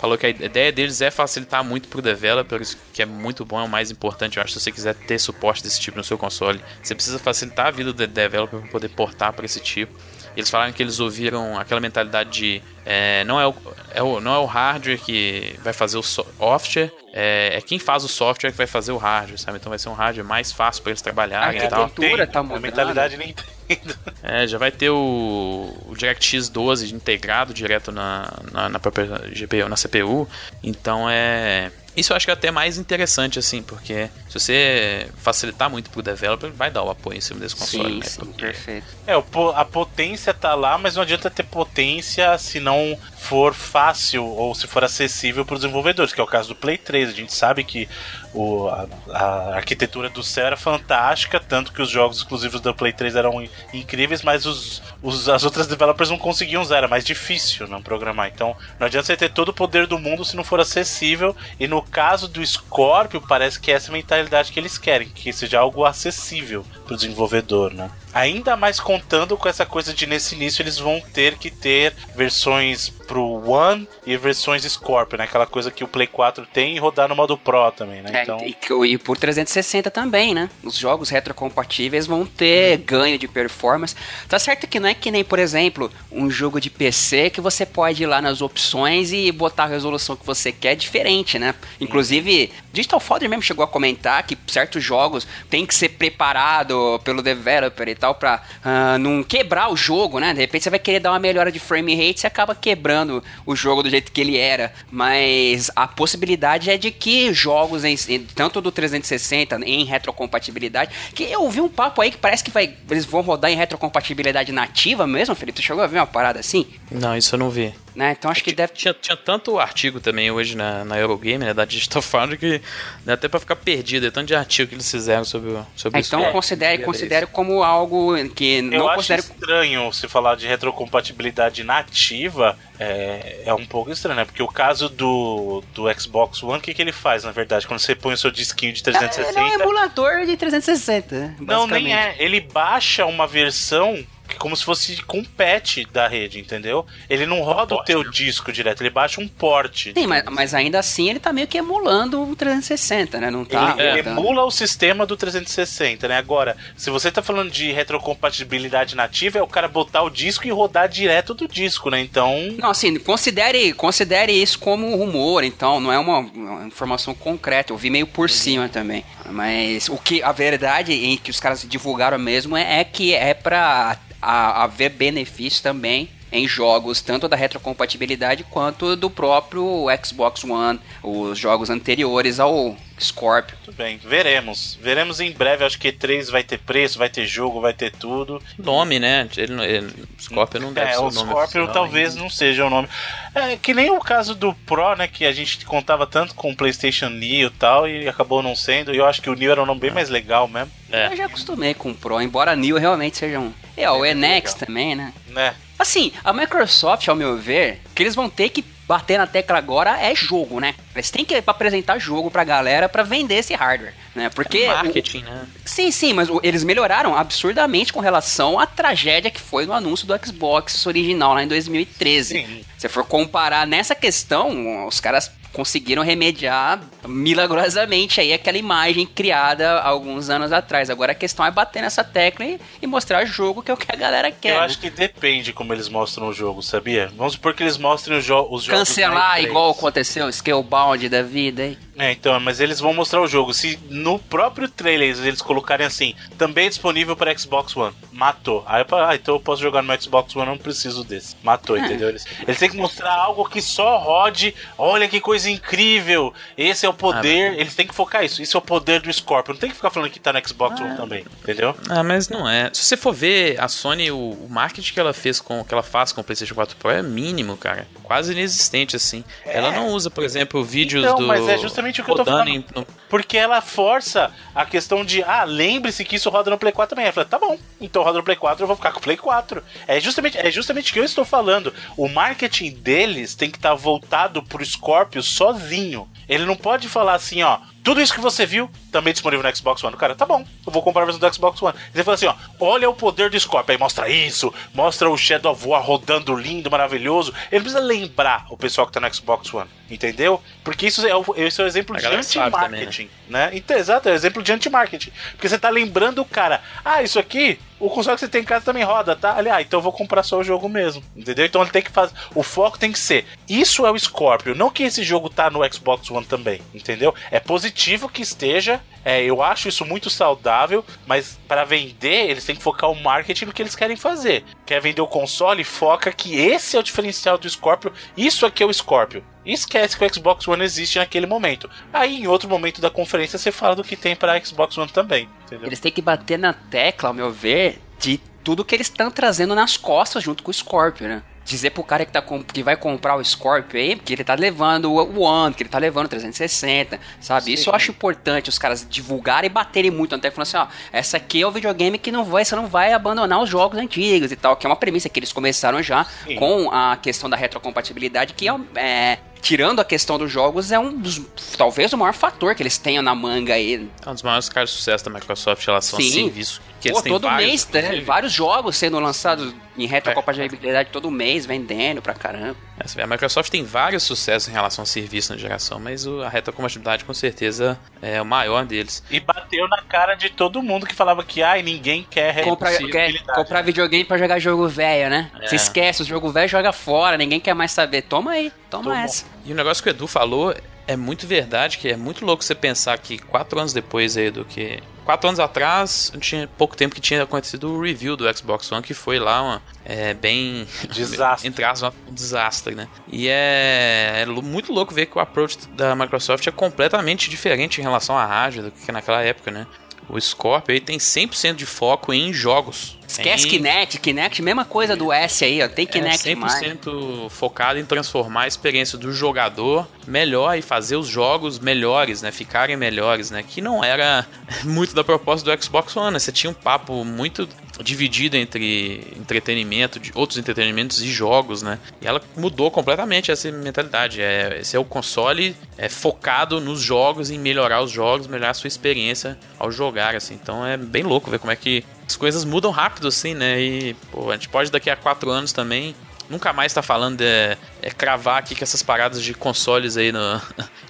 falou 0.00 0.16
que 0.16 0.24
a 0.24 0.30
ideia 0.30 0.72
deles 0.72 1.02
é 1.02 1.10
facilitar 1.10 1.62
muito 1.62 1.86
pro 1.88 2.00
developer, 2.00 2.62
que 2.92 3.02
é 3.02 3.06
muito 3.06 3.44
bom, 3.44 3.60
é 3.60 3.64
o 3.64 3.68
mais 3.68 3.90
importante. 3.90 4.38
Eu 4.38 4.42
acho 4.42 4.54
se 4.54 4.60
você 4.60 4.72
quiser 4.72 4.94
ter 4.94 5.18
suporte 5.18 5.62
desse 5.62 5.78
tipo 5.78 5.98
no 5.98 6.02
seu 6.02 6.16
console, 6.16 6.58
você 6.82 6.94
precisa 6.94 7.18
facilitar 7.18 7.66
a 7.66 7.70
vida 7.70 7.92
do 7.92 8.06
developer 8.06 8.60
para 8.60 8.70
poder 8.70 8.88
portar 8.88 9.32
para 9.34 9.44
esse 9.44 9.60
tipo. 9.60 9.92
Eles 10.36 10.48
falaram 10.48 10.72
que 10.72 10.82
eles 10.82 11.00
ouviram 11.00 11.58
aquela 11.58 11.80
mentalidade 11.80 12.30
de 12.30 12.62
é, 12.84 13.24
não, 13.24 13.40
é 13.40 13.46
o, 13.46 13.54
é 13.94 14.02
o, 14.02 14.20
não 14.20 14.34
é 14.34 14.38
o 14.38 14.46
hardware 14.46 14.98
que 14.98 15.54
vai 15.62 15.72
fazer 15.72 15.98
o 15.98 16.02
software, 16.02 16.90
é, 17.12 17.56
é, 17.56 17.60
quem 17.60 17.78
faz 17.78 18.04
o 18.04 18.08
software 18.08 18.50
que 18.50 18.56
vai 18.56 18.66
fazer 18.66 18.92
o 18.92 18.96
hardware, 18.96 19.38
sabe? 19.38 19.58
Então 19.58 19.70
vai 19.70 19.78
ser 19.78 19.88
um 19.88 19.92
hardware 19.92 20.26
mais 20.26 20.50
fácil 20.50 20.82
para 20.82 20.90
eles 20.90 21.02
trabalharem 21.02 21.60
a 21.60 21.64
e 21.64 21.68
tal. 21.68 21.88
Tem, 21.90 22.26
tá 22.26 22.40
a 22.40 22.58
mentalidade 22.58 23.16
Nintendo. 23.16 23.60
É, 24.20 24.48
já 24.48 24.58
vai 24.58 24.72
ter 24.72 24.90
o, 24.90 25.76
o 25.86 25.94
DirectX 25.96 26.48
12 26.48 26.92
integrado 26.92 27.54
direto 27.54 27.92
na, 27.92 28.28
na, 28.50 28.68
na 28.68 28.78
própria 28.80 29.06
GPU, 29.28 29.68
na 29.68 29.76
CPU. 29.76 30.28
Então 30.60 31.08
é 31.08 31.70
isso 31.96 32.12
eu 32.12 32.16
acho 32.16 32.26
que 32.26 32.30
é 32.30 32.34
até 32.34 32.50
mais 32.50 32.78
interessante, 32.78 33.38
assim, 33.38 33.62
porque 33.62 34.08
se 34.28 34.38
você 34.38 35.08
facilitar 35.16 35.68
muito 35.68 35.90
pro 35.90 36.00
developer, 36.00 36.50
vai 36.50 36.70
dar 36.70 36.82
o 36.82 36.90
apoio 36.90 37.18
em 37.18 37.20
cima 37.20 37.40
desse 37.40 37.56
console. 37.56 37.92
Sim, 37.92 37.98
né? 37.98 38.06
sim, 38.06 38.18
porque... 38.20 38.44
perfeito. 38.46 38.86
É, 39.06 39.14
a 39.14 39.64
potência 39.90 40.32
tá 40.32 40.54
lá, 40.54 40.78
mas 40.78 40.94
não 40.94 41.02
adianta 41.02 41.28
ter 41.28 41.42
potência 41.42 42.38
se 42.38 42.60
não 42.60 42.96
for 43.16 43.52
fácil 43.52 44.24
ou 44.24 44.54
se 44.54 44.66
for 44.66 44.82
acessível 44.82 45.44
para 45.44 45.54
os 45.54 45.60
desenvolvedores, 45.60 46.12
que 46.12 46.20
é 46.20 46.24
o 46.24 46.26
caso 46.26 46.48
do 46.48 46.54
Play 46.54 46.78
3. 46.78 47.08
A 47.08 47.12
gente 47.12 47.34
sabe 47.34 47.64
que 47.64 47.88
o, 48.32 48.68
a, 48.68 48.86
a, 49.10 49.56
arquitetura 49.56 50.08
do 50.08 50.22
céu 50.22 50.46
era 50.46 50.56
fantástica, 50.56 51.38
tanto 51.38 51.72
que 51.72 51.82
os 51.82 51.90
jogos 51.90 52.18
exclusivos 52.18 52.60
do 52.60 52.72
Play 52.72 52.92
3 52.92 53.16
eram 53.16 53.46
incríveis, 53.74 54.22
mas 54.22 54.46
os, 54.46 54.82
os, 55.02 55.28
as 55.28 55.44
outras 55.44 55.66
developers 55.66 56.08
não 56.10 56.18
conseguiam 56.18 56.62
usar, 56.62 56.78
era 56.78 56.88
mais 56.88 57.04
difícil 57.04 57.66
não 57.68 57.82
programar. 57.82 58.30
Então 58.32 58.56
não 58.78 58.86
adianta 58.86 59.06
você 59.06 59.16
ter 59.16 59.30
todo 59.30 59.50
o 59.50 59.54
poder 59.54 59.86
do 59.86 59.98
mundo 59.98 60.24
se 60.24 60.36
não 60.36 60.44
for 60.44 60.60
acessível. 60.60 61.36
E 61.58 61.66
no 61.66 61.82
caso 61.82 62.28
do 62.28 62.44
Scorpio, 62.44 63.20
parece 63.20 63.60
que 63.60 63.70
é 63.70 63.74
essa 63.74 63.92
mentalidade 63.92 64.52
que 64.52 64.58
eles 64.58 64.78
querem, 64.78 65.08
que 65.08 65.32
seja 65.32 65.58
algo 65.58 65.84
acessível 65.84 66.64
para 66.90 66.94
o 66.94 66.96
desenvolvedor, 66.96 67.72
né? 67.72 67.88
Ainda 68.12 68.56
mais 68.56 68.80
contando 68.80 69.36
com 69.36 69.48
essa 69.48 69.64
coisa 69.64 69.94
de 69.94 70.06
nesse 70.06 70.34
início 70.34 70.60
eles 70.60 70.78
vão 70.78 71.00
ter 71.12 71.38
que 71.38 71.48
ter 71.48 71.94
versões 72.16 72.88
pro 72.88 73.48
One 73.48 73.88
e 74.04 74.16
versões 74.16 74.64
Scorpio, 74.64 75.16
né? 75.16 75.24
Aquela 75.24 75.46
coisa 75.46 75.70
que 75.70 75.84
o 75.84 75.88
Play 75.88 76.08
4 76.08 76.46
tem 76.52 76.76
e 76.76 76.78
rodar 76.80 77.08
no 77.08 77.14
modo 77.14 77.38
Pro 77.38 77.70
também, 77.70 78.02
né? 78.02 78.10
É, 78.12 78.22
então... 78.22 78.38
e, 78.40 78.92
e, 78.92 78.98
por 78.98 79.16
360 79.16 79.90
também, 79.90 80.34
né? 80.34 80.50
Os 80.64 80.76
jogos 80.76 81.10
retrocompatíveis 81.10 82.06
vão 82.06 82.26
ter 82.26 82.78
ganho 82.78 83.18
de 83.18 83.28
performance. 83.28 83.94
Tá 84.28 84.38
certo 84.38 84.66
que 84.66 84.80
não 84.80 84.88
é 84.88 84.94
que 84.94 85.10
nem, 85.10 85.24
por 85.24 85.38
exemplo, 85.38 85.90
um 86.10 86.28
jogo 86.28 86.60
de 86.60 86.70
PC 86.70 87.30
que 87.30 87.40
você 87.40 87.64
pode 87.64 88.02
ir 88.02 88.06
lá 88.06 88.20
nas 88.20 88.40
opções 88.40 89.12
e 89.12 89.30
botar 89.30 89.64
a 89.64 89.68
resolução 89.68 90.16
que 90.16 90.26
você 90.26 90.50
quer 90.50 90.74
diferente, 90.74 91.38
né? 91.38 91.54
Inclusive, 91.80 92.50
Digital 92.72 92.98
Fodder 92.98 93.28
mesmo 93.28 93.42
chegou 93.42 93.64
a 93.64 93.68
comentar 93.68 94.24
que 94.24 94.36
certos 94.48 94.82
jogos 94.82 95.26
tem 95.48 95.64
que 95.64 95.74
ser 95.74 95.90
preparado 95.90 96.79
pelo 97.04 97.22
developer 97.22 97.88
e 97.88 97.94
tal 97.94 98.14
pra 98.14 98.42
uh, 98.64 98.98
não 98.98 99.22
quebrar 99.22 99.70
o 99.70 99.76
jogo, 99.76 100.18
né? 100.18 100.32
De 100.32 100.40
repente 100.40 100.64
você 100.64 100.70
vai 100.70 100.78
querer 100.78 101.00
dar 101.00 101.12
uma 101.12 101.18
melhora 101.18 101.50
de 101.50 101.58
frame 101.58 101.94
rate 101.94 102.24
e 102.24 102.26
acaba 102.26 102.54
quebrando 102.54 103.22
o 103.46 103.54
jogo 103.54 103.82
do 103.82 103.90
jeito 103.90 104.12
que 104.12 104.20
ele 104.20 104.36
era. 104.36 104.72
Mas 104.90 105.70
a 105.74 105.86
possibilidade 105.86 106.70
é 106.70 106.76
de 106.76 106.90
que 106.90 107.32
jogos, 107.32 107.84
em, 107.84 107.96
tanto 108.34 108.60
do 108.60 108.70
360 108.70 109.60
em 109.64 109.84
retrocompatibilidade, 109.84 110.92
que 111.14 111.24
eu 111.24 111.42
ouvi 111.42 111.60
um 111.60 111.68
papo 111.68 112.00
aí 112.00 112.10
que 112.10 112.18
parece 112.18 112.44
que 112.44 112.50
vai, 112.50 112.74
eles 112.90 113.04
vão 113.04 113.20
rodar 113.20 113.50
em 113.50 113.56
retrocompatibilidade 113.56 114.52
nativa 114.52 115.06
mesmo, 115.06 115.34
Felipe. 115.34 115.58
Você 115.58 115.66
chegou 115.66 115.82
a 115.82 115.86
ver 115.86 115.98
uma 115.98 116.06
parada 116.06 116.40
assim? 116.40 116.66
Não, 116.90 117.16
isso 117.16 117.34
eu 117.34 117.38
não 117.38 117.50
vi. 117.50 117.74
Né? 117.94 118.14
Então 118.16 118.30
acho 118.30 118.44
que 118.44 118.52
deve. 118.52 118.72
Tinha, 118.72 118.94
tinha 118.94 119.16
tanto 119.16 119.58
artigo 119.58 120.00
também 120.00 120.30
hoje 120.30 120.56
na, 120.56 120.84
na 120.84 120.98
Eurogame, 120.98 121.44
né, 121.44 121.54
da 121.54 121.64
Digital 121.64 122.00
Foundry, 122.02 122.38
que 122.38 122.62
dá 123.04 123.14
até 123.14 123.28
pra 123.28 123.40
ficar 123.40 123.56
perdido. 123.56 124.06
É 124.06 124.10
tanto 124.10 124.28
de 124.28 124.34
artigo 124.34 124.68
que 124.68 124.74
eles 124.74 124.90
fizeram 124.90 125.24
sobre, 125.24 125.52
sobre 125.74 125.98
é, 125.98 126.02
Então 126.02 126.32
considere, 126.32 126.82
considere 126.82 127.26
como 127.26 127.62
algo 127.62 128.14
que 128.30 128.58
Eu 128.58 128.62
não 128.62 128.88
acho 128.88 129.12
estranho 129.12 129.92
se 129.92 130.06
falar 130.08 130.36
de 130.36 130.46
retrocompatibilidade 130.46 131.64
nativa. 131.64 132.56
É, 132.78 133.42
é 133.44 133.54
um 133.54 133.66
pouco 133.66 133.90
estranho, 133.90 134.16
né? 134.16 134.24
Porque 134.24 134.42
o 134.42 134.48
caso 134.48 134.88
do, 134.88 135.62
do 135.74 136.00
Xbox 136.00 136.42
One, 136.42 136.58
o 136.58 136.62
que, 136.62 136.72
que 136.72 136.80
ele 136.80 136.92
faz, 136.92 137.24
na 137.24 137.32
verdade? 137.32 137.66
Quando 137.66 137.80
você 137.80 137.94
põe 137.94 138.14
o 138.14 138.16
seu 138.16 138.30
disquinho 138.30 138.72
de 138.72 138.82
360. 138.82 139.28
É, 139.28 139.42
ele 139.42 139.52
é 139.52 139.58
um 139.58 139.60
emulador 139.60 140.24
de 140.24 140.36
360. 140.36 141.34
Não, 141.40 141.66
nem 141.66 141.94
é. 141.94 142.16
Ele 142.18 142.40
baixa 142.40 143.04
uma 143.04 143.26
versão 143.26 144.02
como 144.38 144.56
se 144.56 144.64
fosse 144.64 145.02
com 145.02 145.18
um 145.18 145.24
patch 145.24 145.84
da 145.92 146.08
rede, 146.08 146.38
entendeu? 146.38 146.86
Ele 147.08 147.26
não 147.26 147.40
roda 147.42 147.74
o 147.74 147.84
teu 147.84 148.08
disco 148.10 148.52
direto, 148.52 148.82
ele 148.82 148.90
baixa 148.90 149.20
um 149.20 149.28
porte. 149.28 149.92
Sim, 149.92 150.06
mas, 150.06 150.24
mas 150.30 150.54
ainda 150.54 150.78
assim 150.78 151.10
ele 151.10 151.20
tá 151.20 151.32
meio 151.32 151.46
que 151.46 151.58
emulando 151.58 152.22
o 152.22 152.36
360, 152.36 153.18
né? 153.20 153.30
Não 153.30 153.44
tá. 153.44 153.76
Ele, 153.78 154.00
ele 154.00 154.08
emula 154.08 154.44
o 154.44 154.50
sistema 154.50 155.06
do 155.06 155.16
360, 155.16 156.08
né? 156.08 156.18
Agora, 156.18 156.56
se 156.76 156.90
você 156.90 157.10
tá 157.10 157.22
falando 157.22 157.50
de 157.50 157.72
retrocompatibilidade 157.72 158.96
nativa, 158.96 159.38
é 159.38 159.42
o 159.42 159.46
cara 159.46 159.68
botar 159.68 160.02
o 160.02 160.10
disco 160.10 160.46
e 160.46 160.50
rodar 160.50 160.88
direto 160.88 161.34
do 161.34 161.46
disco, 161.46 161.90
né? 161.90 162.00
Então. 162.00 162.54
Não, 162.58 162.70
assim, 162.70 162.98
considere, 162.98 163.72
considere 163.72 164.32
isso 164.32 164.58
como 164.58 164.94
rumor, 164.96 165.44
então, 165.44 165.80
não 165.80 165.92
é 165.92 165.98
uma, 165.98 166.18
uma 166.18 166.66
informação 166.66 167.14
concreta. 167.14 167.72
Eu 167.72 167.76
vi 167.76 167.90
meio 167.90 168.06
por 168.06 168.28
uhum. 168.28 168.28
cima 168.28 168.68
também. 168.68 169.04
Mas 169.26 169.88
o 169.88 169.96
que 169.96 170.22
a 170.22 170.32
verdade 170.32 170.92
em 170.92 171.16
que 171.16 171.30
os 171.30 171.40
caras 171.40 171.64
divulgaram 171.66 172.18
mesmo 172.18 172.56
é, 172.56 172.80
é 172.80 172.84
que 172.84 173.14
é 173.14 173.34
pra 173.34 173.98
haver 174.20 174.90
benefício 174.90 175.62
também 175.62 176.08
em 176.32 176.46
jogos 176.46 177.00
tanto 177.00 177.28
da 177.28 177.36
retrocompatibilidade 177.36 178.44
quanto 178.44 178.94
do 178.94 179.10
próprio 179.10 179.86
Xbox 180.04 180.44
One, 180.44 180.78
os 181.02 181.38
jogos 181.38 181.70
anteriores 181.70 182.38
ao 182.38 182.76
Scorpio. 183.00 183.56
Tudo 183.64 183.74
bem, 183.74 183.98
veremos. 183.98 184.78
Veremos 184.80 185.20
em 185.20 185.32
breve, 185.32 185.64
acho 185.64 185.78
que 185.78 185.90
E3 185.90 186.30
vai 186.30 186.42
ter 186.42 186.58
preço, 186.58 186.98
vai 186.98 187.08
ter 187.08 187.26
jogo, 187.26 187.60
vai 187.60 187.72
ter 187.72 187.90
tudo. 187.90 188.42
Nome, 188.58 188.98
né? 188.98 189.28
Ele, 189.36 189.64
ele, 189.64 189.94
Scorpio 190.20 190.60
não 190.60 190.72
deve 190.72 190.90
é, 190.90 190.94
ser 190.94 191.00
o 191.00 191.10
nome. 191.10 191.30
Scorpio 191.30 191.68
talvez 191.68 192.14
não 192.14 192.28
seja 192.28 192.66
o 192.66 192.70
nome. 192.70 192.88
É 193.34 193.56
que 193.56 193.72
nem 193.72 193.90
o 193.90 194.00
caso 194.00 194.34
do 194.34 194.52
Pro, 194.52 194.96
né? 194.96 195.08
Que 195.08 195.24
a 195.24 195.32
gente 195.32 195.64
contava 195.64 196.06
tanto 196.06 196.34
com 196.34 196.50
o 196.50 196.56
PlayStation 196.56 197.08
Neo 197.08 197.48
e 197.48 197.50
tal, 197.50 197.88
e 197.88 198.08
acabou 198.08 198.42
não 198.42 198.54
sendo. 198.54 198.94
E 198.94 198.98
eu 198.98 199.06
acho 199.06 199.22
que 199.22 199.30
o 199.30 199.34
Neo 199.34 199.52
era 199.52 199.62
um 199.62 199.66
nome 199.66 199.80
bem 199.80 199.90
mais 199.90 200.08
legal 200.08 200.46
mesmo. 200.46 200.70
É. 200.90 201.06
Eu 201.12 201.16
já 201.16 201.26
acostumei 201.26 201.74
com 201.74 201.90
o 201.90 201.94
Pro, 201.94 202.20
embora 202.20 202.56
Neo 202.56 202.78
realmente 202.78 203.16
seja 203.16 203.38
um. 203.38 203.52
É, 203.76 203.90
o 203.90 204.04
é 204.04 204.10
Enex 204.10 204.54
também, 204.54 204.94
né? 204.94 205.12
Né? 205.28 205.54
Assim, 205.78 206.12
a 206.22 206.32
Microsoft, 206.32 207.08
ao 207.08 207.16
meu 207.16 207.38
ver, 207.38 207.80
que 207.94 208.02
eles 208.02 208.14
vão 208.14 208.28
ter 208.28 208.50
que 208.50 208.62
bater 208.90 209.16
na 209.16 209.26
tecla 209.26 209.56
agora 209.56 209.98
é 209.98 210.14
jogo, 210.14 210.58
né? 210.58 210.74
Eles 210.94 211.10
têm 211.10 211.24
que 211.24 211.42
apresentar 211.46 211.98
jogo 211.98 212.30
pra 212.30 212.42
galera 212.42 212.88
para 212.88 213.02
vender 213.02 213.36
esse 213.36 213.54
hardware, 213.54 213.94
né? 214.14 214.28
Porque 214.28 214.58
é 214.58 214.68
marketing, 214.68 215.22
o... 215.22 215.24
né? 215.24 215.46
Sim, 215.64 215.90
sim, 215.90 216.12
mas 216.12 216.28
eles 216.42 216.64
melhoraram 216.64 217.16
absurdamente 217.16 217.92
com 217.92 218.00
relação 218.00 218.58
à 218.58 218.66
tragédia 218.66 219.30
que 219.30 219.40
foi 219.40 219.66
no 219.66 219.72
anúncio 219.72 220.06
do 220.06 220.26
Xbox 220.26 220.86
original 220.86 221.34
lá 221.34 221.44
em 221.44 221.48
2013. 221.48 222.34
Sim. 222.34 222.64
Se 222.76 222.88
for 222.88 223.04
comparar 223.04 223.66
nessa 223.66 223.94
questão, 223.94 224.86
os 224.86 225.00
caras 225.00 225.30
conseguiram 225.52 226.02
remediar 226.02 226.80
milagrosamente 227.06 228.20
aí 228.20 228.32
aquela 228.32 228.56
imagem 228.56 229.06
criada 229.06 229.80
alguns 229.80 230.30
anos 230.30 230.52
atrás. 230.52 230.88
Agora 230.90 231.12
a 231.12 231.14
questão 231.14 231.44
é 231.44 231.50
bater 231.50 231.82
nessa 231.82 232.04
tecla 232.04 232.44
e, 232.44 232.60
e 232.80 232.86
mostrar 232.86 233.24
jogo 233.24 233.62
que 233.62 233.70
é 233.70 233.74
o 233.74 233.76
que 233.76 233.92
a 233.92 233.96
galera 233.96 234.30
quer. 234.30 234.54
Eu 234.54 234.60
né? 234.60 234.66
acho 234.66 234.78
que 234.78 234.90
depende 234.90 235.52
como 235.52 235.72
eles 235.72 235.88
mostram 235.88 236.28
o 236.28 236.32
jogo, 236.32 236.62
sabia? 236.62 237.10
Vamos 237.16 237.34
supor 237.34 237.54
que 237.54 237.62
eles 237.62 237.76
mostrem 237.76 238.18
os, 238.18 238.24
jo 238.24 238.46
os 238.50 238.64
jogos. 238.64 238.88
Cancelar 238.88 239.42
igual 239.42 239.70
aconteceu, 239.70 240.30
Scalebound 240.32 240.89
da 241.08 241.22
vida 241.22 241.62
aí. 241.62 241.78
É, 241.96 242.12
então, 242.12 242.38
mas 242.40 242.60
eles 242.60 242.80
vão 242.80 242.94
mostrar 242.94 243.20
o 243.20 243.26
jogo. 243.26 243.52
Se 243.52 243.78
no 243.90 244.18
próprio 244.18 244.68
trailer 244.68 245.16
eles 245.24 245.42
colocarem 245.42 245.86
assim, 245.86 246.14
também 246.38 246.68
disponível 246.68 247.14
para 247.14 247.36
Xbox 247.36 247.76
One, 247.76 247.94
matou. 248.10 248.64
Aí 248.66 248.82
eu 248.88 248.96
ah, 248.96 249.14
então 249.14 249.34
eu 249.34 249.40
posso 249.40 249.60
jogar 249.60 249.82
no 249.82 250.02
Xbox 250.02 250.34
One, 250.34 250.46
não 250.46 250.58
preciso 250.58 251.04
desse. 251.04 251.36
Matou, 251.42 251.76
é. 251.76 251.80
entendeu? 251.80 252.08
Eles, 252.08 252.24
eles 252.46 252.58
têm 252.58 252.70
que 252.70 252.76
mostrar 252.76 253.12
algo 253.12 253.48
que 253.48 253.60
só 253.60 253.98
rode. 253.98 254.54
Olha 254.78 255.08
que 255.08 255.20
coisa 255.20 255.50
incrível. 255.50 256.32
Esse 256.56 256.86
é 256.86 256.88
o 256.88 256.94
poder. 256.94 257.50
Ah, 257.50 257.60
eles 257.60 257.74
têm 257.74 257.86
que 257.86 257.94
focar 257.94 258.24
isso. 258.24 258.40
Isso 258.42 258.56
é 258.56 258.58
o 258.58 258.62
poder 258.62 259.00
do 259.00 259.12
Scorpio. 259.12 259.52
Não 259.52 259.60
tem 259.60 259.70
que 259.70 259.76
ficar 259.76 259.90
falando 259.90 260.10
que 260.10 260.18
tá 260.18 260.32
no 260.32 260.46
Xbox 260.46 260.80
ah, 260.80 260.84
One 260.84 260.96
também, 260.96 261.24
entendeu? 261.42 261.76
Ah, 261.88 262.02
mas 262.02 262.28
não 262.28 262.48
é. 262.48 262.70
Se 262.72 262.82
você 262.82 262.96
for 262.96 263.12
ver 263.12 263.60
a 263.60 263.68
Sony, 263.68 264.10
o, 264.10 264.16
o 264.16 264.48
marketing 264.48 264.92
que 264.92 265.00
ela 265.00 265.12
fez 265.12 265.40
com 265.40 265.62
que 265.64 265.74
ela 265.74 265.82
faz 265.82 266.12
com 266.12 266.20
o 266.20 266.24
PlayStation 266.24 266.54
4 266.54 266.76
Pro 266.76 266.90
é 266.90 267.02
mínimo, 267.02 267.56
cara. 267.56 267.86
Quase 268.02 268.32
inexistente 268.32 268.96
assim. 268.96 269.22
É. 269.44 269.58
Ela 269.58 269.70
não 269.70 269.88
usa, 269.88 270.10
por 270.10 270.24
exemplo, 270.24 270.64
vídeos 270.70 271.04
então, 271.04 271.18
do 271.18 271.26
mas 271.26 271.48
é 271.48 271.58
justamente 271.58 272.00
o 272.00 272.04
que 272.04 272.10
eu 272.10 272.16
tô 272.16 272.24
falando. 272.24 272.64
No... 272.74 272.86
Porque 273.08 273.36
ela 273.36 273.60
força 273.60 274.32
a 274.54 274.64
questão 274.64 275.04
de, 275.04 275.22
ah, 275.22 275.44
lembre-se 275.44 276.04
que 276.04 276.16
isso 276.16 276.30
roda 276.30 276.50
no 276.50 276.58
Play 276.58 276.72
4 276.72 276.90
também. 276.90 277.04
Ela 277.04 277.12
fala, 277.12 277.26
tá 277.26 277.38
bom, 277.38 277.58
então 277.80 278.02
roda 278.02 278.18
no 278.18 278.24
Play 278.24 278.36
4, 278.36 278.62
eu 278.62 278.66
vou 278.66 278.76
ficar 278.76 278.92
com 278.92 278.98
o 278.98 279.02
Play 279.02 279.16
4. 279.16 279.62
É 279.86 280.00
justamente, 280.00 280.38
é 280.38 280.50
justamente 280.50 280.90
o 280.90 280.94
que 280.94 281.00
eu 281.00 281.04
estou 281.04 281.24
falando. 281.24 281.72
O 281.96 282.08
marketing 282.08 282.70
deles 282.70 283.34
tem 283.34 283.50
que 283.50 283.58
estar 283.58 283.70
tá 283.70 283.74
voltado 283.74 284.42
pro 284.42 284.64
Scorpio 284.64 285.22
sozinho. 285.22 286.08
Ele 286.28 286.44
não 286.44 286.56
pode 286.56 286.88
falar 286.88 287.14
assim, 287.14 287.42
ó, 287.42 287.58
tudo 287.82 288.00
isso 288.00 288.12
que 288.12 288.20
você 288.20 288.44
viu, 288.44 288.70
também 288.92 289.12
disponível 289.12 289.48
no 289.48 289.56
Xbox 289.56 289.82
One. 289.82 289.96
Cara, 289.96 290.14
tá 290.14 290.26
bom, 290.26 290.44
eu 290.66 290.72
vou 290.72 290.82
comprar 290.82 291.02
a 291.02 291.04
versão 291.06 291.20
do 291.20 291.34
Xbox 291.34 291.62
One. 291.62 291.76
Ele 291.94 292.04
fala 292.04 292.14
assim, 292.14 292.26
ó, 292.26 292.34
olha 292.58 292.88
o 292.88 292.94
poder 292.94 293.30
do 293.30 293.40
Scorpio. 293.40 293.72
Aí 293.72 293.78
mostra 293.78 294.08
isso, 294.08 294.52
mostra 294.74 295.08
o 295.08 295.16
Shadow 295.16 295.52
of 295.52 295.66
War 295.66 295.82
rodando 295.82 296.34
lindo, 296.34 296.70
maravilhoso. 296.70 297.32
Ele 297.50 297.62
precisa 297.62 297.80
lembrar 297.80 298.46
o 298.50 298.56
pessoal 298.56 298.86
que 298.86 298.92
tá 298.92 299.00
no 299.00 299.12
Xbox 299.14 299.52
One, 299.52 299.70
entendeu? 299.90 300.42
Porque 300.62 300.86
isso 300.86 301.06
é 301.06 301.14
o, 301.14 301.24
esse 301.36 301.60
é 301.60 301.64
o 301.64 301.66
exemplo 301.66 301.96
de 301.96 302.06
anti-marketing, 302.06 303.10
né? 303.28 303.46
né? 303.46 303.50
Então, 303.54 303.76
exato, 303.76 304.08
é 304.08 304.12
o 304.12 304.14
exemplo 304.14 304.42
de 304.42 304.52
anti-marketing. 304.52 305.10
Porque 305.32 305.48
você 305.48 305.58
tá 305.58 305.70
lembrando 305.70 306.20
o 306.20 306.24
cara, 306.24 306.62
ah, 306.84 307.02
isso 307.02 307.18
aqui 307.18 307.58
o 307.80 307.88
console 307.88 308.16
que 308.16 308.20
você 308.20 308.28
tem 308.28 308.42
em 308.42 308.44
casa 308.44 308.64
também 308.64 308.84
roda, 308.84 309.16
tá? 309.16 309.36
Ali, 309.36 309.48
ah, 309.48 309.60
então 309.60 309.78
eu 309.78 309.82
vou 309.82 309.92
comprar 309.92 310.22
só 310.22 310.38
o 310.38 310.44
jogo 310.44 310.68
mesmo. 310.68 311.02
Entendeu? 311.16 311.46
Então 311.46 311.62
ele 311.62 311.70
tem 311.70 311.82
que 311.82 311.90
fazer. 311.90 312.12
O 312.34 312.42
foco 312.42 312.78
tem 312.78 312.92
que 312.92 312.98
ser. 312.98 313.24
Isso 313.48 313.86
é 313.86 313.90
o 313.90 313.98
Scorpio, 313.98 314.54
não 314.54 314.70
que 314.70 314.82
esse 314.82 315.02
jogo 315.02 315.30
tá 315.30 315.50
no 315.50 315.60
Xbox 315.72 316.10
One 316.10 316.26
também. 316.26 316.60
Entendeu? 316.74 317.14
É 317.30 317.40
positivo 317.40 318.08
que 318.08 318.22
esteja. 318.22 318.80
É, 319.04 319.22
eu 319.22 319.42
acho 319.42 319.68
isso 319.68 319.84
muito 319.84 320.10
saudável, 320.10 320.84
mas 321.06 321.38
para 321.48 321.64
vender, 321.64 322.30
eles 322.30 322.44
têm 322.44 322.56
que 322.56 322.62
focar 322.62 322.90
o 322.90 323.02
marketing 323.02 323.46
no 323.46 323.52
que 323.52 323.62
eles 323.62 323.74
querem 323.74 323.96
fazer. 323.96 324.44
Quer 324.66 324.80
vender 324.80 325.00
o 325.00 325.06
console? 325.06 325.64
Foca 325.64 326.12
que 326.12 326.36
esse 326.36 326.76
é 326.76 326.80
o 326.80 326.82
diferencial 326.82 327.38
do 327.38 327.48
Scorpio. 327.48 327.92
Isso 328.16 328.44
aqui 328.44 328.62
é 328.62 328.66
o 328.66 328.72
Scorpio. 328.72 329.24
Esquece 329.44 329.96
que 329.96 330.04
o 330.04 330.14
Xbox 330.14 330.46
One 330.46 330.62
existe 330.62 330.98
naquele 330.98 331.26
momento. 331.26 331.70
Aí, 331.92 332.20
em 332.20 332.26
outro 332.26 332.48
momento 332.48 332.80
da 332.80 332.90
conferência, 332.90 333.38
você 333.38 333.50
fala 333.50 333.74
do 333.74 333.84
que 333.84 333.96
tem 333.96 334.14
para 334.14 334.38
Xbox 334.44 334.76
One 334.76 334.90
também. 334.90 335.28
Entendeu? 335.46 335.66
Eles 335.66 335.80
têm 335.80 335.90
que 335.90 336.02
bater 336.02 336.38
na 336.38 336.52
tecla, 336.52 337.08
ao 337.08 337.14
meu 337.14 337.30
ver, 337.30 337.80
de 337.98 338.18
tudo 338.44 338.64
que 338.64 338.74
eles 338.74 338.88
estão 338.88 339.10
trazendo 339.10 339.54
nas 339.54 339.76
costas 339.76 340.22
junto 340.22 340.42
com 340.42 340.50
o 340.50 340.54
Scorpio, 340.54 341.08
né? 341.08 341.22
Dizer 341.44 341.70
pro 341.70 341.82
cara 341.82 342.04
que, 342.04 342.12
tá 342.12 342.22
que 342.52 342.62
vai 342.62 342.76
comprar 342.76 343.16
o 343.16 343.24
Scorpio 343.24 343.78
aí, 343.78 343.96
que 343.96 344.12
ele 344.12 344.24
tá 344.24 344.34
levando 344.34 344.92
o 344.92 345.20
One, 345.20 345.54
que 345.54 345.62
ele 345.62 345.70
tá 345.70 345.78
levando 345.78 346.06
o 346.06 346.08
360, 346.08 347.00
sabe? 347.20 347.46
Sim. 347.46 347.52
Isso 347.52 347.70
eu 347.70 347.74
acho 347.74 347.90
importante, 347.90 348.48
os 348.48 348.58
caras 348.58 348.86
divulgarem 348.88 349.50
e 349.50 349.52
baterem 349.52 349.90
muito 349.90 350.14
até 350.14 350.30
falando 350.30 350.42
assim, 350.42 350.56
ó, 350.56 350.66
essa 350.92 351.16
aqui 351.16 351.42
é 351.42 351.46
o 351.46 351.50
videogame 351.50 351.98
que 351.98 352.12
não 352.12 352.24
vai, 352.24 352.44
você 352.44 352.54
não 352.54 352.66
vai 352.66 352.92
abandonar 352.92 353.40
os 353.42 353.48
jogos 353.48 353.78
antigos 353.78 354.30
e 354.30 354.36
tal, 354.36 354.56
que 354.56 354.66
é 354.66 354.68
uma 354.68 354.76
premissa 354.76 355.08
que 355.08 355.18
eles 355.18 355.32
começaram 355.32 355.82
já 355.82 356.04
Sim. 356.26 356.36
com 356.36 356.70
a 356.70 356.96
questão 356.96 357.28
da 357.28 357.36
retrocompatibilidade, 357.36 358.34
que 358.34 358.48
é, 358.48 358.54
é 358.76 359.18
tirando 359.40 359.80
a 359.80 359.84
questão 359.84 360.18
dos 360.18 360.30
jogos, 360.30 360.70
é 360.70 360.78
um 360.78 360.96
dos. 360.96 361.20
talvez 361.56 361.92
o 361.92 361.98
maior 361.98 362.12
fator 362.12 362.54
que 362.54 362.62
eles 362.62 362.78
tenham 362.78 363.02
na 363.02 363.14
manga 363.14 363.54
aí. 363.54 363.88
É 364.04 364.10
um 364.10 364.14
dos 364.14 364.22
maiores 364.22 364.48
casos 364.48 364.70
de 364.70 364.76
sucesso 364.78 365.04
da 365.04 365.10
Microsoft 365.10 365.62
em 365.62 365.66
relação 365.66 366.00
Sim. 366.00 366.08
a 366.08 366.12
serviço. 366.12 366.62
Que 366.80 366.92
Pô, 366.92 367.02
todo 367.02 367.22
vários, 367.22 367.48
mês, 367.48 367.68
né? 367.68 368.00
vários 368.00 368.32
jogos 368.32 368.76
sendo 368.76 368.98
lançados 368.98 369.54
em 369.76 369.86
retrocompatibilidade 369.86 370.88
é. 370.88 370.92
todo 370.92 371.10
mês, 371.10 371.44
vendendo 371.44 372.00
pra 372.00 372.14
caramba. 372.14 372.56
É, 372.96 373.02
a 373.02 373.06
Microsoft 373.06 373.50
tem 373.50 373.64
vários 373.64 374.02
sucessos 374.02 374.48
em 374.48 374.52
relação 374.52 374.82
ao 374.82 374.86
serviço 374.86 375.32
na 375.32 375.38
geração, 375.38 375.78
mas 375.78 376.06
a 376.06 376.28
retrocompatibilidade 376.28 377.04
com 377.04 377.12
certeza 377.12 377.78
é 378.00 378.20
o 378.20 378.24
maior 378.24 378.64
deles. 378.64 379.02
E 379.10 379.20
bateu 379.20 379.68
na 379.68 379.82
cara 379.82 380.14
de 380.14 380.30
todo 380.30 380.62
mundo 380.62 380.86
que 380.86 380.94
falava 380.94 381.22
que 381.22 381.42
ai, 381.42 381.62
ninguém 381.62 382.06
quer 382.08 382.42
Compra, 382.42 382.70
quer 382.88 383.12
comprar 383.24 383.62
videogame 383.62 384.04
pra 384.04 384.16
jogar 384.16 384.38
jogo 384.38 384.68
velho, 384.68 385.10
né? 385.10 385.30
É. 385.40 385.46
Você 385.46 385.56
esquece, 385.56 386.02
o 386.02 386.04
jogo 386.04 386.30
velho 386.30 386.48
joga 386.48 386.72
fora, 386.72 387.16
ninguém 387.16 387.40
quer 387.40 387.54
mais 387.54 387.72
saber. 387.72 388.02
Toma 388.02 388.32
aí, 388.32 388.52
toma 388.70 388.84
Tô 388.84 388.92
essa. 388.92 389.24
Bom. 389.24 389.30
E 389.46 389.52
o 389.52 389.54
negócio 389.54 389.82
que 389.82 389.88
o 389.88 389.92
Edu 389.92 390.06
falou 390.06 390.54
é 390.90 390.96
muito 390.96 391.24
verdade, 391.24 391.78
que 391.78 391.88
é 391.88 391.96
muito 391.96 392.26
louco 392.26 392.42
você 392.42 392.54
pensar 392.54 392.98
que 392.98 393.16
quatro 393.18 393.58
anos 393.58 393.72
depois 393.72 394.16
aí 394.16 394.30
do 394.30 394.44
que. 394.44 394.82
Quatro 395.04 395.28
anos 395.28 395.40
atrás, 395.40 396.12
tinha 396.20 396.48
pouco 396.58 396.76
tempo 396.76 396.94
que 396.94 397.00
tinha 397.00 397.22
acontecido 397.22 397.72
o 397.72 397.80
review 397.80 398.16
do 398.16 398.36
Xbox 398.36 398.70
One, 398.70 398.82
que 398.82 398.92
foi 398.92 399.18
lá 399.18 399.42
uma, 399.42 399.62
é, 399.84 400.14
bem. 400.14 400.66
Desastre. 400.92 401.48
entre 401.48 401.64
aspas, 401.64 401.92
um 402.08 402.12
desastre, 402.12 402.74
né? 402.74 402.88
E 403.08 403.28
é, 403.28 404.22
é, 404.22 404.26
muito 404.26 404.72
louco 404.72 404.92
ver 404.92 405.06
que 405.06 405.16
o 405.16 405.20
approach 405.20 405.58
da 405.70 405.94
Microsoft 405.94 406.46
é 406.46 406.50
completamente 406.50 407.30
diferente 407.30 407.80
em 407.80 407.82
relação 407.82 408.18
à 408.18 408.26
rádio 408.26 408.64
do 408.64 408.70
que 408.70 408.90
naquela 408.90 409.22
época, 409.22 409.50
né? 409.50 409.66
O 410.08 410.20
Scorpio 410.20 410.74
aí 410.74 410.80
tem 410.80 410.98
100% 410.98 411.54
de 411.54 411.66
foco 411.66 412.12
em 412.12 412.32
jogos. 412.32 412.98
Esquece. 413.10 413.48
Kinect, 413.48 413.98
Kinect, 413.98 414.42
mesma 414.42 414.64
coisa 414.64 414.96
do 414.96 415.12
S 415.12 415.44
aí, 415.44 415.60
ó. 415.62 415.68
Tem 415.68 415.84
é 415.84 415.88
Kinect 415.88 416.30
é 416.30 416.34
100% 416.34 416.38
mais. 416.38 417.32
focado 417.32 417.78
em 417.78 417.84
transformar 417.84 418.42
a 418.42 418.46
experiência 418.46 418.96
do 418.96 419.12
jogador 419.12 419.88
melhor 420.06 420.56
e 420.56 420.62
fazer 420.62 420.96
os 420.96 421.08
jogos 421.08 421.58
melhores, 421.58 422.22
né? 422.22 422.30
Ficarem 422.30 422.76
melhores, 422.76 423.30
né? 423.30 423.42
Que 423.42 423.60
não 423.60 423.82
era 423.82 424.26
muito 424.62 424.94
da 424.94 425.02
proposta 425.02 425.44
do 425.44 425.62
Xbox 425.62 425.96
One, 425.96 426.12
né? 426.12 426.18
Você 426.18 426.30
tinha 426.30 426.50
um 426.50 426.54
papo 426.54 427.04
muito 427.04 427.48
dividida 427.82 428.36
entre 428.36 429.14
entretenimento, 429.18 429.98
de 429.98 430.12
outros 430.14 430.38
entretenimentos 430.38 431.02
e 431.02 431.10
jogos, 431.10 431.62
né? 431.62 431.78
E 432.00 432.06
ela 432.06 432.22
mudou 432.36 432.70
completamente 432.70 433.30
essa 433.30 433.50
mentalidade. 433.50 434.20
É, 434.20 434.58
esse 434.60 434.76
é 434.76 434.78
o 434.78 434.84
console 434.84 435.56
é 435.76 435.88
focado 435.88 436.60
nos 436.60 436.80
jogos, 436.80 437.30
em 437.30 437.38
melhorar 437.38 437.82
os 437.82 437.90
jogos, 437.90 438.26
melhorar 438.26 438.50
a 438.50 438.54
sua 438.54 438.68
experiência 438.68 439.38
ao 439.58 439.72
jogar, 439.72 440.14
assim. 440.14 440.34
Então 440.34 440.64
é 440.64 440.76
bem 440.76 441.02
louco 441.02 441.30
ver 441.30 441.38
como 441.38 441.50
é 441.50 441.56
que 441.56 441.84
as 442.10 442.16
coisas 442.16 442.44
mudam 442.44 442.72
rápido, 442.72 443.06
assim, 443.06 443.34
né? 443.34 443.60
E, 443.60 443.94
pô, 444.10 444.30
a 444.30 444.34
gente 444.34 444.48
pode 444.48 444.70
daqui 444.70 444.90
a 444.90 444.96
quatro 444.96 445.30
anos 445.30 445.52
também 445.52 445.94
nunca 446.30 446.52
mais 446.52 446.72
tá 446.72 446.80
falando 446.80 447.18
de 447.18 447.56
é, 447.82 447.90
cravar 447.90 448.38
aqui 448.38 448.54
que 448.54 448.62
essas 448.62 448.82
paradas 448.82 449.20
de 449.20 449.34
consoles 449.34 449.96
aí, 449.96 450.12
no, 450.12 450.40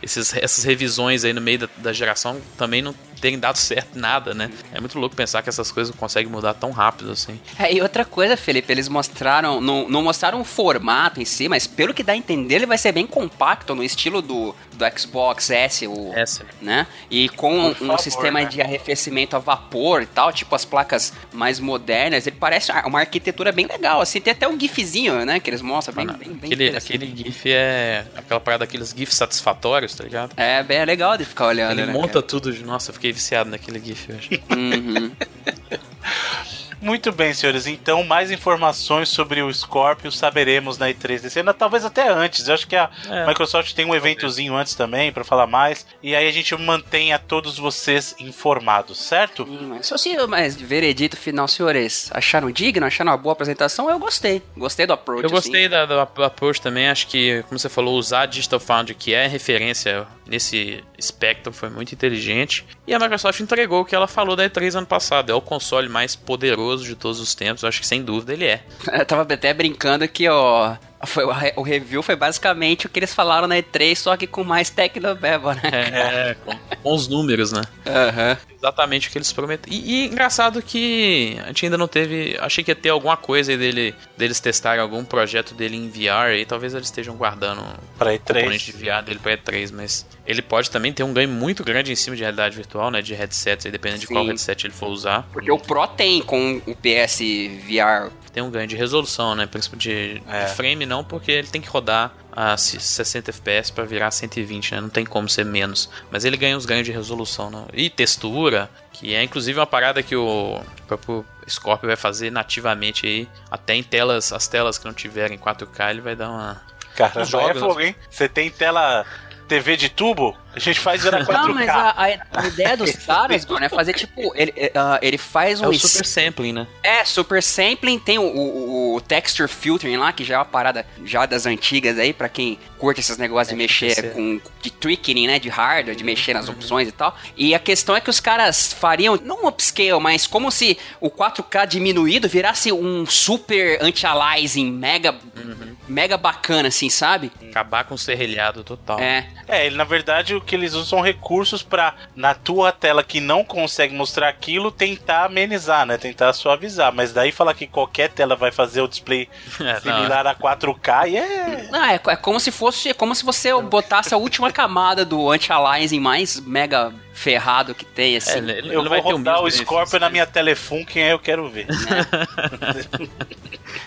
esses, 0.03 0.35
essas 0.37 0.65
revisões 0.65 1.25
aí 1.25 1.33
no 1.33 1.41
meio 1.41 1.61
da, 1.61 1.69
da 1.77 1.93
geração 1.93 2.41
também 2.57 2.83
não 2.83 2.95
terem 3.21 3.39
dado 3.39 3.57
certo 3.57 3.99
nada, 3.99 4.33
né? 4.35 4.51
É 4.73 4.81
muito 4.81 4.99
louco 4.99 5.15
pensar 5.15 5.43
que 5.43 5.49
essas 5.49 5.71
coisas 5.71 5.95
conseguem 5.95 6.31
mudar 6.31 6.55
tão 6.55 6.71
rápido 6.71 7.13
assim. 7.13 7.39
É, 7.59 7.73
e 7.73 7.81
outra 7.83 8.05
coisa, 8.05 8.37
Felipe, 8.37 8.73
eles 8.73 8.89
mostraram, 8.89 9.61
não, 9.61 9.89
não 9.89 10.03
mostraram 10.03 10.41
o 10.41 10.45
formato 10.45 11.21
em 11.21 11.25
si, 11.25 11.49
mas 11.49 11.67
pelo 11.67 11.93
que 11.93 12.03
dá 12.03 12.15
a 12.15 12.17
entender, 12.17 12.57
ele 12.57 12.67
vai 12.67 12.79
ser 12.79 12.93
bem 12.93 13.07
compacto 13.07 13.75
no 13.75 13.85
estilo 13.85 14.23
do, 14.23 14.55
do 14.73 14.99
Xbox 14.99 15.51
S, 15.51 15.87
o, 15.87 16.13
S. 16.15 16.43
né? 16.61 16.87
E 17.11 17.29
com 17.29 17.69
um 17.69 17.75
favor, 17.75 17.99
sistema 17.99 18.41
né? 18.41 18.47
de 18.47 18.63
arrefecimento 18.63 19.37
a 19.37 19.39
vapor 19.39 20.03
e 20.03 20.07
tal, 20.07 20.33
tipo 20.33 20.55
as 20.55 20.65
placas 20.65 21.13
mais 21.33 21.61
modernas, 21.61 22.27
ele 22.27 22.37
parece 22.41 22.73
uma 22.87 23.01
arquitetura 23.01 23.53
bem 23.53 23.67
legal, 23.67 24.01
assim, 24.01 24.21
tem 24.21 24.33
até 24.33 24.49
um 24.49 24.59
gifzinho, 24.59 25.25
né, 25.25 25.39
que 25.41 25.51
eles 25.51 25.61
mostram, 25.61 25.95
bem, 25.95 26.07
bem, 26.07 26.33
bem 26.33 26.53
aquele, 26.53 26.77
aquele 26.77 27.17
gif 27.17 27.51
é 27.51 28.07
aquela 28.17 28.41
parada 28.41 28.65
daqueles 28.65 28.95
gifs 28.97 29.17
satisfatórios, 29.17 29.95
tá 30.01 30.05
ligado? 30.05 30.33
É, 30.37 30.63
bem 30.63 30.85
legal 30.85 31.17
de 31.19 31.25
ficar 31.25 31.47
olhando, 31.47 31.73
Ele 31.73 31.87
né, 31.87 31.93
monta 31.93 32.15
cara? 32.15 32.23
tudo, 32.23 32.53
de, 32.53 32.65
nossa, 32.65 32.91
eu 32.91 32.95
fiquei 32.95 33.13
viciado 33.13 33.51
naquele 33.51 33.79
gif 33.79 34.11
hoje. 34.13 34.43
Uhum. 34.51 35.11
Muito 36.81 37.13
bem, 37.13 37.35
senhores. 37.35 37.67
Então, 37.67 38.03
mais 38.03 38.31
informações 38.31 39.09
sobre 39.09 39.43
o 39.43 39.53
Scorpio 39.53 40.11
saberemos 40.11 40.79
na 40.79 40.89
E3 40.89 41.21
desse 41.21 41.41
ano, 41.41 41.53
talvez 41.53 41.85
até 41.85 42.09
antes. 42.09 42.49
Eu 42.49 42.55
acho 42.55 42.67
que 42.67 42.77
a 42.77 42.91
é, 43.09 43.27
Microsoft 43.27 43.75
tem 43.75 43.85
um 43.85 43.95
eventozinho 43.95 44.55
antes 44.55 44.75
também 44.75 45.13
para 45.13 45.23
falar 45.25 45.47
mais. 45.47 45.87
E 46.03 46.15
aí 46.15 46.27
a 46.27 46.33
gente 46.33 46.57
mantém 46.57 47.13
a 47.13 47.19
todos 47.19 47.59
vocês 47.59 48.15
informados, 48.19 48.99
certo? 48.99 49.45
Sim, 49.45 49.67
mas, 49.67 49.87
só 49.87 49.97
se, 49.97 50.17
mas 50.27 50.57
veredito 50.57 51.17
final, 51.17 51.47
senhores, 51.47 52.11
acharam 52.13 52.51
digno? 52.51 52.87
Acharam 52.87 53.11
uma 53.11 53.19
boa 53.19 53.35
apresentação? 53.35 53.91
Eu 53.91 53.99
gostei. 53.99 54.43
Gostei 54.57 54.87
do 54.87 54.93
approach. 54.93 55.25
Eu 55.25 55.31
gostei 55.31 55.67
assim. 55.67 55.87
da, 55.87 56.05
do 56.05 56.25
approach 56.25 56.61
também. 56.63 56.89
Acho 56.89 57.07
que, 57.07 57.43
como 57.49 57.59
você 57.59 57.69
falou, 57.69 57.99
usar 57.99 58.23
a 58.23 58.27
Digital 58.27 58.61
Foundry, 58.61 58.95
que 58.95 59.13
é 59.13 59.27
referência 59.27 60.07
nesse 60.27 60.83
espectro, 60.97 61.53
foi 61.53 61.69
muito 61.69 61.93
inteligente. 61.93 62.65
E 62.91 62.95
a 62.95 62.99
Microsoft 62.99 63.39
entregou 63.39 63.83
o 63.83 63.85
que 63.85 63.95
ela 63.95 64.09
falou 64.09 64.35
da 64.35 64.51
E3 64.51 64.75
ano 64.75 64.87
passado. 64.87 65.31
É 65.31 65.35
o 65.35 65.41
console 65.41 65.89
mais 65.89 66.17
poderoso 66.17 66.85
de 66.85 66.97
todos 66.97 67.21
os 67.21 67.37
tempos. 67.37 67.63
Eu 67.63 67.69
acho 67.69 67.81
que 67.81 67.87
sem 67.87 68.03
dúvida 68.03 68.33
ele 68.33 68.45
é. 68.45 68.65
Eu 68.93 69.07
tava 69.07 69.33
até 69.33 69.55
brincando 69.55 70.09
que, 70.09 70.29
ó, 70.29 70.75
foi, 71.07 71.25
o 71.57 71.63
review 71.63 72.03
foi 72.03 72.15
basicamente 72.15 72.87
o 72.87 72.89
que 72.89 72.99
eles 72.99 73.15
falaram 73.15 73.49
na 73.49 73.57
E3, 73.57 73.97
só 73.97 74.17
que 74.17 74.27
com 74.27 74.45
mais 74.45 74.69
Tecnobeba, 74.69 75.55
né? 75.55 75.71
É, 75.73 76.37
com, 76.45 76.53
com 76.83 76.95
os 76.95 77.09
números, 77.09 77.53
né? 77.53 77.63
Uhum. 77.87 78.37
Exatamente 78.57 79.09
o 79.09 79.11
que 79.11 79.17
eles 79.17 79.33
prometeram. 79.33 79.75
E, 79.75 80.05
e, 80.05 80.07
engraçado 80.07 80.61
que 80.61 81.39
a 81.43 81.47
gente 81.47 81.65
ainda 81.65 81.79
não 81.79 81.89
teve. 81.89 82.37
Achei 82.41 82.63
que 82.63 82.71
ia 82.71 82.75
ter 82.75 82.91
alguma 82.91 83.17
coisa 83.17 83.51
aí 83.51 83.57
dele, 83.57 83.95
deles 84.19 84.39
testarem 84.39 84.83
algum 84.83 85.03
projeto 85.03 85.55
dele 85.55 85.77
em 85.77 85.89
VR 85.89 86.33
aí. 86.33 86.45
Talvez 86.45 86.75
eles 86.75 86.89
estejam 86.89 87.17
guardando 87.17 87.63
pra 87.99 88.13
E3. 88.13 88.19
componente 88.27 88.67
de 88.67 88.73
VR 88.73 89.03
dele 89.03 89.19
pra 89.19 89.39
E3, 89.39 89.73
mas 89.73 90.07
ele 90.27 90.43
pode 90.43 90.71
também 90.71 90.93
ter 90.93 91.03
um 91.03 91.15
ganho 91.15 91.31
muito 91.31 91.65
grande 91.65 91.91
em 91.91 91.97
cima 91.97 92.15
de 92.15 92.23
realidade 92.23 92.55
virtual, 92.55 92.91
né? 92.91 93.01
De 93.01 93.15
headsets 93.15 93.65
aí, 93.65 93.73
dependendo 93.73 94.03
Sim. 94.03 94.09
de 94.09 94.13
qual 94.13 94.27
headset 94.27 94.67
ele 94.67 94.75
for 94.75 94.89
usar. 94.89 95.27
Porque 95.33 95.51
o 95.51 95.59
Pro 95.59 95.87
tem 95.87 96.21
com 96.21 96.61
o 96.67 96.75
PS 96.75 97.21
VR 97.67 98.13
tem 98.31 98.43
um 98.43 98.51
ganho 98.51 98.67
de 98.67 98.77
resolução, 98.77 99.35
né? 99.35 99.49
De, 99.77 100.23
é. 100.29 100.45
de 100.45 100.55
frame 100.55 100.87
não, 100.91 101.05
porque 101.05 101.31
ele 101.31 101.47
tem 101.47 101.61
que 101.61 101.69
rodar 101.69 102.13
a 102.33 102.57
60 102.57 103.31
FPS 103.31 103.71
para 103.71 103.85
virar 103.85 104.11
120, 104.11 104.75
né? 104.75 104.81
Não 104.81 104.89
tem 104.89 105.07
como 105.07 105.29
ser 105.29 105.45
menos. 105.45 105.89
Mas 106.11 106.25
ele 106.25 106.37
ganha 106.37 106.57
uns 106.57 106.67
ganhos 106.67 106.85
de 106.85 106.91
resolução, 106.93 107.49
né? 107.49 107.65
E 107.73 107.89
textura, 107.89 108.69
que 108.93 109.15
é 109.15 109.23
inclusive 109.23 109.59
uma 109.59 109.67
parada 109.67 110.03
que 110.03 110.17
o 110.17 110.61
próprio 110.89 111.25
Scorpio 111.49 111.87
vai 111.87 111.97
fazer 111.97 112.31
nativamente 112.31 113.07
aí, 113.07 113.29
até 113.49 113.75
em 113.75 113.83
telas, 113.83 114.33
as 114.33 114.49
telas 114.49 114.79
que 114.79 114.85
não 114.85 114.93
tiverem 114.93 115.39
4K, 115.39 115.91
ele 115.91 116.01
vai 116.01 116.17
dar 116.17 116.29
uma 116.29 116.63
Cara, 116.97 117.25
joga 117.25 117.53
é 117.53 117.55
fogo, 117.55 117.81
hein? 117.81 117.95
Você 118.11 118.29
tem 118.29 118.51
tela 118.51 119.07
TV 119.51 119.77
de 119.77 119.89
tubo, 119.89 120.37
a 120.55 120.61
gente 120.61 120.79
faz 120.79 121.03
virar 121.03 121.27
4K. 121.27 121.33
Não, 121.33 121.55
mas 121.55 121.69
a, 121.69 121.91
a, 121.91 122.05
a 122.41 122.47
ideia 122.47 122.77
dos 122.77 122.93
caras, 123.05 123.45
mano, 123.45 123.65
é 123.65 123.69
fazer 123.69 123.95
tipo. 123.95 124.33
Ele, 124.37 124.53
uh, 124.53 124.99
ele 125.03 125.19
faz 125.19 125.61
um. 125.61 125.65
É 125.65 125.69
o 125.69 125.75
super 125.75 126.07
sampling, 126.07 126.53
né? 126.53 126.69
É, 126.85 127.05
super 127.05 127.43
sampling. 127.43 127.99
Tem 127.99 128.17
o, 128.17 128.23
o, 128.23 128.95
o, 128.95 129.01
texture 129.01 129.49
filtering 129.49 129.97
lá, 129.97 130.13
que 130.13 130.23
já 130.23 130.37
é 130.37 130.39
uma 130.39 130.45
parada 130.45 130.87
já 131.05 131.27
das 131.27 131.47
antigas 131.47 131.99
aí, 131.99 132.13
pra 132.13 132.29
quem 132.29 132.61
curte 132.79 133.01
esses 133.01 133.19
negócios 133.19 133.49
é, 133.49 133.51
de 133.51 133.57
mexer 133.57 134.13
com. 134.13 134.41
de 134.63 134.71
tweaking, 134.71 135.27
né? 135.27 135.41
De 135.41 135.49
hardware, 135.49 135.97
de 135.97 136.05
mexer 136.05 136.33
nas 136.33 136.47
uhum. 136.47 136.55
opções 136.55 136.87
e 136.87 136.93
tal. 136.93 137.17
E 137.37 137.53
a 137.53 137.59
questão 137.59 137.97
é 137.97 138.01
que 138.01 138.11
os 138.11 138.21
caras 138.21 138.73
fariam, 138.73 139.19
não 139.25 139.43
um 139.43 139.49
upscale, 139.49 139.99
mas 140.01 140.29
como 140.29 140.49
se 140.53 140.79
o 141.01 141.11
4K 141.11 141.67
diminuído 141.67 142.29
virasse 142.29 142.71
um 142.71 143.05
super 143.05 143.79
anti-aliasing 143.83 144.71
mega. 144.71 145.13
Uhum. 145.37 145.80
Mega 145.91 146.17
bacana, 146.17 146.69
assim, 146.69 146.89
sabe? 146.89 147.33
Acabar 147.51 147.85
com 147.85 147.95
o 147.95 147.99
serrilhado 147.99 148.63
total. 148.65 148.99
É. 149.01 149.27
É, 149.49 149.67
ele 149.67 149.77
na 149.77 149.85
verdade 149.85 150.41
que 150.41 150.55
eles 150.55 150.75
usam 150.75 151.01
recursos 151.01 151.63
para 151.63 151.95
na 152.15 152.35
tua 152.35 152.73
tela 152.73 153.03
que 153.03 153.21
não 153.21 153.45
consegue 153.45 153.95
mostrar 153.95 154.29
aquilo, 154.29 154.71
tentar 154.71 155.25
amenizar, 155.25 155.85
né? 155.85 155.99
Tentar 155.99 156.33
suavizar. 156.33 156.95
Mas 156.95 157.13
daí 157.13 157.33
falar 157.33 157.55
que 157.55 157.67
qualquer 157.67 158.11
tela 158.11 158.37
vai 158.37 158.53
fazer 158.53 158.81
o 158.81 158.89
display 158.89 159.29
é, 159.61 159.81
similar 159.81 160.27
a 160.27 160.35
4K 160.35 161.09
e 161.09 161.17
é. 161.17 161.69
Não, 161.71 161.85
é, 161.85 161.95
é 161.95 162.17
como 162.17 162.39
se 162.39 162.51
fosse. 162.51 162.91
É 162.91 162.95
como 162.95 163.15
se 163.15 163.25
você 163.25 163.53
botasse 163.61 164.15
a 164.15 164.17
última 164.17 164.53
camada 164.53 165.05
do 165.05 165.31
anti-aliasing 165.31 166.01
mais 166.01 166.41
mega 166.41 166.93
ferrado 167.21 167.75
que 167.75 167.85
tem, 167.85 168.17
assim. 168.17 168.51
É, 168.51 168.59
ele, 168.59 168.75
eu 168.75 168.83
vou 168.83 169.01
rodar 169.01 169.43
o 169.43 169.51
Scorpio 169.51 170.01
na 170.01 170.09
minha 170.09 170.27
telefone, 170.27 170.87
quem 170.87 171.03
é 171.03 171.13
eu 171.13 171.19
quero 171.19 171.49
ver. 171.51 171.67
Né? 171.67 171.77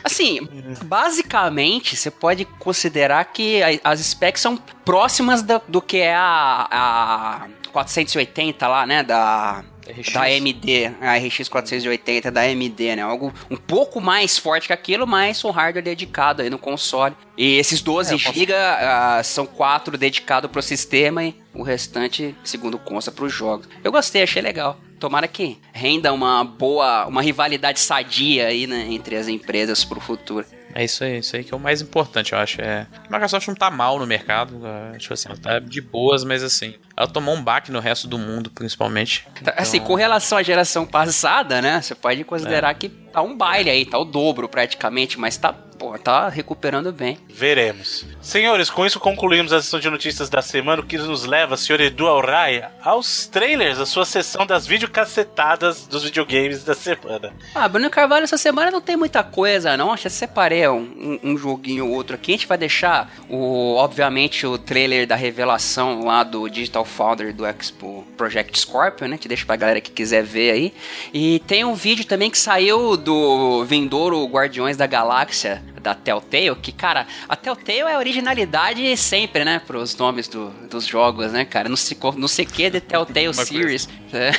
assim, 0.04 0.48
basicamente, 0.86 1.96
você 1.96 2.12
pode 2.12 2.46
considerar 2.46 3.26
que 3.26 3.62
as 3.84 4.00
specs 4.00 4.42
são 4.42 4.56
próximas 4.86 5.42
do, 5.42 5.60
do 5.68 5.82
que 5.82 5.98
é 5.98 6.14
a, 6.16 6.68
a 6.72 7.48
480 7.72 8.68
lá, 8.68 8.86
né, 8.86 9.04
da... 9.04 9.64
RX. 9.86 10.14
Da 10.14 10.22
AMD, 10.22 10.96
a 11.02 11.18
RX 11.18 11.50
480 11.50 12.32
da 12.32 12.40
AMD, 12.44 12.96
né? 12.96 13.02
Algo 13.02 13.34
um 13.52 13.58
pouco 13.58 14.00
mais 14.00 14.38
forte 14.38 14.68
que 14.68 14.72
aquilo, 14.72 15.06
mas 15.06 15.44
um 15.44 15.50
hardware 15.50 15.84
dedicado 15.84 16.42
aí 16.42 16.50
no 16.50 16.58
console. 16.58 17.14
E 17.38 17.58
esses 17.58 17.82
12 17.82 18.16
é, 18.16 18.18
GB 18.18 18.54
uh, 18.54 19.22
são 19.26 19.46
quatro 19.46 19.98
dedicados 19.98 20.50
pro 20.50 20.62
sistema 20.62 21.26
e 21.26 21.36
o 21.54 21.64
restante, 21.64 22.36
segundo 22.43 22.78
consta, 22.80 23.12
para 23.12 23.26
os 23.26 23.34
jogos. 23.34 23.68
Eu 23.84 23.91
gostei, 23.91 24.24
achei 24.24 24.41
legal. 24.41 24.78
Tomara 24.99 25.28
que 25.28 25.60
renda 25.74 26.14
uma 26.14 26.43
boa, 26.43 27.06
uma 27.08 27.22
rivalidade 27.22 27.80
sadia 27.80 28.47
aí 28.47 28.66
né, 28.66 28.88
entre 28.89 29.16
as 29.16 29.28
empresas 29.28 29.84
pro 29.84 29.99
futuro. 29.99 30.45
É 30.76 30.84
isso 30.84 31.04
aí, 31.04 31.20
isso 31.20 31.36
aí 31.36 31.43
que 31.43 31.54
é 31.54 31.58
o 31.58 31.60
mais 31.60 31.82
importante, 31.82 32.34
eu 32.34 32.39
acho. 32.39 32.62
É... 32.62 32.88
A 33.08 33.12
Microsoft 33.12 33.47
não 33.47 33.56
tá 33.56 33.70
mal 33.70 33.99
no 33.99 34.08
mercado, 34.08 34.60
é, 34.66 34.97
tipo 34.97 35.14
assim, 35.14 35.30
ela 35.30 35.38
tá 35.38 35.60
de 35.60 35.82
boas, 35.82 36.24
mas 36.24 36.41
assim, 36.41 36.74
ela 36.96 37.08
tomou 37.08 37.36
um 37.36 37.44
baque 37.44 37.72
no 37.72 37.80
resto 37.80 38.08
do 38.08 38.18
mundo, 38.18 38.50
principalmente. 38.52 39.26
Tá, 39.26 39.41
então... 39.41 39.54
Assim, 39.58 39.80
com 39.80 39.96
relação 39.96 40.38
à 40.38 40.44
geração 40.44 40.86
passada, 40.86 41.62
né? 41.62 41.82
Você 41.82 41.96
pode 41.96 42.24
considerar 42.24 42.72
é. 42.72 42.74
que 42.74 42.89
tá 42.89 43.22
um 43.22 43.36
baile 43.36 43.70
aí, 43.70 43.86
tá 43.86 43.98
o 43.98 44.06
dobro 44.06 44.48
praticamente, 44.48 45.20
mas 45.20 45.38
tá 45.38 45.54
pô, 45.84 45.98
tá 45.98 46.30
recuperando 46.30 46.94
bem. 46.94 47.18
Veremos. 47.30 48.06
Senhores, 48.22 48.70
com 48.70 48.86
isso 48.86 49.00
concluímos 49.00 49.52
a 49.52 49.62
sessão 49.62 49.80
de 49.80 49.89
notícias 49.89 50.30
da 50.30 50.41
semana, 50.41 50.82
o 50.82 50.86
que 50.86 50.98
nos 50.98 51.26
leva, 51.26 51.58
senhor 51.58 51.82
Edu 51.82 52.08
Alraia, 52.08 52.72
aos 52.82 53.28
trailers, 53.28 53.80
a 53.80 53.86
sua 53.86 54.06
sessão 54.06 54.46
das 54.46 54.66
videocacetadas 54.66 55.86
dos 55.86 56.04
videogames 56.04 56.64
da 56.64 56.74
semana. 56.74 57.34
Ah, 57.54 57.68
Bruno 57.68 57.89
Carvalho, 57.89 58.24
essa 58.24 58.38
semana 58.38 58.72
não 58.72 58.82
tem 58.82 58.96
muita 58.96 59.24
coisa, 59.24 59.76
não. 59.76 59.91
Acho 59.91 60.04
que 60.04 60.10
separei 60.10 60.68
um, 60.70 61.20
um, 61.24 61.32
um 61.32 61.38
joguinho 61.38 61.88
ou 61.88 61.94
outro 61.94 62.16
aqui. 62.16 62.32
A 62.32 62.36
gente 62.36 62.48
vai 62.48 62.58
deixar, 62.58 63.12
o, 63.30 63.76
obviamente, 63.76 64.46
o 64.46 64.58
trailer 64.58 65.06
da 65.06 65.16
revelação 65.16 66.06
lá 66.06 66.24
do 66.24 66.48
Digital 66.48 66.83
Founder 66.86 67.34
do 67.34 67.46
Expo 67.46 68.06
Project 68.18 68.60
Scorpio, 68.60 69.08
né? 69.08 69.18
Que 69.18 69.28
deixa 69.28 69.46
pra 69.46 69.56
galera 69.56 69.82
que 69.82 69.92
quiser 69.92 70.24
ver 70.24 70.52
aí. 70.52 70.74
E 71.14 71.40
tem 71.48 71.64
um 71.64 71.74
vídeo 71.74 72.06
também 72.06 72.30
que 72.30 72.38
saiu 72.38 72.96
do 72.98 73.64
Vindouro 73.66 74.26
Guardiões 74.26 74.78
da 74.78 74.88
Galáxia, 74.88 75.64
da 75.82 75.94
Telltale, 75.94 76.56
que, 76.56 76.72
cara, 76.72 77.06
a 77.28 77.36
Telltale 77.36 77.80
é 77.80 77.98
originalidade 77.98 78.96
sempre, 78.96 79.44
né, 79.44 79.62
pros 79.66 79.96
nomes 79.98 80.28
do, 80.28 80.50
dos 80.70 80.86
jogos, 80.86 81.32
né, 81.34 81.44
cara? 81.44 81.68
Não 81.68 81.76
sei, 81.76 81.98
não 82.16 82.28
sei 82.28 82.46
que 82.46 82.70
de 82.70 82.80
Telltale 82.80 83.34
Series. 83.34 83.88
É. 84.14 84.32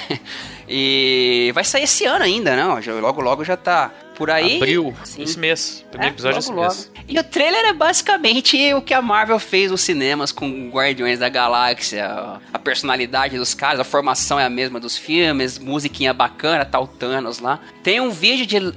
E 0.68 1.50
vai 1.52 1.64
sair 1.64 1.82
esse 1.82 2.04
ano 2.04 2.24
ainda, 2.24 2.54
não? 2.54 2.78
Logo, 3.00 3.20
logo 3.20 3.44
já 3.44 3.56
tá 3.56 3.90
por 4.14 4.30
aí. 4.30 4.56
Abril, 4.56 4.94
sim. 5.04 5.22
esse 5.22 5.38
mês. 5.38 5.84
Primeiro 5.90 6.12
é, 6.12 6.14
episódio 6.14 6.52
logo, 6.52 6.66
esse 6.66 6.84
logo. 6.84 6.94
mês. 6.94 7.04
E 7.08 7.18
o 7.18 7.24
trailer 7.24 7.66
é 7.66 7.72
basicamente 7.72 8.74
o 8.74 8.80
que 8.80 8.94
a 8.94 9.02
Marvel 9.02 9.38
fez 9.38 9.70
nos 9.70 9.80
cinemas 9.80 10.32
com 10.32 10.70
Guardiões 10.70 11.18
da 11.18 11.28
Galáxia. 11.28 12.40
A 12.52 12.58
personalidade 12.58 13.36
dos 13.36 13.54
caras, 13.54 13.80
a 13.80 13.84
formação 13.84 14.38
é 14.38 14.44
a 14.44 14.50
mesma 14.50 14.80
dos 14.80 14.96
filmes, 14.96 15.58
musiquinha 15.58 16.14
bacana, 16.14 16.64
tá 16.64 16.80
o 16.80 16.86
Thanos 16.86 17.40
lá. 17.40 17.60
Tem 17.82 18.00
um 18.00 18.10
vídeo 18.10 18.46
de 18.46 18.58
uh, 18.58 18.72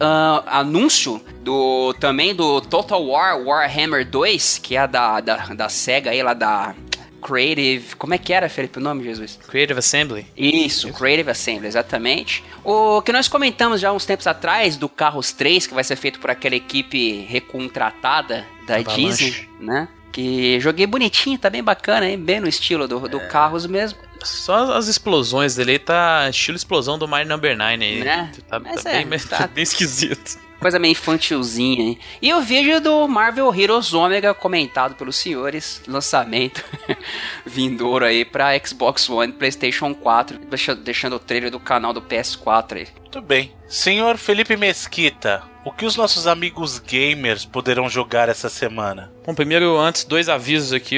anúncio 0.45 1.21
do 1.41 1.93
também 1.99 2.35
do 2.35 2.59
Total 2.59 3.01
War 3.01 3.41
Warhammer 3.41 4.05
2, 4.05 4.59
que 4.59 4.75
é 4.75 4.85
da, 4.87 5.21
da, 5.21 5.35
da 5.53 5.69
SEGA 5.69 6.11
aí, 6.11 6.21
lá 6.21 6.33
da 6.33 6.75
Creative. 7.21 7.95
Como 7.95 8.13
é 8.13 8.17
que 8.17 8.33
era, 8.33 8.47
Felipe, 8.49 8.77
o 8.77 8.81
nome, 8.81 9.03
Jesus? 9.03 9.39
Creative 9.47 9.79
Assembly. 9.79 10.27
Isso, 10.35 10.91
Creative 10.93 11.31
Assembly, 11.31 11.67
exatamente. 11.67 12.43
O 12.63 13.01
que 13.01 13.11
nós 13.11 13.27
comentamos 13.27 13.81
já 13.81 13.91
uns 13.91 14.05
tempos 14.05 14.27
atrás 14.27 14.77
do 14.77 14.87
Carros 14.87 15.31
3, 15.31 15.67
que 15.67 15.73
vai 15.73 15.83
ser 15.83 15.95
feito 15.95 16.19
por 16.19 16.29
aquela 16.29 16.55
equipe 16.55 17.25
recontratada 17.27 18.45
da 18.65 18.77
Avalanche. 18.77 19.31
Disney, 19.31 19.49
né? 19.59 19.87
Que 20.11 20.59
joguei 20.59 20.87
bonitinho, 20.87 21.37
tá 21.37 21.49
bem 21.49 21.63
bacana, 21.63 22.09
hein? 22.09 22.17
Bem 22.17 22.39
no 22.39 22.47
estilo 22.47 22.87
do, 22.87 23.07
do 23.07 23.19
Carros 23.27 23.65
mesmo. 23.65 23.99
Só 24.23 24.73
as 24.73 24.87
explosões 24.87 25.55
dele 25.55 25.77
tá 25.77 26.27
estilo 26.29 26.57
explosão 26.57 26.97
do 26.97 27.07
Mario 27.07 27.29
Number 27.29 27.55
9 27.55 27.83
aí. 27.83 28.03
Né? 28.03 28.31
Tá, 28.49 28.59
Mas 28.59 28.83
tá 28.83 28.91
é, 28.91 29.05
bem, 29.05 29.19
tá- 29.19 29.47
bem 29.47 29.63
esquisito. 29.63 30.39
Coisa 30.59 30.79
meio 30.79 30.91
infantilzinha, 30.93 31.81
hein? 31.83 31.99
E 32.21 32.33
o 32.33 32.41
vídeo 32.41 32.81
do 32.81 33.07
Marvel 33.07 33.53
Heroes 33.53 33.93
Omega 33.93 34.33
comentado 34.33 34.95
pelos 34.95 35.15
senhores, 35.15 35.81
lançamento 35.87 36.63
vindouro 37.45 38.03
aí 38.05 38.25
pra 38.25 38.57
Xbox 38.59 39.09
One, 39.09 39.33
PlayStation 39.33 39.93
4, 39.93 40.39
deixa- 40.49 40.75
deixando 40.75 41.15
o 41.17 41.19
trailer 41.19 41.51
do 41.51 41.59
canal 41.59 41.93
do 41.93 42.01
PS4 42.01 42.77
aí. 42.77 42.87
Muito 43.01 43.21
bem. 43.21 43.51
Senhor 43.67 44.17
Felipe 44.17 44.55
Mesquita, 44.57 45.43
o 45.67 45.71
que 45.71 45.85
os 45.85 45.97
nossos 45.97 46.27
amigos 46.27 46.79
gamers 46.79 47.43
poderão 47.43 47.89
jogar 47.89 48.29
essa 48.29 48.47
semana? 48.47 49.11
Bom, 49.25 49.35
primeiro, 49.35 49.77
antes, 49.77 50.05
dois 50.05 50.29
avisos 50.29 50.71
aqui. 50.71 50.95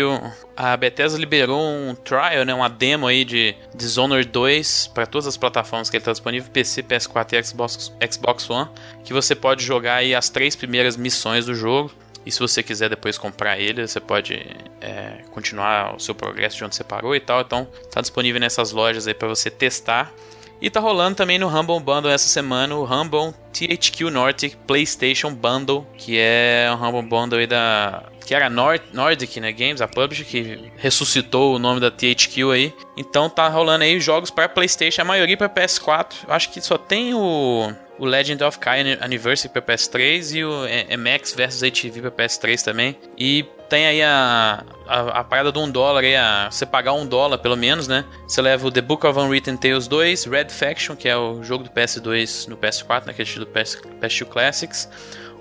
A 0.56 0.78
Bethesda 0.78 1.18
liberou 1.18 1.60
um 1.60 1.96
trial, 1.96 2.46
né, 2.46 2.54
uma 2.54 2.70
demo 2.70 3.08
aí 3.08 3.26
de 3.26 3.56
Dishonored 3.74 4.30
2 4.30 4.92
para 4.94 5.08
todas 5.08 5.26
as 5.26 5.36
plataformas 5.36 5.90
que 5.90 5.98
ele 5.98 6.02
está 6.02 6.12
disponível, 6.12 6.52
PC, 6.52 6.84
PS4 6.84 7.34
e 7.34 7.44
Xbox, 7.44 7.92
Xbox 8.12 8.48
One, 8.48 8.70
que 9.04 9.12
você 9.12 9.34
pode 9.34 9.66
jogar 9.66 9.96
aí 9.96 10.14
as 10.14 10.30
três 10.30 10.56
primeiras 10.56 10.96
missões 10.96 11.48
do 11.48 11.56
jogo. 11.56 11.92
E 12.24 12.32
se 12.32 12.40
você 12.40 12.62
quiser 12.62 12.90
depois 12.90 13.18
comprar 13.18 13.58
ele, 13.58 13.88
você 13.88 14.00
pode 14.00 14.36
é, 14.80 15.24
continuar 15.32 15.96
o 15.96 16.00
seu 16.00 16.14
progresso 16.14 16.58
de 16.58 16.66
onde 16.66 16.76
você 16.76 16.84
parou 16.84 17.16
e 17.16 17.20
tal. 17.20 17.42
Então, 17.42 17.68
tá 17.92 18.02
disponível 18.02 18.40
nessas 18.40 18.72
lojas 18.72 19.08
aí 19.08 19.16
para 19.16 19.28
você 19.28 19.50
testar. 19.50 20.14
E 20.62 20.70
tá 20.70 20.80
rolando 20.80 21.16
também 21.16 21.40
no 21.40 21.48
Humble 21.48 21.80
Bundle 21.80 22.12
essa 22.12 22.28
semana 22.28 22.76
o 22.76 22.84
Humble 22.84 23.34
THQ 23.54 24.10
Nordic 24.10 24.58
PlayStation 24.68 25.34
Bundle, 25.34 25.88
que 25.98 26.18
é 26.18 26.70
um 26.72 26.86
Humble 26.86 27.10
Bundle 27.10 27.40
aí 27.40 27.48
da. 27.48 28.04
que 28.26 28.36
era 28.36 28.50
Nord, 28.50 28.84
Nordic 28.92 29.40
né, 29.40 29.54
Games, 29.54 29.82
a 29.82 29.88
publisher, 29.88 30.26
que 30.26 30.72
ressuscitou 30.76 31.56
o 31.56 31.60
nome 31.60 31.80
da 31.80 31.90
THQ 31.90 32.52
aí. 32.52 32.74
Então 32.98 33.30
tá 33.30 33.48
rolando 33.48 33.86
aí 33.86 34.00
jogos 34.02 34.30
para 34.30 34.50
PlayStation, 34.50 35.02
a 35.02 35.06
maioria 35.06 35.38
para 35.38 35.50
PS4. 35.50 36.28
Eu 36.28 36.34
acho 36.34 36.52
que 36.52 36.60
só 36.62 36.78
tem 36.78 37.14
o. 37.14 37.74
O 37.98 38.06
Legend 38.06 38.42
of 38.46 38.58
Kai 38.60 38.98
Anniversary 39.02 39.52
para 39.52 39.62
PS3 39.62 40.36
e 40.36 40.46
o 40.46 40.62
MX 40.98 41.34
vs 41.34 41.64
ATV 41.64 42.02
para 42.04 42.12
PS3 42.12 42.64
também. 42.64 42.98
E 43.18 43.46
tem 43.70 43.86
aí 43.86 44.02
a, 44.02 44.64
a, 44.88 45.00
a 45.20 45.24
parada 45.24 45.52
do 45.52 45.62
um 45.62 45.70
dólar 45.70 46.04
aí, 46.04 46.16
a, 46.16 46.50
você 46.50 46.66
pagar 46.66 46.94
um 46.94 47.06
dólar 47.06 47.38
pelo 47.38 47.56
menos, 47.56 47.88
né? 47.88 48.04
Você 48.28 48.42
leva 48.42 48.68
o 48.68 48.72
The 48.72 48.82
Book 48.82 49.06
of 49.06 49.18
Unwritten 49.18 49.56
Tales 49.56 49.88
2, 49.88 50.26
Red 50.26 50.50
Faction, 50.50 50.96
que 50.96 51.08
é 51.08 51.16
o 51.16 51.44
jogo 51.44 51.64
do 51.64 51.70
PS2 51.70 52.48
no 52.48 52.58
PS4, 52.58 53.06
naquele 53.06 53.28
estilo 53.28 53.46
PS, 53.46 53.80
PS2 54.02 54.26
Classics. 54.26 54.90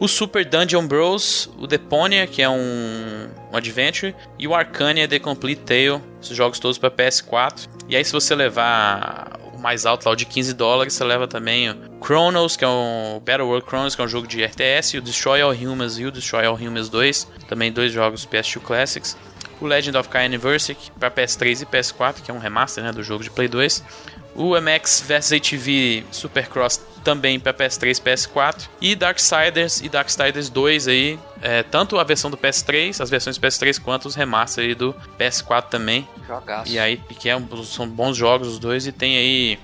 O 0.00 0.06
Super 0.06 0.44
Dungeon 0.44 0.86
Bros, 0.86 1.50
o 1.59 1.66
Deponia, 1.66 2.26
que 2.26 2.40
é 2.40 2.48
um, 2.48 3.28
um 3.50 3.56
adventure, 3.56 4.14
e 4.38 4.46
o 4.46 4.55
Arcania 4.55 5.09
The 5.09 5.18
Complete 5.18 5.62
Tale, 5.62 6.00
esses 6.22 6.36
jogos 6.36 6.60
todos 6.60 6.78
para 6.78 6.90
PS4. 6.90 7.68
E 7.88 7.96
aí 7.96 8.05
se 8.05 8.12
você 8.12 8.34
levar 8.34 9.38
o 9.59 9.62
mais 9.62 9.85
alto 9.85 10.06
lá, 10.06 10.12
o 10.12 10.16
de 10.16 10.24
15 10.24 10.55
dólares, 10.55 10.94
você 10.94 11.05
leva 11.05 11.26
também 11.26 11.70
o 11.70 11.76
Chronos, 12.02 12.56
que 12.56 12.64
é 12.64 12.68
um 12.68 13.20
Battle 13.24 13.48
World 13.48 13.66
Chronos, 13.66 13.94
que 13.94 14.01
é 14.01 14.05
um 14.05 14.09
jogo 14.09 14.26
de 14.26 14.43
RTS, 14.43 14.94
e 14.94 14.98
o 14.98 15.02
Destroy 15.02 15.40
All 15.40 15.52
Humans 15.52 15.98
e 15.98 16.06
o 16.06 16.12
Destroy 16.12 16.47
All 16.47 16.55
Humans 16.55 16.89
2, 16.89 17.28
também 17.48 17.72
dois 17.72 17.93
jogos 17.93 18.24
PS2 18.24 18.60
Classics. 18.60 19.16
O 19.60 19.66
Legend 19.66 19.98
of 19.98 20.09
Kai 20.09 20.26
Anniversary 20.26 20.78
para 21.01 21.10
PS3 21.10 21.62
e 21.62 21.66
PS4, 21.66 22.22
que 22.22 22.30
é 22.30 22.35
um 22.35 22.39
remaster 22.39 22.85
né, 22.85 22.93
do 22.93 23.02
jogo 23.02 23.24
de 23.24 23.30
Play 23.30 23.48
2. 23.48 23.85
O 24.39 24.55
MX 24.55 25.01
vs 25.05 25.32
ATV 25.32 26.05
Supercross 26.12 26.81
também 27.02 27.40
para 27.40 27.52
PS3 27.52 27.98
e 27.98 28.01
PS4. 28.01 28.69
E 28.81 28.94
Darksiders 28.94 29.81
e 29.81 29.89
Darksiders 29.89 30.48
2 30.48 30.86
aí, 30.86 31.19
é, 31.43 31.65
tanto 31.65 31.98
a 31.98 32.05
versão 32.05 32.31
do 32.31 32.36
PS3, 32.36 33.01
as 33.01 33.10
versões 33.10 33.36
do 33.36 33.44
PS3, 33.44 33.81
quanto 33.82 34.06
os 34.06 34.15
remasters 34.15 34.69
aí 34.69 34.74
do 34.77 34.94
PS4 35.19 35.65
também. 35.65 36.06
Jogaço. 36.24 36.70
E 36.70 36.78
aí, 36.78 36.98
que 37.19 37.28
é, 37.28 37.36
são 37.65 37.89
bons 37.89 38.16
jogos 38.16 38.47
os 38.47 38.59
dois. 38.60 38.86
E 38.86 38.93
tem 38.93 39.16
aí. 39.16 39.59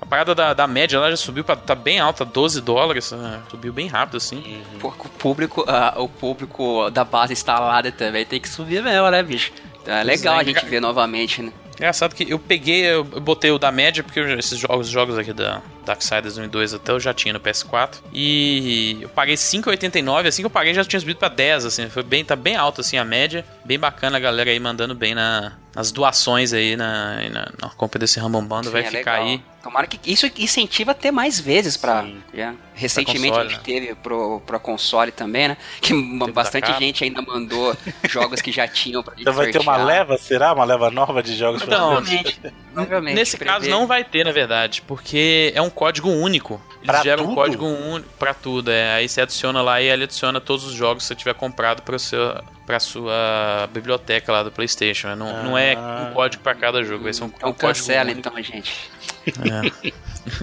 A 0.00 0.04
parada 0.06 0.34
da, 0.34 0.52
da 0.52 0.66
média 0.66 0.98
lá 0.98 1.08
já 1.08 1.16
subiu 1.16 1.44
pra. 1.44 1.54
tá 1.54 1.76
bem 1.76 2.00
alta, 2.00 2.24
12 2.24 2.60
dólares. 2.60 3.12
ah, 3.12 3.42
Subiu 3.48 3.72
bem 3.72 3.86
rápido 3.86 4.16
assim. 4.16 4.60
Pô, 4.80 4.88
o 4.88 5.08
público, 5.08 5.64
ah, 5.68 5.94
o 5.98 6.08
público 6.08 6.90
da 6.90 7.04
base 7.04 7.32
instalada 7.32 7.92
também 7.92 8.26
tem 8.26 8.40
que 8.40 8.48
subir 8.48 8.82
mesmo, 8.82 9.08
né, 9.08 9.22
bicho? 9.22 9.52
Então 9.82 9.94
é 9.94 10.02
legal 10.02 10.36
é, 10.36 10.40
a 10.40 10.44
gente 10.44 10.56
cara. 10.56 10.68
ver 10.68 10.80
novamente, 10.80 11.42
né? 11.42 11.52
Engraçado 11.76 12.14
que 12.14 12.30
eu 12.30 12.38
peguei, 12.38 12.86
eu 12.86 13.04
botei 13.04 13.50
o 13.50 13.58
da 13.58 13.70
média, 13.70 14.02
porque 14.02 14.18
esses 14.20 14.58
jogos, 14.58 14.86
os 14.86 14.92
jogos 14.92 15.18
aqui 15.18 15.32
da 15.32 15.62
Darksiders 15.86 16.36
1 16.36 16.44
e 16.44 16.48
2 16.48 16.74
até 16.74 16.92
eu 16.92 17.00
já 17.00 17.14
tinha 17.14 17.32
no 17.32 17.40
PS4. 17.40 17.94
E 18.12 18.98
eu 19.00 19.08
paguei 19.08 19.36
5,89, 19.36 20.26
assim 20.26 20.42
que 20.42 20.46
eu 20.46 20.50
paguei 20.50 20.74
já 20.74 20.84
tinha 20.84 21.00
subido 21.00 21.18
pra 21.18 21.28
10, 21.28 21.64
assim, 21.64 21.88
foi 21.88 22.02
bem, 22.02 22.24
tá 22.24 22.36
bem 22.36 22.56
alto 22.56 22.80
assim 22.80 22.98
a 22.98 23.04
média. 23.04 23.44
Bem 23.64 23.78
bacana 23.78 24.16
a 24.16 24.20
galera 24.20 24.50
aí 24.50 24.60
mandando 24.60 24.94
bem 24.94 25.14
na, 25.14 25.52
nas 25.74 25.90
doações 25.92 26.52
aí 26.52 26.76
na, 26.76 27.28
na, 27.30 27.52
na 27.60 27.68
compra 27.70 27.98
desse 27.98 28.18
Ramon 28.18 28.44
Bando, 28.44 28.70
vai 28.70 28.82
é 28.82 28.84
ficar 28.84 29.20
legal. 29.20 29.26
aí. 29.26 29.42
Tomara 29.62 29.86
que 29.86 29.98
isso 30.10 30.30
incentiva 30.38 30.92
a 30.92 30.94
ter 30.94 31.10
mais 31.10 31.40
vezes 31.40 31.76
pra. 31.76 32.02
Sim. 32.02 32.22
já. 32.32 32.54
Recentemente 32.72 33.28
console, 33.30 33.46
a 33.46 33.50
gente 33.50 33.58
né? 33.58 33.64
teve 33.64 33.94
pro, 33.96 34.40
pro 34.46 34.60
console 34.60 35.10
também, 35.10 35.48
né? 35.48 35.56
Que 35.80 35.92
da 36.18 36.26
bastante 36.28 36.72
gente 36.78 37.02
ainda 37.02 37.20
mandou 37.20 37.76
jogos 38.08 38.40
que 38.40 38.52
já 38.52 38.68
tinham 38.68 39.02
pra 39.02 39.12
gente 39.16 39.22
Então 39.22 39.34
vai 39.34 39.50
ter 39.50 39.58
uma 39.58 39.76
sortear. 39.76 39.86
leva, 39.86 40.18
será? 40.18 40.52
Uma 40.52 40.64
leva 40.64 40.90
nova 40.90 41.22
de 41.22 41.34
jogos 41.34 41.62
pra 41.64 41.76
Não, 41.76 42.00
Provavelmente. 42.82 43.14
Nesse 43.14 43.36
prevê. 43.36 43.52
caso 43.52 43.68
não 43.70 43.86
vai 43.86 44.04
ter, 44.04 44.24
na 44.24 44.32
verdade, 44.32 44.82
porque 44.82 45.52
é 45.54 45.62
um 45.62 45.70
código 45.70 46.08
único. 46.10 46.60
Eles 46.76 46.86
Pra 46.86 47.02
geram 47.02 47.24
tudo? 47.24 47.32
um 47.32 47.34
código 47.34 47.64
único 47.66 48.08
pra 48.18 48.32
tudo. 48.34 48.70
É. 48.70 48.94
Aí 48.94 49.08
você 49.08 49.20
adiciona 49.22 49.60
lá 49.62 49.80
e 49.80 49.86
ele 49.88 50.04
adiciona 50.04 50.40
todos 50.40 50.64
os 50.64 50.72
jogos 50.74 51.02
que 51.04 51.08
você 51.08 51.14
tiver 51.14 51.34
comprado 51.34 51.82
para 51.82 51.98
seu 51.98 52.34
para 52.66 52.80
sua 52.80 53.68
biblioteca 53.72 54.32
lá 54.32 54.42
do 54.42 54.50
PlayStation. 54.50 55.06
né? 55.08 55.14
Não, 55.14 55.42
não 55.44 55.58
é 55.58 55.74
Ah. 55.76 56.08
um 56.10 56.14
código 56.14 56.42
pra 56.42 56.52
cada 56.54 56.82
jogo, 56.82 57.04
vai 57.04 57.12
ser 57.12 57.22
um, 57.22 57.26
Então 57.26 57.50
um 57.50 57.52
código 57.52 57.60
cancela 57.60 58.10
único. 58.10 58.18
então, 58.28 58.42
gente. 58.42 58.90
É. 59.26 59.92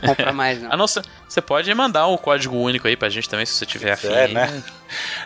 Compra 0.06 0.32
mais, 0.32 0.62
não. 0.62 0.72
A 0.72 0.78
nossa, 0.78 1.02
você 1.28 1.42
pode 1.42 1.74
mandar 1.74 2.08
o 2.08 2.18
código 2.18 2.56
único 2.56 2.88
aí 2.88 2.96
pra 2.96 3.10
gente 3.10 3.28
também, 3.30 3.46
se 3.46 3.54
você 3.54 3.66
tiver 3.66 3.92
afim. 3.92 4.08
É, 4.08 4.28
né? 4.28 4.64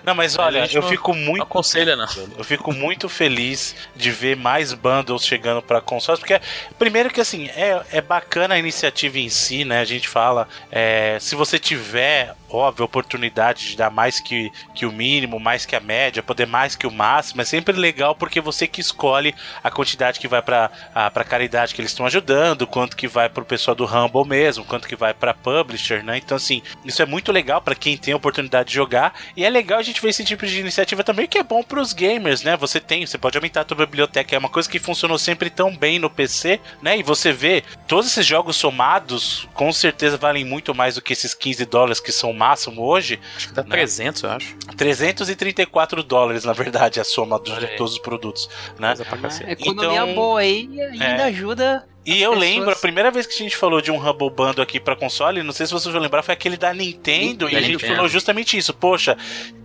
Não, 0.03 0.15
mas 0.15 0.37
olha, 0.37 0.63
a 0.63 0.65
eu 0.67 0.81
não- 0.81 0.89
fico 0.89 1.13
Não 1.13 1.21
muito 1.21 1.43
aconselha, 1.43 1.95
não. 1.95 2.07
Eu 2.37 2.43
fico 2.43 2.71
muito 2.71 3.09
feliz 3.09 3.75
de 3.95 4.11
ver 4.11 4.35
mais 4.35 4.73
bundles 4.73 5.25
chegando 5.25 5.61
para 5.61 5.81
consoles, 5.81 6.19
porque 6.19 6.39
primeiro 6.79 7.09
que 7.09 7.19
assim 7.19 7.47
é, 7.49 7.81
é 7.91 8.01
bacana 8.01 8.55
a 8.55 8.59
iniciativa 8.59 9.19
em 9.19 9.29
si, 9.29 9.65
né? 9.65 9.79
A 9.81 9.85
gente 9.85 10.07
fala, 10.07 10.47
é, 10.71 11.17
se 11.19 11.35
você 11.35 11.59
tiver 11.59 12.33
óbvio 12.49 12.85
oportunidade 12.85 13.67
de 13.67 13.75
dar 13.77 13.91
mais 13.91 14.21
que, 14.21 14.49
que 14.73 14.85
o 14.85 14.91
mínimo, 14.91 15.37
mais 15.37 15.65
que 15.65 15.75
a 15.75 15.81
média, 15.81 16.23
poder 16.23 16.47
mais 16.47 16.75
que 16.77 16.87
o 16.87 16.91
máximo, 16.91 17.41
é 17.41 17.45
sempre 17.45 17.75
legal 17.75 18.15
porque 18.15 18.39
você 18.39 18.65
que 18.67 18.79
escolhe 18.79 19.35
a 19.61 19.69
quantidade 19.69 20.17
que 20.19 20.27
vai 20.29 20.41
para 20.41 20.69
para 21.13 21.23
caridade 21.25 21.75
que 21.75 21.81
eles 21.81 21.91
estão 21.91 22.05
ajudando, 22.05 22.65
quanto 22.65 22.95
que 22.95 23.07
vai 23.07 23.27
pro 23.27 23.43
pessoal 23.47 23.75
do 23.75 23.85
Humble 23.85 24.27
mesmo, 24.27 24.65
quanto 24.65 24.87
que 24.87 24.95
vai 24.95 25.13
para 25.13 25.33
publisher, 25.33 26.03
né? 26.03 26.17
Então 26.17 26.37
assim, 26.37 26.61
isso 26.85 27.01
é 27.01 27.05
muito 27.05 27.31
legal 27.31 27.61
para 27.61 27.75
quem 27.75 27.97
tem 27.97 28.13
a 28.13 28.17
oportunidade 28.17 28.69
de 28.69 28.75
jogar 28.75 29.13
e 29.35 29.43
é 29.43 29.49
legal 29.49 29.79
a 29.79 29.83
gente 29.83 30.01
ver 30.01 30.09
esse 30.09 30.23
tipo 30.23 30.45
de 30.45 30.59
iniciativa 30.59 31.03
também 31.03 31.27
que 31.27 31.37
é 31.37 31.43
bom 31.43 31.63
pros 31.63 31.93
gamers, 31.93 32.43
né? 32.43 32.55
Você 32.57 32.79
tem, 32.79 33.05
você 33.05 33.17
pode 33.17 33.37
aumentar 33.37 33.61
a 33.61 33.65
tua 33.65 33.77
biblioteca, 33.77 34.35
é 34.35 34.39
uma 34.39 34.49
coisa 34.49 34.69
que 34.69 34.79
funcionou 34.79 35.17
sempre 35.17 35.49
tão 35.49 35.75
bem 35.75 35.99
no 35.99 36.09
PC, 36.09 36.59
né? 36.81 36.97
E 36.97 37.03
você 37.03 37.31
vê, 37.31 37.63
todos 37.87 38.07
esses 38.07 38.25
jogos 38.25 38.55
somados, 38.55 39.47
com 39.53 39.71
certeza 39.71 40.17
valem 40.17 40.43
muito 40.45 40.73
mais 40.75 40.95
do 40.95 41.01
que 41.01 41.13
esses 41.13 41.33
15 41.33 41.65
dólares 41.65 41.99
que 41.99 42.11
são 42.11 42.31
o 42.31 42.33
máximo 42.33 42.83
hoje. 42.83 43.19
Acho 43.35 43.47
que 43.49 43.53
dá 43.53 43.63
Né? 43.63 43.69
300, 43.69 44.23
eu 44.23 44.31
acho. 44.31 44.55
334 44.75 46.03
dólares, 46.03 46.43
na 46.43 46.53
verdade, 46.53 46.99
a 46.99 47.03
soma 47.03 47.39
de 47.39 47.67
todos 47.77 47.93
os 47.93 47.99
produtos, 47.99 48.49
né? 48.79 48.89
Coisa 48.89 49.05
pra 49.05 49.17
cacete. 49.17 49.49
É 49.49 49.53
economia 49.53 50.01
Então, 50.01 50.15
boa 50.15 50.39
aí 50.39 50.69
e 50.71 50.81
ainda 50.81 51.03
é. 51.03 51.23
ajuda. 51.23 51.87
E 52.07 52.21
eu 52.21 52.31
pessoas- 52.31 52.39
lembro, 52.49 52.71
a 52.71 52.75
primeira 52.75 53.11
vez 53.11 53.27
que 53.27 53.33
a 53.33 53.37
gente 53.37 53.57
falou 53.57 53.81
de 53.81 53.91
um 53.91 53.97
Humble 53.97 54.29
Bundle 54.29 54.63
aqui 54.63 54.79
pra 54.79 54.95
console, 54.95 55.43
não 55.43 55.51
sei 55.51 55.65
se 55.67 55.73
vocês 55.73 55.91
vão 55.91 56.01
lembrar, 56.01 56.23
foi 56.23 56.33
aquele 56.33 56.55
da 56.55 56.73
Nintendo, 56.73 57.49
e 57.49 57.51
Da 57.51 57.57
a 57.57 57.61
gente 57.61 57.73
Nintendo. 57.73 57.95
falou 57.95 58.07
justamente 58.09 58.57
isso. 58.57 58.73
Poxa, 58.73 59.17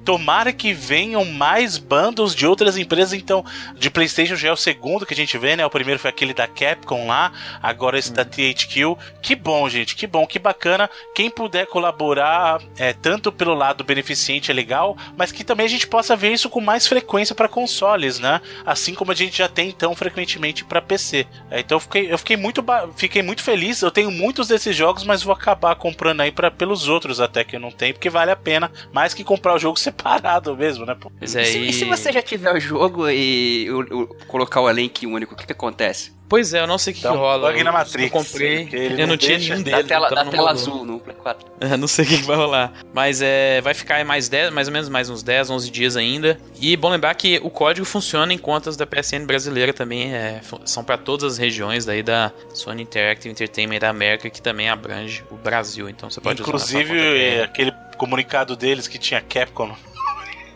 tomara 0.04 0.52
que 0.52 0.72
venham 0.72 1.24
mais 1.24 1.78
bundles 1.78 2.34
de 2.34 2.44
outras 2.44 2.76
empresas, 2.76 3.12
então, 3.12 3.44
de 3.76 3.88
PlayStation 3.88 4.34
já 4.34 4.48
é 4.48 4.52
o 4.52 4.56
segundo 4.56 5.06
que 5.06 5.14
a 5.14 5.16
gente 5.16 5.38
vê, 5.38 5.54
né? 5.54 5.64
O 5.64 5.70
primeiro 5.70 6.00
foi 6.00 6.10
aquele 6.10 6.34
da 6.34 6.48
Capcom 6.48 7.06
lá, 7.06 7.32
agora 7.62 7.96
esse 7.96 8.12
da 8.12 8.24
THQ. 8.24 8.96
Que 9.22 9.36
bom, 9.36 9.68
gente, 9.68 9.94
que 9.94 10.06
bom, 10.08 10.26
que 10.26 10.40
bacana. 10.40 10.90
Quem 11.14 11.30
puder 11.30 11.66
colaborar, 11.68 12.60
é, 12.76 12.92
tanto 12.92 13.30
pelo 13.30 13.54
lado 13.54 13.84
beneficente 13.84 14.50
é 14.50 14.54
legal, 14.54 14.96
mas 15.16 15.30
que 15.30 15.44
também 15.44 15.66
a 15.66 15.68
gente 15.68 15.86
possa 15.86 16.16
ver 16.16 16.32
isso 16.32 16.50
com 16.50 16.60
mais 16.60 16.88
frequência 16.88 17.36
para 17.36 17.46
consoles, 17.48 18.18
né? 18.18 18.40
Assim 18.66 18.94
como 18.94 19.12
a 19.12 19.14
gente 19.14 19.38
já 19.38 19.48
tem 19.48 19.70
tão 19.70 19.94
frequentemente 19.94 20.64
para 20.64 20.82
PC. 20.82 21.24
É, 21.48 21.60
então 21.60 21.76
eu 21.76 21.80
fiquei, 21.80 22.12
eu 22.12 22.18
fiquei 22.18 22.31
muito, 22.36 22.62
ba- 22.62 22.88
fiquei 22.96 23.22
muito 23.22 23.42
feliz. 23.42 23.80
Eu 23.82 23.90
tenho 23.90 24.10
muitos 24.10 24.48
desses 24.48 24.74
jogos, 24.76 25.04
mas 25.04 25.22
vou 25.22 25.32
acabar 25.34 25.74
comprando 25.76 26.20
aí 26.20 26.30
para 26.32 26.50
pelos 26.50 26.88
outros 26.88 27.20
até 27.20 27.44
que 27.44 27.56
eu 27.56 27.60
não 27.60 27.70
tenho, 27.70 27.94
porque 27.94 28.10
vale 28.10 28.30
a 28.30 28.36
pena. 28.36 28.70
Mais 28.92 29.14
que 29.14 29.24
comprar 29.24 29.54
o 29.54 29.58
jogo, 29.58 29.78
separado 29.80 30.56
mesmo, 30.56 30.84
né? 30.86 30.94
Pô? 30.98 31.10
Mas 31.20 31.34
E 31.34 31.44
se, 31.44 31.58
e 31.58 31.72
se 31.72 31.84
você 31.84 32.12
já 32.12 32.22
tiver 32.22 32.54
o 32.54 32.60
jogo 32.60 33.08
e 33.08 33.70
o- 33.70 34.02
o- 34.02 34.06
colocar 34.26 34.60
o 34.60 34.70
link 34.70 35.06
único, 35.06 35.34
o 35.34 35.36
que, 35.36 35.46
que 35.46 35.52
acontece? 35.52 36.12
Pois 36.32 36.54
é, 36.54 36.60
eu 36.60 36.66
não 36.66 36.78
sei 36.78 36.94
o 36.94 36.96
que, 36.96 37.02
Dá 37.02 37.10
que 37.10 37.16
rola. 37.18 37.50
bug 37.52 37.62
na 37.62 37.72
Matrix, 37.72 38.04
Eu 38.04 38.10
comprei, 38.10 38.68
eu 38.98 39.06
não 39.06 39.18
tinha 39.18 39.36
nenhum 39.36 39.62
Da 39.62 39.70
deles. 39.72 39.86
tela, 39.86 40.06
então 40.06 40.16
da 40.16 40.24
não 40.24 40.30
tela 40.30 40.50
azul 40.50 40.82
no 40.82 40.98
Play 40.98 41.14
4. 41.14 41.52
É, 41.60 41.76
não 41.76 41.86
sei 41.86 42.04
o 42.06 42.08
que, 42.08 42.16
que 42.16 42.24
vai 42.24 42.36
rolar. 42.36 42.72
Mas 42.92 43.20
é, 43.22 43.60
vai 43.60 43.74
ficar 43.74 44.02
mais 44.04 44.28
10, 44.30 44.50
mais 44.50 44.66
ou 44.66 44.72
menos 44.72 44.88
mais 44.88 45.10
uns 45.10 45.22
10, 45.22 45.50
11 45.50 45.70
dias 45.70 45.94
ainda. 45.96 46.36
E 46.58 46.74
bom 46.76 46.88
lembrar 46.88 47.14
que 47.14 47.38
o 47.44 47.50
código 47.50 47.84
funciona 47.86 48.32
em 48.32 48.38
contas 48.38 48.76
da 48.78 48.86
PSN 48.86 49.26
brasileira 49.26 49.72
também. 49.74 50.12
é, 50.14 50.40
são 50.64 50.82
para 50.82 50.96
todas 50.96 51.34
as 51.34 51.38
regiões 51.38 51.84
daí 51.84 52.02
da 52.02 52.32
Sony 52.54 52.82
Interactive 52.82 53.30
Entertainment 53.30 53.78
da 53.78 53.90
América, 53.90 54.30
que 54.30 54.40
também 54.40 54.70
abrange 54.70 55.22
o 55.30 55.36
Brasil. 55.36 55.88
Então 55.88 56.08
você 56.10 56.20
pode 56.20 56.40
Inclusive, 56.40 56.96
usar. 56.96 57.04
é, 57.16 57.36
na 57.40 57.44
aquele 57.44 57.72
comunicado 57.98 58.56
deles 58.56 58.88
que 58.88 58.98
tinha 58.98 59.20
Capcom. 59.20 59.76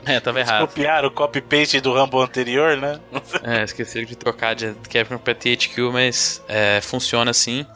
É, 0.07 0.21
tava 0.21 0.39
Eles 0.39 0.49
errado. 0.49 0.69
copiaram 0.69 1.09
o 1.09 1.11
copy-paste 1.11 1.81
do 1.81 1.93
Rambo 1.93 2.21
anterior, 2.23 2.77
né? 2.77 3.01
É, 3.43 3.65
esqueceram 3.65 4.07
de 4.07 4.15
trocar 4.17 4.55
de 4.55 4.73
Capcom 4.91 5.19
pra 5.19 5.35
THQ, 5.35 5.91
mas 5.93 6.43
é, 6.49 6.81
funciona 6.81 7.31
assim. 7.31 7.67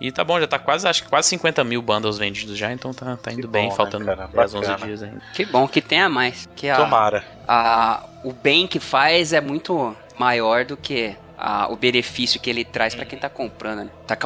E 0.00 0.12
tá 0.12 0.22
bom, 0.22 0.38
já 0.38 0.46
tá 0.46 0.58
quase, 0.60 0.86
acho 0.86 1.02
que 1.02 1.08
quase 1.08 1.28
50 1.30 1.64
mil 1.64 1.82
bundles 1.82 2.18
vendidos 2.18 2.56
já, 2.56 2.70
então 2.72 2.94
tá, 2.94 3.16
tá 3.16 3.32
indo 3.32 3.42
Que 3.42 3.46
bem, 3.48 3.64
bom, 3.64 3.70
né, 3.70 3.76
faltando 3.76 4.04
cara? 4.04 4.28
10, 4.32 4.54
11 4.54 4.68
Bacana. 4.68 4.86
dias 4.86 5.02
ainda. 5.02 5.22
Que 5.34 5.44
bom 5.44 5.66
que 5.66 5.80
tenha 5.80 6.08
mais. 6.08 6.48
Que 6.54 6.68
a, 6.70 6.76
Tomara. 6.76 7.24
a- 7.48 8.04
o 8.22 8.32
bem 8.32 8.66
que 8.68 8.78
faz 8.78 9.32
é 9.32 9.40
muito 9.40 9.96
maior 10.16 10.64
do 10.64 10.76
que 10.76 11.16
a- 11.38 11.68
o 11.70 11.76
benefício 11.76 12.40
que 12.40 12.50
ele 12.50 12.64
traz 12.64 12.94
pra 12.94 13.04
quem 13.04 13.18
tá 13.18 13.28
comprando. 13.28 13.84
Né? 13.84 13.90
Tá, 14.06 14.16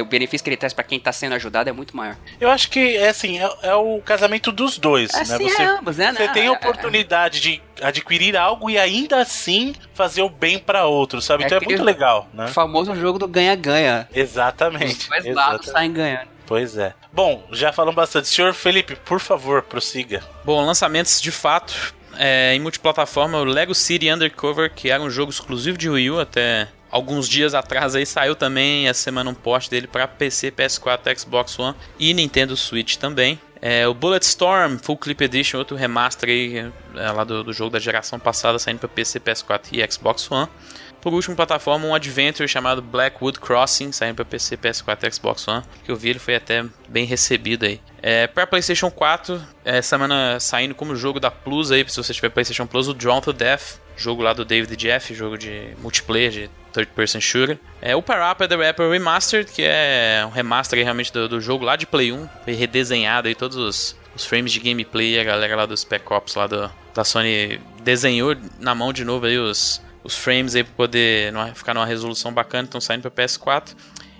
o 0.00 0.04
benefício 0.04 0.44
que 0.44 0.50
ele 0.50 0.56
traz 0.56 0.72
pra 0.74 0.84
quem 0.84 1.00
tá 1.00 1.10
sendo 1.12 1.34
ajudado 1.34 1.68
é 1.70 1.72
muito 1.72 1.96
maior. 1.96 2.16
Eu 2.40 2.50
acho 2.50 2.68
que 2.70 2.96
é 2.96 3.08
assim, 3.08 3.38
é, 3.38 3.50
é 3.62 3.74
o 3.74 4.00
casamento 4.02 4.52
dos 4.52 4.76
dois, 4.78 5.10
É 5.14 5.16
né? 5.16 5.22
assim, 5.22 5.48
Você, 5.48 5.62
é 5.62 5.66
ambos, 5.66 5.96
né? 5.96 6.12
você 6.12 6.26
Não, 6.26 6.32
tem 6.34 6.44
é- 6.44 6.48
a 6.48 6.52
oportunidade 6.52 7.40
de 7.40 7.62
adquirir 7.80 8.36
algo 8.36 8.68
e 8.68 8.76
ainda 8.78 9.20
assim 9.20 9.74
fazer 9.94 10.22
o 10.22 10.28
bem 10.28 10.58
pra 10.58 10.84
outro, 10.84 11.22
sabe? 11.22 11.44
É 11.44 11.46
então 11.46 11.58
é 11.58 11.64
muito 11.64 11.82
legal, 11.84 12.28
né? 12.34 12.44
O 12.44 12.48
famoso 12.48 12.94
jogo 12.94 13.18
do 13.18 13.26
ganha-ganha. 13.28 14.06
Os 14.10 14.16
Exatamente. 14.16 15.08
dois 15.08 15.24
lados 15.24 15.28
exatamente. 15.66 15.70
saem 15.70 15.92
ganhando. 15.92 16.28
Pois 16.46 16.76
é. 16.78 16.94
Bom, 17.12 17.44
já 17.52 17.72
falamos 17.72 17.94
bastante. 17.94 18.26
Senhor 18.28 18.54
Felipe, 18.54 18.96
por 18.96 19.20
favor, 19.20 19.62
prossiga. 19.62 20.22
Bom, 20.44 20.64
lançamentos 20.64 21.20
de 21.20 21.30
fato 21.30 21.94
é, 22.16 22.54
em 22.54 22.60
multiplataforma, 22.60 23.38
o 23.38 23.44
Lego 23.44 23.74
City 23.74 24.10
Undercover, 24.10 24.72
que 24.72 24.90
era 24.90 25.02
um 25.02 25.10
jogo 25.10 25.30
exclusivo 25.30 25.76
de 25.76 25.88
Wii 25.88 26.10
U 26.10 26.20
até 26.20 26.68
alguns 26.90 27.28
dias 27.28 27.54
atrás 27.54 27.94
aí 27.94 28.06
saiu 28.06 28.34
também 28.34 28.88
essa 28.88 29.02
semana 29.02 29.28
um 29.30 29.34
port 29.34 29.68
dele 29.68 29.86
para 29.86 30.08
PC, 30.08 30.50
PS4, 30.50 31.18
Xbox 31.18 31.58
One 31.58 31.76
e 31.98 32.14
Nintendo 32.14 32.56
Switch 32.56 32.96
também. 32.96 33.38
É, 33.60 33.86
o 33.88 33.94
Bulletstorm 33.94 34.78
Full 34.78 34.96
Clip 34.96 35.24
Edition, 35.24 35.58
outro 35.58 35.76
remaster 35.76 36.28
aí, 36.28 36.58
é, 36.94 37.10
lá 37.10 37.24
do, 37.24 37.42
do 37.42 37.52
jogo 37.52 37.70
da 37.70 37.78
geração 37.78 38.18
passada, 38.18 38.58
saindo 38.58 38.78
para 38.78 38.88
PC, 38.88 39.18
PS4 39.20 39.60
e 39.72 39.92
Xbox 39.92 40.30
One. 40.30 40.48
Por 41.00 41.14
último, 41.14 41.36
plataforma, 41.36 41.86
um 41.86 41.94
adventure 41.94 42.48
chamado 42.48 42.82
Blackwood 42.82 43.38
Crossing, 43.38 43.92
saindo 43.92 44.16
para 44.16 44.24
PC, 44.24 44.56
PS4 44.56 45.08
e 45.08 45.12
Xbox 45.12 45.46
One, 45.46 45.62
que 45.84 45.90
eu 45.90 45.96
vi 45.96 46.10
ele 46.10 46.18
foi 46.18 46.34
até 46.34 46.64
bem 46.88 47.04
recebido 47.04 47.64
aí. 47.64 47.80
É, 48.02 48.26
para 48.26 48.46
PlayStation 48.46 48.90
4, 48.90 49.40
é, 49.64 49.82
semana 49.82 50.38
saindo 50.40 50.74
como 50.74 50.94
jogo 50.96 51.20
da 51.20 51.30
Plus 51.30 51.70
aí, 51.70 51.84
se 51.88 51.96
você 51.96 52.12
tiver 52.12 52.30
PlayStation 52.30 52.66
Plus, 52.66 52.88
o 52.88 52.94
Drawn 52.94 53.20
to 53.20 53.32
Death, 53.32 53.80
jogo 53.96 54.22
lá 54.22 54.32
do 54.32 54.44
David 54.44 54.74
Jeff, 54.76 55.14
jogo 55.14 55.36
de 55.36 55.74
multiplayer, 55.78 56.30
de 56.30 56.50
third 56.72 56.90
person 56.94 57.20
shooter. 57.20 57.58
É, 57.80 57.94
o 57.96 58.02
Parappa 58.02 58.46
the 58.46 58.56
Rapper 58.56 58.90
Remastered, 58.90 59.50
que 59.50 59.62
é 59.62 60.24
um 60.26 60.30
remaster 60.30 60.82
realmente 60.82 61.12
do, 61.12 61.28
do 61.28 61.40
jogo 61.40 61.64
lá 61.64 61.76
de 61.76 61.86
Play 61.86 62.12
1, 62.12 62.28
foi 62.44 62.54
redesenhado 62.54 63.28
aí 63.28 63.34
todos 63.34 63.56
os, 63.56 63.96
os 64.14 64.24
frames 64.24 64.52
de 64.52 64.60
gameplay, 64.60 65.18
a 65.18 65.24
galera 65.24 65.56
lá 65.56 65.66
dos 65.66 65.80
Spec 65.80 66.04
Ops 66.12 66.34
lá 66.34 66.46
do, 66.46 66.70
da 66.94 67.04
Sony 67.04 67.60
desenhou 67.82 68.36
na 68.60 68.74
mão 68.74 68.92
de 68.92 69.04
novo 69.04 69.26
aí 69.26 69.38
os, 69.38 69.80
os 70.08 70.16
frames 70.16 70.54
aí 70.56 70.64
para 70.64 70.72
poder 70.74 71.30
numa- 71.32 71.54
ficar 71.54 71.74
numa 71.74 71.84
resolução 71.84 72.32
bacana, 72.32 72.64
estão 72.64 72.80
saindo 72.80 73.02
para 73.02 73.10
PS4. 73.10 73.76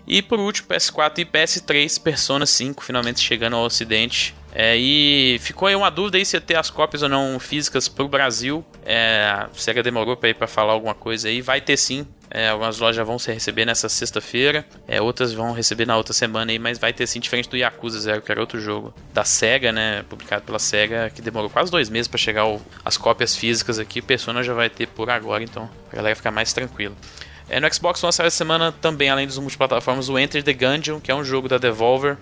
E 0.09 0.23
por 0.23 0.41
último, 0.41 0.69
PS4 0.69 1.19
e 1.19 1.25
PS3, 1.27 2.01
Persona 2.01 2.47
5 2.47 2.83
finalmente 2.83 3.21
chegando 3.21 3.57
ao 3.57 3.65
ocidente. 3.65 4.35
É, 4.55 4.75
e 4.77 5.39
ficou 5.41 5.69
aí 5.69 5.77
uma 5.77 5.91
dúvida 5.91 6.17
aí 6.17 6.25
se 6.25 6.35
ia 6.35 6.41
ter 6.41 6.57
as 6.57 6.71
cópias 6.71 7.03
ou 7.03 7.09
não 7.09 7.39
físicas 7.39 7.87
pro 7.87 8.09
Brasil. 8.09 8.65
É, 8.87 9.29
a 9.31 9.49
SEGA 9.53 9.83
demorou 9.83 10.17
para 10.17 10.31
ir 10.31 10.35
para 10.35 10.47
falar 10.47 10.73
alguma 10.73 10.95
coisa 10.95 11.29
aí. 11.29 11.43
Vai 11.43 11.61
ter 11.61 11.77
sim. 11.77 12.07
É, 12.31 12.49
algumas 12.49 12.79
lojas 12.79 13.07
vão 13.07 13.19
se 13.19 13.33
receber 13.33 13.65
nessa 13.65 13.89
sexta-feira, 13.89 14.67
é, 14.87 15.01
outras 15.01 15.33
vão 15.33 15.53
receber 15.53 15.87
na 15.87 15.97
outra 15.97 16.13
semana 16.13 16.53
aí, 16.53 16.59
mas 16.59 16.79
vai 16.79 16.93
ter 16.93 17.07
sim, 17.07 17.21
diferente 17.21 17.49
do 17.49 17.57
Yakuza 17.57 17.99
Zero, 18.01 18.21
que 18.21 18.31
era 18.31 18.39
outro 18.39 18.61
jogo 18.61 18.93
da 19.15 19.25
SEGA, 19.25 19.73
né, 19.73 20.05
publicado 20.11 20.43
pela 20.45 20.59
SEGA, 20.59 21.09
que 21.15 21.23
demorou 21.23 21.49
quase 21.49 21.71
dois 21.71 21.89
meses 21.89 22.07
para 22.07 22.19
chegar 22.19 22.47
o- 22.47 22.61
as 22.85 22.99
cópias 22.99 23.35
físicas 23.35 23.79
aqui, 23.79 24.03
Persona 24.03 24.43
já 24.43 24.53
vai 24.53 24.69
ter 24.69 24.89
por 24.89 25.09
agora, 25.09 25.43
então 25.43 25.71
a 25.91 25.97
galera 25.97 26.15
ficar 26.15 26.31
mais 26.31 26.53
tranquila. 26.53 26.95
É, 27.49 27.59
no 27.61 27.73
Xbox 27.73 28.03
One 28.03 28.13
saiu 28.13 28.27
essa 28.27 28.37
semana 28.37 28.73
também, 28.73 29.09
além 29.09 29.27
dos 29.27 29.39
multiplataformas, 29.39 30.09
o 30.09 30.19
Enter 30.19 30.43
the 30.43 30.53
Gungeon, 30.53 31.01
que 31.01 31.11
é 31.11 31.15
um 31.15 31.25
jogo 31.25 31.49
da 31.49 31.57
Devolver, 31.59 32.17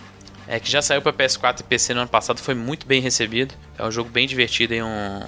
é, 0.47 0.61
que 0.61 0.71
já 0.71 0.81
saiu 0.81 1.03
para 1.03 1.13
PS4 1.13 1.61
e 1.61 1.63
PC 1.65 1.95
no 1.95 2.01
ano 2.01 2.09
passado, 2.09 2.39
foi 2.39 2.55
muito 2.55 2.87
bem 2.87 3.01
recebido. 3.01 3.55
É 3.77 3.85
um 3.85 3.91
jogo 3.91 4.09
bem 4.09 4.27
divertido, 4.27 4.75
em 4.75 4.83
um 4.83 5.21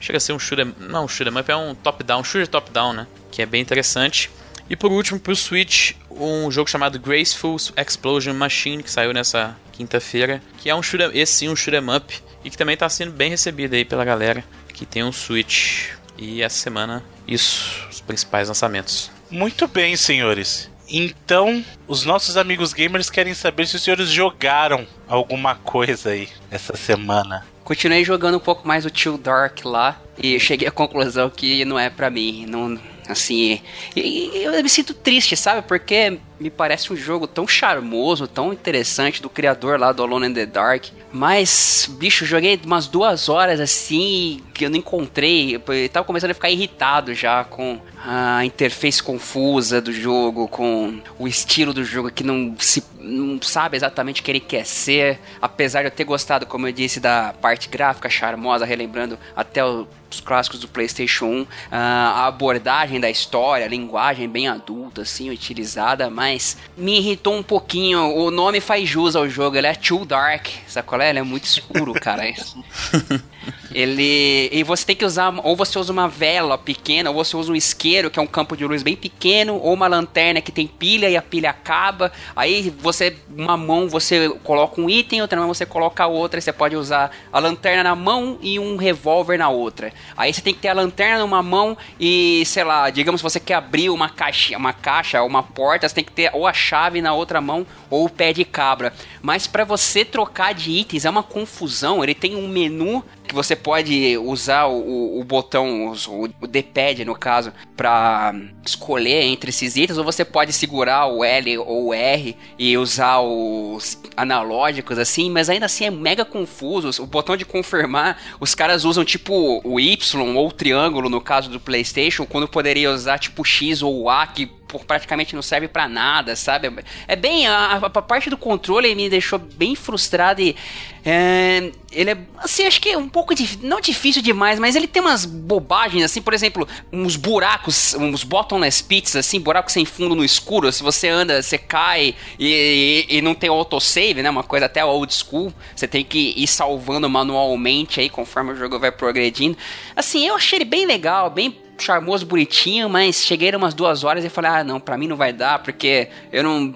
chega 0.00 0.16
a 0.16 0.20
ser 0.20 0.32
um 0.32 0.38
shooter, 0.38 0.66
não 0.78 1.04
um 1.04 1.08
shooter 1.08 1.36
up, 1.36 1.50
é 1.50 1.56
um 1.56 1.74
top-down, 1.74 2.24
shooter 2.24 2.48
top-down, 2.48 2.92
né? 2.92 3.06
Que 3.30 3.42
é 3.42 3.46
bem 3.46 3.62
interessante. 3.62 4.30
E 4.68 4.76
por 4.76 4.90
último, 4.90 5.18
pro 5.18 5.34
Switch, 5.34 5.92
um 6.10 6.50
jogo 6.50 6.68
chamado 6.68 6.98
Graceful 6.98 7.56
Explosion 7.76 8.34
Machine, 8.34 8.82
que 8.82 8.90
saiu 8.90 9.12
nessa 9.12 9.56
quinta-feira, 9.72 10.42
que 10.58 10.68
é 10.68 10.74
um 10.74 10.82
shooter, 10.82 11.10
esse 11.14 11.32
sim, 11.32 11.48
um 11.48 11.56
shoot'em 11.56 11.94
up, 11.94 12.20
e 12.44 12.50
que 12.50 12.56
também 12.56 12.76
tá 12.76 12.88
sendo 12.88 13.12
bem 13.12 13.30
recebido 13.30 13.74
aí 13.74 13.84
pela 13.84 14.04
galera 14.04 14.44
que 14.72 14.84
tem 14.84 15.04
um 15.04 15.12
Switch. 15.12 15.90
E 16.18 16.42
essa 16.42 16.56
semana, 16.56 17.02
isso, 17.26 17.86
principais 18.02 18.48
lançamentos. 18.48 19.10
Muito 19.30 19.66
bem, 19.66 19.96
senhores. 19.96 20.70
Então, 20.88 21.64
os 21.88 22.04
nossos 22.04 22.36
amigos 22.36 22.72
gamers 22.72 23.08
querem 23.08 23.32
saber 23.34 23.66
se 23.66 23.76
os 23.76 23.82
senhores 23.82 24.10
jogaram 24.10 24.86
alguma 25.08 25.54
coisa 25.54 26.10
aí 26.10 26.28
essa 26.50 26.76
semana. 26.76 27.46
Continuei 27.64 28.04
jogando 28.04 28.36
um 28.36 28.40
pouco 28.40 28.66
mais 28.66 28.84
o 28.84 28.90
Too 28.90 29.16
Dark 29.16 29.64
lá 29.64 29.98
e 30.18 30.38
cheguei 30.38 30.68
à 30.68 30.70
conclusão 30.72 31.30
que 31.30 31.64
não 31.64 31.78
é 31.78 31.88
pra 31.88 32.10
mim. 32.10 32.44
Não, 32.46 32.78
assim, 33.08 33.60
e- 33.96 34.30
e 34.34 34.44
eu 34.44 34.62
me 34.62 34.68
sinto 34.68 34.92
triste, 34.92 35.36
sabe? 35.36 35.62
Porque 35.62 36.18
me 36.42 36.50
parece 36.50 36.92
um 36.92 36.96
jogo 36.96 37.26
tão 37.26 37.46
charmoso, 37.46 38.26
tão 38.26 38.52
interessante 38.52 39.22
do 39.22 39.30
criador 39.30 39.78
lá 39.78 39.92
do 39.92 40.02
Alone 40.02 40.26
in 40.26 40.34
the 40.34 40.44
Dark. 40.44 40.86
Mas, 41.12 41.88
bicho, 41.98 42.26
joguei 42.26 42.58
umas 42.64 42.86
duas 42.88 43.28
horas 43.28 43.60
assim 43.60 44.42
que 44.52 44.64
eu 44.64 44.70
não 44.70 44.78
encontrei. 44.78 45.54
Eu 45.54 45.88
tava 45.88 46.04
começando 46.04 46.32
a 46.32 46.34
ficar 46.34 46.50
irritado 46.50 47.14
já 47.14 47.44
com 47.44 47.80
a 48.04 48.44
interface 48.44 49.02
confusa 49.02 49.80
do 49.80 49.92
jogo, 49.92 50.48
com 50.48 51.00
o 51.18 51.28
estilo 51.28 51.72
do 51.72 51.84
jogo 51.84 52.10
que 52.10 52.24
não 52.24 52.54
se 52.58 52.82
não 52.98 53.40
sabe 53.42 53.76
exatamente 53.76 54.20
o 54.20 54.24
que 54.24 54.30
ele 54.30 54.40
quer 54.40 54.64
ser. 54.64 55.18
Apesar 55.40 55.82
de 55.82 55.88
eu 55.88 55.90
ter 55.90 56.04
gostado, 56.04 56.46
como 56.46 56.66
eu 56.66 56.72
disse, 56.72 57.00
da 57.00 57.34
parte 57.40 57.68
gráfica 57.68 58.08
charmosa, 58.08 58.64
relembrando 58.64 59.18
até 59.36 59.64
o 59.64 59.86
os 60.12 60.20
clássicos 60.20 60.60
do 60.60 60.68
PlayStation 60.68 61.26
1, 61.26 61.46
ah, 61.70 62.12
a 62.16 62.26
abordagem 62.26 63.00
da 63.00 63.10
história, 63.10 63.64
a 63.64 63.68
linguagem 63.68 64.28
bem 64.28 64.46
adulta, 64.46 65.02
assim, 65.02 65.30
utilizada, 65.30 66.10
mas 66.10 66.31
me 66.76 66.98
irritou 66.98 67.34
um 67.34 67.42
pouquinho. 67.42 68.14
O 68.14 68.30
nome 68.30 68.60
faz 68.60 68.88
jus 68.88 69.16
ao 69.16 69.28
jogo, 69.28 69.56
ele 69.56 69.66
é 69.66 69.74
Too 69.74 70.04
Dark, 70.04 70.48
sabe 70.66 70.86
qual 70.86 71.00
é? 71.00 71.10
Ele 71.10 71.18
é 71.18 71.22
muito 71.22 71.44
escuro, 71.44 71.92
cara. 71.94 72.22
ele. 73.74 74.48
E 74.52 74.62
você 74.62 74.84
tem 74.84 74.96
que 74.96 75.04
usar. 75.04 75.32
Ou 75.42 75.56
você 75.56 75.78
usa 75.78 75.92
uma 75.92 76.08
vela 76.08 76.56
pequena, 76.58 77.10
ou 77.10 77.16
você 77.24 77.36
usa 77.36 77.52
um 77.52 77.56
isqueiro, 77.56 78.10
que 78.10 78.18
é 78.18 78.22
um 78.22 78.26
campo 78.26 78.56
de 78.56 78.64
luz 78.64 78.82
bem 78.82 78.96
pequeno, 78.96 79.56
ou 79.56 79.72
uma 79.74 79.86
lanterna 79.86 80.40
que 80.40 80.52
tem 80.52 80.66
pilha 80.66 81.08
e 81.08 81.16
a 81.16 81.22
pilha 81.22 81.50
acaba. 81.50 82.12
Aí 82.36 82.72
você, 82.78 83.16
uma 83.36 83.56
mão 83.56 83.88
você 83.88 84.28
coloca 84.42 84.80
um 84.80 84.88
item, 84.88 85.22
outra 85.22 85.38
mão 85.38 85.48
você 85.48 85.66
coloca 85.66 86.06
outra. 86.06 86.40
Você 86.40 86.52
pode 86.52 86.76
usar 86.76 87.10
a 87.32 87.38
lanterna 87.38 87.82
na 87.82 87.96
mão 87.96 88.38
e 88.40 88.58
um 88.58 88.76
revólver 88.76 89.38
na 89.38 89.48
outra. 89.48 89.92
Aí 90.16 90.32
você 90.32 90.40
tem 90.40 90.54
que 90.54 90.60
ter 90.60 90.68
a 90.68 90.74
lanterna 90.74 91.20
numa 91.20 91.42
mão 91.42 91.76
e, 91.98 92.42
sei 92.46 92.64
lá, 92.64 92.90
digamos 92.90 93.20
que 93.20 93.28
você 93.28 93.40
quer 93.40 93.54
abrir 93.54 93.90
uma 93.90 94.08
caixa, 94.08 94.56
uma 94.56 94.72
caixa, 94.72 95.22
uma 95.22 95.42
porta, 95.42 95.88
você 95.88 95.94
tem 95.94 96.04
que 96.04 96.12
ter 96.12 96.30
ou 96.32 96.46
a 96.46 96.52
chave 96.52 97.00
na 97.00 97.12
outra 97.14 97.40
mão 97.40 97.66
ou 97.90 98.06
o 98.06 98.10
pé 98.10 98.32
de 98.32 98.44
cabra. 98.44 98.92
Mas 99.20 99.46
para 99.46 99.64
você 99.64 100.04
trocar 100.04 100.54
de 100.54 100.70
itens 100.70 101.04
é 101.04 101.10
uma 101.10 101.22
confusão. 101.22 102.02
Ele 102.02 102.14
tem 102.14 102.36
um 102.36 102.48
menu 102.48 103.04
que 103.26 103.34
você 103.34 103.56
pode 103.56 104.16
usar 104.18 104.66
o, 104.66 105.20
o, 105.20 105.24
botão, 105.24 105.92
o, 106.08 106.24
o 106.40 106.46
D-pad 106.46 107.04
no 107.04 107.14
caso, 107.14 107.52
para 107.76 108.34
escolher 108.64 109.22
entre 109.22 109.50
esses 109.50 109.76
itens, 109.76 109.98
ou 109.98 110.04
você 110.04 110.24
pode 110.24 110.52
segurar 110.52 111.06
o 111.06 111.24
L 111.24 111.58
ou 111.58 111.86
o 111.86 111.94
R 111.94 112.36
e 112.58 112.76
usar 112.76 113.20
os 113.20 114.00
analógicos 114.16 114.98
assim, 114.98 115.30
mas 115.30 115.48
ainda 115.48 115.66
assim 115.66 115.86
é 115.86 115.90
mega 115.90 116.24
confuso. 116.24 117.02
O 117.02 117.06
botão 117.06 117.36
de 117.36 117.44
confirmar, 117.44 118.18
os 118.40 118.54
caras 118.54 118.84
usam 118.84 119.04
tipo 119.04 119.60
o 119.64 119.80
Y 119.80 120.36
ou 120.36 120.48
o 120.48 120.52
triângulo 120.52 121.08
no 121.08 121.20
caso 121.20 121.48
do 121.48 121.60
PlayStation, 121.60 122.26
quando 122.26 122.48
poderia 122.48 122.90
usar 122.90 123.18
tipo 123.18 123.44
X 123.44 123.82
ou 123.82 124.08
A 124.10 124.26
que 124.26 124.50
praticamente 124.78 125.34
não 125.34 125.42
serve 125.42 125.68
para 125.68 125.88
nada, 125.88 126.36
sabe? 126.36 126.72
É 127.06 127.16
bem. 127.16 127.46
A, 127.46 127.76
a, 127.76 128.02
parte 128.02 128.30
do 128.30 128.36
controle 128.36 128.94
me 128.94 129.08
deixou 129.08 129.38
bem 129.38 129.74
frustrado 129.74 130.40
e. 130.40 130.56
É, 131.04 131.72
ele 131.90 132.10
é, 132.10 132.18
assim, 132.38 132.64
acho 132.64 132.80
que 132.80 132.90
é 132.90 132.96
um 132.96 133.08
pouco 133.08 133.34
difícil, 133.34 133.68
não 133.68 133.80
difícil 133.80 134.22
demais, 134.22 134.60
mas 134.60 134.76
ele 134.76 134.86
tem 134.86 135.02
umas 135.02 135.24
bobagens, 135.24 136.04
assim, 136.04 136.22
por 136.22 136.32
exemplo, 136.32 136.66
uns 136.92 137.16
buracos, 137.16 137.94
uns 137.94 138.22
bottomless 138.22 138.84
pits, 138.84 139.16
assim, 139.16 139.40
buracos 139.40 139.72
sem 139.72 139.84
fundo 139.84 140.14
no 140.14 140.24
escuro, 140.24 140.70
se 140.70 140.80
você 140.80 141.08
anda, 141.08 141.42
você 141.42 141.58
cai 141.58 142.14
e, 142.38 143.06
e, 143.08 143.16
e 143.18 143.20
não 143.20 143.34
tem 143.34 143.50
autosave, 143.50 144.22
né, 144.22 144.30
uma 144.30 144.44
coisa 144.44 144.66
até 144.66 144.84
old 144.84 145.12
school, 145.12 145.52
você 145.74 145.88
tem 145.88 146.04
que 146.04 146.34
ir 146.36 146.46
salvando 146.46 147.10
manualmente 147.10 148.00
aí, 148.00 148.08
conforme 148.08 148.52
o 148.52 148.56
jogo 148.56 148.78
vai 148.78 148.92
progredindo. 148.92 149.58
Assim, 149.96 150.24
eu 150.24 150.36
achei 150.36 150.58
ele 150.58 150.64
bem 150.64 150.86
legal, 150.86 151.28
bem 151.30 151.50
charmoso, 151.78 152.26
bonitinho, 152.26 152.88
mas 152.88 153.16
cheguei 153.16 153.54
umas 153.54 153.74
duas 153.74 154.04
horas 154.04 154.24
e 154.24 154.28
falei, 154.28 154.50
ah, 154.50 154.64
não, 154.64 154.80
pra 154.80 154.96
mim 154.96 155.06
não 155.06 155.16
vai 155.16 155.32
dar, 155.32 155.60
porque 155.60 156.08
eu 156.32 156.42
não 156.42 156.72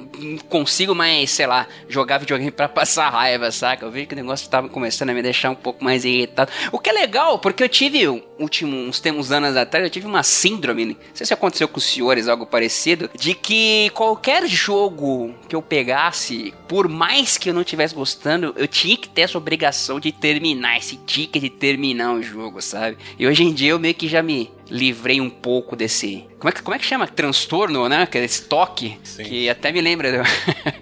consigo 0.48 0.94
mais, 0.94 1.30
sei 1.30 1.46
lá, 1.46 1.66
jogar 1.88 2.18
videogame 2.18 2.50
pra 2.50 2.68
passar 2.68 3.10
raiva, 3.10 3.50
saca? 3.50 3.84
Eu 3.84 3.90
vi 3.90 4.06
que 4.06 4.14
o 4.14 4.16
negócio 4.16 4.48
tava 4.48 4.68
começando 4.68 5.10
a 5.10 5.14
me 5.14 5.22
deixar 5.22 5.50
um 5.50 5.54
pouco 5.54 5.82
mais 5.82 6.04
irritado. 6.04 6.50
O 6.72 6.78
que 6.78 6.90
é 6.90 6.92
legal, 6.92 7.38
porque 7.38 7.62
eu 7.62 7.68
tive, 7.68 8.06
último, 8.38 8.76
uns, 8.76 9.02
uns 9.04 9.32
anos 9.32 9.56
atrás, 9.56 9.84
eu 9.84 9.90
tive 9.90 10.06
uma 10.06 10.22
síndrome, 10.22 10.86
não 10.86 10.96
sei 11.14 11.26
se 11.26 11.34
aconteceu 11.34 11.68
com 11.68 11.78
os 11.78 11.84
senhores, 11.84 12.28
algo 12.28 12.46
parecido, 12.46 13.10
de 13.14 13.34
que 13.34 13.90
qualquer 13.90 14.46
jogo 14.46 15.34
que 15.48 15.54
eu 15.54 15.62
pegasse, 15.62 16.52
por 16.68 16.88
mais 16.88 17.38
que 17.38 17.50
eu 17.50 17.54
não 17.54 17.62
estivesse 17.62 17.94
gostando, 17.94 18.54
eu 18.56 18.66
tinha 18.66 18.96
que 18.96 19.08
ter 19.08 19.22
essa 19.22 19.38
obrigação 19.38 20.00
de 20.00 20.12
terminar, 20.12 20.78
esse 20.78 20.96
ticket 20.96 21.42
de 21.42 21.50
terminar 21.50 22.14
o 22.14 22.22
jogo, 22.22 22.60
sabe? 22.60 22.96
E 23.18 23.26
hoje 23.26 23.44
em 23.44 23.52
dia 23.52 23.70
eu 23.70 23.78
meio 23.78 23.94
que 23.94 24.08
já 24.08 24.22
me 24.22 24.50
livrei 24.70 25.20
um 25.20 25.30
pouco 25.30 25.76
desse. 25.76 26.26
Como 26.38 26.48
é 26.48 26.52
que, 26.52 26.62
como 26.62 26.74
é 26.74 26.78
que 26.78 26.84
chama? 26.84 27.06
Transtorno, 27.06 27.88
né? 27.88 28.06
Que 28.06 28.18
é 28.18 28.24
esse 28.24 28.42
toque. 28.42 28.98
Sim. 29.02 29.24
Que 29.24 29.48
até 29.48 29.72
me 29.72 29.80
lembra. 29.80 30.22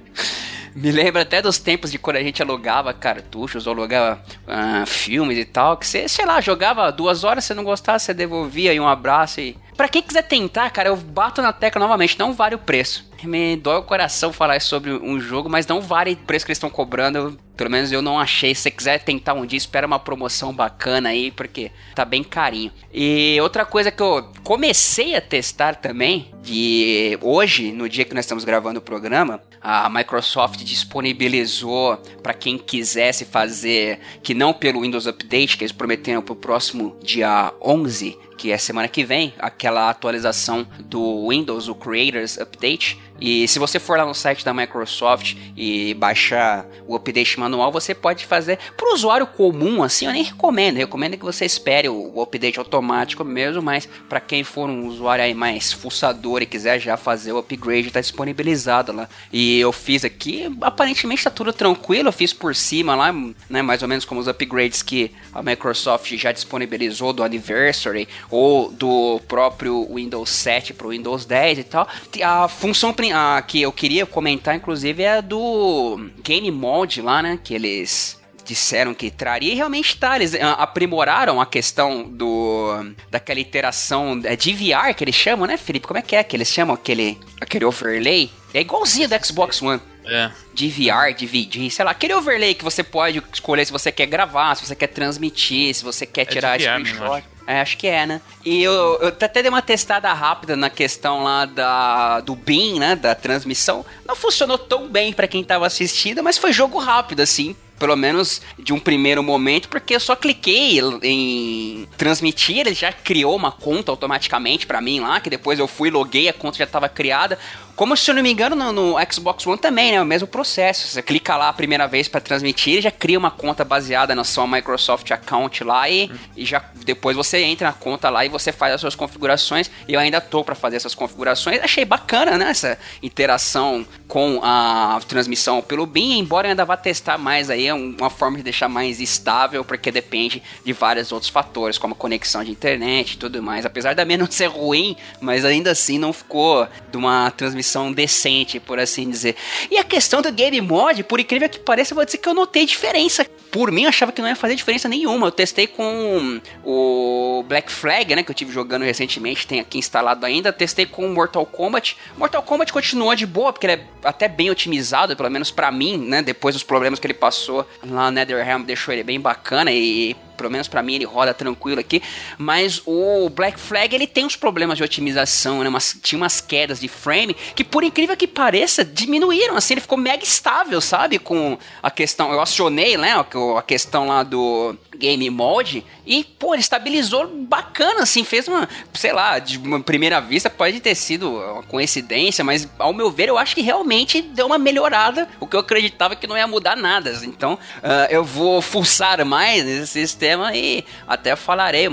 me 0.74 0.90
lembra 0.90 1.22
até 1.22 1.40
dos 1.40 1.58
tempos 1.58 1.90
de 1.90 1.98
quando 1.98 2.16
a 2.16 2.22
gente 2.22 2.42
alugava 2.42 2.92
cartuchos, 2.92 3.66
ou 3.66 3.72
alugava 3.72 4.22
uh, 4.46 4.86
filmes 4.86 5.38
e 5.38 5.44
tal, 5.44 5.76
que 5.76 5.86
você, 5.86 6.08
sei 6.08 6.24
lá, 6.24 6.40
jogava 6.40 6.90
duas 6.90 7.22
horas, 7.24 7.44
você 7.44 7.54
não 7.54 7.64
gostava, 7.64 7.98
você 7.98 8.12
devolvia 8.12 8.70
aí 8.70 8.80
um 8.80 8.88
abraço 8.88 9.40
e. 9.40 9.56
Pra 9.76 9.88
quem 9.88 10.02
quiser 10.02 10.22
tentar, 10.22 10.70
cara, 10.70 10.88
eu 10.88 10.96
bato 10.96 11.42
na 11.42 11.52
tecla 11.52 11.80
novamente, 11.80 12.18
não 12.18 12.32
vale 12.32 12.54
o 12.54 12.58
preço. 12.58 13.04
Me 13.24 13.56
dói 13.56 13.78
o 13.78 13.82
coração 13.82 14.32
falar 14.32 14.60
sobre 14.60 14.92
um 14.92 15.18
jogo, 15.18 15.48
mas 15.48 15.66
não 15.66 15.80
vale 15.80 16.12
o 16.12 16.16
preço 16.16 16.44
que 16.44 16.50
eles 16.52 16.58
estão 16.58 16.70
cobrando. 16.70 17.38
Pelo 17.56 17.70
menos 17.70 17.90
eu 17.90 18.02
não 18.02 18.18
achei. 18.18 18.54
Se 18.54 18.62
você 18.62 18.70
quiser 18.70 19.02
tentar 19.02 19.34
um 19.34 19.46
dia, 19.46 19.56
espera 19.56 19.86
uma 19.86 19.98
promoção 19.98 20.52
bacana 20.52 21.08
aí, 21.08 21.30
porque 21.30 21.72
tá 21.94 22.04
bem 22.04 22.22
carinho. 22.22 22.70
E 22.92 23.38
outra 23.40 23.64
coisa 23.64 23.90
que 23.90 24.02
eu 24.02 24.30
comecei 24.42 25.16
a 25.16 25.20
testar 25.20 25.76
também, 25.76 26.32
de 26.42 27.18
hoje, 27.22 27.72
no 27.72 27.88
dia 27.88 28.04
que 28.04 28.14
nós 28.14 28.24
estamos 28.24 28.44
gravando 28.44 28.78
o 28.78 28.82
programa, 28.82 29.40
a 29.60 29.88
Microsoft 29.88 30.62
disponibilizou 30.62 31.96
para 32.22 32.34
quem 32.34 32.58
quisesse 32.58 33.24
fazer, 33.24 34.00
que 34.22 34.34
não 34.34 34.52
pelo 34.52 34.82
Windows 34.82 35.06
Update, 35.06 35.56
que 35.56 35.64
eles 35.64 35.72
prometeram 35.72 36.20
para 36.20 36.32
o 36.32 36.36
próximo 36.36 36.96
dia 37.02 37.52
11, 37.62 38.18
que 38.36 38.52
é 38.52 38.58
semana 38.58 38.88
que 38.88 39.04
vem, 39.04 39.34
aquela 39.38 39.88
atualização 39.88 40.66
do 40.80 41.28
Windows, 41.28 41.68
o 41.68 41.74
Creators 41.74 42.38
Update, 42.38 43.00
e 43.20 43.46
se 43.46 43.58
você 43.58 43.78
for 43.78 43.96
lá 43.96 44.04
no 44.04 44.14
site 44.14 44.44
da 44.44 44.52
Microsoft 44.52 45.36
e 45.56 45.94
baixar 45.94 46.66
o 46.86 46.96
update 46.96 47.38
manual, 47.38 47.70
você 47.70 47.94
pode 47.94 48.26
fazer. 48.26 48.58
Para 48.76 48.88
o 48.88 48.94
usuário 48.94 49.26
comum, 49.26 49.82
assim, 49.82 50.06
eu 50.06 50.12
nem 50.12 50.24
recomendo. 50.24 50.76
Eu 50.76 50.86
recomendo 50.86 51.16
que 51.16 51.24
você 51.24 51.44
espere 51.44 51.88
o, 51.88 52.20
update 52.20 52.58
automático 52.58 53.22
mesmo, 53.22 53.62
mas 53.62 53.88
para 54.08 54.20
quem 54.20 54.42
for 54.42 54.68
um 54.68 54.88
usuário 54.88 55.24
aí 55.24 55.34
mais 55.34 55.72
fuçador 55.72 56.42
e 56.42 56.46
quiser 56.46 56.80
já 56.80 56.96
fazer 56.96 57.32
o 57.32 57.38
upgrade, 57.38 57.88
está 57.88 58.00
disponibilizado 58.00 58.92
lá. 58.92 59.08
E 59.32 59.60
eu 59.60 59.72
fiz 59.72 60.04
aqui, 60.04 60.50
aparentemente 60.60 61.20
está 61.20 61.30
tudo 61.30 61.52
tranquilo. 61.52 62.08
Eu 62.08 62.12
fiz 62.12 62.32
por 62.32 62.54
cima 62.54 62.94
lá, 62.96 63.12
né, 63.48 63.62
mais 63.62 63.82
ou 63.82 63.88
menos 63.88 64.04
como 64.04 64.20
os 64.20 64.26
upgrades 64.26 64.82
que 64.82 65.12
a 65.32 65.42
Microsoft 65.42 66.12
já 66.16 66.32
disponibilizou 66.32 67.12
do 67.12 67.22
Anniversary 67.22 68.08
ou 68.30 68.72
do 68.72 69.20
próprio 69.28 69.86
Windows 69.94 70.30
7 70.30 70.74
para 70.74 70.86
o 70.86 70.90
Windows 70.90 71.24
10 71.24 71.58
e 71.58 71.64
tal. 71.64 71.88
A 72.22 72.48
função 72.48 72.92
principal 72.92 73.03
a 73.12 73.42
que 73.46 73.60
eu 73.60 73.72
queria 73.72 74.06
comentar, 74.06 74.54
inclusive, 74.54 75.02
é 75.02 75.18
a 75.18 75.20
do 75.20 76.10
Game 76.22 76.50
Mode 76.50 77.02
lá, 77.02 77.22
né? 77.22 77.38
Que 77.42 77.54
eles 77.54 78.20
disseram 78.44 78.94
que 78.94 79.10
traria 79.10 79.52
e 79.52 79.56
realmente 79.56 79.96
tá. 79.96 80.16
Eles 80.16 80.34
ah, 80.34 80.52
aprimoraram 80.52 81.40
a 81.40 81.46
questão 81.46 82.04
do 82.04 82.92
daquela 83.10 83.40
iteração 83.40 84.20
é, 84.24 84.36
de 84.36 84.52
VR 84.52 84.94
que 84.96 85.02
eles 85.02 85.14
chamam, 85.14 85.46
né, 85.46 85.56
Felipe? 85.56 85.86
Como 85.86 85.98
é 85.98 86.02
que 86.02 86.14
é 86.14 86.22
que 86.22 86.36
eles 86.36 86.48
chamam 86.48 86.74
aquele, 86.74 87.18
aquele 87.40 87.64
overlay? 87.64 88.30
É 88.52 88.60
igualzinho 88.60 89.08
do 89.08 89.26
Xbox 89.26 89.60
One. 89.62 89.80
É. 90.06 90.30
De 90.52 90.68
VR, 90.68 91.14
de 91.16 91.24
vídeo, 91.24 91.70
sei 91.70 91.82
lá, 91.82 91.92
aquele 91.92 92.12
overlay 92.12 92.52
que 92.54 92.62
você 92.62 92.82
pode 92.82 93.22
escolher 93.32 93.64
se 93.64 93.72
você 93.72 93.90
quer 93.90 94.04
gravar, 94.04 94.54
se 94.54 94.66
você 94.66 94.76
quer 94.76 94.88
transmitir, 94.88 95.74
se 95.74 95.82
você 95.82 96.04
quer 96.04 96.22
é 96.22 96.24
tirar 96.26 96.60
screenshot. 96.60 97.24
É, 97.46 97.60
acho 97.60 97.76
que 97.76 97.86
é, 97.86 98.06
né? 98.06 98.20
E 98.44 98.62
eu, 98.62 98.72
eu 99.00 99.08
até 99.08 99.42
dei 99.42 99.48
uma 99.48 99.60
testada 99.60 100.12
rápida 100.12 100.56
na 100.56 100.70
questão 100.70 101.22
lá 101.22 101.44
da, 101.44 102.20
do 102.20 102.34
BIM, 102.34 102.78
né? 102.78 102.96
Da 102.96 103.14
transmissão. 103.14 103.84
Não 104.06 104.16
funcionou 104.16 104.56
tão 104.56 104.88
bem 104.88 105.12
para 105.12 105.28
quem 105.28 105.44
tava 105.44 105.66
assistindo, 105.66 106.22
mas 106.22 106.38
foi 106.38 106.52
jogo 106.52 106.78
rápido, 106.78 107.20
assim 107.20 107.54
pelo 107.84 107.96
menos 107.96 108.40
de 108.58 108.72
um 108.72 108.78
primeiro 108.78 109.22
momento, 109.22 109.68
porque 109.68 109.94
eu 109.94 110.00
só 110.00 110.16
cliquei 110.16 110.80
em 111.02 111.86
transmitir, 111.98 112.60
ele 112.60 112.72
já 112.72 112.90
criou 112.90 113.36
uma 113.36 113.52
conta 113.52 113.92
automaticamente 113.92 114.66
para 114.66 114.80
mim 114.80 115.00
lá, 115.00 115.20
que 115.20 115.28
depois 115.28 115.58
eu 115.58 115.68
fui, 115.68 115.90
loguei, 115.90 116.26
a 116.26 116.32
conta 116.32 116.56
já 116.56 116.64
estava 116.64 116.88
criada. 116.88 117.38
Como 117.76 117.96
se 117.96 118.08
eu 118.08 118.14
não 118.14 118.22
me 118.22 118.30
engano, 118.30 118.54
no, 118.54 118.72
no, 118.72 118.96
Xbox 119.12 119.44
One 119.46 119.58
também, 119.58 119.90
né? 119.90 120.00
O 120.00 120.04
mesmo 120.06 120.28
processo. 120.28 120.86
Você 120.86 121.02
clica 121.02 121.36
lá 121.36 121.48
a 121.48 121.52
primeira 121.52 121.88
vez 121.88 122.06
para 122.06 122.20
transmitir, 122.20 122.80
já 122.80 122.90
cria 122.90 123.18
uma 123.18 123.32
conta 123.32 123.64
baseada 123.64 124.14
na 124.14 124.22
sua 124.22 124.46
Microsoft 124.46 125.10
Account 125.10 125.64
lá 125.64 125.88
e, 125.88 126.08
e, 126.36 126.44
já 126.44 126.64
depois 126.84 127.16
você 127.16 127.38
entra 127.38 127.66
na 127.66 127.72
conta 127.72 128.08
lá 128.10 128.24
e 128.24 128.28
você 128.28 128.52
faz 128.52 128.74
as 128.74 128.80
suas 128.80 128.94
configurações. 128.94 129.68
Eu 129.88 129.98
ainda 129.98 130.20
tô 130.20 130.44
para 130.44 130.54
fazer 130.54 130.76
essas 130.76 130.94
configurações. 130.94 131.60
Achei 131.64 131.84
bacana, 131.84 132.38
né? 132.38 132.50
Essa 132.50 132.78
interação 133.02 133.84
com 134.06 134.40
a 134.44 135.00
transmissão 135.08 135.60
pelo 135.60 135.84
BIM, 135.84 136.20
embora 136.20 136.46
eu 136.46 136.50
ainda 136.50 136.64
vá 136.64 136.76
testar 136.76 137.18
mais 137.18 137.50
aí, 137.50 137.66
é 137.66 137.73
uma 137.74 138.10
forma 138.10 138.38
de 138.38 138.42
deixar 138.42 138.68
mais 138.68 139.00
estável, 139.00 139.64
porque 139.64 139.90
depende 139.90 140.42
de 140.64 140.72
vários 140.72 141.12
outros 141.12 141.30
fatores, 141.30 141.78
como 141.78 141.94
conexão 141.94 142.42
de 142.42 142.50
internet 142.50 143.12
e 143.12 143.18
tudo 143.18 143.42
mais. 143.42 143.66
Apesar 143.66 143.94
da 143.94 144.04
não 144.04 144.30
ser 144.30 144.46
ruim, 144.46 144.96
mas 145.20 145.44
ainda 145.44 145.70
assim 145.70 145.98
não 145.98 146.12
ficou 146.12 146.66
de 146.90 146.96
uma 146.96 147.30
transmissão 147.30 147.92
decente, 147.92 148.60
por 148.60 148.78
assim 148.78 149.10
dizer. 149.10 149.36
E 149.70 149.78
a 149.78 149.84
questão 149.84 150.22
do 150.22 150.30
game 150.30 150.60
mod, 150.60 151.02
por 151.04 151.18
incrível 151.18 151.48
que 151.48 151.58
pareça, 151.58 151.92
eu 151.92 151.96
vou 151.96 152.04
dizer 152.04 152.18
que 152.18 152.28
eu 152.28 152.34
notei 152.34 152.66
diferença. 152.66 153.26
Por 153.54 153.70
mim, 153.70 153.84
eu 153.84 153.88
achava 153.88 154.10
que 154.10 154.20
não 154.20 154.28
ia 154.28 154.34
fazer 154.34 154.56
diferença 154.56 154.88
nenhuma. 154.88 155.28
Eu 155.28 155.30
testei 155.30 155.68
com 155.68 156.40
o 156.64 157.44
Black 157.46 157.70
Flag, 157.70 158.16
né, 158.16 158.24
que 158.24 158.28
eu 158.32 158.34
tive 158.34 158.50
jogando 158.50 158.82
recentemente, 158.82 159.46
tem 159.46 159.60
aqui 159.60 159.78
instalado 159.78 160.26
ainda. 160.26 160.52
Testei 160.52 160.84
com 160.84 161.06
Mortal 161.06 161.46
Kombat. 161.46 161.96
Mortal 162.18 162.42
Kombat 162.42 162.72
continuou 162.72 163.14
de 163.14 163.24
boa, 163.24 163.52
porque 163.52 163.68
ele 163.68 163.74
é 163.74 163.84
até 164.02 164.26
bem 164.26 164.50
otimizado, 164.50 165.14
pelo 165.14 165.30
menos 165.30 165.52
para 165.52 165.70
mim, 165.70 165.96
né, 165.96 166.20
depois 166.20 166.56
dos 166.56 166.64
problemas 166.64 166.98
que 166.98 167.06
ele 167.06 167.14
passou 167.14 167.64
lá 167.84 168.10
no 168.10 168.16
NetherRealm, 168.16 168.64
deixou 168.64 168.92
ele 168.92 169.04
bem 169.04 169.20
bacana 169.20 169.70
e 169.70 170.16
pelo 170.36 170.50
menos 170.50 170.68
para 170.68 170.82
mim 170.82 170.94
ele 170.94 171.04
roda 171.04 171.32
tranquilo 171.32 171.80
aqui, 171.80 172.02
mas 172.38 172.82
o 172.84 173.28
Black 173.28 173.58
Flag 173.58 173.94
ele 173.94 174.06
tem 174.06 174.24
uns 174.24 174.36
problemas 174.36 174.76
de 174.76 174.84
otimização, 174.84 175.62
né? 175.62 175.68
Umas, 175.68 175.96
tinha 176.02 176.16
umas 176.16 176.40
quedas 176.40 176.80
de 176.80 176.88
frame 176.88 177.34
que 177.54 177.64
por 177.64 177.82
incrível 177.84 178.16
que 178.16 178.26
pareça 178.26 178.84
diminuíram, 178.84 179.56
assim, 179.56 179.74
ele 179.74 179.80
ficou 179.80 179.98
mega 179.98 180.24
estável, 180.24 180.80
sabe? 180.80 181.18
Com 181.18 181.58
a 181.82 181.90
questão, 181.90 182.32
eu 182.32 182.40
acionei, 182.40 182.96
né, 182.96 183.14
a 183.14 183.62
questão 183.62 184.06
lá 184.06 184.22
do 184.22 184.76
game 184.98 185.28
mode 185.30 185.84
e, 186.06 186.24
pô, 186.24 186.54
ele 186.54 186.60
estabilizou 186.60 187.26
bacana, 187.26 188.02
assim, 188.02 188.24
fez 188.24 188.46
uma, 188.48 188.68
sei 188.92 189.12
lá, 189.12 189.38
de 189.38 189.58
uma 189.58 189.80
primeira 189.80 190.20
vista 190.20 190.50
pode 190.50 190.80
ter 190.80 190.94
sido 190.94 191.30
uma 191.30 191.62
coincidência, 191.62 192.44
mas 192.44 192.68
ao 192.78 192.92
meu 192.92 193.10
ver 193.10 193.28
eu 193.28 193.38
acho 193.38 193.54
que 193.54 193.62
realmente 193.62 194.20
deu 194.20 194.46
uma 194.46 194.58
melhorada, 194.58 195.28
o 195.40 195.46
que 195.46 195.56
eu 195.56 195.60
acreditava 195.60 196.16
que 196.16 196.26
não 196.26 196.36
ia 196.36 196.46
mudar 196.46 196.76
nada, 196.76 197.18
então 197.24 197.54
uh, 197.54 198.10
eu 198.10 198.24
vou 198.24 198.60
fuçar 198.60 199.24
mais 199.24 199.64
nesse 199.64 199.86
sistema 199.86 200.54
e 200.54 200.84
até 201.06 201.34
falarei, 201.36 201.88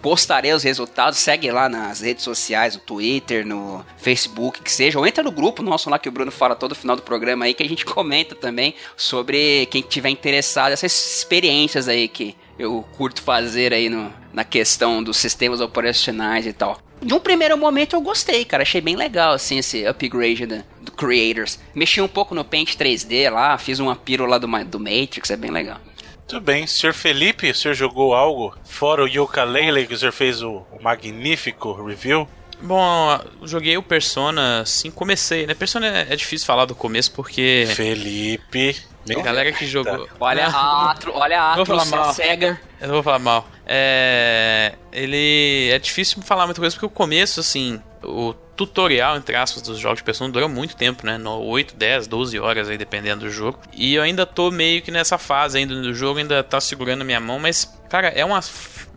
postarei 0.00 0.52
os 0.52 0.62
resultados, 0.62 1.18
segue 1.18 1.50
lá 1.50 1.68
nas 1.68 2.00
redes 2.00 2.24
sociais, 2.24 2.74
no 2.74 2.80
Twitter, 2.80 3.46
no 3.46 3.84
Facebook, 3.96 4.62
que 4.62 4.70
seja, 4.70 4.98
ou 4.98 5.06
entra 5.06 5.22
no 5.22 5.30
grupo 5.30 5.62
nosso 5.62 5.90
lá 5.90 5.98
que 5.98 6.08
o 6.08 6.12
Bruno 6.12 6.30
fala 6.30 6.54
todo 6.54 6.74
final 6.74 6.96
do 6.96 7.02
programa 7.02 7.44
aí, 7.44 7.54
que 7.54 7.62
a 7.62 7.68
gente 7.68 7.84
comenta 7.84 8.34
também 8.34 8.74
sobre 8.96 9.66
quem 9.66 9.82
tiver 9.82 10.10
interessado, 10.10 10.72
essas 10.72 11.18
experiências 11.18 11.88
aí 11.88 12.08
que 12.08 12.36
eu 12.58 12.84
curto 12.96 13.22
fazer 13.22 13.72
aí 13.72 13.88
no, 13.88 14.12
na 14.32 14.44
questão 14.44 15.02
dos 15.02 15.16
sistemas 15.16 15.60
operacionais 15.60 16.46
e 16.46 16.52
tal. 16.52 16.80
De 17.00 17.14
um 17.14 17.20
primeiro 17.20 17.56
momento 17.56 17.94
eu 17.94 18.00
gostei, 18.00 18.44
cara. 18.44 18.62
Achei 18.62 18.80
bem 18.80 18.96
legal, 18.96 19.32
assim, 19.32 19.58
esse 19.58 19.86
upgrade 19.86 20.46
do, 20.46 20.64
do 20.80 20.92
Creators. 20.92 21.58
Mexi 21.74 22.00
um 22.00 22.08
pouco 22.08 22.34
no 22.34 22.44
Paint 22.44 22.74
3D 22.76 23.30
lá, 23.30 23.56
fiz 23.56 23.78
uma 23.78 23.94
pílula 23.94 24.38
do, 24.38 24.48
do 24.64 24.80
Matrix, 24.80 25.30
é 25.30 25.36
bem 25.36 25.50
legal. 25.50 25.78
Tudo 26.26 26.42
bem. 26.42 26.66
Senhor 26.66 26.92
Felipe, 26.92 27.50
o 27.50 27.54
senhor 27.54 27.74
jogou 27.74 28.14
algo 28.14 28.54
fora 28.64 29.02
o 29.02 29.08
Yooka-Laylee 29.08 29.86
que 29.86 29.94
o 29.94 29.98
senhor 29.98 30.12
fez 30.12 30.42
o, 30.42 30.66
o 30.72 30.82
magnífico 30.82 31.72
review? 31.72 32.28
Bom, 32.60 33.20
joguei 33.44 33.76
o 33.76 33.82
Persona 33.82 34.64
5, 34.66 34.94
comecei, 34.94 35.46
né? 35.46 35.54
Persona 35.54 35.86
é, 35.86 36.06
é 36.10 36.16
difícil 36.16 36.46
falar 36.46 36.64
do 36.64 36.74
começo 36.74 37.12
porque. 37.12 37.68
Felipe. 37.74 38.76
A 39.16 39.22
galera 39.22 39.52
que 39.52 39.66
jogou. 39.66 40.08
Olha 40.20 40.46
a 40.46 40.90
Atro, 40.90 41.12
olha 41.14 41.40
a 41.40 41.56
Vou 41.56 41.64
falar 41.66 41.82
Atro, 41.82 41.96
mal. 41.96 42.12
cega. 42.14 42.60
Eu 42.80 42.86
não 42.88 42.94
vou 42.94 43.02
falar 43.02 43.18
mal. 43.18 43.46
É. 43.66 44.74
Ele. 44.92 45.70
É 45.72 45.78
difícil 45.78 46.22
falar 46.22 46.46
muita 46.46 46.60
coisa 46.60 46.74
porque 46.74 46.86
o 46.86 46.90
começo, 46.90 47.40
assim. 47.40 47.80
O 48.02 48.32
tutorial, 48.56 49.16
entre 49.16 49.36
aspas, 49.36 49.62
dos 49.62 49.78
jogos 49.78 49.98
de 49.98 50.04
Persona 50.04 50.32
dura 50.32 50.46
muito 50.48 50.76
tempo, 50.76 51.04
né? 51.06 51.16
No 51.18 51.40
8, 51.44 51.74
10, 51.76 52.06
12 52.06 52.38
horas 52.38 52.68
aí, 52.68 52.76
dependendo 52.78 53.24
do 53.24 53.30
jogo. 53.30 53.58
E 53.72 53.94
eu 53.94 54.02
ainda 54.02 54.24
tô 54.26 54.50
meio 54.50 54.82
que 54.82 54.90
nessa 54.90 55.18
fase 55.18 55.58
ainda 55.58 55.74
do 55.74 55.92
jogo, 55.94 56.18
ainda 56.20 56.42
tá 56.42 56.60
segurando 56.60 57.02
a 57.02 57.04
minha 57.04 57.20
mão, 57.20 57.38
mas, 57.38 57.64
cara, 57.88 58.08
é 58.08 58.24
uma. 58.24 58.40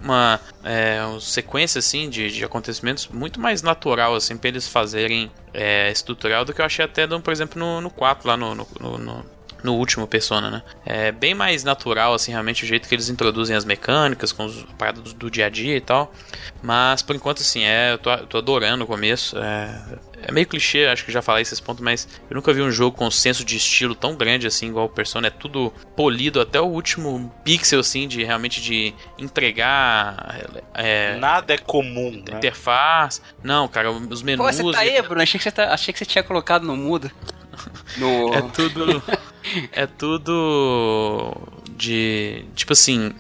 Uma, 0.04 0.40
é, 0.64 1.00
uma 1.06 1.22
sequência 1.22 1.78
assim 1.78 2.10
de, 2.10 2.32
de 2.32 2.44
acontecimentos 2.44 3.08
muito 3.08 3.40
mais 3.40 3.62
natural 3.62 4.16
assim 4.16 4.36
para 4.36 4.48
eles 4.48 4.68
fazerem 4.68 5.32
é, 5.54 5.92
esse 5.92 6.04
tutorial 6.04 6.44
do 6.44 6.52
que 6.56 6.60
eu 6.60 6.66
achei 6.66 6.84
até, 6.84 7.06
no, 7.06 7.22
por 7.22 7.32
exemplo, 7.32 7.60
no, 7.60 7.80
no 7.82 7.92
4 7.92 8.28
lá 8.28 8.36
no, 8.36 8.56
no, 8.56 8.98
no- 8.98 9.26
no- 9.64 9.76
último 9.76 10.08
Persona, 10.08 10.50
né? 10.50 10.64
É 10.86 11.12
bem 11.12 11.34
mais 11.34 11.64
natural, 11.64 12.14
assim, 12.14 12.32
realmente, 12.32 12.64
o 12.64 12.68
jeito 12.68 12.88
que 12.88 12.96
eles 12.96 13.10
introduzem 13.10 13.56
as 13.56 13.66
mecânicas, 13.66 14.32
com 14.32 14.46
os 14.46 14.64
paradas 14.78 15.02
do, 15.04 15.14
do 15.14 15.32
dia 15.32 15.46
a 15.46 15.50
dia 15.50 15.76
e 15.76 15.82
tal. 15.82 16.12
Mas, 16.62 17.02
por 17.02 17.16
enquanto, 17.16 17.42
assim, 17.42 17.64
é, 17.64 17.94
eu 17.94 17.98
tô, 17.98 18.12
eu 18.12 18.28
tô 18.28 18.38
adorando 18.38 18.84
o 18.84 18.88
começo. 18.88 19.38
É, 19.38 19.82
é 20.28 20.32
meio 20.32 20.46
clichê, 20.46 20.86
acho 20.86 21.04
que 21.06 21.12
já 21.12 21.22
falei 21.22 21.42
esses 21.42 21.60
pontos, 21.60 21.84
mas 21.84 22.08
eu 22.30 22.36
nunca 22.36 22.54
vi 22.54 22.62
um 22.62 22.72
jogo 22.72 22.96
com 22.98 23.08
um 23.08 23.12
senso 23.12 23.44
de 23.44 23.58
estilo 23.58 23.96
tão 23.96 24.16
grande 24.16 24.46
assim, 24.46 24.68
igual 24.68 24.86
o 24.86 24.90
Persona. 24.90 25.28
É 25.28 25.32
tudo 25.32 25.74
polido 25.96 26.40
até 26.40 26.62
o 26.62 26.66
último 26.66 27.34
pixel, 27.44 27.80
assim, 27.80 28.08
de 28.08 28.24
realmente 28.24 28.62
de 28.62 28.94
entregar 29.18 30.40
é, 30.74 31.16
Nada 31.18 31.54
é 31.54 31.58
comum, 31.58 32.12
né? 32.12 32.38
interface. 32.38 33.22
Não, 33.44 33.68
cara, 33.68 33.92
os 33.92 34.22
menus... 34.22 34.46
Pô, 34.46 34.52
você 34.52 34.72
tá 34.72 34.80
aí, 34.80 35.02
Bruno? 35.02 35.22
Achei 35.22 35.38
que 35.38 35.44
você, 35.44 35.52
tá- 35.52 35.74
achei 35.74 35.92
que 35.92 36.00
você 36.00 36.06
tinha 36.06 36.24
colocado 36.24 36.64
no 36.64 36.76
mudo. 36.76 37.12
No... 37.98 38.34
É 38.34 38.42
tudo. 38.42 39.04
é 39.72 39.86
tudo. 39.86 41.36
De. 41.78 42.46
Tipo 42.56 42.74
assim. 42.74 43.14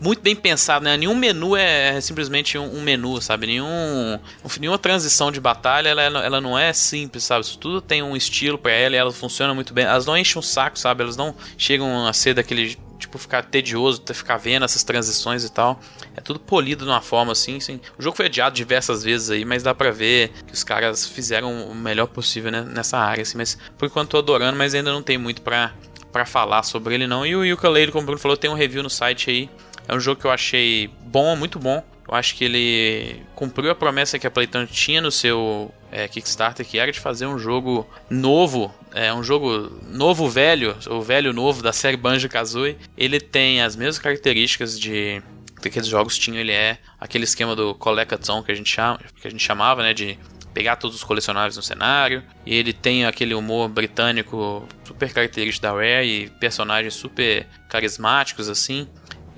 Muito 0.00 0.20
bem 0.20 0.36
pensado, 0.36 0.84
né? 0.84 0.96
Nenhum 0.96 1.14
menu 1.14 1.56
é 1.56 1.98
simplesmente 2.00 2.58
um, 2.58 2.82
menu, 2.82 3.22
sabe? 3.22 3.46
Nenhum, 3.46 4.18
nenhuma 4.60 4.78
transição 4.78 5.32
de 5.32 5.40
batalha 5.40 5.88
ela, 5.88 6.02
ela 6.02 6.40
não 6.40 6.58
é 6.58 6.72
simples, 6.72 7.24
sabe? 7.24 7.44
Isso 7.44 7.56
tudo 7.56 7.80
tem 7.80 8.02
um 8.02 8.14
estilo 8.14 8.58
pra 8.58 8.72
ela 8.72 8.94
e 8.94 8.98
ela 8.98 9.12
funciona 9.12 9.54
muito 9.54 9.72
bem. 9.72 9.84
Elas 9.84 10.04
não 10.04 10.16
enchem 10.16 10.38
um 10.38 10.42
saco, 10.42 10.78
sabe? 10.78 11.02
Elas 11.02 11.16
não 11.16 11.34
chegam 11.56 12.06
a 12.06 12.12
ser 12.12 12.34
daquele. 12.34 12.76
Tipo, 13.04 13.18
ficar 13.18 13.44
tedioso, 13.44 14.00
ter- 14.00 14.14
ficar 14.14 14.36
vendo 14.38 14.64
essas 14.64 14.82
transições 14.82 15.44
e 15.44 15.52
tal. 15.52 15.78
É 16.16 16.20
tudo 16.20 16.40
polido 16.40 16.84
de 16.84 16.90
uma 16.90 17.00
forma 17.02 17.32
assim, 17.32 17.58
assim. 17.58 17.78
O 17.98 18.02
jogo 18.02 18.16
foi 18.16 18.26
adiado 18.26 18.54
diversas 18.56 19.04
vezes 19.04 19.30
aí, 19.30 19.44
mas 19.44 19.62
dá 19.62 19.74
pra 19.74 19.90
ver 19.90 20.30
que 20.46 20.54
os 20.54 20.64
caras 20.64 21.06
fizeram 21.06 21.68
o 21.68 21.74
melhor 21.74 22.06
possível 22.06 22.50
né, 22.50 22.62
nessa 22.62 22.96
área, 22.98 23.22
assim. 23.22 23.36
Mas 23.36 23.58
por 23.76 23.86
enquanto 23.86 24.10
tô 24.10 24.18
adorando, 24.18 24.56
mas 24.56 24.74
ainda 24.74 24.90
não 24.92 25.02
tem 25.02 25.18
muito 25.18 25.42
pra, 25.42 25.72
pra 26.10 26.24
falar 26.24 26.62
sobre 26.62 26.94
ele 26.94 27.06
não. 27.06 27.26
E 27.26 27.36
o 27.36 27.44
Yooka-Laylee, 27.44 27.92
como 27.92 28.02
o 28.02 28.06
Bruno 28.06 28.18
falou, 28.20 28.36
tem 28.36 28.50
um 28.50 28.54
review 28.54 28.82
no 28.82 28.90
site 28.90 29.30
aí. 29.30 29.50
É 29.86 29.94
um 29.94 30.00
jogo 30.00 30.20
que 30.20 30.26
eu 30.26 30.30
achei 30.30 30.88
bom, 31.02 31.36
muito 31.36 31.58
bom. 31.58 31.84
Eu 32.06 32.14
acho 32.14 32.34
que 32.34 32.44
ele 32.44 33.22
cumpriu 33.34 33.70
a 33.70 33.74
promessa 33.74 34.18
que 34.18 34.26
a 34.26 34.30
Playtone 34.30 34.66
tinha 34.66 35.00
no 35.00 35.10
seu 35.10 35.72
é, 35.90 36.06
Kickstarter, 36.06 36.66
que 36.66 36.78
era 36.78 36.92
de 36.92 37.00
fazer 37.00 37.26
um 37.26 37.38
jogo 37.38 37.88
novo, 38.10 38.72
é 38.92 39.12
um 39.12 39.22
jogo 39.22 39.72
novo 39.88 40.28
velho, 40.28 40.76
ou 40.86 41.00
velho 41.00 41.32
novo 41.32 41.62
da 41.62 41.72
série 41.72 41.96
Banjo-Kazooie. 41.96 42.76
Ele 42.96 43.18
tem 43.20 43.62
as 43.62 43.74
mesmas 43.74 43.98
características 43.98 44.78
de 44.78 45.22
que 45.62 45.68
aqueles 45.68 45.88
jogos 45.88 46.18
tinham, 46.18 46.38
ele 46.38 46.52
é 46.52 46.76
aquele 47.00 47.24
esquema 47.24 47.56
do 47.56 47.74
collectathon 47.74 48.42
que 48.42 48.52
a 48.52 48.54
gente 48.54 48.68
chama, 48.68 49.00
que 49.18 49.26
a 49.26 49.30
gente 49.30 49.42
chamava, 49.42 49.82
né, 49.82 49.94
de 49.94 50.18
pegar 50.52 50.76
todos 50.76 50.96
os 50.96 51.02
colecionáveis 51.02 51.56
no 51.56 51.62
cenário. 51.62 52.22
E 52.44 52.54
ele 52.54 52.72
tem 52.72 53.04
aquele 53.06 53.34
humor 53.34 53.68
britânico 53.68 54.66
super 54.86 55.12
característico 55.12 55.62
da 55.62 55.72
Rare 55.72 56.06
e 56.06 56.30
personagens 56.38 56.94
super 56.94 57.46
carismáticos 57.68 58.48
assim. 58.48 58.86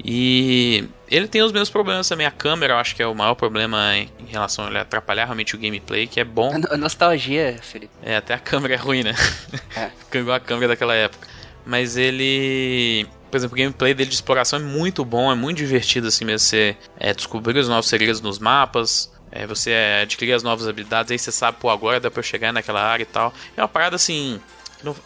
E 0.08 0.84
ele 1.10 1.26
tem 1.26 1.42
os 1.42 1.50
mesmos 1.50 1.68
problemas 1.68 2.08
também. 2.08 2.26
A 2.26 2.30
câmera, 2.30 2.74
eu 2.74 2.78
acho 2.78 2.94
que 2.94 3.02
é 3.02 3.06
o 3.08 3.14
maior 3.14 3.34
problema 3.34 3.96
em 3.96 4.08
em 4.20 4.26
relação 4.30 4.64
a 4.64 4.68
ele 4.68 4.78
atrapalhar 4.78 5.24
realmente 5.24 5.54
o 5.54 5.58
gameplay, 5.58 6.06
que 6.06 6.20
é 6.20 6.24
bom. 6.24 6.56
No- 6.58 6.76
Nostalgia, 6.76 7.56
Felipe. 7.62 7.92
É, 8.02 8.16
até 8.16 8.34
a 8.34 8.38
câmera 8.38 8.74
é 8.74 8.76
ruim, 8.76 9.02
né? 9.02 9.14
É. 9.76 9.90
Fica 10.04 10.18
igual 10.18 10.36
a 10.36 10.40
câmera 10.40 10.68
daquela 10.68 10.94
época. 10.94 11.26
Mas 11.64 11.96
ele. 11.96 13.06
Por 13.30 13.36
exemplo, 13.36 13.54
o 13.54 13.58
gameplay 13.58 13.92
dele 13.94 14.08
de 14.08 14.14
exploração 14.14 14.58
é 14.60 14.62
muito 14.62 15.04
bom, 15.04 15.30
é 15.30 15.34
muito 15.34 15.58
divertido 15.58 16.06
assim 16.06 16.24
mesmo. 16.24 16.46
Você 16.46 16.76
é, 16.98 17.12
descobrir 17.12 17.58
os 17.58 17.68
novos 17.68 17.88
segredos 17.88 18.20
nos 18.20 18.38
mapas. 18.38 19.12
é, 19.32 19.44
você 19.46 19.70
é, 19.72 20.00
adquirir 20.02 20.32
as 20.32 20.42
novas 20.44 20.68
habilidades, 20.68 21.10
aí 21.10 21.18
você 21.18 21.32
sabe, 21.32 21.58
pô, 21.60 21.68
agora 21.68 21.98
dá 22.00 22.10
pra 22.10 22.20
eu 22.20 22.24
chegar 22.24 22.52
naquela 22.52 22.80
área 22.82 23.02
e 23.02 23.06
tal. 23.06 23.34
É 23.56 23.60
uma 23.60 23.68
parada 23.68 23.96
assim. 23.96 24.40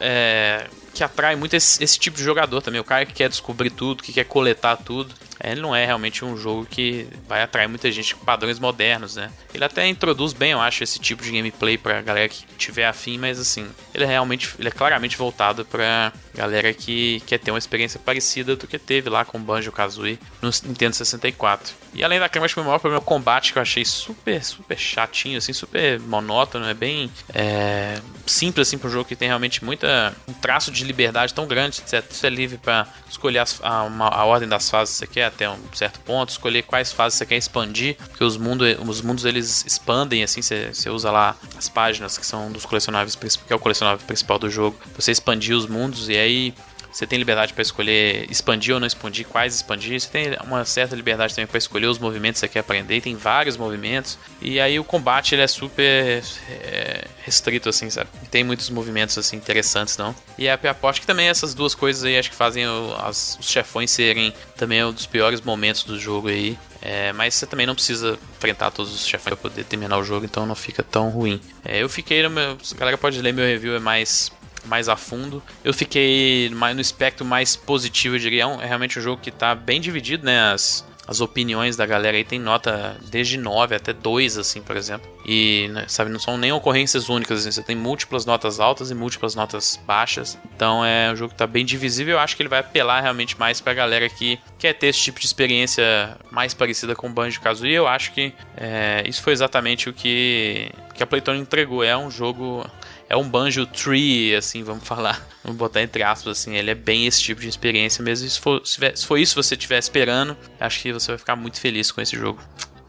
É, 0.00 0.66
que 0.92 1.04
atrai 1.04 1.36
muito 1.36 1.54
esse, 1.54 1.82
esse 1.82 1.98
tipo 1.98 2.16
de 2.16 2.24
jogador 2.24 2.60
também. 2.60 2.80
O 2.80 2.84
cara 2.84 3.06
que 3.06 3.12
quer 3.12 3.28
descobrir 3.28 3.70
tudo, 3.70 4.02
que 4.02 4.12
quer 4.12 4.24
coletar 4.24 4.76
tudo. 4.76 5.14
É, 5.42 5.52
Ele 5.52 5.60
não 5.60 5.74
é 5.74 5.84
realmente 5.86 6.24
um 6.24 6.36
jogo 6.36 6.66
que 6.66 7.06
vai 7.28 7.42
atrair 7.42 7.68
muita 7.68 7.90
gente 7.90 8.14
com 8.14 8.24
padrões 8.24 8.58
modernos, 8.58 9.16
né? 9.16 9.30
Ele 9.54 9.64
até 9.64 9.86
introduz 9.88 10.32
bem, 10.32 10.52
eu 10.52 10.60
acho, 10.60 10.84
esse 10.84 10.98
tipo 10.98 11.22
de 11.22 11.30
gameplay 11.32 11.78
pra 11.78 12.02
galera 12.02 12.28
que 12.28 12.44
tiver 12.58 12.86
afim, 12.86 13.18
mas 13.18 13.38
assim, 13.40 13.66
ele 13.94 14.04
é 14.04 14.06
realmente, 14.06 14.54
ele 14.58 14.68
é 14.68 14.70
claramente 14.72 15.16
voltado 15.16 15.64
pra 15.64 16.12
galera 16.34 16.72
que 16.74 17.20
quer 17.26 17.38
ter 17.38 17.50
uma 17.50 17.58
experiência 17.58 17.98
parecida 17.98 18.54
do 18.54 18.66
que 18.66 18.78
teve 18.78 19.08
lá 19.08 19.24
com 19.24 19.40
Banjo-Kazooie 19.40 20.18
no 20.42 20.50
Nintendo 20.64 20.94
64. 20.94 21.74
E 21.94 22.04
além 22.04 22.20
da 22.20 22.28
câmera, 22.28 22.46
acho 22.46 22.54
que 22.54 22.60
o 22.60 22.64
maior 22.64 22.78
problema 22.78 23.00
é 23.00 23.02
o 23.02 23.04
combate, 23.04 23.52
que 23.52 23.58
eu 23.58 23.62
achei 23.62 23.84
super, 23.84 24.44
super 24.44 24.78
chatinho, 24.78 25.38
assim, 25.38 25.52
super 25.52 25.98
monótono, 26.00 26.66
é 26.66 26.74
bem 26.74 27.10
é, 27.34 27.98
simples, 28.26 28.68
assim, 28.68 28.78
pro 28.78 28.88
jogo 28.90 29.04
que 29.06 29.16
tem 29.16 29.28
realmente 29.28 29.64
muita, 29.64 30.14
um 30.28 30.32
traço 30.32 30.70
de 30.70 30.84
liberdade 30.84 31.34
tão 31.34 31.46
grande, 31.46 31.82
é, 31.92 32.00
você 32.00 32.26
é 32.26 32.30
livre 32.30 32.58
pra 32.58 32.86
escolher 33.08 33.38
as- 33.40 33.58
a, 33.62 33.82
uma- 33.82 34.08
a 34.08 34.24
ordem 34.24 34.48
das 34.48 34.70
fases 34.70 34.94
que 34.94 34.98
você 35.00 35.06
quer 35.06 35.29
até 35.30 35.48
um 35.48 35.58
certo 35.72 36.00
ponto, 36.00 36.30
escolher 36.30 36.62
quais 36.62 36.92
fases 36.92 37.18
você 37.18 37.26
quer 37.26 37.36
expandir, 37.36 37.96
porque 37.96 38.22
os, 38.22 38.36
mundo, 38.36 38.64
os 38.86 39.00
mundos 39.00 39.24
eles 39.24 39.64
expandem, 39.66 40.22
assim, 40.22 40.42
você, 40.42 40.72
você 40.72 40.90
usa 40.90 41.10
lá 41.10 41.36
as 41.56 41.68
páginas 41.68 42.18
que 42.18 42.26
são 42.26 42.50
dos 42.52 42.64
colecionáveis, 42.64 43.14
que 43.14 43.52
é 43.52 43.56
o 43.56 43.58
colecionável 43.58 44.04
principal 44.06 44.38
do 44.38 44.50
jogo, 44.50 44.76
você 44.94 45.10
expandir 45.10 45.56
os 45.56 45.66
mundos 45.66 46.08
e 46.08 46.16
aí 46.16 46.54
você 46.92 47.06
tem 47.06 47.18
liberdade 47.18 47.52
para 47.52 47.62
escolher 47.62 48.26
expandir 48.30 48.74
ou 48.74 48.80
não 48.80 48.86
expandir, 48.86 49.26
quais 49.26 49.54
expandir. 49.54 50.00
Você 50.00 50.08
tem 50.08 50.36
uma 50.44 50.64
certa 50.64 50.96
liberdade 50.96 51.34
também 51.34 51.46
para 51.46 51.58
escolher 51.58 51.86
os 51.86 51.98
movimentos 51.98 52.40
que 52.40 52.46
você 52.46 52.52
quer 52.52 52.60
aprender. 52.60 52.96
E 52.96 53.00
tem 53.00 53.14
vários 53.16 53.56
movimentos. 53.56 54.18
E 54.40 54.58
aí 54.60 54.78
o 54.78 54.84
combate 54.84 55.34
ele 55.34 55.42
é 55.42 55.46
super 55.46 56.22
é, 56.48 57.04
restrito, 57.24 57.68
assim, 57.68 57.88
sabe? 57.90 58.10
Não 58.20 58.28
tem 58.28 58.42
muitos 58.44 58.70
movimentos 58.70 59.16
assim 59.18 59.36
interessantes, 59.36 59.96
não. 59.96 60.14
E 60.38 60.48
a 60.48 60.54
aposto 60.54 61.00
que 61.00 61.06
também 61.06 61.28
essas 61.28 61.54
duas 61.54 61.74
coisas 61.74 62.04
aí 62.04 62.18
acho 62.18 62.30
que 62.30 62.36
fazem 62.36 62.66
o- 62.66 62.94
as- 63.02 63.36
os 63.40 63.48
chefões 63.48 63.90
serem 63.90 64.32
também 64.56 64.84
um 64.84 64.92
dos 64.92 65.06
piores 65.06 65.40
momentos 65.40 65.84
do 65.84 65.98
jogo 65.98 66.28
aí. 66.28 66.58
É, 66.82 67.12
mas 67.12 67.34
você 67.34 67.46
também 67.46 67.66
não 67.66 67.74
precisa 67.74 68.18
enfrentar 68.38 68.70
todos 68.70 68.94
os 68.94 69.06
chefões 69.06 69.34
para 69.34 69.36
poder 69.36 69.64
terminar 69.64 69.98
o 69.98 70.04
jogo, 70.04 70.24
então 70.24 70.46
não 70.46 70.54
fica 70.54 70.82
tão 70.82 71.10
ruim. 71.10 71.40
É, 71.64 71.82
eu 71.82 71.88
fiquei 71.88 72.22
no 72.22 72.30
meu. 72.30 72.56
A 72.72 72.74
galera 72.74 72.96
pode 72.96 73.20
ler 73.20 73.32
meu 73.34 73.44
review, 73.44 73.74
é 73.76 73.78
mais 73.78 74.32
mais 74.66 74.88
a 74.88 74.96
fundo. 74.96 75.42
Eu 75.64 75.72
fiquei 75.72 76.50
mais 76.50 76.74
no 76.74 76.80
espectro 76.80 77.24
mais 77.24 77.56
positivo, 77.56 78.16
eu 78.16 78.20
diria. 78.20 78.44
É, 78.44 78.64
é 78.64 78.66
realmente 78.66 78.98
um 78.98 79.02
jogo 79.02 79.20
que 79.20 79.30
tá 79.30 79.54
bem 79.54 79.80
dividido, 79.80 80.24
né? 80.24 80.52
As, 80.52 80.84
as 81.10 81.20
opiniões 81.20 81.76
da 81.76 81.84
galera 81.84 82.16
aí 82.16 82.22
tem 82.22 82.38
nota 82.38 82.96
desde 83.10 83.36
9 83.36 83.74
até 83.74 83.92
2, 83.92 84.38
assim, 84.38 84.62
por 84.62 84.76
exemplo. 84.76 85.10
E, 85.26 85.68
né, 85.72 85.84
sabe, 85.88 86.08
não 86.08 86.20
são 86.20 86.38
nem 86.38 86.52
ocorrências 86.52 87.08
únicas, 87.08 87.40
assim, 87.40 87.50
você 87.50 87.64
tem 87.64 87.74
múltiplas 87.74 88.24
notas 88.24 88.60
altas 88.60 88.92
e 88.92 88.94
múltiplas 88.94 89.34
notas 89.34 89.76
baixas. 89.84 90.38
Então 90.54 90.84
é 90.84 91.10
um 91.10 91.16
jogo 91.16 91.32
que 91.32 91.38
tá 91.38 91.48
bem 91.48 91.64
divisível. 91.64 92.12
Eu 92.12 92.20
acho 92.20 92.36
que 92.36 92.42
ele 92.42 92.48
vai 92.48 92.60
apelar 92.60 93.00
realmente 93.00 93.36
mais 93.36 93.60
pra 93.60 93.74
galera 93.74 94.08
que 94.08 94.38
quer 94.56 94.72
ter 94.72 94.86
esse 94.86 95.00
tipo 95.00 95.18
de 95.18 95.26
experiência 95.26 96.16
mais 96.30 96.54
parecida 96.54 96.94
com 96.94 97.12
Banjo-Kazooie. 97.12 97.74
Eu 97.74 97.88
acho 97.88 98.12
que 98.12 98.32
é, 98.56 99.02
isso 99.04 99.20
foi 99.20 99.32
exatamente 99.32 99.88
o 99.88 99.92
que, 99.92 100.70
que 100.94 101.02
a 101.02 101.06
Playtone 101.08 101.40
entregou. 101.40 101.82
É 101.82 101.96
um 101.96 102.08
jogo 102.08 102.64
é 103.10 103.16
um 103.16 103.28
banjo 103.28 103.66
tree, 103.66 104.36
assim, 104.36 104.62
vamos 104.62 104.86
falar, 104.86 105.20
vamos 105.42 105.58
botar 105.58 105.82
entre 105.82 106.04
aspas, 106.04 106.38
assim, 106.38 106.54
ele 106.54 106.70
é 106.70 106.74
bem 106.76 107.06
esse 107.06 107.20
tipo 107.20 107.40
de 107.40 107.48
experiência 107.48 108.04
mesmo. 108.04 108.28
Se 108.28 108.40
for, 108.40 108.62
se 108.64 109.04
for 109.04 109.18
isso 109.18 109.34
que 109.34 109.42
você 109.42 109.54
estiver 109.56 109.78
esperando, 109.78 110.36
acho 110.60 110.80
que 110.80 110.92
você 110.92 111.08
vai 111.08 111.18
ficar 111.18 111.34
muito 111.34 111.60
feliz 111.60 111.90
com 111.90 112.00
esse 112.00 112.16
jogo. 112.16 112.40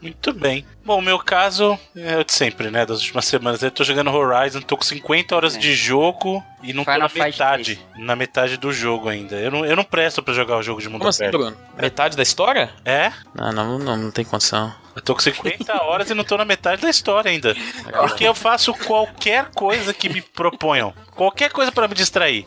Muito 0.02 0.32
bem. 0.32 0.66
Bom, 0.84 0.98
o 0.98 1.02
meu 1.02 1.16
caso 1.18 1.78
é 1.96 2.18
o 2.18 2.24
de 2.24 2.32
sempre, 2.32 2.68
né? 2.70 2.84
Das 2.84 2.98
últimas 2.98 3.24
semanas. 3.24 3.62
Eu 3.62 3.70
tô 3.70 3.84
jogando 3.84 4.10
Horizon, 4.12 4.60
tô 4.60 4.76
com 4.76 4.82
50 4.82 5.36
horas 5.36 5.54
É. 5.54 5.58
de 5.60 5.72
jogo 5.74 6.42
e 6.60 6.72
não 6.72 6.84
tô 6.84 6.90
Final 6.90 7.02
na 7.04 7.08
Fight 7.08 7.24
metade. 7.26 7.80
Na 7.96 8.16
metade 8.16 8.56
do 8.56 8.72
jogo 8.72 9.08
ainda. 9.08 9.36
Eu 9.36 9.50
não, 9.52 9.64
eu 9.64 9.76
não 9.76 9.84
presto 9.84 10.20
pra 10.22 10.34
jogar 10.34 10.56
o 10.56 10.62
jogo 10.62 10.80
de 10.80 10.88
mundo 10.88 10.98
Como 10.98 11.08
assim, 11.10 11.22
aberto. 11.24 11.38
Bruno? 11.38 11.56
Metade 11.80 12.16
da 12.16 12.22
história? 12.24 12.70
É? 12.84 13.12
Não, 13.32 13.52
não, 13.52 13.78
não, 13.78 13.96
não 13.96 14.10
tem 14.10 14.24
condição. 14.24 14.74
Eu 14.96 15.00
tô 15.02 15.14
com 15.14 15.20
50 15.20 15.72
horas 15.84 16.10
e 16.10 16.14
não 16.14 16.24
tô 16.24 16.36
na 16.36 16.44
metade 16.44 16.82
da 16.82 16.90
história 16.90 17.30
ainda. 17.30 17.54
Porque 18.00 18.24
eu 18.26 18.34
faço 18.34 18.74
qualquer 18.74 19.50
coisa 19.54 19.94
que 19.94 20.08
me 20.08 20.20
proponham. 20.20 20.92
Qualquer 21.14 21.50
coisa 21.52 21.70
pra 21.70 21.86
me 21.86 21.94
distrair. 21.94 22.44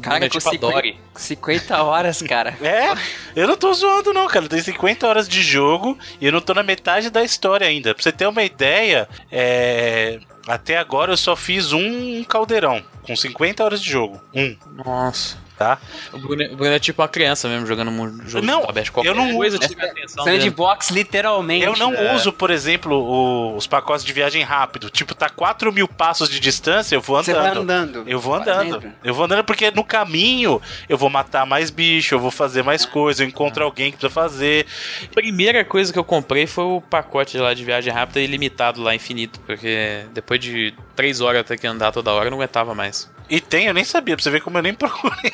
Cara, 0.00 0.28
com 0.28 0.40
50, 0.40 0.98
50 1.14 1.82
horas, 1.82 2.22
cara. 2.22 2.56
É, 2.66 2.94
eu 3.34 3.46
não 3.46 3.56
tô 3.56 3.72
zoando 3.72 4.12
não, 4.12 4.26
cara. 4.26 4.48
Tem 4.48 4.60
50 4.60 5.06
horas 5.06 5.28
de 5.28 5.42
jogo 5.42 5.98
e 6.20 6.26
eu 6.26 6.32
não 6.32 6.40
tô 6.40 6.52
na 6.52 6.62
metade 6.62 7.10
da 7.10 7.22
história 7.22 7.66
ainda. 7.66 7.94
Pra 7.94 8.02
você 8.02 8.12
ter 8.12 8.26
uma 8.26 8.42
ideia, 8.42 9.08
é... 9.30 10.18
até 10.46 10.76
agora 10.76 11.12
eu 11.12 11.16
só 11.16 11.36
fiz 11.36 11.72
um 11.72 12.24
caldeirão, 12.24 12.82
com 13.02 13.14
50 13.14 13.64
horas 13.64 13.82
de 13.82 13.90
jogo. 13.90 14.20
Um. 14.34 14.56
Nossa 14.84 15.45
tá? 15.56 15.78
O 16.12 16.18
Bruno, 16.18 16.44
o 16.44 16.56
Bruno, 16.56 16.72
é 16.72 16.78
tipo 16.78 17.02
uma 17.02 17.08
criança 17.08 17.48
mesmo, 17.48 17.66
jogando 17.66 17.90
um 17.90 18.28
jogo 18.28 18.46
não, 18.46 18.60
de 18.60 18.66
tabete. 18.66 18.92
Qualquer 18.92 19.10
eu 19.10 19.14
não 19.14 19.34
coisa 19.34 19.58
uso. 19.58 20.24
Sandbox, 20.24 20.90
literalmente. 20.90 21.64
Eu 21.64 21.76
não 21.76 21.94
é. 21.94 22.14
uso, 22.14 22.32
por 22.32 22.50
exemplo, 22.50 22.94
o, 22.94 23.56
os 23.56 23.66
pacotes 23.66 24.04
de 24.04 24.12
viagem 24.12 24.42
rápido. 24.42 24.90
Tipo, 24.90 25.14
tá 25.14 25.28
4 25.28 25.72
mil 25.72 25.88
passos 25.88 26.28
de 26.28 26.38
distância, 26.38 26.94
eu 26.94 27.00
vou 27.00 27.16
andando. 27.16 27.26
Você 27.26 27.32
vai 27.34 27.50
andando. 27.56 28.04
Eu 28.06 28.20
vou 28.20 28.34
andando. 28.34 28.92
Eu 29.02 29.14
vou 29.14 29.24
andando 29.24 29.44
porque 29.44 29.70
no 29.70 29.84
caminho 29.84 30.60
eu 30.88 30.98
vou 30.98 31.08
matar 31.08 31.46
mais 31.46 31.70
bicho, 31.70 32.14
eu 32.14 32.20
vou 32.20 32.30
fazer 32.30 32.62
mais 32.62 32.84
coisa, 32.84 33.22
eu 33.22 33.28
encontro 33.28 33.64
alguém 33.64 33.90
que 33.90 33.98
precisa 33.98 34.12
fazer. 34.12 34.66
Primeira 35.14 35.64
coisa 35.64 35.92
que 35.92 35.98
eu 35.98 36.04
comprei 36.04 36.46
foi 36.46 36.64
o 36.64 36.80
pacote 36.80 37.38
lá 37.38 37.54
de 37.54 37.64
viagem 37.64 37.92
rápida 37.92 38.20
ilimitado 38.20 38.82
lá, 38.82 38.94
infinito. 38.94 39.40
Porque 39.40 40.04
depois 40.12 40.40
de 40.40 40.74
3 40.96 41.20
horas 41.20 41.42
até 41.42 41.56
que 41.56 41.66
andar 41.66 41.92
toda 41.92 42.12
hora, 42.12 42.26
eu 42.26 42.30
não 42.30 42.38
aguentava 42.38 42.74
mais. 42.74 43.10
E 43.28 43.40
tem, 43.40 43.66
eu 43.66 43.74
nem 43.74 43.84
sabia, 43.84 44.16
pra 44.16 44.22
você 44.22 44.30
ver 44.30 44.40
como 44.40 44.58
eu 44.58 44.62
nem 44.62 44.72
procurei. 44.74 45.32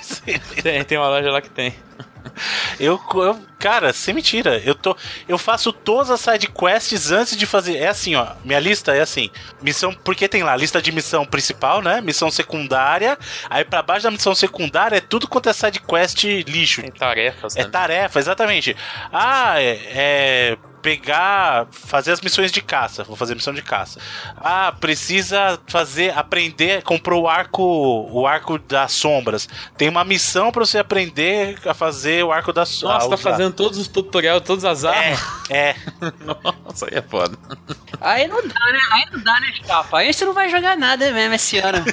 Tem, 0.62 0.84
tem 0.84 0.98
uma 0.98 1.08
loja 1.08 1.30
lá 1.30 1.40
que 1.40 1.50
tem. 1.50 1.74
Eu, 2.78 3.00
eu, 3.14 3.38
cara, 3.58 3.92
sem 3.92 4.14
mentira, 4.14 4.60
eu 4.64 4.74
tô, 4.74 4.96
eu 5.28 5.36
faço 5.36 5.72
todas 5.72 6.10
as 6.10 6.20
side 6.20 6.48
quests 6.48 7.10
antes 7.10 7.36
de 7.36 7.46
fazer. 7.46 7.76
É 7.76 7.88
assim, 7.88 8.14
ó, 8.14 8.28
minha 8.44 8.58
lista 8.58 8.94
é 8.94 9.00
assim, 9.00 9.30
missão, 9.60 9.92
porque 9.92 10.28
tem 10.28 10.42
lá 10.42 10.56
lista 10.56 10.80
de 10.80 10.92
missão 10.92 11.24
principal, 11.24 11.82
né? 11.82 12.00
Missão 12.00 12.30
secundária, 12.30 13.18
aí 13.50 13.64
para 13.64 13.82
baixo 13.82 14.04
da 14.04 14.10
missão 14.10 14.34
secundária 14.34 14.96
é 14.96 15.00
tudo 15.00 15.28
quanto 15.28 15.48
é 15.48 15.52
side 15.52 15.80
quest 15.80 16.24
lixo. 16.24 16.82
Tem 16.82 16.90
tarefas. 16.90 17.56
É 17.56 17.64
tarefa, 17.64 18.18
exatamente. 18.18 18.76
Ah, 19.12 19.60
é, 19.60 19.80
é 19.94 20.58
pegar, 20.82 21.68
fazer 21.70 22.10
as 22.10 22.20
missões 22.20 22.50
de 22.50 22.60
caça. 22.60 23.04
Vou 23.04 23.16
fazer 23.16 23.34
missão 23.34 23.54
de 23.54 23.62
caça. 23.62 24.00
Ah, 24.36 24.74
precisa 24.78 25.58
fazer, 25.68 26.16
aprender, 26.18 26.82
comprou 26.82 27.22
o 27.22 27.28
arco, 27.28 27.62
o 27.62 28.26
arco 28.26 28.58
das 28.58 28.92
sombras. 28.92 29.48
Tem 29.78 29.88
uma 29.88 30.04
missão 30.04 30.50
para 30.50 30.64
você 30.64 30.78
aprender 30.78 31.58
a 31.64 31.72
fazer 31.72 32.24
o 32.24 32.32
arco 32.32 32.52
das 32.52 32.68
sombras. 32.68 33.04
Nossa, 33.04 33.10
tá 33.10 33.16
fazendo 33.16 33.54
todos 33.54 33.78
os 33.78 33.86
tutoriais, 33.86 34.42
todas 34.42 34.64
as 34.64 34.84
armas. 34.84 35.20
É. 35.48 35.70
é. 35.70 35.76
Nossa, 36.64 36.86
aí 36.86 36.98
é 36.98 37.02
foda. 37.02 37.38
Aí 38.00 38.26
não 38.26 38.42
dá, 38.42 38.72
né? 38.72 38.80
Aí 38.92 39.06
não 39.12 39.22
dá, 39.22 39.40
né, 39.40 39.52
chapa? 39.64 39.98
Aí 39.98 40.12
você 40.12 40.24
não 40.24 40.34
vai 40.34 40.48
jogar 40.50 40.76
nada 40.76 41.10
mesmo 41.12 41.34
esse 41.34 41.58
ano. 41.58 41.84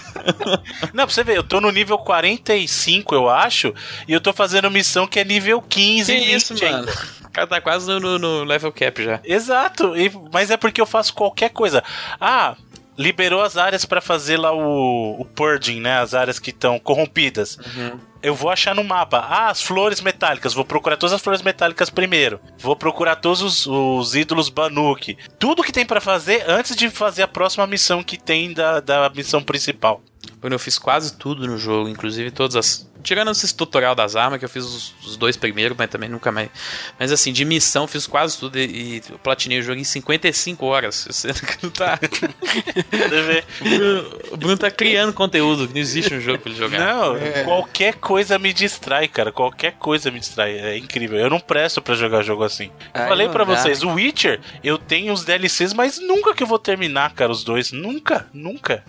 não, 0.93 1.05
pra 1.05 1.13
você 1.13 1.23
ver, 1.23 1.37
eu 1.37 1.43
tô 1.43 1.61
no 1.61 1.71
nível 1.71 1.97
45, 1.97 3.13
eu 3.13 3.29
acho, 3.29 3.73
e 4.07 4.13
eu 4.13 4.19
tô 4.19 4.33
fazendo 4.33 4.71
missão 4.71 5.07
que 5.07 5.19
é 5.19 5.23
nível 5.23 5.61
15 5.61 6.11
que 6.11 6.19
isso, 6.31 6.53
mano? 6.55 6.87
O 7.29 7.31
cara 7.31 7.45
tá 7.45 7.61
quase 7.61 7.87
no, 7.87 8.17
no 8.17 8.43
level 8.43 8.71
cap 8.79 9.03
já. 9.03 9.19
Exato, 9.23 9.95
e, 9.97 10.11
mas 10.31 10.49
é 10.49 10.57
porque 10.57 10.79
eu 10.79 10.85
faço 10.85 11.13
qualquer 11.13 11.49
coisa. 11.49 11.83
Ah, 12.19 12.55
liberou 12.97 13.41
as 13.41 13.55
áreas 13.55 13.85
para 13.85 14.01
fazer 14.01 14.37
lá 14.37 14.53
o, 14.53 15.21
o 15.21 15.25
purging, 15.25 15.79
né? 15.79 15.99
As 15.99 16.13
áreas 16.13 16.37
que 16.37 16.49
estão 16.49 16.77
corrompidas. 16.77 17.57
Uhum. 17.57 17.99
Eu 18.21 18.35
vou 18.35 18.51
achar 18.51 18.75
no 18.75 18.83
mapa. 18.83 19.19
Ah, 19.19 19.49
as 19.49 19.61
flores 19.61 20.01
metálicas. 20.01 20.53
Vou 20.53 20.65
procurar 20.65 20.97
todas 20.97 21.13
as 21.13 21.21
flores 21.21 21.41
metálicas 21.41 21.89
primeiro. 21.89 22.41
Vou 22.57 22.75
procurar 22.75 23.15
todos 23.15 23.41
os, 23.41 23.65
os 23.65 24.15
ídolos 24.15 24.49
Banuki. 24.49 25.17
Tudo 25.39 25.63
que 25.63 25.71
tem 25.71 25.85
para 25.85 26.01
fazer 26.01 26.43
antes 26.45 26.75
de 26.75 26.89
fazer 26.89 27.23
a 27.23 27.27
próxima 27.27 27.65
missão 27.65 28.03
que 28.03 28.17
tem 28.17 28.51
da, 28.51 28.81
da 28.81 29.09
missão 29.09 29.41
principal. 29.41 30.01
Bueno, 30.41 30.55
eu 30.55 30.59
fiz 30.59 30.77
quase 30.77 31.13
tudo 31.13 31.45
no 31.45 31.57
jogo, 31.57 31.89
inclusive 31.89 32.31
todas 32.31 32.55
as 32.55 32.89
Tirando 33.01 33.31
esse 33.31 33.55
tutorial 33.55 33.95
das 33.95 34.15
armas, 34.15 34.39
que 34.39 34.45
eu 34.45 34.49
fiz 34.49 34.65
os, 34.65 34.93
os, 35.05 35.15
dois 35.15 35.37
primeiros, 35.37 35.77
mas 35.77 35.89
também 35.89 36.09
nunca 36.09 36.31
mais. 36.31 36.49
Mas 36.99 37.11
assim, 37.11 37.31
de 37.31 37.45
missão, 37.45 37.87
fiz 37.87 38.05
quase 38.05 38.37
tudo 38.37 38.59
e, 38.59 38.97
e 38.97 39.01
eu 39.09 39.17
platinei 39.17 39.59
o 39.59 39.63
jogo 39.63 39.79
em 39.79 39.83
55 39.85 40.65
horas. 40.65 41.07
Você 41.09 41.29
não 41.63 41.69
tá. 41.69 41.97
o 44.31 44.37
Bruno 44.37 44.57
tá 44.57 44.69
criando 44.69 45.13
conteúdo, 45.13 45.67
que 45.67 45.73
não 45.73 45.79
existe 45.79 46.13
um 46.13 46.19
jogo 46.19 46.39
pra 46.39 46.51
ele 46.51 46.59
jogar. 46.59 46.79
Não, 46.79 47.15
é. 47.15 47.43
qualquer 47.43 47.95
coisa 47.95 48.37
me 48.37 48.51
distrai, 48.51 49.07
cara. 49.07 49.31
Qualquer 49.31 49.73
coisa 49.73 50.11
me 50.11 50.19
distrai. 50.19 50.59
É 50.59 50.77
incrível. 50.77 51.17
Eu 51.17 51.29
não 51.29 51.39
presto 51.39 51.81
para 51.81 51.95
jogar 51.95 52.21
jogo 52.21 52.43
assim. 52.43 52.69
Ai, 52.93 53.07
falei 53.07 53.29
para 53.29 53.45
vocês, 53.45 53.81
o 53.81 53.91
Witcher, 53.93 54.41
eu 54.61 54.77
tenho 54.77 55.13
os 55.13 55.23
DLCs, 55.23 55.73
mas 55.73 55.99
nunca 55.99 56.35
que 56.35 56.43
eu 56.43 56.47
vou 56.47 56.59
terminar, 56.59 57.13
cara, 57.13 57.31
os 57.31 57.45
dois. 57.45 57.71
Nunca, 57.71 58.27
nunca. 58.33 58.83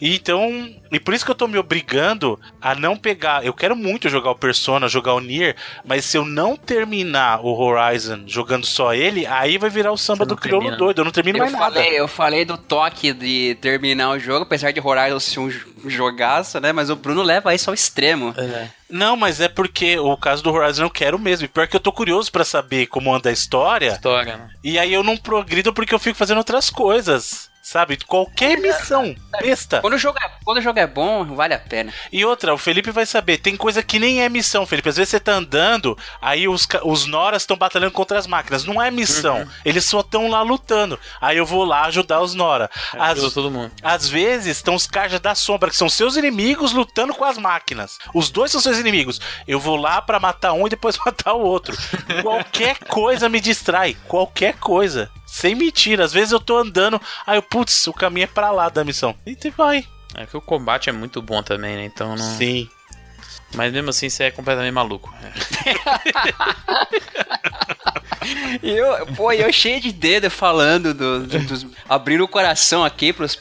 Então. 0.00 0.75
E 0.90 1.00
por 1.00 1.14
isso 1.14 1.24
que 1.24 1.30
eu 1.30 1.34
tô 1.34 1.48
me 1.48 1.58
obrigando 1.58 2.38
a 2.60 2.74
não 2.74 2.96
pegar 2.96 3.44
eu 3.44 3.52
quero 3.52 3.74
muito 3.74 4.08
jogar 4.08 4.30
o 4.30 4.36
Persona, 4.36 4.88
jogar 4.88 5.14
o 5.14 5.20
Nier, 5.20 5.56
mas 5.84 6.04
se 6.04 6.16
eu 6.16 6.24
não 6.24 6.56
terminar 6.56 7.40
o 7.44 7.52
Horizon 7.58 8.22
jogando 8.26 8.66
só 8.66 8.94
ele, 8.94 9.26
aí 9.26 9.58
vai 9.58 9.70
virar 9.70 9.92
o 9.92 9.96
samba 9.96 10.24
do 10.24 10.36
crioulo 10.36 10.76
doido. 10.76 11.00
Eu 11.00 11.04
não 11.04 11.12
termino 11.12 11.38
eu 11.38 11.42
mais 11.42 11.52
falei, 11.52 11.84
nada. 11.84 11.96
Eu 11.96 12.08
falei 12.08 12.44
do 12.44 12.56
toque 12.56 13.12
de 13.12 13.56
terminar 13.60 14.10
o 14.10 14.18
jogo, 14.18 14.44
apesar 14.44 14.70
de 14.72 14.80
Horizon 14.80 15.20
ser 15.20 15.40
um 15.40 15.50
jogaço, 15.88 16.60
né? 16.60 16.72
Mas 16.72 16.90
o 16.90 16.96
Bruno 16.96 17.22
leva 17.22 17.54
isso 17.54 17.70
ao 17.70 17.74
extremo. 17.74 18.34
É. 18.36 18.68
Não, 18.88 19.16
mas 19.16 19.40
é 19.40 19.48
porque 19.48 19.98
o 19.98 20.16
caso 20.16 20.42
do 20.42 20.52
Horizon 20.52 20.84
eu 20.84 20.90
quero 20.90 21.18
mesmo. 21.18 21.44
E 21.44 21.48
pior 21.48 21.66
que 21.66 21.76
eu 21.76 21.80
tô 21.80 21.92
curioso 21.92 22.30
para 22.30 22.44
saber 22.44 22.86
como 22.86 23.14
anda 23.14 23.30
a 23.30 23.32
história. 23.32 23.92
História, 23.92 24.36
né? 24.36 24.48
E 24.62 24.78
aí 24.78 24.92
eu 24.92 25.02
não 25.02 25.16
progrido 25.16 25.72
porque 25.72 25.94
eu 25.94 25.98
fico 25.98 26.16
fazendo 26.16 26.38
outras 26.38 26.70
coisas. 26.70 27.50
Sabe? 27.66 27.96
Qualquer 27.96 28.60
missão. 28.60 29.12
Besta. 29.40 29.80
Quando 29.80 29.94
o, 29.94 29.98
jogo 29.98 30.16
é, 30.22 30.30
quando 30.44 30.58
o 30.58 30.62
jogo 30.62 30.78
é 30.78 30.86
bom, 30.86 31.24
vale 31.34 31.52
a 31.52 31.58
pena. 31.58 31.92
E 32.12 32.24
outra, 32.24 32.54
o 32.54 32.58
Felipe 32.58 32.92
vai 32.92 33.04
saber, 33.04 33.38
tem 33.38 33.56
coisa 33.56 33.82
que 33.82 33.98
nem 33.98 34.22
é 34.22 34.28
missão, 34.28 34.64
Felipe. 34.64 34.88
Às 34.88 34.96
vezes 34.96 35.10
você 35.10 35.18
tá 35.18 35.32
andando, 35.32 35.98
aí 36.22 36.46
os, 36.46 36.64
os 36.84 37.06
Noras 37.06 37.42
estão 37.42 37.56
batalhando 37.56 37.90
contra 37.90 38.20
as 38.20 38.28
máquinas. 38.28 38.64
Não 38.64 38.80
é 38.80 38.88
missão. 38.88 39.38
Uhum. 39.38 39.48
Eles 39.64 39.84
só 39.84 39.98
estão 39.98 40.28
lá 40.28 40.42
lutando. 40.42 40.96
Aí 41.20 41.38
eu 41.38 41.44
vou 41.44 41.64
lá 41.64 41.86
ajudar 41.86 42.20
os 42.20 42.34
Nora. 42.34 42.70
Às, 42.92 43.32
todo 43.32 43.50
mundo. 43.50 43.72
Às 43.82 44.08
vezes 44.08 44.58
estão 44.58 44.76
os 44.76 44.86
Carjas 44.86 45.18
da 45.18 45.34
Sombra, 45.34 45.68
que 45.68 45.76
são 45.76 45.88
seus 45.88 46.16
inimigos 46.16 46.70
lutando 46.70 47.14
com 47.14 47.24
as 47.24 47.36
máquinas. 47.36 47.98
Os 48.14 48.30
dois 48.30 48.52
são 48.52 48.60
seus 48.60 48.78
inimigos. 48.78 49.20
Eu 49.46 49.58
vou 49.58 49.74
lá 49.74 50.00
para 50.00 50.20
matar 50.20 50.52
um 50.52 50.68
e 50.68 50.70
depois 50.70 50.96
matar 51.04 51.32
o 51.32 51.40
outro. 51.40 51.76
Qualquer 52.22 52.78
coisa 52.78 53.28
me 53.28 53.40
distrai. 53.40 53.96
Qualquer 54.06 54.54
coisa. 54.54 55.10
Sem 55.36 55.54
mentira, 55.54 56.02
às 56.02 56.14
vezes 56.14 56.32
eu 56.32 56.40
tô 56.40 56.56
andando, 56.56 56.98
aí 57.26 57.36
eu, 57.36 57.42
putz, 57.42 57.86
o 57.88 57.92
caminho 57.92 58.24
é 58.24 58.26
pra 58.26 58.50
lá 58.50 58.70
da 58.70 58.82
missão. 58.82 59.14
E 59.26 59.34
te 59.34 59.50
vai. 59.50 59.86
É 60.14 60.24
que 60.24 60.34
o 60.34 60.40
combate 60.40 60.88
é 60.88 60.92
muito 60.94 61.20
bom 61.20 61.42
também, 61.42 61.76
né? 61.76 61.84
Então 61.84 62.16
não. 62.16 62.38
Sim. 62.38 62.66
Mas 63.54 63.70
mesmo 63.70 63.90
assim 63.90 64.08
você 64.08 64.24
é 64.24 64.30
completamente 64.30 64.72
maluco. 64.72 65.12
e 68.62 68.70
eu, 68.70 69.06
pô, 69.08 69.30
eu 69.30 69.52
cheio 69.52 69.78
de 69.78 69.92
dedo 69.92 70.30
falando 70.30 70.94
do, 70.94 71.26
do, 71.26 71.38
dos, 71.40 71.66
abrindo 71.86 72.24
o 72.24 72.28
coração 72.28 72.82
aqui 72.82 73.12
pros 73.12 73.38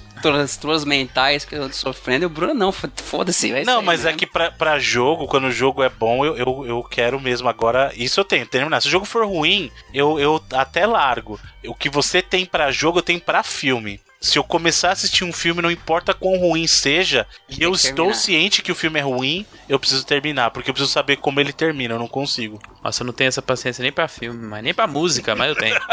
tuas 0.57 0.85
mentais 0.85 1.45
que 1.45 1.55
eu 1.55 1.67
tô 1.67 1.75
sofrendo. 1.75 2.23
E 2.23 2.25
o 2.25 2.29
Bruno 2.29 2.53
não, 2.53 2.71
foda-se. 2.71 3.51
Não, 3.63 3.81
mas 3.81 4.03
mesmo. 4.03 4.09
é 4.09 4.13
que 4.13 4.25
pra, 4.25 4.51
pra 4.51 4.79
jogo, 4.79 5.27
quando 5.27 5.45
o 5.45 5.51
jogo 5.51 5.83
é 5.83 5.89
bom, 5.89 6.25
eu, 6.25 6.35
eu, 6.37 6.65
eu 6.65 6.83
quero 6.83 7.19
mesmo 7.19 7.47
agora. 7.47 7.91
Isso 7.95 8.19
eu 8.19 8.25
tenho, 8.25 8.45
terminar. 8.45 8.81
Se 8.81 8.87
o 8.87 8.91
jogo 8.91 9.05
for 9.05 9.25
ruim, 9.25 9.71
eu, 9.93 10.19
eu 10.19 10.43
até 10.53 10.85
largo. 10.85 11.39
O 11.65 11.75
que 11.75 11.89
você 11.89 12.21
tem 12.21 12.45
para 12.45 12.71
jogo, 12.71 12.99
eu 12.99 13.03
tenho 13.03 13.19
para 13.19 13.43
filme 13.43 13.99
se 14.25 14.39
eu 14.39 14.43
começar 14.43 14.89
a 14.89 14.93
assistir 14.93 15.23
um 15.23 15.31
filme, 15.31 15.61
não 15.61 15.69
importa 15.69 16.11
quão 16.11 16.39
ruim 16.39 16.65
seja, 16.65 17.27
e 17.47 17.61
eu 17.61 17.71
estou 17.73 18.11
ciente 18.11 18.63
que 18.63 18.71
o 18.71 18.75
filme 18.75 18.99
é 18.99 19.03
ruim, 19.03 19.45
eu 19.69 19.79
preciso 19.79 20.03
terminar, 20.03 20.49
porque 20.49 20.69
eu 20.69 20.73
preciso 20.73 20.91
saber 20.91 21.17
como 21.17 21.39
ele 21.39 21.53
termina, 21.53 21.93
eu 21.93 21.99
não 21.99 22.07
consigo. 22.07 22.59
Nossa, 22.83 23.03
eu 23.03 23.05
não 23.05 23.13
tenho 23.13 23.27
essa 23.27 23.41
paciência 23.41 23.83
nem 23.83 23.91
pra 23.91 24.07
filme, 24.07 24.47
mas 24.47 24.63
nem 24.63 24.73
pra 24.73 24.87
música, 24.87 25.35
mas 25.35 25.49
eu 25.49 25.55
tenho. 25.55 25.79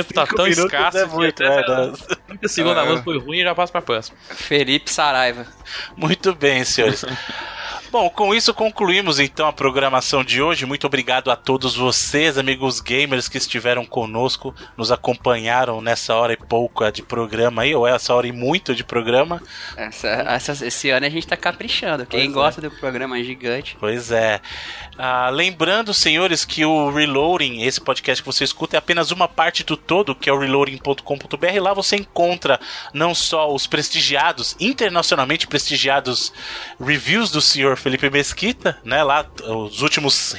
O 0.00 0.04
tempo 0.04 0.14
tá 0.14 0.26
tão 0.26 0.46
escasso 0.46 0.98
é 0.98 1.06
muito, 1.06 1.42
é, 1.42 1.62
que 2.38 2.46
a 2.46 2.48
segunda 2.48 2.84
música 2.84 3.02
foi 3.02 3.18
ruim 3.18 3.38
e 3.38 3.42
já 3.42 3.54
passo 3.54 3.72
pra 3.72 3.82
próxima. 3.82 4.16
Felipe 4.30 4.90
Saraiva. 4.90 5.46
Muito 5.96 6.34
bem, 6.34 6.64
senhores. 6.64 7.04
Bom, 7.90 8.10
com 8.10 8.34
isso 8.34 8.52
concluímos 8.52 9.18
então 9.18 9.48
a 9.48 9.52
programação 9.52 10.22
de 10.22 10.42
hoje. 10.42 10.66
Muito 10.66 10.86
obrigado 10.86 11.30
a 11.30 11.36
todos 11.36 11.74
vocês, 11.74 12.36
amigos 12.36 12.80
gamers 12.80 13.28
que 13.28 13.38
estiveram 13.38 13.86
conosco, 13.86 14.54
nos 14.76 14.92
acompanharam 14.92 15.80
nessa 15.80 16.14
hora 16.14 16.34
e 16.34 16.36
pouca 16.36 16.92
de 16.92 17.02
programa 17.02 17.62
aí, 17.62 17.74
ou 17.74 17.86
essa 17.86 18.14
hora 18.14 18.26
e 18.26 18.32
muito 18.32 18.74
de 18.74 18.84
programa. 18.84 19.42
Essa, 19.74 20.08
essa, 20.08 20.66
esse 20.66 20.90
ano 20.90 21.06
a 21.06 21.08
gente 21.08 21.26
tá 21.26 21.36
caprichando. 21.36 22.04
Quem 22.04 22.20
pois 22.20 22.30
é. 22.30 22.34
gosta 22.34 22.60
é. 22.60 22.68
do 22.68 22.76
programa 22.76 23.18
é 23.18 23.22
gigante. 23.24 23.74
Pois 23.80 24.10
é. 24.10 24.38
Ah, 24.98 25.30
lembrando, 25.30 25.94
senhores, 25.94 26.44
que 26.44 26.66
o 26.66 26.90
Reloading, 26.90 27.62
esse 27.62 27.80
podcast 27.80 28.22
que 28.22 28.26
você 28.26 28.44
escuta, 28.44 28.76
é 28.76 28.78
apenas 28.78 29.10
uma 29.10 29.28
parte 29.28 29.64
do 29.64 29.78
todo, 29.78 30.14
que 30.14 30.28
é 30.28 30.32
o 30.32 30.38
reloading.com.br. 30.38 31.60
Lá 31.62 31.72
você 31.72 31.96
encontra 31.96 32.60
não 32.92 33.14
só 33.14 33.50
os 33.50 33.66
prestigiados, 33.66 34.54
internacionalmente 34.60 35.46
prestigiados 35.46 36.32
reviews 36.78 37.30
do 37.30 37.40
Sr. 37.40 37.77
Felipe 37.78 38.10
Mesquita, 38.10 38.78
né? 38.84 39.02
Lá, 39.02 39.26
os 39.46 39.82
últimos 39.82 40.34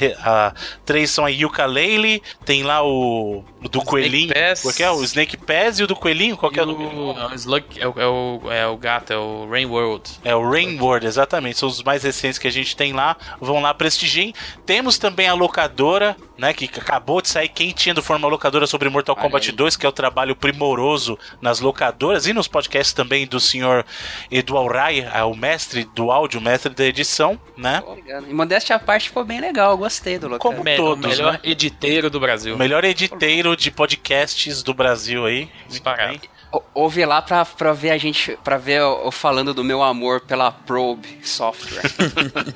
três 0.85 1.09
são 1.09 1.25
a 1.25 1.29
Yuka 1.29 1.65
Leile, 1.65 2.21
tem 2.45 2.63
lá 2.63 2.83
o, 2.83 3.43
o 3.63 3.69
do 3.69 3.79
o 3.79 3.85
Coelhinho. 3.85 4.33
Qual 4.61 4.73
é? 4.79 4.91
O 4.91 5.03
Snake 5.03 5.37
Pass 5.37 5.79
e 5.79 5.83
o 5.83 5.87
do 5.87 5.95
Coelhinho? 5.95 6.37
Qual 6.37 6.51
é 6.55 6.63
o 6.63 6.65
Não, 6.65 7.27
o 7.31 7.33
Slug 7.35 7.65
é 7.79 7.87
o, 7.87 7.93
é, 7.97 8.07
o, 8.07 8.51
é 8.51 8.67
o 8.67 8.77
gato, 8.77 9.13
é 9.13 9.17
o 9.17 9.49
Rain 9.49 9.65
World. 9.65 10.09
É 10.23 10.35
o 10.35 10.49
Rain 10.49 10.79
World, 10.79 11.05
exatamente. 11.05 11.57
São 11.59 11.69
os 11.69 11.83
mais 11.83 12.03
recentes 12.03 12.37
que 12.37 12.47
a 12.47 12.51
gente 12.51 12.75
tem 12.75 12.93
lá. 12.93 13.15
Vão 13.39 13.61
lá, 13.61 13.73
prestigiem. 13.73 14.33
Temos 14.65 14.97
também 14.97 15.27
a 15.27 15.33
locadora, 15.33 16.15
né? 16.39 16.53
Que 16.53 16.65
acabou 16.65 17.21
de 17.21 17.27
sair 17.27 17.49
quentinha 17.49 17.93
do 17.93 18.01
forma 18.01 18.27
locadora 18.27 18.65
sobre 18.65 18.89
Mortal 18.89 19.15
Kombat 19.15 19.51
2, 19.51 19.75
que 19.75 19.85
é 19.85 19.89
o 19.89 19.91
trabalho 19.91 20.35
primoroso 20.35 21.19
nas 21.41 21.59
locadoras 21.59 22.25
e 22.25 22.33
nos 22.33 22.47
podcasts 22.47 22.93
também 22.93 23.27
do 23.27 23.39
senhor 23.39 23.85
Edu 24.31 24.57
Alray, 24.57 25.01
é 25.01 25.23
o 25.23 25.35
mestre 25.35 25.83
do 25.83 26.11
áudio, 26.11 26.39
o 26.39 26.43
mestre 26.43 26.73
da 26.73 26.85
edição, 26.85 27.39
né? 27.57 27.83
Obrigado. 27.85 28.29
E 28.29 28.33
modéstia 28.33 28.75
à 28.75 28.79
parte 28.79 29.09
ficou 29.09 29.25
bem 29.25 29.41
legal, 29.41 29.77
gostei 29.77 30.17
do 30.17 30.27
local. 30.27 30.53
Como 30.53 30.63
todos, 30.75 31.05
o 31.05 31.09
melhor 31.09 31.33
né? 31.33 31.39
editeiro 31.43 32.09
do 32.09 32.19
Brasil. 32.19 32.55
O 32.55 32.57
melhor 32.57 32.85
editeiro 32.85 33.55
de 33.55 33.69
podcasts 33.69 34.63
do 34.63 34.73
Brasil 34.73 35.25
aí. 35.25 35.49
Disparado. 35.67 36.21
Ouve 36.73 37.05
lá 37.05 37.21
pra, 37.21 37.43
pra 37.45 37.73
ver 37.73 37.91
a 37.91 37.97
gente, 37.97 38.37
pra 38.43 38.57
ver 38.57 38.79
eu 38.79 39.11
falando 39.11 39.53
do 39.53 39.63
meu 39.63 39.81
amor 39.83 40.21
pela 40.21 40.51
Probe 40.51 41.19
Software. 41.23 41.83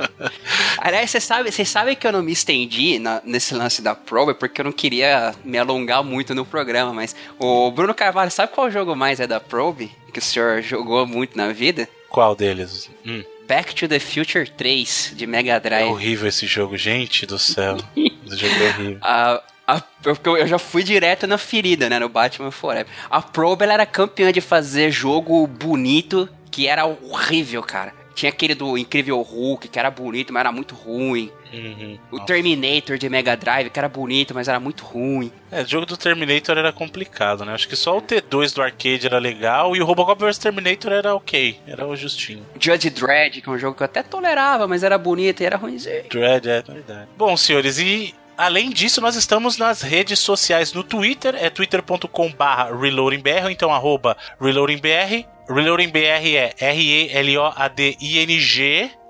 Aliás, 0.77 1.11
vocês 1.11 1.23
sabem 1.23 1.52
cê 1.52 1.65
sabe 1.65 1.95
que 1.95 2.06
eu 2.06 2.11
não 2.11 2.22
me 2.22 2.31
estendi 2.31 2.99
na, 2.99 3.22
nesse 3.26 3.53
lance 3.53 3.81
da 3.81 3.95
Probe 3.95 4.34
porque 4.34 4.61
eu 4.61 4.65
não 4.65 4.72
queria 4.72 5.34
me 5.44 5.57
alongar 5.57 6.03
muito 6.03 6.35
no 6.35 6.45
programa, 6.45 6.94
mas 6.94 7.15
o 7.40 7.72
Bruno 7.72 7.94
Carvalho, 7.94 8.31
sabe 8.31 8.53
qual 8.53 8.69
jogo 8.69 8.95
mais 8.95 9.19
é 9.19 9.27
da 9.27 9.40
Probe? 9.40 9.91
Que 10.11 10.19
o 10.19 10.22
senhor 10.22 10.61
jogou 10.61 11.07
muito 11.07 11.35
na 11.38 11.52
vida? 11.52 11.90
Qual 12.10 12.35
deles? 12.35 12.90
Hum. 13.06 13.23
Back 13.48 13.76
to 13.76 13.88
the 13.88 13.99
Future 13.99 14.49
3 14.49 15.14
de 15.15 15.27
Mega 15.27 15.60
Drive. 15.60 15.88
É 15.88 15.91
horrível 15.91 16.30
esse 16.30 16.45
jogo, 16.45 16.77
gente 16.77 17.26
do 17.26 17.38
céu. 17.38 17.77
esse 17.98 18.38
jogo 18.38 18.53
é 18.56 18.69
horrível. 18.69 18.98
A, 19.02 19.41
a, 19.68 19.81
eu, 20.06 20.38
eu 20.38 20.48
já 20.48 20.60
fui 20.60 20.84
direto 20.84 21.26
na 21.26 21.38
ferida, 21.38 21.90
né? 21.90 21.99
No 21.99 22.10
Batman 22.10 22.52
Forever. 22.52 22.91
A 23.10 23.22
Probe 23.22 23.64
ela 23.64 23.73
era 23.73 23.85
campeã 23.85 24.31
de 24.31 24.41
fazer 24.41 24.91
jogo 24.91 25.45
bonito 25.48 26.27
que 26.52 26.68
era 26.68 26.85
horrível, 26.85 27.64
cara. 27.64 27.94
Tinha 28.14 28.30
aquele 28.30 28.53
do 28.53 28.77
Incrível 28.77 29.19
Hulk, 29.22 29.68
que 29.68 29.80
era 29.80 29.90
bonito, 29.90 30.31
mas 30.31 30.41
era 30.41 30.52
muito 30.52 30.76
ruim. 30.76 31.31
Uhum. 31.52 31.98
O 32.11 32.19
Terminator 32.19 32.95
de 32.98 33.10
Mega 33.10 33.35
Drive, 33.35 33.72
que 33.72 33.80
era 33.80 33.90
bonito, 33.90 34.35
mas 34.35 34.48
era 34.48 34.60
muito 34.60 34.84
ruim. 34.84 35.31
É, 35.52 35.64
o 35.64 35.68
jogo 35.68 35.85
do 35.85 35.98
Terminator 35.98 36.57
era 36.57 36.72
complicado, 36.72 37.44
né? 37.44 37.53
Acho 37.53 37.68
que 37.68 37.76
só 37.76 37.98
o 37.98 38.02
T2 38.02 38.53
do 38.53 38.61
arcade 38.61 39.07
era 39.07 39.18
legal 39.18 39.76
e 39.76 39.81
o 39.81 39.85
Robocop 39.85 40.23
vs 40.23 40.38
Terminator 40.38 40.91
era 40.91 41.15
ok, 41.15 41.60
era 41.65 41.88
o 41.88 41.95
justinho. 41.95 42.45
Judge 42.60 42.91
Dredd, 42.91 43.41
que 43.41 43.49
é 43.49 43.52
um 43.52 43.57
jogo 43.57 43.76
que 43.76 43.81
eu 43.81 43.85
até 43.85 44.03
tolerava, 44.03 44.68
mas 44.68 44.84
era 44.84 44.98
bonito 44.98 45.41
e 45.41 45.45
era 45.45 45.57
ruimzinho. 45.57 46.03
Dredd, 46.10 46.48
é 46.48 46.61
verdade. 46.61 47.07
Bom, 47.18 47.35
senhores, 47.35 47.80
e 47.80 48.14
Além 48.38 48.69
disso, 48.69 48.99
nós 48.99 49.15
estamos 49.15 49.57
nas 49.57 49.81
redes 49.81 50.19
sociais. 50.19 50.73
No 50.73 50.84
Twitter, 50.84 51.35
é 51.35 51.49
twitter.com 51.49 52.31
barra 52.31 52.76
reloadingbr, 52.76 53.43
ou 53.43 53.49
então 53.49 53.73
arroba 53.73 54.18
reloadingbr. 54.39 55.26
ReloadingBR 55.47 56.38
é 56.38 56.53
R-E-L-O-A-D-I-N-G 56.57 57.31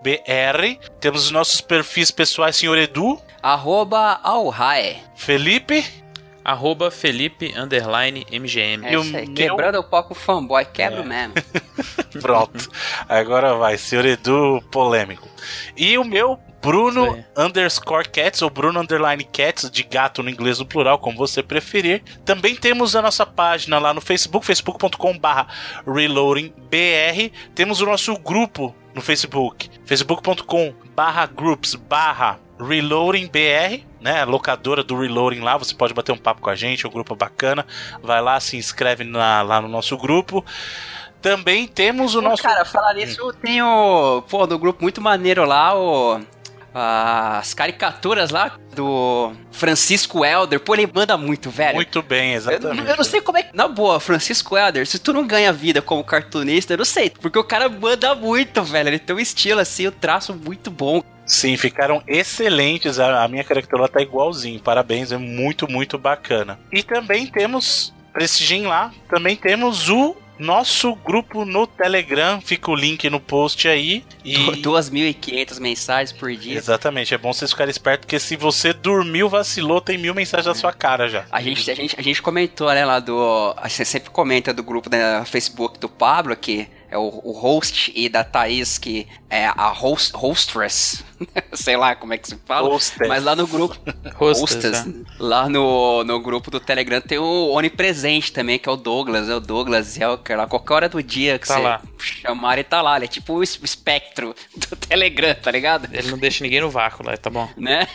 BR. 0.01 0.77
Temos 0.99 1.25
os 1.25 1.31
nossos 1.31 1.61
perfis 1.61 2.11
pessoais, 2.11 2.55
senhor 2.55 2.77
Edu. 2.77 3.17
Arroba 3.41 4.19
Alhae. 4.23 4.97
Felipe. 5.15 5.85
Arroba 6.43 6.91
Felipe 6.91 7.53
underline 7.57 8.25
MGM. 8.29 8.85
É 8.85 8.95
isso 8.95 9.15
aí, 9.15 9.25
meu... 9.27 9.33
quebrando 9.35 9.79
o 9.79 9.83
com 9.83 10.13
fanboy, 10.13 10.65
quebra 10.65 10.99
é. 10.99 11.05
mesmo. 11.05 11.33
Pronto. 12.19 12.69
Agora 13.07 13.53
vai, 13.55 13.77
senhor 13.77 14.05
Edu 14.05 14.61
polêmico. 14.69 15.29
E 15.77 15.97
o 15.97 16.03
meu 16.03 16.37
Bruno 16.63 17.21
underscore 17.35 18.07
cats 18.07 18.41
ou 18.41 18.49
Bruno 18.49 18.79
underline 18.79 19.25
cats, 19.25 19.69
de 19.69 19.83
gato 19.83 20.23
no 20.23 20.29
inglês 20.29 20.59
no 20.59 20.65
plural, 20.65 20.97
como 20.97 21.17
você 21.17 21.43
preferir. 21.43 22.01
Também 22.23 22.55
temos 22.55 22.95
a 22.95 23.01
nossa 23.01 23.25
página 23.25 23.77
lá 23.79 23.93
no 23.93 23.99
Facebook, 23.99 24.45
facebook.com 24.45 25.19
barra 25.19 25.47
reloadingbr. 25.85 27.31
Temos 27.53 27.81
o 27.81 27.85
nosso 27.85 28.17
grupo 28.17 28.73
no 28.95 29.01
Facebook, 29.01 29.69
facebook.com 29.85 30.73
barra 30.95 31.25
groups 31.25 31.75
barra 31.75 32.39
reloadingbr, 32.57 33.81
né, 33.99 34.23
locadora 34.23 34.83
do 34.83 34.99
Reloading 34.99 35.39
lá, 35.39 35.57
você 35.57 35.73
pode 35.73 35.93
bater 35.93 36.11
um 36.11 36.17
papo 36.17 36.41
com 36.41 36.49
a 36.49 36.55
gente, 36.55 36.85
é 36.85 36.89
um 36.89 36.91
grupo 36.91 37.15
bacana. 37.15 37.65
Vai 38.01 38.21
lá, 38.21 38.39
se 38.39 38.57
inscreve 38.57 39.03
na, 39.03 39.41
lá 39.41 39.61
no 39.61 39.67
nosso 39.67 39.97
grupo. 39.97 40.45
Também 41.21 41.67
temos 41.67 42.15
o 42.15 42.21
Pô, 42.21 42.29
nosso. 42.29 42.43
Cara, 42.43 42.65
falar 42.65 42.93
nisso, 42.93 43.21
eu 43.21 43.33
tenho, 43.33 44.23
pô, 44.29 44.45
do 44.45 44.59
grupo 44.59 44.81
muito 44.81 45.01
maneiro 45.01 45.45
lá, 45.45 45.73
o 45.73 46.21
as 46.73 47.53
caricaturas 47.53 48.31
lá 48.31 48.57
do 48.75 49.31
Francisco 49.51 50.25
Elder. 50.25 50.59
Pô, 50.59 50.73
ele 50.73 50.89
manda 50.91 51.15
muito, 51.17 51.49
velho. 51.49 51.75
Muito 51.75 52.01
bem, 52.01 52.33
exatamente. 52.33 52.81
Eu, 52.81 52.87
eu, 52.87 52.97
não 52.97 53.03
sei 53.03 53.21
como 53.21 53.37
é 53.37 53.43
que. 53.43 53.55
Na 53.55 53.67
boa, 53.67 53.99
Francisco 53.99 54.57
Elder, 54.57 54.85
se 54.87 54.97
tu 54.97 55.13
não 55.13 55.27
ganha 55.27 55.53
vida 55.53 55.81
como 55.81 56.03
cartunista, 56.03 56.73
eu 56.73 56.77
não 56.77 56.85
sei. 56.85 57.09
Porque 57.09 57.37
o 57.37 57.43
cara 57.43 57.69
manda 57.69 58.15
muito, 58.15 58.63
velho. 58.63 58.89
Ele 58.89 58.99
tem 58.99 59.15
um 59.15 59.19
estilo 59.19 59.59
assim, 59.59 59.87
um 59.87 59.91
traço 59.91 60.33
muito 60.33 60.71
bom. 60.71 61.03
Sim, 61.25 61.55
ficaram 61.55 62.03
excelentes. 62.07 62.99
A, 62.99 63.23
a 63.23 63.27
minha 63.27 63.43
caricatura 63.43 63.87
tá 63.87 64.01
igualzinho. 64.01 64.59
Parabéns, 64.59 65.11
é 65.11 65.17
muito, 65.17 65.69
muito 65.71 65.97
bacana. 65.97 66.59
E 66.71 66.81
também 66.81 67.27
temos. 67.27 67.93
Prestigiem 68.11 68.67
lá. 68.67 68.91
Também 69.09 69.35
temos 69.35 69.89
o 69.89 70.15
nosso 70.37 70.95
grupo 70.95 71.45
no 71.45 71.67
Telegram, 71.67 72.41
fica 72.41 72.71
o 72.71 72.75
link 72.75 73.09
no 73.09 73.19
post 73.19 73.67
aí. 73.67 74.03
E... 74.23 74.35
2.500 74.35 75.59
mensagens 75.59 76.11
por 76.11 76.33
dia. 76.35 76.57
Exatamente, 76.57 77.13
é 77.13 77.17
bom 77.17 77.33
vocês 77.33 77.51
ficarem 77.51 77.71
espertos, 77.71 78.05
porque 78.05 78.19
se 78.19 78.35
você 78.35 78.73
dormiu, 78.73 79.29
vacilou, 79.29 79.81
tem 79.81 79.97
mil 79.97 80.13
mensagens 80.13 80.47
na 80.47 80.55
sua 80.55 80.73
cara 80.73 81.07
já. 81.07 81.25
A 81.31 81.41
gente, 81.41 81.69
a 81.69 81.75
gente, 81.75 81.95
a 81.97 82.01
gente 82.01 82.21
comentou, 82.21 82.73
né, 82.73 82.85
lá 82.85 82.99
do. 82.99 83.53
A 83.57 83.67
gente 83.67 83.85
sempre 83.85 84.09
comenta 84.09 84.53
do 84.53 84.63
grupo 84.63 84.89
da 84.89 85.25
Facebook 85.25 85.79
do 85.79 85.89
Pablo, 85.89 86.35
que 86.35 86.67
é 86.93 86.97
o, 86.97 87.21
o 87.23 87.31
host, 87.31 87.91
e 87.95 88.07
da 88.07 88.23
Thaís, 88.23 88.77
que 88.77 89.07
é 89.27 89.47
a 89.47 89.69
host, 89.69 90.15
hostress. 90.15 91.03
Sei 91.51 91.75
lá 91.75 91.95
como 91.95 92.13
é 92.13 92.19
que 92.19 92.27
se 92.27 92.37
fala. 92.45 92.69
Hostess. 92.69 93.09
Mas 93.09 93.23
lá 93.23 93.35
no 93.35 93.47
grupo. 93.47 93.75
hostess. 94.19 94.63
hostess 94.65 94.85
né? 94.85 95.03
Lá 95.17 95.49
no, 95.49 96.03
no 96.03 96.19
grupo 96.19 96.51
do 96.51 96.59
Telegram 96.59 97.01
tem 97.01 97.17
o 97.17 97.49
onipresente 97.49 98.31
também, 98.31 98.59
que 98.59 98.69
é 98.69 98.71
o 98.71 98.75
Douglas, 98.75 99.27
é 99.27 99.35
o 99.35 99.39
Douglas 99.39 99.87
Zelker. 99.87 100.37
Lá, 100.37 100.45
qualquer 100.45 100.73
hora 100.73 100.89
do 100.89 101.01
dia 101.01 101.39
que 101.39 101.47
tá 101.47 101.55
você 101.55 101.61
lá. 101.61 101.81
chamar, 101.97 102.53
ele 102.53 102.63
tá 102.63 102.79
lá. 102.79 102.95
Ele 102.95 103.05
é 103.05 103.07
tipo 103.07 103.33
o 103.33 103.41
espectro 103.41 104.35
do 104.55 104.75
Telegram, 104.75 105.33
tá 105.33 105.49
ligado? 105.49 105.89
Ele 105.91 106.11
não 106.11 106.17
deixa 106.19 106.43
ninguém 106.43 106.61
no 106.61 106.69
vácuo 106.69 107.03
lá, 107.03 107.17
tá 107.17 107.31
bom. 107.31 107.49
Né? 107.57 107.87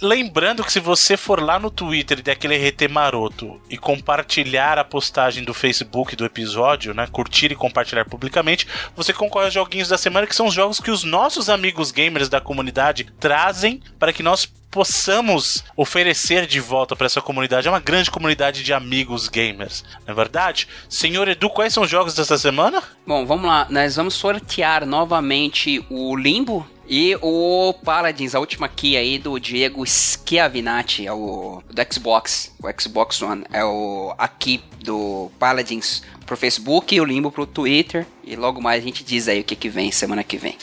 Lembrando 0.00 0.62
que 0.62 0.72
se 0.72 0.78
você 0.78 1.16
for 1.16 1.42
lá 1.42 1.58
no 1.58 1.72
Twitter 1.72 2.20
e 2.20 2.22
der 2.22 2.32
aquele 2.32 2.56
RT 2.56 2.86
maroto 2.88 3.60
e 3.68 3.76
compartilhar 3.76 4.78
a 4.78 4.84
postagem 4.84 5.42
do 5.42 5.52
Facebook 5.52 6.14
do 6.14 6.24
episódio, 6.24 6.94
né? 6.94 7.08
Curtir 7.10 7.50
e 7.50 7.56
compartilhar 7.56 8.04
publicamente, 8.04 8.66
você 8.94 9.12
concorre 9.12 9.46
aos 9.46 9.54
joguinhos 9.54 9.88
da 9.88 9.98
semana, 9.98 10.26
que 10.26 10.36
são 10.36 10.46
os 10.46 10.54
jogos 10.54 10.78
que 10.78 10.92
os 10.92 11.02
nossos 11.02 11.50
amigos 11.50 11.90
gamers 11.90 12.28
da 12.28 12.40
comunidade 12.40 13.08
trazem 13.18 13.82
para 13.98 14.12
que 14.12 14.22
nós 14.22 14.46
possamos 14.70 15.64
oferecer 15.76 16.46
de 16.46 16.60
volta 16.60 16.94
para 16.94 17.06
essa 17.06 17.20
comunidade. 17.20 17.66
É 17.66 17.70
uma 17.70 17.80
grande 17.80 18.10
comunidade 18.10 18.62
de 18.62 18.72
amigos 18.72 19.28
gamers, 19.28 19.84
não 20.06 20.12
é 20.12 20.14
verdade? 20.14 20.68
Senhor 20.88 21.26
Edu, 21.26 21.50
quais 21.50 21.72
são 21.72 21.82
os 21.82 21.90
jogos 21.90 22.14
dessa 22.14 22.38
semana? 22.38 22.82
Bom, 23.04 23.26
vamos 23.26 23.46
lá. 23.46 23.66
Nós 23.68 23.96
vamos 23.96 24.14
sortear 24.14 24.86
novamente 24.86 25.84
o 25.90 26.14
Limbo 26.14 26.64
e 26.88 27.16
o 27.20 27.74
Paladins, 27.84 28.34
a 28.34 28.40
última 28.40 28.68
key 28.68 28.96
aí 28.96 29.18
do 29.18 29.38
Diego 29.38 29.84
Schiavinati, 29.86 31.06
é 31.06 31.12
o 31.12 31.62
do 31.68 31.94
Xbox, 31.94 32.54
o 32.62 32.80
Xbox 32.80 33.20
One, 33.20 33.44
é 33.52 33.64
o 33.64 34.14
a 34.16 34.26
key 34.26 34.62
do 34.82 35.30
Paladins 35.38 36.02
pro 36.24 36.36
Facebook 36.36 36.94
e 36.94 37.00
o 37.00 37.04
Limbo 37.04 37.30
pro 37.30 37.46
Twitter. 37.46 38.06
E 38.24 38.36
logo 38.36 38.62
mais 38.62 38.82
a 38.82 38.86
gente 38.86 39.04
diz 39.04 39.28
aí 39.28 39.40
o 39.40 39.44
que, 39.44 39.54
que 39.54 39.68
vem 39.68 39.92
semana 39.92 40.24
que 40.24 40.38
vem. 40.38 40.56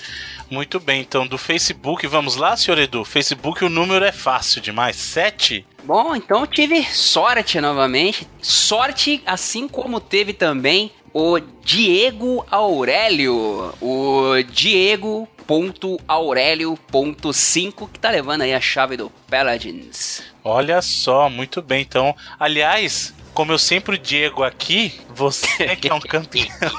Muito 0.49 0.79
bem, 0.79 1.01
então 1.01 1.25
do 1.25 1.37
Facebook, 1.37 2.05
vamos 2.07 2.35
lá, 2.35 2.55
senhor 2.55 2.77
Edu? 2.77 3.03
Facebook 3.03 3.65
o 3.65 3.69
número 3.69 4.05
é 4.05 4.11
fácil 4.11 4.61
demais, 4.61 4.95
7? 4.95 5.65
Bom, 5.83 6.15
então 6.15 6.41
eu 6.41 6.47
tive 6.47 6.83
sorte 6.83 7.59
novamente. 7.59 8.27
Sorte, 8.41 9.21
assim 9.25 9.67
como 9.67 9.99
teve 9.99 10.33
também 10.33 10.91
o 11.11 11.39
Diego 11.63 12.45
Aurélio. 12.51 13.73
O 13.81 14.43
Diego 14.51 15.27
ponto 15.47 15.99
Aurélio 16.07 16.77
ponto 16.91 17.31
5 17.33 17.87
que 17.87 17.99
tá 17.99 18.09
levando 18.09 18.41
aí 18.41 18.53
a 18.53 18.61
chave 18.61 18.97
do 18.97 19.11
Paladins. 19.29 20.21
Olha 20.43 20.81
só, 20.81 21.29
muito 21.29 21.61
bem. 21.61 21.81
Então, 21.81 22.15
aliás, 22.39 23.13
como 23.33 23.51
eu 23.51 23.59
sempre 23.59 23.97
digo 23.97 24.43
aqui, 24.43 24.93
você 25.09 25.75
que 25.75 25.89
é 25.89 25.93
um 25.93 25.99
campeão. 26.01 26.71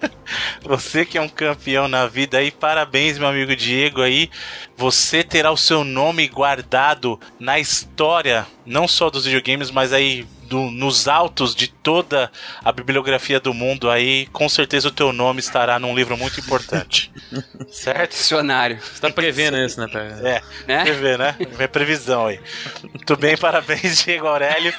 Você 0.62 1.04
que 1.04 1.16
é 1.16 1.20
um 1.20 1.28
campeão 1.28 1.88
na 1.88 2.06
vida 2.06 2.38
aí, 2.38 2.50
parabéns, 2.50 3.18
meu 3.18 3.28
amigo 3.28 3.56
Diego 3.56 4.02
aí. 4.02 4.30
Você 4.76 5.24
terá 5.24 5.50
o 5.50 5.56
seu 5.56 5.82
nome 5.82 6.28
guardado 6.28 7.18
na 7.38 7.58
história, 7.58 8.46
não 8.66 8.86
só 8.86 9.10
dos 9.10 9.24
videogames, 9.24 9.70
mas 9.70 9.92
aí 9.92 10.26
do, 10.48 10.70
nos 10.70 11.06
altos 11.06 11.54
de 11.54 11.68
toda 11.68 12.30
a 12.64 12.72
bibliografia 12.72 13.38
do 13.38 13.52
mundo 13.52 13.90
aí, 13.90 14.26
com 14.32 14.48
certeza 14.48 14.88
o 14.88 14.90
teu 14.90 15.12
nome 15.12 15.40
estará 15.40 15.78
num 15.78 15.94
livro 15.94 16.16
muito 16.16 16.40
importante. 16.40 17.12
certo? 17.70 18.12
Dicionário. 18.12 18.78
Você 18.80 19.00
tá 19.00 19.10
prevendo 19.10 19.56
isso, 19.58 19.80
né? 19.80 19.86
Pra... 19.86 20.02
É, 20.02 20.42
né? 20.66 20.82
Prevê, 20.82 21.16
né? 21.16 21.36
Minha 21.56 21.68
previsão 21.68 22.26
aí. 22.26 22.40
Muito 22.82 23.16
bem, 23.16 23.36
parabéns, 23.38 24.02
Diego 24.02 24.26
Aurélio. 24.26 24.72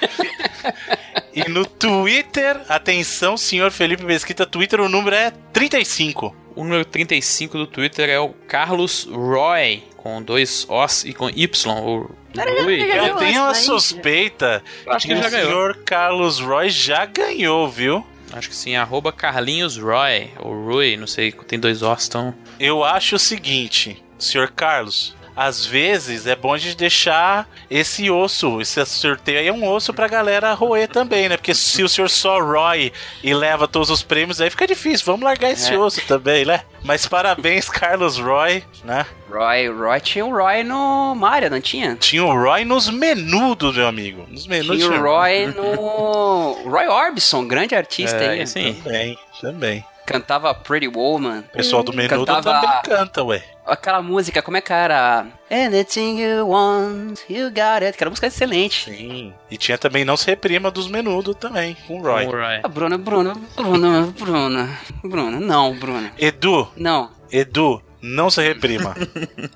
E 1.34 1.48
no 1.50 1.66
Twitter, 1.66 2.60
atenção, 2.68 3.38
senhor 3.38 3.72
Felipe 3.72 4.04
Mesquita, 4.04 4.46
Twitter, 4.46 4.82
o 4.82 4.90
número 4.90 5.16
é 5.16 5.32
35. 5.54 6.36
O 6.60 6.64
número 6.66 6.84
35 6.84 7.58
do 7.58 7.66
Twitter 7.66 8.10
é 8.10 8.20
o 8.20 8.32
Carlos 8.46 9.08
Roy, 9.10 9.82
com 9.96 10.22
dois 10.22 10.68
Os 10.70 11.06
e 11.06 11.14
com 11.14 11.30
Y. 11.30 11.72
O 11.82 12.14
Rui. 12.36 12.82
Eu 12.82 13.16
tenho 13.16 13.44
uma 13.44 13.54
suspeita 13.54 14.62
Acho 14.86 15.08
que, 15.08 15.14
o 15.14 15.30
senhor 15.30 15.78
Carlos 15.86 16.42
Roy 16.42 16.70
já 16.70 17.06
ganhou, 17.06 17.70
viu? 17.70 18.06
Acho 18.34 18.50
que 18.50 18.56
sim, 18.58 18.76
arroba 18.76 19.14
Carlinhos 19.14 19.78
Roy, 19.78 20.32
ou 20.38 20.52
Rui, 20.66 20.98
não 20.98 21.08
sei, 21.08 21.32
tem 21.32 21.58
dois 21.58 21.82
Os, 21.82 22.08
então... 22.10 22.36
Eu 22.60 22.84
acho 22.84 23.16
o 23.16 23.20
seguinte, 23.20 24.04
senhor 24.18 24.52
Carlos, 24.52 25.16
às 25.42 25.66
vezes 25.66 26.28
é 26.28 26.36
bom 26.36 26.54
a 26.54 26.58
gente 26.58 26.76
deixar 26.76 27.48
esse 27.72 28.12
osso, 28.12 28.60
esse 28.60 28.86
sorteio 28.86 29.40
aí 29.40 29.48
é 29.48 29.54
um 29.54 29.66
osso 29.66 29.94
pra 29.94 30.06
galera 30.06 30.54
roer 30.54 30.90
também, 30.90 31.30
né? 31.30 31.38
Porque 31.38 31.54
se 31.56 31.82
o 31.82 31.88
senhor 31.88 32.10
só 32.10 32.42
Roy 32.42 32.92
e 33.24 33.34
leva 33.34 33.66
todos 33.66 33.90
os 33.90 34.04
prêmios, 34.04 34.42
aí 34.42 34.50
fica 34.50 34.68
difícil. 34.68 35.06
Vamos 35.06 35.22
largar 35.22 35.50
esse 35.52 35.74
É. 35.74 35.78
osso 35.78 36.02
também, 36.06 36.44
né? 36.44 36.62
Mas 36.84 37.08
parabéns, 37.08 37.70
Carlos 37.72 38.18
Roy, 38.18 38.64
né? 38.84 39.06
Roy, 39.32 39.70
Roy 39.70 40.00
tinha 40.02 40.26
o 40.26 40.30
Roy 40.36 40.64
no 40.64 41.16
Mario, 41.16 41.50
não 41.50 41.62
tinha? 41.62 41.96
Tinha 41.96 42.26
o 42.26 42.34
Roy 42.34 42.66
nos 42.66 42.90
menudos, 42.90 43.78
meu 43.78 43.88
amigo. 43.88 44.26
Nos 44.30 44.46
menudos. 44.46 44.84
Tinha 44.84 45.00
o 45.00 45.02
Roy 45.02 45.48
no. 45.48 46.70
Roy 46.70 46.88
Orbison, 46.88 47.48
grande 47.48 47.76
artista 47.76 48.18
É, 48.18 48.30
aí. 48.32 48.48
sim. 48.48 48.74
Também, 48.84 49.18
também. 49.40 49.86
Cantava 50.14 50.54
Pretty 50.54 50.88
Woman. 50.88 51.40
O 51.40 51.58
pessoal 51.58 51.84
do 51.84 51.94
menudo 51.94 52.26
Cantava- 52.26 52.62
também 52.62 52.82
canta, 52.84 53.24
ué. 53.24 53.44
Aquela 53.66 54.02
música, 54.02 54.42
como 54.42 54.58
é 54.58 54.62
que 54.62 54.74
era? 54.74 55.28
Anything 55.52 56.20
you 56.20 56.48
want, 56.50 57.20
you 57.30 57.50
got 57.50 57.84
it. 57.84 57.90
Aquela 57.90 58.10
música 58.10 58.26
é 58.28 58.30
excelente. 58.30 58.86
Sim. 58.92 59.34
E 59.52 59.58
tinha 59.58 59.78
também 59.78 60.04
Não 60.04 60.18
Se 60.18 60.26
Reprima 60.26 60.72
dos 60.72 60.88
menudos 60.88 61.36
também, 61.36 61.78
com 61.88 62.00
o 62.00 62.02
Roy. 62.02 62.26
O 62.26 62.32
Roy. 62.32 62.60
Ah, 62.64 62.68
Bruna, 62.68 62.98
Bruna, 62.98 63.34
Bruna, 63.56 64.14
Bruna. 64.18 64.70
Bruna, 65.04 65.40
não, 65.40 65.76
Bruna. 65.76 66.12
Edu, 66.18 66.68
Não. 66.76 67.12
Edu, 67.32 67.80
não 68.02 68.30
se 68.32 68.42
reprima. 68.42 68.96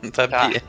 Não 0.01 0.11
sabia. 0.13 0.61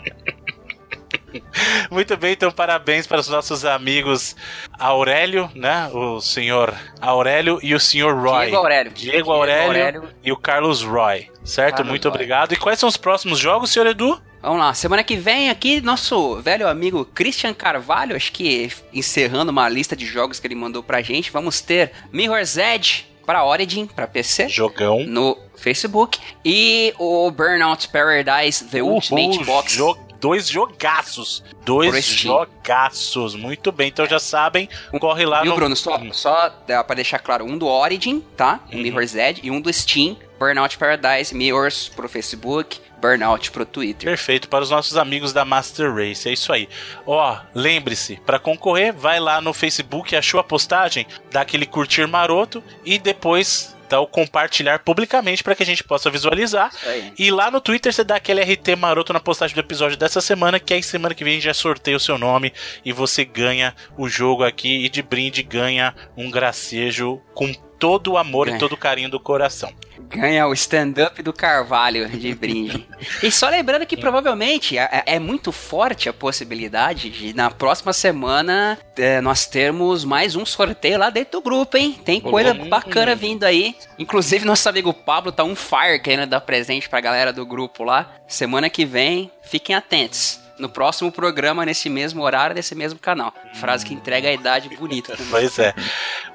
Muito 1.90 2.16
bem, 2.16 2.32
então 2.32 2.50
parabéns 2.50 3.06
para 3.06 3.20
os 3.20 3.28
nossos 3.28 3.64
amigos 3.64 4.34
Aurélio, 4.78 5.50
né? 5.54 5.88
O 5.92 6.20
senhor 6.20 6.74
Aurélio 7.00 7.58
e 7.62 7.74
o 7.74 7.80
senhor 7.80 8.14
Roy. 8.14 8.46
Diego 8.46 8.56
Aurélio. 8.56 8.92
Diego 8.92 9.32
Aurélio, 9.32 9.66
Aurélio. 9.66 10.04
e 10.22 10.32
o 10.32 10.36
Carlos 10.36 10.82
Roy. 10.82 11.30
Certo? 11.44 11.76
Carlos 11.76 11.90
Muito 11.90 12.08
Roy. 12.08 12.14
obrigado. 12.14 12.52
E 12.52 12.56
quais 12.56 12.78
são 12.78 12.88
os 12.88 12.96
próximos 12.96 13.38
jogos, 13.38 13.70
senhor 13.70 13.86
Edu? 13.86 14.20
Vamos 14.42 14.58
lá, 14.58 14.74
semana 14.74 15.02
que 15.02 15.16
vem 15.16 15.48
aqui, 15.48 15.80
nosso 15.80 16.36
velho 16.42 16.68
amigo 16.68 17.04
Christian 17.14 17.54
Carvalho, 17.54 18.14
acho 18.14 18.30
que 18.30 18.70
encerrando 18.92 19.50
uma 19.50 19.66
lista 19.70 19.96
de 19.96 20.04
jogos 20.04 20.38
que 20.38 20.46
ele 20.46 20.54
mandou 20.54 20.82
pra 20.82 21.00
gente, 21.00 21.30
vamos 21.30 21.62
ter 21.62 21.92
Mirror's 22.12 22.58
Edge 22.58 23.06
pra 23.24 23.42
Origin, 23.42 23.86
pra 23.86 24.06
PC, 24.06 24.50
Jogão. 24.50 25.02
no 25.06 25.38
Facebook, 25.56 26.18
e 26.44 26.92
o 26.98 27.30
Burnout 27.30 27.88
Paradise 27.88 28.66
The 28.66 28.82
Ultimate 28.82 29.38
Uhul, 29.38 29.44
Box. 29.46 29.72
jo- 29.76 29.96
dois 30.20 30.48
jogaços. 30.48 31.42
Dois 31.64 32.04
jogaços. 32.04 33.34
Muito 33.34 33.72
bem, 33.72 33.88
então 33.88 34.06
já 34.06 34.18
sabem. 34.18 34.68
Corre 34.98 35.24
lá 35.24 35.44
no. 35.44 35.54
Bruno? 35.54 35.76
Só, 35.76 36.00
só 36.12 36.52
dá 36.66 36.82
pra 36.82 36.94
deixar 36.94 37.18
claro, 37.18 37.44
um 37.44 37.56
do 37.56 37.66
Origin, 37.66 38.20
tá? 38.36 38.60
Uhum. 38.72 38.82
Mirror's 38.82 39.14
Edge, 39.14 39.40
e 39.42 39.50
um 39.50 39.60
do 39.60 39.72
Steam, 39.72 40.16
Burnout 40.38 40.76
Paradise, 40.76 41.34
Mirrors 41.34 41.88
pro 41.88 42.08
Facebook, 42.08 42.80
Burnout 43.00 43.50
pro 43.50 43.66
Twitter. 43.66 44.08
Perfeito, 44.08 44.48
para 44.48 44.64
os 44.64 44.70
nossos 44.70 44.96
amigos 44.96 45.32
da 45.32 45.44
Master 45.44 45.94
Race, 45.94 46.26
é 46.28 46.32
isso 46.32 46.52
aí. 46.52 46.68
Ó, 47.06 47.36
lembre-se, 47.54 48.16
para 48.24 48.38
concorrer, 48.38 48.94
vai 48.94 49.20
lá 49.20 49.40
no 49.40 49.52
Facebook, 49.52 50.16
achou 50.16 50.40
a 50.40 50.44
postagem, 50.44 51.06
dá 51.30 51.42
aquele 51.42 51.66
curtir 51.66 52.06
maroto 52.06 52.62
e 52.84 52.98
depois 52.98 53.73
dá 53.88 54.00
o 54.00 54.06
compartilhar 54.06 54.78
publicamente 54.80 55.42
para 55.42 55.54
que 55.54 55.62
a 55.62 55.66
gente 55.66 55.84
possa 55.84 56.10
visualizar. 56.10 56.70
E 57.18 57.30
lá 57.30 57.50
no 57.50 57.60
Twitter 57.60 57.92
você 57.92 58.04
dá 58.04 58.16
aquele 58.16 58.42
RT 58.42 58.76
maroto 58.76 59.12
na 59.12 59.20
postagem 59.20 59.54
do 59.54 59.60
episódio 59.60 59.96
dessa 59.96 60.20
semana, 60.20 60.60
que 60.60 60.74
aí 60.74 60.82
semana 60.82 61.14
que 61.14 61.24
vem 61.24 61.40
já 61.40 61.54
sorteia 61.54 61.96
o 61.96 62.00
seu 62.00 62.18
nome 62.18 62.52
e 62.84 62.92
você 62.92 63.24
ganha 63.24 63.74
o 63.96 64.08
jogo 64.08 64.44
aqui 64.44 64.84
e 64.84 64.88
de 64.88 65.02
brinde 65.02 65.42
ganha 65.42 65.94
um 66.16 66.30
gracejo 66.30 67.20
com 67.34 67.52
todo 67.84 68.12
o 68.12 68.16
amor 68.16 68.48
É. 68.48 68.52
e 68.52 68.58
todo 68.58 68.72
o 68.72 68.76
carinho 68.78 69.10
do 69.10 69.20
coração. 69.20 69.70
Ganha 70.08 70.46
o 70.46 70.54
stand-up 70.54 71.22
do 71.22 71.34
Carvalho 71.34 72.08
de 72.08 72.34
brinde. 72.34 72.88
e 73.22 73.30
só 73.30 73.48
lembrando 73.50 73.84
que 73.84 73.94
provavelmente 73.96 74.78
é, 74.78 75.02
é 75.04 75.18
muito 75.18 75.52
forte 75.52 76.08
a 76.08 76.12
possibilidade 76.12 77.10
de 77.10 77.34
na 77.34 77.50
próxima 77.50 77.92
semana 77.92 78.78
é, 78.96 79.20
nós 79.20 79.44
termos 79.46 80.02
mais 80.02 80.34
um 80.34 80.46
sorteio 80.46 80.98
lá 80.98 81.10
dentro 81.10 81.32
do 81.40 81.42
grupo, 81.42 81.76
hein? 81.76 81.98
Tem 82.04 82.20
coisa 82.20 82.54
bacana 82.54 83.14
vindo 83.14 83.44
aí. 83.44 83.76
Inclusive, 83.98 84.46
nosso 84.46 84.66
amigo 84.66 84.94
Pablo 84.94 85.30
tá 85.30 85.44
um 85.44 85.54
fire 85.54 86.00
querendo 86.02 86.30
dar 86.30 86.40
presente 86.40 86.88
pra 86.88 87.00
galera 87.02 87.32
do 87.34 87.44
grupo 87.44 87.84
lá. 87.84 88.10
Semana 88.26 88.70
que 88.70 88.86
vem, 88.86 89.30
fiquem 89.42 89.76
atentos. 89.76 90.40
No 90.58 90.68
próximo 90.68 91.10
programa, 91.10 91.64
nesse 91.66 91.88
mesmo 91.90 92.22
horário, 92.22 92.54
nesse 92.54 92.74
mesmo 92.74 92.98
canal. 92.98 93.34
Frase 93.54 93.84
que 93.84 93.92
entrega 93.92 94.28
a 94.28 94.32
idade 94.32 94.68
bonita. 94.76 95.16
também. 95.16 95.26
Pois 95.30 95.58
é. 95.58 95.74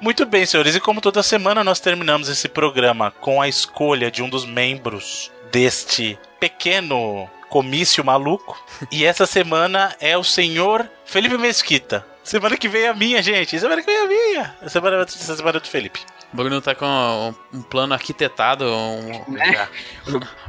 Muito 0.00 0.26
bem, 0.26 0.44
senhores. 0.44 0.74
E 0.74 0.80
como 0.80 1.00
toda 1.00 1.22
semana 1.22 1.64
nós 1.64 1.80
terminamos 1.80 2.28
esse 2.28 2.48
programa 2.48 3.10
com 3.20 3.40
a 3.40 3.48
escolha 3.48 4.10
de 4.10 4.22
um 4.22 4.28
dos 4.28 4.44
membros 4.44 5.30
deste 5.50 6.18
pequeno 6.38 7.28
comício 7.48 8.04
maluco. 8.04 8.62
E 8.92 9.04
essa 9.04 9.26
semana 9.26 9.94
é 10.00 10.16
o 10.16 10.22
senhor 10.24 10.88
Felipe 11.04 11.36
Mesquita. 11.38 12.06
Semana 12.22 12.56
que 12.56 12.68
vem 12.68 12.82
é 12.82 12.88
a 12.88 12.94
minha, 12.94 13.22
gente. 13.22 13.58
Semana 13.58 13.80
que 13.80 13.86
vem 13.86 13.96
é 13.96 14.02
a 14.02 14.06
minha. 14.06 14.56
Semana, 14.68 15.02
essa 15.02 15.34
semana 15.36 15.56
é 15.56 15.60
do 15.60 15.66
Felipe. 15.66 16.00
O 16.32 16.36
Bruno 16.36 16.60
tá 16.60 16.74
com 16.76 16.86
um, 16.86 17.58
um 17.58 17.62
plano 17.62 17.92
arquitetado, 17.94 18.64
um, 18.64 19.24
Né? 19.32 19.68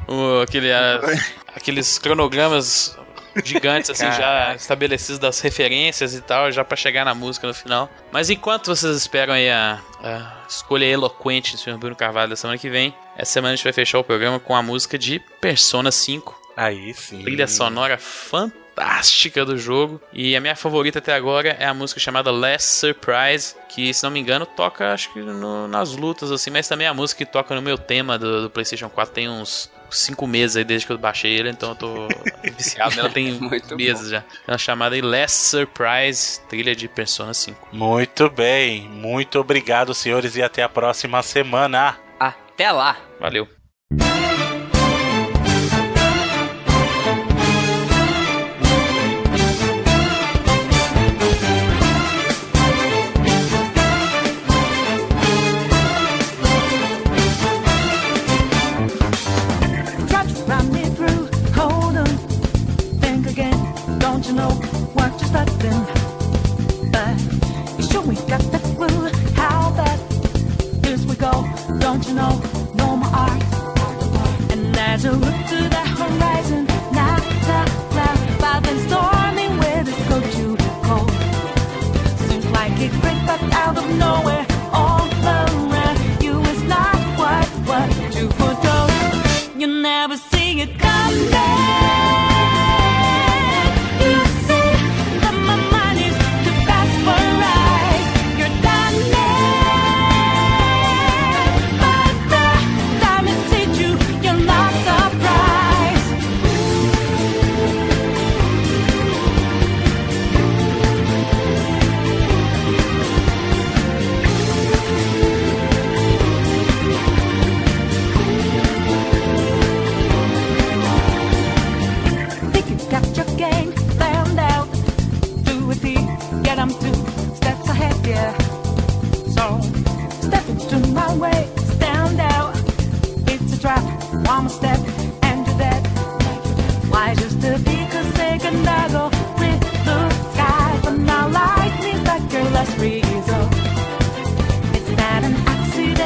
um- 0.08 0.42
aquele, 0.42 0.72
as- 0.72 1.34
aqueles 1.56 1.98
cronogramas 1.98 2.96
gigantes 3.44 3.90
assim 3.90 4.06
já 4.12 4.54
estabelecidos 4.56 5.20
das 5.20 5.40
referências 5.40 6.14
e 6.14 6.22
tal, 6.22 6.52
já 6.52 6.64
pra 6.66 6.76
chegar 6.78 7.06
na 7.06 7.14
música 7.16 7.48
no 7.48 7.54
final. 7.54 7.90
Mas 8.12 8.30
enquanto 8.30 8.68
vocês 8.76 8.96
esperam 8.98 9.34
aí 9.34 9.50
a, 9.50 9.80
a 10.04 10.34
escolha 10.50 10.86
eloquente 10.86 11.54
do 11.54 11.60
Sr. 11.60 11.78
Bruno 11.78 11.96
Carvalho 11.96 12.30
da 12.30 12.36
semana 12.36 12.58
que 12.58 12.70
vem, 12.70 12.94
essa 13.18 13.32
semana 13.34 13.54
a 13.54 13.56
gente 13.56 13.64
vai 13.64 13.74
fechar 13.74 14.00
o 14.00 14.04
programa 14.04 14.40
com 14.40 14.56
a 14.56 14.62
música 14.62 14.98
de 14.98 15.20
Persona 15.40 15.92
5, 15.92 16.40
Aí 16.58 16.94
sim. 16.94 17.22
trilha 17.24 17.48
sonora 17.48 17.98
fantástica 17.98 19.46
do 19.46 19.58
jogo. 19.58 20.02
E 20.14 20.36
a 20.36 20.42
minha 20.42 20.56
favorita 20.56 21.00
até 21.00 21.14
agora 21.14 21.56
é 21.60 21.66
a 21.66 21.74
música 21.74 22.00
chamada 22.00 22.32
Last 22.32 22.68
Surprise, 22.76 23.56
que 23.70 23.94
se 23.94 24.04
não 24.04 24.12
me 24.12 24.20
engano 24.20 24.46
toca 24.46 24.94
acho 24.94 25.12
que 25.14 25.20
no- 25.20 25.68
nas 25.68 25.92
lutas 25.96 26.32
assim, 26.32 26.50
mas 26.50 26.68
também 26.68 26.88
é 26.88 26.90
a 26.90 26.94
música 26.94 27.24
que 27.26 27.32
toca 27.32 27.54
no 27.56 27.62
meu 27.62 27.78
tema 27.78 28.18
do, 28.18 28.44
do 28.44 28.50
PlayStation 28.50 28.90
4 28.90 29.14
tem 29.14 29.30
uns 29.30 29.70
5 29.92 30.28
meses 30.28 30.58
aí 30.58 30.64
desde 30.64 30.88
que 30.88 30.94
eu 30.94 30.98
baixei 30.98 31.38
ele, 31.38 31.50
então 31.50 31.70
eu 31.70 31.76
tô 31.76 32.08
viciado 32.58 32.96
nela 32.96 33.10
tem 33.10 33.34
Muito 33.34 33.76
meses 33.76 34.10
já. 34.10 34.24
É 34.48 34.52
uma 34.52 34.58
chamada 34.58 34.96
aí 34.96 35.02
Last 35.02 35.38
Surprise, 35.38 36.42
trilha 36.50 36.76
de 36.76 36.88
Persona 36.88 37.34
5. 37.34 37.70
Muito 37.72 38.30
bem. 38.30 38.88
Muito 38.90 39.40
obrigado, 39.40 39.94
senhores, 39.94 40.36
e 40.36 40.42
até 40.42 40.64
a 40.64 40.70
próxima 40.70 41.22
semana. 41.22 41.98
Até 42.20 42.72
lá! 42.72 42.98
Valeu. 43.20 43.48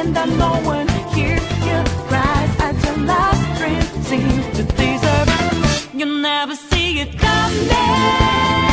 Accident 0.06 0.14
that 0.14 0.28
no 0.38 0.68
one 0.68 0.88
hears 1.14 1.42
you 1.66 1.78
cries 2.08 2.60
at 2.60 2.74
your 2.84 3.06
last 3.06 3.58
dream 3.58 4.02
seems 4.04 4.56
to 4.56 4.62
deserve. 4.76 5.94
You'll 5.94 6.20
never 6.20 6.54
see 6.54 7.00
it 7.00 7.18
coming. 7.18 8.65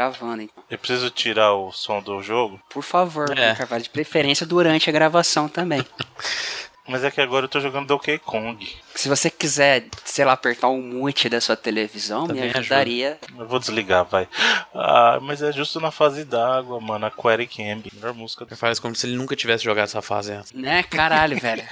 Gravando, 0.00 0.42
então. 0.42 0.64
Eu 0.70 0.78
preciso 0.78 1.10
tirar 1.10 1.52
o 1.52 1.70
som 1.72 2.00
do 2.00 2.22
jogo, 2.22 2.58
Por 2.70 2.82
favor, 2.82 3.36
É. 3.38 3.54
Carvalho, 3.54 3.82
de 3.82 3.90
preferência 3.90 4.46
durante 4.46 4.88
a 4.88 4.92
gravação 4.92 5.46
também. 5.48 5.84
mas 6.88 7.04
é 7.04 7.10
que 7.10 7.20
agora 7.20 7.44
eu 7.44 7.48
tô 7.48 7.60
jogando 7.60 7.86
Donkey 7.86 8.18
Kong. 8.18 8.66
Se 8.96 9.08
você 9.08 9.30
quiser, 9.30 9.84
sei 10.04 10.24
lá, 10.24 10.32
apertar 10.32 10.68
o 10.68 10.78
mute 10.78 11.28
da 11.28 11.40
sua 11.40 11.54
televisão, 11.56 12.26
Também 12.26 12.42
me 12.44 12.48
ajuda. 12.48 12.60
ajudaria. 12.60 13.18
Eu 13.38 13.46
vou 13.46 13.58
desligar, 13.60 14.04
vai. 14.06 14.26
Ah, 14.74 15.18
mas 15.22 15.40
é 15.42 15.52
justo 15.52 15.78
na 15.78 15.90
fase 15.90 16.24
d'água, 16.24 16.80
mano. 16.80 17.06
Aquatic 17.06 17.60
Ambi. 17.60 17.92
Melhor 17.94 18.12
música 18.14 18.44
do 18.44 18.56
Faz 18.56 18.80
como 18.80 18.94
se 18.96 19.06
ele 19.06 19.16
nunca 19.16 19.36
tivesse 19.36 19.62
jogado 19.64 19.84
essa 19.84 20.02
fase 20.02 20.32
antes. 20.32 20.52
Né? 20.52 20.82
Caralho, 20.82 21.38
velho. 21.38 21.62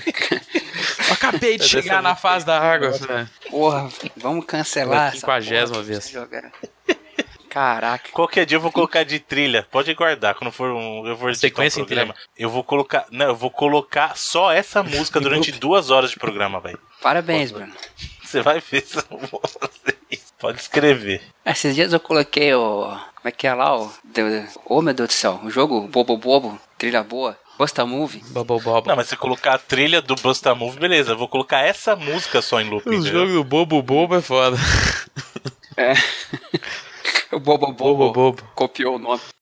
Eu 1.09 1.13
acabei 1.15 1.59
de 1.59 1.67
chegar 1.67 2.01
na 2.03 2.15
fase 2.15 2.47
da 2.47 2.61
água. 2.61 2.91
né? 3.09 3.29
Porra, 3.51 3.89
vamos 4.17 4.45
cancelar 4.45 5.09
essa 5.15 5.27
porra, 5.27 5.41
Quinquagésima 5.41 5.79
que 5.79 5.85
vez. 5.85 6.13
Caraca. 7.49 8.11
Qualquer 8.13 8.45
dia 8.47 8.57
eu 8.57 8.61
vou 8.61 8.71
colocar 8.71 9.05
de 9.05 9.19
trilha. 9.19 9.67
Pode 9.71 9.93
guardar 9.95 10.35
quando 10.35 10.53
for 10.53 10.71
um. 10.71 11.07
Eu 11.07 11.17
for 11.17 11.31
editar 11.31 11.47
um 11.47 11.51
Sequência 11.51 11.85
programa. 11.85 12.15
Eu 12.37 12.51
vou 12.51 12.63
colocar. 12.63 13.07
Não, 13.11 13.27
eu 13.27 13.37
vou 13.37 13.51
colocar 13.51 14.17
só 14.17 14.53
essa 14.53 14.83
música 14.83 15.21
durante 15.21 15.53
duas 15.59 15.91
horas 15.91 16.11
de 16.11 16.19
programa, 16.19 16.61
velho. 16.61 16.79
Parabéns, 17.01 17.51
Bruno. 17.51 17.73
Você 18.23 18.43
vai 18.43 18.61
ver 18.61 18.83
se 18.83 18.99
eu 18.99 19.19
vou 19.19 19.41
fazer 19.41 19.99
isso. 20.11 20.33
Pode 20.39 20.61
escrever. 20.61 21.23
Esses 21.45 21.75
dias 21.75 21.93
eu 21.93 22.01
coloquei 22.01 22.53
o. 22.55 22.85
Como 23.17 23.29
é 23.29 23.33
que 23.33 23.47
é 23.47 23.55
lá? 23.55 23.77
O. 23.77 23.91
Ô 24.67 24.83
meu 24.83 24.95
Deus 24.95 25.09
do 25.09 25.13
céu. 25.13 25.41
O 25.43 25.51
jogo 25.51 25.89
Bobo 25.89 26.17
Bobo, 26.17 26.61
trilha 26.77 27.03
boa. 27.03 27.39
Busta 27.59 27.85
Movie. 27.85 28.23
Bubble 28.29 28.61
Bob. 28.61 28.87
Não, 28.87 28.95
mas 28.95 29.09
se 29.09 29.17
colocar 29.17 29.55
a 29.55 29.59
trilha 29.59 30.01
do 30.01 30.15
Busta 30.15 30.55
Move, 30.55 30.79
beleza. 30.79 31.11
Eu 31.11 31.19
vou 31.19 31.27
colocar 31.27 31.59
essa 31.59 31.97
música 31.97 32.41
só 32.41 32.61
em 32.61 32.71
loop. 32.71 32.89
O 32.89 32.95
entendeu? 32.95 33.27
jogo 33.27 33.33
do 33.33 33.43
Bobo 33.43 33.83
Bobo 33.83 34.15
é 34.15 34.23
foda. 34.23 34.57
É. 35.77 35.95
o 37.33 37.41
Bobo 37.41 37.67
Bobo, 37.73 37.75
Bobo 37.75 38.13
Bobo. 38.13 38.43
copiou 38.55 38.97
o 38.97 38.99
nome. 38.99 39.21